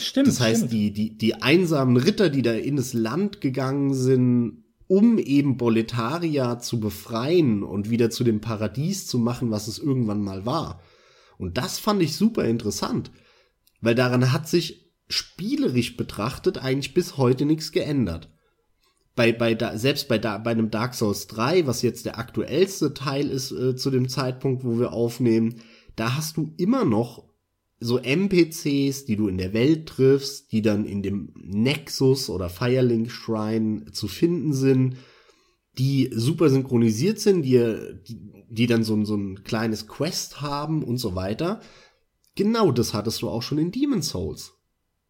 Stimmt. 0.00 0.28
Das 0.28 0.40
heißt, 0.40 0.66
stimmt. 0.66 0.72
die, 0.72 0.92
die, 0.92 1.16
die 1.16 1.34
einsamen 1.34 1.96
Ritter, 1.96 2.30
die 2.30 2.42
da 2.42 2.52
in 2.52 2.76
das 2.76 2.92
Land 2.92 3.40
gegangen 3.40 3.94
sind, 3.94 4.64
um 4.86 5.18
eben 5.18 5.56
Boletaria 5.56 6.58
zu 6.58 6.80
befreien 6.80 7.62
und 7.62 7.90
wieder 7.90 8.10
zu 8.10 8.24
dem 8.24 8.40
Paradies 8.40 9.06
zu 9.06 9.18
machen, 9.18 9.50
was 9.50 9.68
es 9.68 9.78
irgendwann 9.78 10.22
mal 10.22 10.46
war. 10.46 10.82
Und 11.38 11.58
das 11.58 11.78
fand 11.78 12.02
ich 12.02 12.16
super 12.16 12.44
interessant, 12.44 13.12
weil 13.80 13.94
daran 13.94 14.32
hat 14.32 14.48
sich 14.48 14.90
spielerisch 15.08 15.96
betrachtet 15.96 16.58
eigentlich 16.58 16.92
bis 16.92 17.16
heute 17.16 17.44
nichts 17.44 17.72
geändert. 17.72 18.30
Bei, 19.14 19.32
bei 19.32 19.54
da, 19.54 19.78
selbst 19.78 20.08
bei, 20.08 20.18
da, 20.18 20.38
bei 20.38 20.50
einem 20.50 20.70
Dark 20.70 20.94
Souls 20.94 21.26
3, 21.28 21.66
was 21.66 21.82
jetzt 21.82 22.06
der 22.06 22.18
aktuellste 22.18 22.94
Teil 22.94 23.28
ist 23.28 23.52
äh, 23.52 23.76
zu 23.76 23.90
dem 23.90 24.08
Zeitpunkt, 24.08 24.64
wo 24.64 24.78
wir 24.78 24.92
aufnehmen, 24.92 25.60
da 25.94 26.16
hast 26.16 26.36
du 26.36 26.52
immer 26.56 26.84
noch 26.84 27.29
so 27.80 27.98
NPCs, 27.98 29.06
die 29.06 29.16
du 29.16 29.26
in 29.28 29.38
der 29.38 29.54
Welt 29.54 29.88
triffst, 29.88 30.52
die 30.52 30.60
dann 30.60 30.84
in 30.84 31.02
dem 31.02 31.32
Nexus 31.34 32.28
oder 32.28 32.50
Firelink 32.50 33.10
Shrine 33.10 33.86
zu 33.90 34.06
finden 34.06 34.52
sind, 34.52 34.96
die 35.78 36.10
super 36.12 36.50
synchronisiert 36.50 37.18
sind, 37.18 37.42
die, 37.42 37.74
die, 38.48 38.66
dann 38.66 38.84
so, 38.84 39.02
so 39.04 39.16
ein 39.16 39.44
kleines 39.44 39.86
Quest 39.86 40.42
haben 40.42 40.82
und 40.82 40.98
so 40.98 41.14
weiter. 41.14 41.60
Genau 42.34 42.70
das 42.70 42.92
hattest 42.92 43.22
du 43.22 43.28
auch 43.28 43.42
schon 43.42 43.58
in 43.58 43.70
Demon's 43.70 44.10
Souls. 44.10 44.52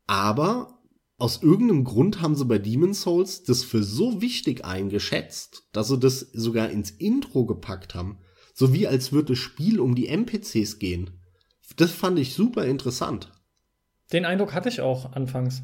Aber 0.07 0.81
aus 1.19 1.43
irgendeinem 1.43 1.85
Grund 1.85 2.23
haben 2.23 2.37
sie 2.37 2.45
bei 2.45 2.59
Demon's 2.59 3.03
Souls 3.03 3.43
das 3.43 3.65
für 3.65 3.83
so 3.83 4.23
wichtig 4.23 4.65
eingeschätzt, 4.65 5.69
dass 5.73 5.89
sie 5.89 5.99
das 5.99 6.21
sogar 6.33 6.71
ins 6.71 6.91
Intro 6.91 7.47
gepackt 7.47 7.95
haben. 7.95 8.19
So 8.55 8.73
wie 8.73 8.87
als 8.87 9.13
würde 9.13 9.33
das 9.33 9.39
Spiel 9.39 9.81
um 9.81 9.95
die 9.95 10.07
NPCs 10.07 10.79
gehen. 10.79 11.20
Das 11.77 11.93
fand 11.93 12.19
ich 12.19 12.35
super 12.35 12.65
interessant. 12.65 13.31
Den 14.13 14.25
Eindruck 14.25 14.55
hatte 14.55 14.69
ich 14.69 14.81
auch 14.81 15.13
anfangs. 15.13 15.63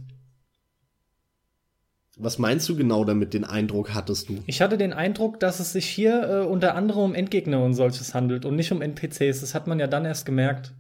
Was 2.18 2.38
meinst 2.38 2.66
du 2.68 2.76
genau 2.76 3.04
damit, 3.04 3.34
den 3.34 3.44
Eindruck 3.44 3.92
hattest 3.92 4.30
du? 4.30 4.42
Ich 4.46 4.62
hatte 4.62 4.78
den 4.78 4.94
Eindruck, 4.94 5.38
dass 5.38 5.60
es 5.60 5.72
sich 5.72 5.86
hier 5.86 6.22
äh, 6.22 6.46
unter 6.46 6.74
anderem 6.74 7.02
um 7.02 7.14
Endgegner 7.14 7.62
und 7.62 7.74
solches 7.74 8.14
handelt 8.14 8.46
und 8.46 8.56
nicht 8.56 8.72
um 8.72 8.80
NPCs. 8.80 9.40
Das 9.40 9.54
hat 9.54 9.66
man 9.66 9.78
ja 9.78 9.86
dann 9.86 10.06
erst 10.06 10.24
gemerkt. 10.24 10.72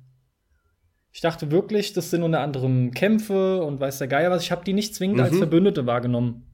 Ich 1.12 1.20
dachte 1.20 1.50
wirklich, 1.50 1.92
das 1.92 2.10
sind 2.10 2.22
unter 2.22 2.40
anderem 2.40 2.92
Kämpfe 2.92 3.62
und 3.62 3.80
weiß 3.80 3.98
der 3.98 4.08
Geier 4.08 4.30
was. 4.30 4.42
Ich 4.42 4.50
habe 4.50 4.64
die 4.64 4.72
nicht 4.72 4.94
zwingend 4.94 5.18
mhm. 5.18 5.24
als 5.24 5.36
Verbündete 5.36 5.84
wahrgenommen. 5.84 6.46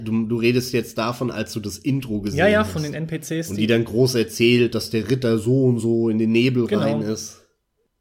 Du, 0.00 0.26
du 0.26 0.36
redest 0.36 0.72
jetzt 0.72 0.98
davon, 0.98 1.30
als 1.30 1.52
du 1.52 1.60
das 1.60 1.78
Intro 1.78 2.20
gesehen 2.20 2.40
hast. 2.40 2.48
Ja, 2.48 2.52
ja, 2.52 2.64
von 2.64 2.82
den 2.82 2.94
NPCs. 2.94 3.50
Und 3.50 3.56
die, 3.56 3.62
die 3.62 3.66
dann 3.68 3.84
groß 3.84 4.16
erzählt, 4.16 4.74
dass 4.74 4.90
der 4.90 5.08
Ritter 5.08 5.38
so 5.38 5.64
und 5.64 5.78
so 5.78 6.08
in 6.08 6.18
den 6.18 6.32
Nebel 6.32 6.66
genau. 6.66 6.82
rein 6.82 7.02
ist. 7.02 7.41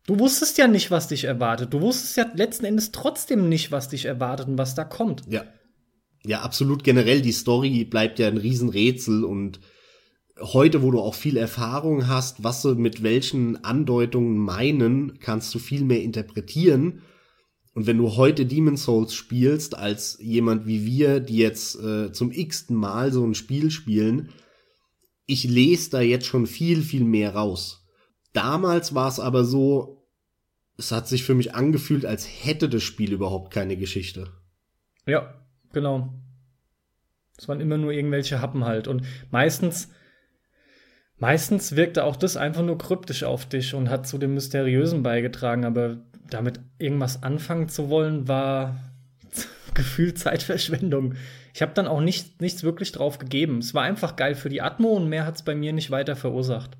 Du 0.07 0.19
wusstest 0.19 0.57
ja 0.57 0.67
nicht, 0.67 0.91
was 0.91 1.07
dich 1.07 1.25
erwartet. 1.25 1.73
Du 1.73 1.81
wusstest 1.81 2.17
ja 2.17 2.25
letzten 2.35 2.65
Endes 2.65 2.91
trotzdem 2.91 3.49
nicht, 3.49 3.71
was 3.71 3.89
dich 3.89 4.05
erwartet 4.05 4.47
und 4.47 4.57
was 4.57 4.75
da 4.75 4.83
kommt. 4.83 5.23
Ja. 5.27 5.45
Ja, 6.23 6.41
absolut 6.41 6.83
generell. 6.83 7.21
Die 7.21 7.31
Story 7.31 7.83
bleibt 7.83 8.19
ja 8.19 8.27
ein 8.27 8.37
Riesenrätsel 8.37 9.23
und 9.23 9.59
heute, 10.39 10.81
wo 10.81 10.91
du 10.91 10.99
auch 10.99 11.15
viel 11.15 11.37
Erfahrung 11.37 12.07
hast, 12.07 12.43
was 12.43 12.61
sie 12.61 12.75
mit 12.75 13.03
welchen 13.03 13.63
Andeutungen 13.63 14.37
meinen, 14.37 15.19
kannst 15.19 15.53
du 15.53 15.59
viel 15.59 15.83
mehr 15.83 16.01
interpretieren. 16.01 17.01
Und 17.73 17.87
wenn 17.87 17.97
du 17.97 18.17
heute 18.17 18.45
Demon 18.45 18.77
Souls 18.77 19.13
spielst, 19.13 19.75
als 19.75 20.17
jemand 20.21 20.67
wie 20.67 20.85
wir, 20.85 21.19
die 21.21 21.37
jetzt 21.37 21.79
äh, 21.79 22.11
zum 22.11 22.31
x-ten 22.31 22.75
Mal 22.75 23.13
so 23.13 23.25
ein 23.25 23.33
Spiel 23.33 23.71
spielen, 23.71 24.29
ich 25.25 25.45
lese 25.45 25.91
da 25.91 26.01
jetzt 26.01 26.25
schon 26.25 26.47
viel, 26.47 26.81
viel 26.81 27.05
mehr 27.05 27.33
raus. 27.33 27.80
Damals 28.33 28.95
war 28.95 29.07
es 29.07 29.19
aber 29.19 29.43
so, 29.43 30.05
es 30.77 30.91
hat 30.91 31.07
sich 31.07 31.23
für 31.23 31.35
mich 31.35 31.53
angefühlt, 31.53 32.05
als 32.05 32.25
hätte 32.25 32.69
das 32.69 32.83
Spiel 32.83 33.11
überhaupt 33.11 33.53
keine 33.53 33.77
Geschichte. 33.77 34.31
Ja, 35.05 35.33
genau. 35.73 36.13
Es 37.37 37.47
waren 37.47 37.59
immer 37.59 37.77
nur 37.77 37.91
irgendwelche 37.91 38.41
Happen 38.41 38.65
halt. 38.65 38.87
Und 38.87 39.03
meistens, 39.31 39.89
meistens 41.17 41.75
wirkte 41.75 42.03
auch 42.03 42.15
das 42.15 42.37
einfach 42.37 42.63
nur 42.63 42.77
kryptisch 42.77 43.23
auf 43.23 43.45
dich 43.47 43.73
und 43.73 43.89
hat 43.89 44.07
zu 44.07 44.17
dem 44.17 44.33
Mysteriösen 44.33 45.03
beigetragen, 45.03 45.65
aber 45.65 45.97
damit 46.29 46.59
irgendwas 46.77 47.23
anfangen 47.23 47.67
zu 47.67 47.89
wollen, 47.89 48.27
war 48.27 48.79
gefühlt 49.73 50.19
Zeitverschwendung. 50.19 51.15
Ich 51.53 51.61
habe 51.61 51.73
dann 51.73 51.87
auch 51.87 52.01
nicht, 52.01 52.41
nichts 52.41 52.63
wirklich 52.63 52.91
drauf 52.91 53.17
gegeben. 53.17 53.57
Es 53.57 53.73
war 53.73 53.83
einfach 53.83 54.15
geil 54.15 54.35
für 54.35 54.49
die 54.49 54.61
Atmo 54.61 54.89
und 54.89 55.09
mehr 55.09 55.25
hat 55.25 55.35
es 55.35 55.43
bei 55.43 55.55
mir 55.55 55.73
nicht 55.73 55.91
weiter 55.91 56.15
verursacht. 56.15 56.77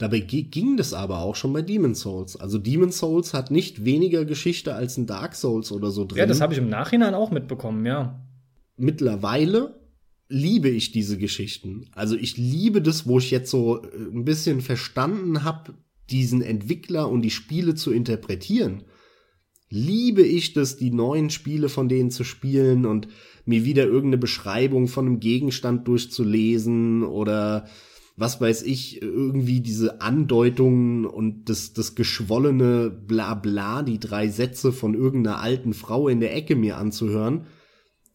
Dabei 0.00 0.20
ging 0.20 0.78
das 0.78 0.94
aber 0.94 1.18
auch 1.18 1.36
schon 1.36 1.52
bei 1.52 1.60
Demon's 1.60 2.00
Souls. 2.00 2.34
Also 2.34 2.56
Demon's 2.56 2.96
Souls 2.96 3.34
hat 3.34 3.50
nicht 3.50 3.84
weniger 3.84 4.24
Geschichte 4.24 4.74
als 4.74 4.96
ein 4.96 5.04
Dark 5.04 5.34
Souls 5.34 5.70
oder 5.72 5.90
so 5.90 6.06
drin. 6.06 6.16
Ja, 6.16 6.24
das 6.24 6.40
habe 6.40 6.54
ich 6.54 6.58
im 6.58 6.70
Nachhinein 6.70 7.12
auch 7.12 7.30
mitbekommen, 7.30 7.84
ja. 7.84 8.18
Mittlerweile 8.78 9.78
liebe 10.26 10.70
ich 10.70 10.92
diese 10.92 11.18
Geschichten. 11.18 11.90
Also 11.92 12.16
ich 12.16 12.38
liebe 12.38 12.80
das, 12.80 13.06
wo 13.06 13.18
ich 13.18 13.30
jetzt 13.30 13.50
so 13.50 13.82
äh, 13.82 13.88
ein 13.94 14.24
bisschen 14.24 14.62
verstanden 14.62 15.44
habe, 15.44 15.74
diesen 16.08 16.40
Entwickler 16.40 17.10
und 17.10 17.20
die 17.20 17.30
Spiele 17.30 17.74
zu 17.74 17.92
interpretieren, 17.92 18.84
liebe 19.68 20.22
ich 20.22 20.54
das, 20.54 20.78
die 20.78 20.90
neuen 20.90 21.28
Spiele 21.28 21.68
von 21.68 21.90
denen 21.90 22.10
zu 22.10 22.24
spielen 22.24 22.86
und 22.86 23.06
mir 23.44 23.66
wieder 23.66 23.84
irgendeine 23.84 24.16
Beschreibung 24.18 24.88
von 24.88 25.04
einem 25.04 25.20
Gegenstand 25.20 25.86
durchzulesen 25.86 27.02
oder 27.02 27.68
was 28.20 28.38
weiß 28.38 28.64
ich, 28.64 29.00
irgendwie 29.00 29.60
diese 29.60 30.02
Andeutungen 30.02 31.06
und 31.06 31.48
das, 31.48 31.72
das 31.72 31.94
geschwollene 31.94 32.90
Blabla, 32.90 33.82
die 33.82 33.98
drei 33.98 34.28
Sätze 34.28 34.72
von 34.72 34.92
irgendeiner 34.92 35.40
alten 35.40 35.72
Frau 35.72 36.06
in 36.06 36.20
der 36.20 36.36
Ecke 36.36 36.54
mir 36.54 36.76
anzuhören, 36.76 37.46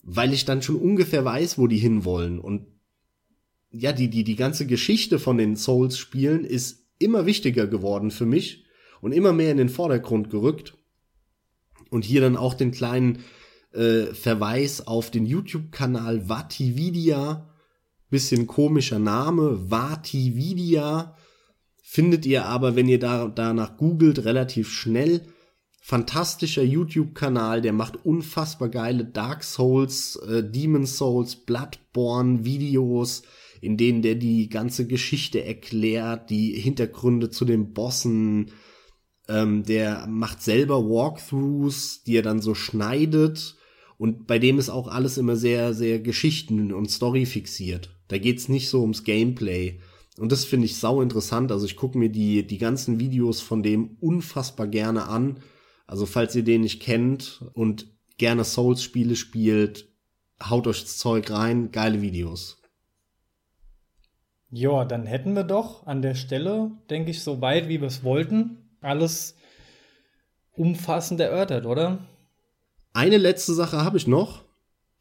weil 0.03 0.31
ich 0.31 0.45
dann 0.45 0.61
schon 0.61 0.75
ungefähr 0.75 1.25
weiß, 1.25 1.57
wo 1.57 1.65
die 1.65 1.79
hinwollen. 1.79 2.39
Und 2.39 2.67
ja, 3.71 3.93
die, 3.93 4.11
die, 4.11 4.23
die 4.23 4.35
ganze 4.35 4.67
Geschichte 4.67 5.17
von 5.17 5.39
den 5.39 5.55
Souls-Spielen 5.55 6.45
ist 6.45 6.85
immer 6.99 7.25
wichtiger 7.25 7.65
geworden 7.65 8.11
für 8.11 8.27
mich 8.27 8.67
und 9.01 9.11
immer 9.11 9.33
mehr 9.33 9.49
in 9.49 9.57
den 9.57 9.69
Vordergrund 9.69 10.29
gerückt. 10.29 10.77
Und 11.89 12.05
hier 12.05 12.21
dann 12.21 12.37
auch 12.37 12.53
den 12.53 12.69
kleinen 12.69 13.23
äh, 13.71 14.13
Verweis 14.13 14.85
auf 14.85 15.09
den 15.09 15.25
YouTube-Kanal 15.25 16.29
Vatividia. 16.29 17.54
Bisschen 18.09 18.47
komischer 18.47 18.99
Name, 18.99 19.69
Vatividia. 19.69 21.15
Findet 21.81 22.25
ihr 22.25 22.45
aber, 22.45 22.75
wenn 22.75 22.87
ihr 22.87 22.99
da 22.99 23.27
danach 23.27 23.77
googelt, 23.77 24.25
relativ 24.25 24.71
schnell. 24.71 25.21
Fantastischer 25.81 26.63
YouTube-Kanal, 26.63 27.61
der 27.61 27.73
macht 27.73 28.05
unfassbar 28.05 28.69
geile 28.69 29.05
Dark 29.05 29.43
Souls, 29.43 30.15
äh, 30.27 30.43
Demon 30.43 30.85
Souls, 30.85 31.35
Bloodborne 31.35 32.43
Videos 32.43 33.21
in 33.65 33.77
denen 33.77 34.03
der 34.03 34.15
die 34.15 34.47
ganze 34.47 34.85
Geschichte 34.85 35.43
erklärt, 35.43 36.29
die 36.29 36.53
Hintergründe 36.53 37.31
zu 37.31 37.45
den 37.45 37.73
Bossen. 37.73 38.51
Ähm, 39.27 39.63
der 39.63 40.05
macht 40.07 40.43
selber 40.43 40.87
Walkthroughs, 40.87 42.03
die 42.03 42.17
er 42.17 42.21
dann 42.21 42.41
so 42.41 42.53
schneidet. 42.53 43.55
Und 43.97 44.27
bei 44.27 44.37
dem 44.37 44.59
ist 44.59 44.69
auch 44.69 44.87
alles 44.87 45.17
immer 45.17 45.35
sehr, 45.35 45.73
sehr 45.73 45.99
Geschichten 45.99 46.71
und 46.71 46.91
Story 46.91 47.25
fixiert. 47.25 47.94
Da 48.07 48.17
geht's 48.17 48.49
nicht 48.49 48.69
so 48.69 48.81
ums 48.81 49.03
Gameplay. 49.03 49.79
Und 50.17 50.31
das 50.31 50.45
finde 50.45 50.65
ich 50.65 50.77
sau 50.77 51.01
interessant. 51.01 51.51
Also 51.51 51.65
ich 51.65 51.75
gucke 51.75 51.97
mir 51.97 52.09
die, 52.09 52.45
die 52.45 52.57
ganzen 52.57 52.99
Videos 52.99 53.41
von 53.41 53.63
dem 53.63 53.97
unfassbar 53.99 54.67
gerne 54.67 55.07
an. 55.07 55.39
Also 55.87 56.05
falls 56.05 56.35
ihr 56.35 56.43
den 56.43 56.61
nicht 56.61 56.81
kennt 56.81 57.43
und 57.53 57.87
gerne 58.17 58.43
Souls-Spiele 58.43 59.15
spielt, 59.15 59.89
haut 60.41 60.67
euch 60.67 60.81
das 60.81 60.97
Zeug 60.97 61.29
rein. 61.31 61.71
Geile 61.71 62.01
Videos. 62.01 62.61
Ja, 64.49 64.85
dann 64.85 65.05
hätten 65.05 65.33
wir 65.33 65.43
doch 65.43 65.85
an 65.85 66.01
der 66.01 66.15
Stelle, 66.15 66.71
denke 66.89 67.11
ich, 67.11 67.21
so 67.21 67.41
weit, 67.41 67.67
wie 67.67 67.81
wir 67.81 67.87
es 67.87 68.03
wollten, 68.03 68.69
alles 68.79 69.35
umfassend 70.51 71.19
erörtert, 71.19 71.65
oder? 71.65 72.07
Eine 72.93 73.17
letzte 73.17 73.53
Sache 73.53 73.83
habe 73.83 73.97
ich 73.97 74.07
noch. 74.07 74.45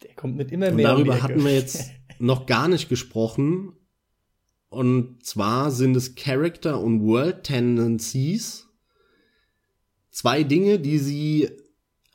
Der 0.02 0.14
kommt 0.14 0.36
mit 0.36 0.50
immer 0.50 0.72
mehr. 0.72 0.96
Und 0.96 1.06
darüber 1.06 1.22
hatten 1.22 1.44
wir 1.44 1.54
jetzt 1.54 1.92
noch 2.18 2.46
gar 2.46 2.68
nicht 2.68 2.88
gesprochen. 2.88 3.72
Und 4.68 5.24
zwar 5.24 5.70
sind 5.70 5.96
es 5.96 6.14
Character 6.14 6.80
und 6.80 7.06
World 7.06 7.44
Tendencies. 7.44 8.66
Zwei 10.10 10.42
Dinge, 10.42 10.78
die 10.78 10.98
sie 10.98 11.50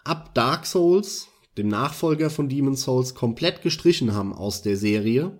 ab 0.03 0.33
Dark 0.33 0.65
Souls, 0.65 1.27
dem 1.57 1.67
Nachfolger 1.67 2.29
von 2.29 2.49
Demon's 2.49 2.83
Souls, 2.83 3.15
komplett 3.15 3.61
gestrichen 3.61 4.13
haben 4.13 4.33
aus 4.33 4.61
der 4.61 4.77
Serie. 4.77 5.37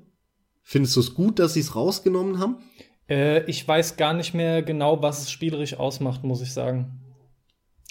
Findest 0.64 0.95
du 0.95 0.99
es 0.99 1.14
gut, 1.14 1.40
dass 1.40 1.53
sie 1.53 1.61
es 1.61 1.76
rausgenommen 1.76 2.40
haben? 2.40 2.57
Äh, 3.10 3.44
ich 3.49 3.68
weiß 3.68 3.98
gar 3.98 4.14
nicht 4.14 4.34
mehr 4.34 4.61
genau, 4.61 5.02
was 5.02 5.23
es 5.23 5.31
spielerisch 5.31 5.73
ausmacht, 5.73 6.23
muss 6.23 6.41
ich 6.41 6.53
sagen. 6.53 6.99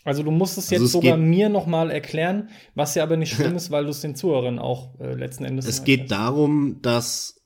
Also 0.04 0.22
du 0.22 0.30
musst 0.30 0.56
es 0.58 0.70
also 0.70 0.74
jetzt 0.76 0.84
es 0.84 0.92
sogar 0.92 1.16
mir 1.16 1.48
noch 1.48 1.66
mal 1.66 1.90
erklären, 1.90 2.48
was 2.74 2.94
ja 2.94 3.02
aber 3.02 3.16
nicht 3.16 3.34
schlimm 3.34 3.56
ist, 3.56 3.70
weil 3.70 3.84
du 3.84 3.90
es 3.90 4.00
den 4.00 4.14
Zuhörern 4.14 4.58
auch 4.58 4.98
äh, 5.00 5.14
letzten 5.14 5.44
Endes. 5.44 5.66
Es 5.66 5.84
geht 5.84 6.02
erklärst. 6.02 6.22
darum, 6.22 6.78
dass 6.82 7.38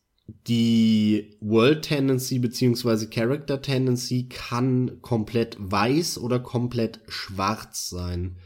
die 0.47 1.37
World 1.41 1.83
Tendency 1.83 2.39
beziehungsweise 2.39 3.09
Character 3.09 3.61
Tendency 3.61 4.29
kann 4.29 4.99
komplett 5.01 5.57
weiß 5.59 6.19
oder 6.19 6.41
komplett 6.41 7.01
schwarz 7.09 7.89
sein. 7.89 8.37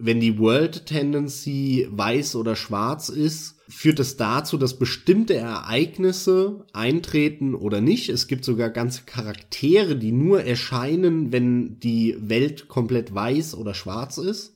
Wenn 0.00 0.20
die 0.20 0.38
World 0.38 0.86
Tendency 0.86 1.88
weiß 1.90 2.36
oder 2.36 2.54
schwarz 2.54 3.08
ist, 3.08 3.56
führt 3.68 3.98
es 3.98 4.16
dazu, 4.16 4.56
dass 4.56 4.78
bestimmte 4.78 5.34
Ereignisse 5.34 6.64
eintreten 6.72 7.56
oder 7.56 7.80
nicht. 7.80 8.08
Es 8.08 8.28
gibt 8.28 8.44
sogar 8.44 8.70
ganze 8.70 9.02
Charaktere, 9.06 9.96
die 9.96 10.12
nur 10.12 10.44
erscheinen, 10.44 11.32
wenn 11.32 11.80
die 11.80 12.16
Welt 12.20 12.68
komplett 12.68 13.12
weiß 13.12 13.56
oder 13.56 13.74
schwarz 13.74 14.18
ist. 14.18 14.54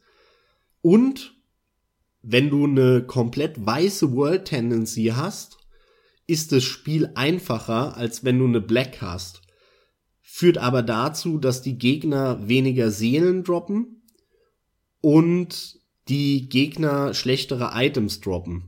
Und 0.80 1.34
wenn 2.22 2.48
du 2.48 2.64
eine 2.64 3.02
komplett 3.02 3.66
weiße 3.66 4.12
World 4.12 4.44
Tendency 4.44 5.12
hast, 5.16 5.58
ist 6.28 6.52
das 6.52 6.62
Spiel 6.62 7.10
einfacher, 7.16 7.96
als 7.96 8.22
wenn 8.22 8.38
du 8.38 8.46
eine 8.46 8.60
Black 8.60 9.00
hast. 9.00 9.42
Führt 10.20 10.56
aber 10.56 10.84
dazu, 10.84 11.38
dass 11.38 11.62
die 11.62 11.78
Gegner 11.78 12.46
weniger 12.46 12.92
Seelen 12.92 13.42
droppen 13.42 14.01
und 15.02 15.78
die 16.08 16.48
Gegner 16.48 17.12
schlechtere 17.12 17.72
Items 17.74 18.20
droppen. 18.20 18.62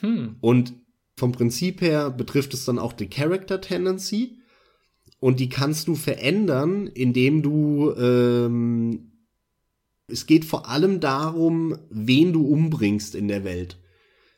Hm. 0.00 0.36
Und 0.40 0.74
vom 1.16 1.32
Prinzip 1.32 1.80
her 1.80 2.10
betrifft 2.10 2.52
es 2.52 2.64
dann 2.64 2.78
auch 2.78 2.92
die 2.92 3.08
Character 3.08 3.60
Tendency. 3.60 4.38
Und 5.18 5.38
die 5.38 5.48
kannst 5.48 5.88
du 5.88 5.94
verändern, 5.94 6.86
indem 6.86 7.42
du, 7.42 7.92
ähm, 7.94 9.12
es 10.06 10.26
geht 10.26 10.44
vor 10.44 10.68
allem 10.68 11.00
darum, 11.00 11.76
wen 11.90 12.32
du 12.32 12.46
umbringst 12.46 13.14
in 13.14 13.28
der 13.28 13.44
Welt. 13.44 13.78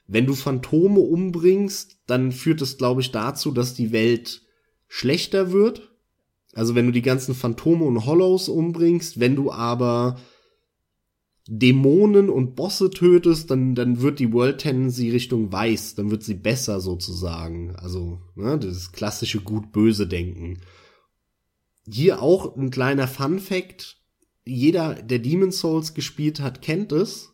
Wenn 0.08 0.26
du 0.26 0.34
Phantome 0.34 1.00
umbringst, 1.00 1.98
dann 2.06 2.32
führt 2.32 2.60
es, 2.62 2.78
glaube 2.78 3.00
ich, 3.00 3.12
dazu, 3.12 3.52
dass 3.52 3.74
die 3.74 3.92
Welt 3.92 4.42
schlechter 4.88 5.52
wird. 5.52 5.92
Also 6.52 6.74
wenn 6.74 6.86
du 6.86 6.92
die 6.92 7.00
ganzen 7.00 7.34
Phantome 7.34 7.84
und 7.84 8.04
Hollows 8.04 8.48
umbringst, 8.48 9.20
wenn 9.20 9.36
du 9.36 9.52
aber 9.52 10.18
Dämonen 11.48 12.30
und 12.30 12.54
Bosse 12.54 12.90
tötest, 12.90 13.50
dann, 13.50 13.74
dann 13.74 14.00
wird 14.00 14.20
die 14.20 14.32
World 14.32 14.58
Tendency 14.58 15.10
Richtung 15.10 15.50
weiß, 15.50 15.96
dann 15.96 16.10
wird 16.10 16.22
sie 16.22 16.34
besser 16.34 16.80
sozusagen. 16.80 17.74
Also, 17.76 18.20
ne, 18.36 18.58
das 18.58 18.92
klassische 18.92 19.40
gut-böse 19.40 20.06
Denken. 20.06 20.60
Hier 21.90 22.22
auch 22.22 22.56
ein 22.56 22.70
kleiner 22.70 23.08
Fun 23.08 23.40
Fact. 23.40 23.98
Jeder, 24.44 24.94
der 24.94 25.18
Demon 25.18 25.50
Souls 25.50 25.94
gespielt 25.94 26.40
hat, 26.40 26.62
kennt 26.62 26.92
es. 26.92 27.30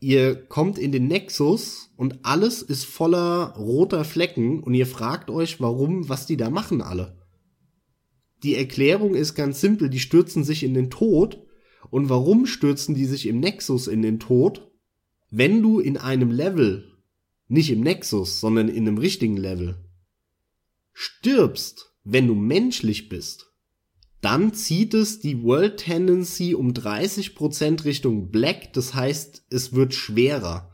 Ihr 0.00 0.36
kommt 0.36 0.78
in 0.78 0.92
den 0.92 1.08
Nexus 1.08 1.90
und 1.96 2.20
alles 2.24 2.62
ist 2.62 2.84
voller 2.84 3.54
roter 3.56 4.04
Flecken 4.04 4.62
und 4.62 4.72
ihr 4.72 4.86
fragt 4.86 5.28
euch, 5.28 5.60
warum, 5.60 6.08
was 6.08 6.24
die 6.24 6.36
da 6.36 6.50
machen 6.50 6.80
alle. 6.80 7.18
Die 8.44 8.54
Erklärung 8.54 9.14
ist 9.14 9.34
ganz 9.34 9.60
simpel, 9.60 9.90
die 9.90 9.98
stürzen 9.98 10.44
sich 10.44 10.62
in 10.62 10.72
den 10.72 10.90
Tod 10.90 11.44
und 11.90 12.08
warum 12.08 12.46
stürzen 12.46 12.94
die 12.94 13.06
sich 13.06 13.26
im 13.26 13.40
Nexus 13.40 13.86
in 13.86 14.02
den 14.02 14.18
Tod? 14.18 14.70
Wenn 15.30 15.62
du 15.62 15.80
in 15.80 15.96
einem 15.96 16.30
Level, 16.30 16.92
nicht 17.48 17.70
im 17.70 17.80
Nexus, 17.80 18.40
sondern 18.40 18.68
in 18.68 18.86
einem 18.86 18.98
richtigen 18.98 19.36
Level, 19.36 19.84
stirbst, 20.92 21.94
wenn 22.04 22.26
du 22.26 22.34
menschlich 22.34 23.08
bist, 23.08 23.46
dann 24.20 24.52
zieht 24.52 24.94
es 24.94 25.20
die 25.20 25.42
World 25.42 25.76
Tendency 25.78 26.54
um 26.54 26.72
30% 26.72 27.84
Richtung 27.84 28.30
Black, 28.30 28.72
das 28.72 28.94
heißt, 28.94 29.44
es 29.50 29.72
wird 29.74 29.94
schwerer. 29.94 30.72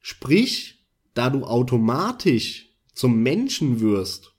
Sprich, 0.00 0.84
da 1.14 1.30
du 1.30 1.44
automatisch 1.44 2.68
zum 2.94 3.22
Menschen 3.22 3.80
wirst, 3.80 4.34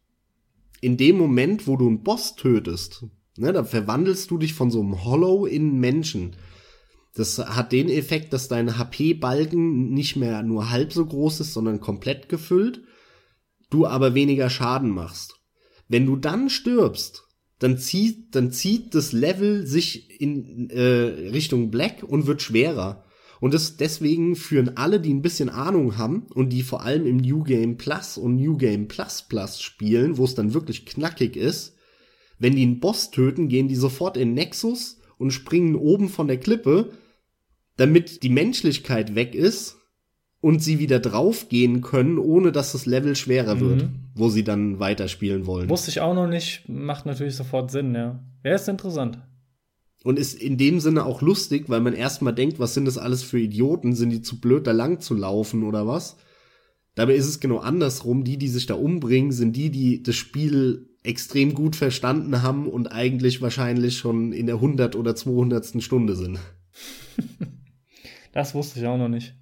in 0.82 0.98
dem 0.98 1.18
Moment, 1.18 1.66
wo 1.66 1.78
du 1.78 1.88
einen 1.88 2.04
Boss 2.04 2.36
tötest, 2.36 3.06
Ne, 3.38 3.52
da 3.52 3.64
verwandelst 3.64 4.30
du 4.30 4.38
dich 4.38 4.54
von 4.54 4.70
so 4.70 4.80
einem 4.80 5.04
Hollow 5.04 5.46
in 5.46 5.80
Menschen. 5.80 6.36
Das 7.16 7.38
hat 7.40 7.72
den 7.72 7.90
Effekt, 7.90 8.34
dass 8.34 8.48
dein 8.48 8.78
HP-Balken 8.78 9.92
nicht 9.94 10.16
mehr 10.16 10.44
nur 10.44 10.70
halb 10.70 10.94
so 10.94 11.06
groß 11.06 11.42
ist, 11.42 11.54
sondern 11.54 11.80
komplett 11.80 12.30
gefüllt, 12.30 12.84
du 13.70 13.86
aber 13.88 14.14
weniger 14.14 14.50
Schaden 14.50 14.90
machst. 14.90 15.36
Wenn 15.88 16.06
du 16.06 16.16
dann 16.16 16.50
stirbst, 16.50 17.24
dann 17.60 17.78
zieht, 17.78 18.36
dann 18.36 18.52
zieht 18.52 18.94
das 18.94 19.14
Level 19.14 19.66
sich 19.66 20.20
in 20.20 20.70
äh, 20.70 21.30
Richtung 21.32 21.72
Black 21.72 22.04
und 22.04 22.26
wird 22.28 22.42
schwerer. 22.42 23.06
Und 23.40 23.54
das 23.54 23.78
deswegen 23.78 24.36
führen 24.36 24.78
alle, 24.78 25.00
die 25.00 25.14
ein 25.14 25.22
bisschen 25.22 25.50
Ahnung 25.50 25.98
haben 25.98 26.28
und 26.34 26.50
die 26.50 26.64
vor 26.64 26.84
allem 26.84 27.06
im 27.06 27.18
New 27.18 27.44
Game 27.44 27.78
Plus 27.78 28.18
und 28.18 28.36
New 28.38 28.58
Game 28.58 28.88
Plus 28.88 29.24
Plus 29.28 29.62
spielen, 29.62 30.18
wo 30.18 30.26
es 30.26 30.36
dann 30.36 30.54
wirklich 30.54 30.86
knackig 30.86 31.36
ist, 31.36 31.73
wenn 32.44 32.58
die 32.58 32.64
einen 32.64 32.82
Boss 32.82 33.10
töten, 33.10 33.48
gehen 33.48 33.70
die 33.70 33.76
sofort 33.76 34.18
in 34.18 34.34
Nexus 34.34 35.00
und 35.18 35.32
springen 35.32 35.78
oben 35.78 36.10
von 36.10 36.28
der 36.28 36.38
Klippe, 36.38 36.92
damit 37.78 38.22
die 38.22 38.30
Menschlichkeit 38.30 39.16
weg 39.16 39.34
ist 39.34 39.78
und 40.42 40.62
sie 40.62 40.78
wieder 40.78 41.00
draufgehen 41.00 41.80
können, 41.80 42.18
ohne 42.18 42.52
dass 42.52 42.74
das 42.74 42.86
Level 42.86 43.16
schwerer 43.16 43.62
wird, 43.62 43.84
mhm. 43.84 44.10
wo 44.14 44.28
sie 44.28 44.44
dann 44.44 44.78
weiterspielen 44.82 45.46
wollen. 45.46 45.70
Wusste 45.70 45.90
ich 45.90 46.02
auch 46.02 46.14
noch 46.14 46.28
nicht, 46.28 46.68
macht 46.68 47.06
natürlich 47.06 47.38
sofort 47.38 47.72
Sinn, 47.72 47.96
ja. 47.96 48.22
Ja, 48.44 48.56
ist 48.56 48.68
interessant. 48.68 49.20
Und 50.04 50.20
ist 50.20 50.34
in 50.34 50.58
dem 50.58 50.82
Sinne 50.82 51.06
auch 51.06 51.22
lustig, 51.22 51.70
weil 51.70 51.80
man 51.80 51.94
erstmal 51.94 52.36
denkt, 52.36 52.60
was 52.60 52.74
sind 52.74 52.84
das 52.84 52.98
alles 52.98 53.24
für 53.24 53.40
Idioten? 53.40 53.96
Sind 53.96 54.10
die 54.10 54.22
zu 54.22 54.42
blöd, 54.42 54.68
da 54.68 54.74
lang 54.74 55.00
zu 55.00 55.14
laufen 55.14 55.64
oder 55.64 55.88
was? 55.88 56.18
Dabei 56.94 57.16
ist 57.16 57.30
es 57.30 57.40
genau 57.40 57.60
andersrum. 57.60 58.26
Die, 58.26 58.38
die 58.38 58.50
sich 58.50 58.66
da 58.66 58.74
umbringen, 58.74 59.32
sind 59.32 59.56
die, 59.56 59.72
die 59.72 60.04
das 60.04 60.18
Spiel 60.18 60.90
extrem 61.04 61.54
gut 61.54 61.76
verstanden 61.76 62.42
haben 62.42 62.68
und 62.68 62.88
eigentlich 62.88 63.42
wahrscheinlich 63.42 63.98
schon 63.98 64.32
in 64.32 64.46
der 64.46 64.56
100 64.56 64.96
oder 64.96 65.16
200. 65.16 65.84
Stunde 65.84 66.16
sind. 66.16 66.40
das 68.32 68.56
wusste 68.56 68.80
ich 68.80 68.88
auch 68.88 68.98
noch 68.98 69.10
nicht. 69.10 69.36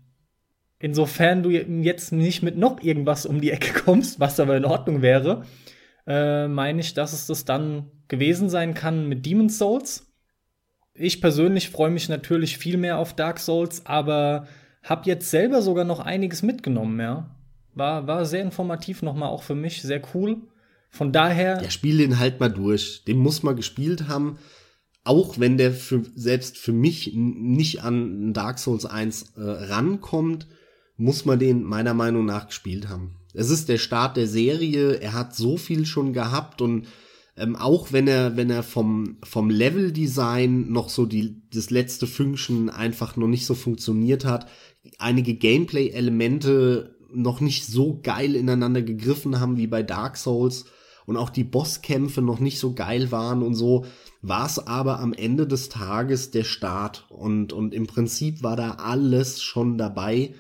Insofern 0.80 1.44
du 1.44 1.52
jetzt 1.52 2.12
nicht 2.12 2.42
mit 2.42 2.58
noch 2.58 2.82
irgendwas 2.82 3.28
um 3.28 3.40
die 3.40 3.52
Ecke 3.52 3.80
kommst, 3.86 4.20
was 4.20 4.40
aber 4.40 4.58
in 4.58 4.66
Ordnung 4.66 5.04
wäre, 5.04 5.44
äh, 6.08 6.48
meine 6.48 6.82
ich, 6.82 6.96
dass 6.96 7.14
es 7.14 7.28
das 7.28 7.46
dann 7.46 7.92
gewesen 8.08 8.50
sein 8.50 8.74
kann 8.74 9.08
mit 9.08 9.26
Demon's 9.26 9.60
Souls. 9.60 10.12
Ich 10.96 11.22
persönlich 11.22 11.70
freue 11.70 11.92
mich 11.92 12.10
natürlich 12.10 12.58
viel 12.58 12.78
mehr 12.78 12.98
auf 12.98 13.16
Dark 13.16 13.40
Souls, 13.40 13.86
aber 13.86 14.48
habe 14.84 15.06
jetzt 15.06 15.30
selber 15.30 15.62
sogar 15.62 15.86
noch 15.86 16.00
einiges 16.00 16.42
mitgenommen, 16.42 17.00
ja. 17.00 17.30
War, 17.74 18.08
war 18.08 18.26
sehr 18.26 18.42
informativ 18.42 19.04
nochmal 19.04 19.30
auch 19.30 19.44
für 19.44 19.56
mich, 19.56 19.82
sehr 19.82 20.02
cool. 20.14 20.42
Von 20.92 21.12
daher. 21.14 21.62
Ja, 21.64 21.70
spiel 21.70 21.98
den 21.98 22.20
halt 22.20 22.40
mal 22.40 22.50
durch. 22.50 23.04
Den 23.06 23.18
muss 23.18 23.44
man 23.44 23.56
gespielt 23.56 24.08
haben. 24.08 24.38
Auch 25.04 25.40
wenn 25.40 25.58
der 25.58 25.72
für, 25.72 26.04
selbst 26.16 26.58
für 26.58 26.74
mich 26.74 27.14
nicht 27.16 27.82
an 27.82 28.34
Dark 28.34 28.60
Souls 28.60 28.86
1 28.86 29.34
äh, 29.36 29.42
rankommt, 29.42 30.48
muss 30.98 31.26
man 31.26 31.40
den 31.40 31.64
meiner 31.64 31.96
Meinung 31.96 32.26
nach 32.26 32.48
gespielt 32.48 32.90
haben. 32.90 33.16
Es 33.34 33.50
ist 33.50 33.70
der 33.70 33.80
Start 33.80 34.18
der 34.18 34.28
Serie. 34.28 34.96
Er 34.96 35.14
hat 35.14 35.36
so 35.36 35.58
viel 35.58 35.86
schon 35.86 36.14
gehabt 36.14 36.62
und 36.62 36.88
ähm, 37.38 37.56
auch 37.56 37.94
wenn 37.94 38.08
er, 38.08 38.36
wenn 38.36 38.50
er 38.50 38.62
vom, 38.62 39.18
vom 39.24 39.50
Level-Design 39.50 40.72
noch 40.72 40.90
so 40.90 41.06
die, 41.06 41.42
das 41.52 41.70
letzte 41.70 42.06
Function 42.06 42.70
einfach 42.70 43.16
noch 43.16 43.30
nicht 43.30 43.46
so 43.46 43.56
funktioniert 43.56 44.26
hat, 44.26 44.48
einige 45.00 45.36
Gameplay-Elemente 45.36 46.98
noch 47.14 47.40
nicht 47.40 47.66
so 47.66 48.00
geil 48.04 48.36
ineinander 48.36 48.82
gegriffen 48.82 49.40
haben 49.40 49.58
wie 49.58 49.68
bei 49.68 49.82
Dark 49.82 50.18
Souls, 50.18 50.66
und 51.12 51.18
auch 51.18 51.30
die 51.30 51.44
Bosskämpfe 51.44 52.22
noch 52.22 52.40
nicht 52.40 52.58
so 52.58 52.74
geil 52.74 53.12
waren 53.12 53.44
und 53.44 53.54
so, 53.54 53.86
war 54.22 54.46
es 54.46 54.66
aber 54.66 55.00
am 55.00 55.12
Ende 55.12 55.46
des 55.46 55.68
Tages 55.68 56.32
der 56.32 56.46
Start 56.46 57.06
und, 57.10 57.52
und 57.52 57.74
im 57.74 57.86
Prinzip 57.86 58.44
war 58.44 58.56
da 58.56 58.76
alles 58.76 59.42
schon 59.42 59.78
dabei. 59.78 60.34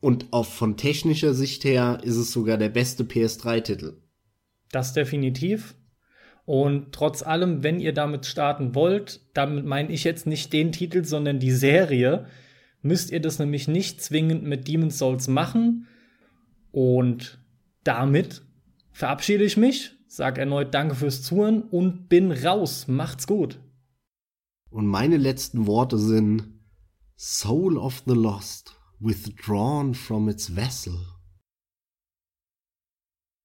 Und 0.00 0.26
auch 0.30 0.46
von 0.46 0.76
technischer 0.76 1.34
Sicht 1.34 1.64
her 1.64 1.98
ist 2.04 2.14
es 2.14 2.30
sogar 2.30 2.58
der 2.58 2.68
beste 2.68 3.02
PS3-Titel. 3.02 3.96
Das 4.70 4.92
definitiv. 4.92 5.74
Und 6.44 6.92
trotz 6.92 7.24
allem, 7.24 7.64
wenn 7.64 7.80
ihr 7.80 7.92
damit 7.92 8.26
starten 8.26 8.76
wollt, 8.76 9.20
damit 9.34 9.64
meine 9.64 9.90
ich 9.90 10.04
jetzt 10.04 10.28
nicht 10.28 10.52
den 10.52 10.70
Titel, 10.70 11.04
sondern 11.04 11.40
die 11.40 11.50
Serie, 11.50 12.26
müsst 12.82 13.10
ihr 13.10 13.20
das 13.20 13.40
nämlich 13.40 13.66
nicht 13.66 14.00
zwingend 14.00 14.44
mit 14.44 14.68
Demon's 14.68 14.98
Souls 14.98 15.26
machen. 15.26 15.88
Und 16.70 17.40
damit 17.82 18.42
verabschiede 18.94 19.44
ich 19.44 19.58
mich, 19.58 19.92
sage 20.06 20.40
erneut 20.40 20.72
Danke 20.72 20.94
fürs 20.94 21.22
Zuhören 21.22 21.62
und 21.62 22.08
bin 22.08 22.32
raus. 22.32 22.88
Macht's 22.88 23.26
gut. 23.26 23.60
Und 24.70 24.86
meine 24.86 25.18
letzten 25.18 25.66
Worte 25.66 25.98
sind 25.98 26.48
Soul 27.16 27.76
of 27.76 28.02
the 28.06 28.14
Lost, 28.14 28.74
withdrawn 28.98 29.94
from 29.94 30.28
its 30.28 30.56
vessel. 30.56 31.13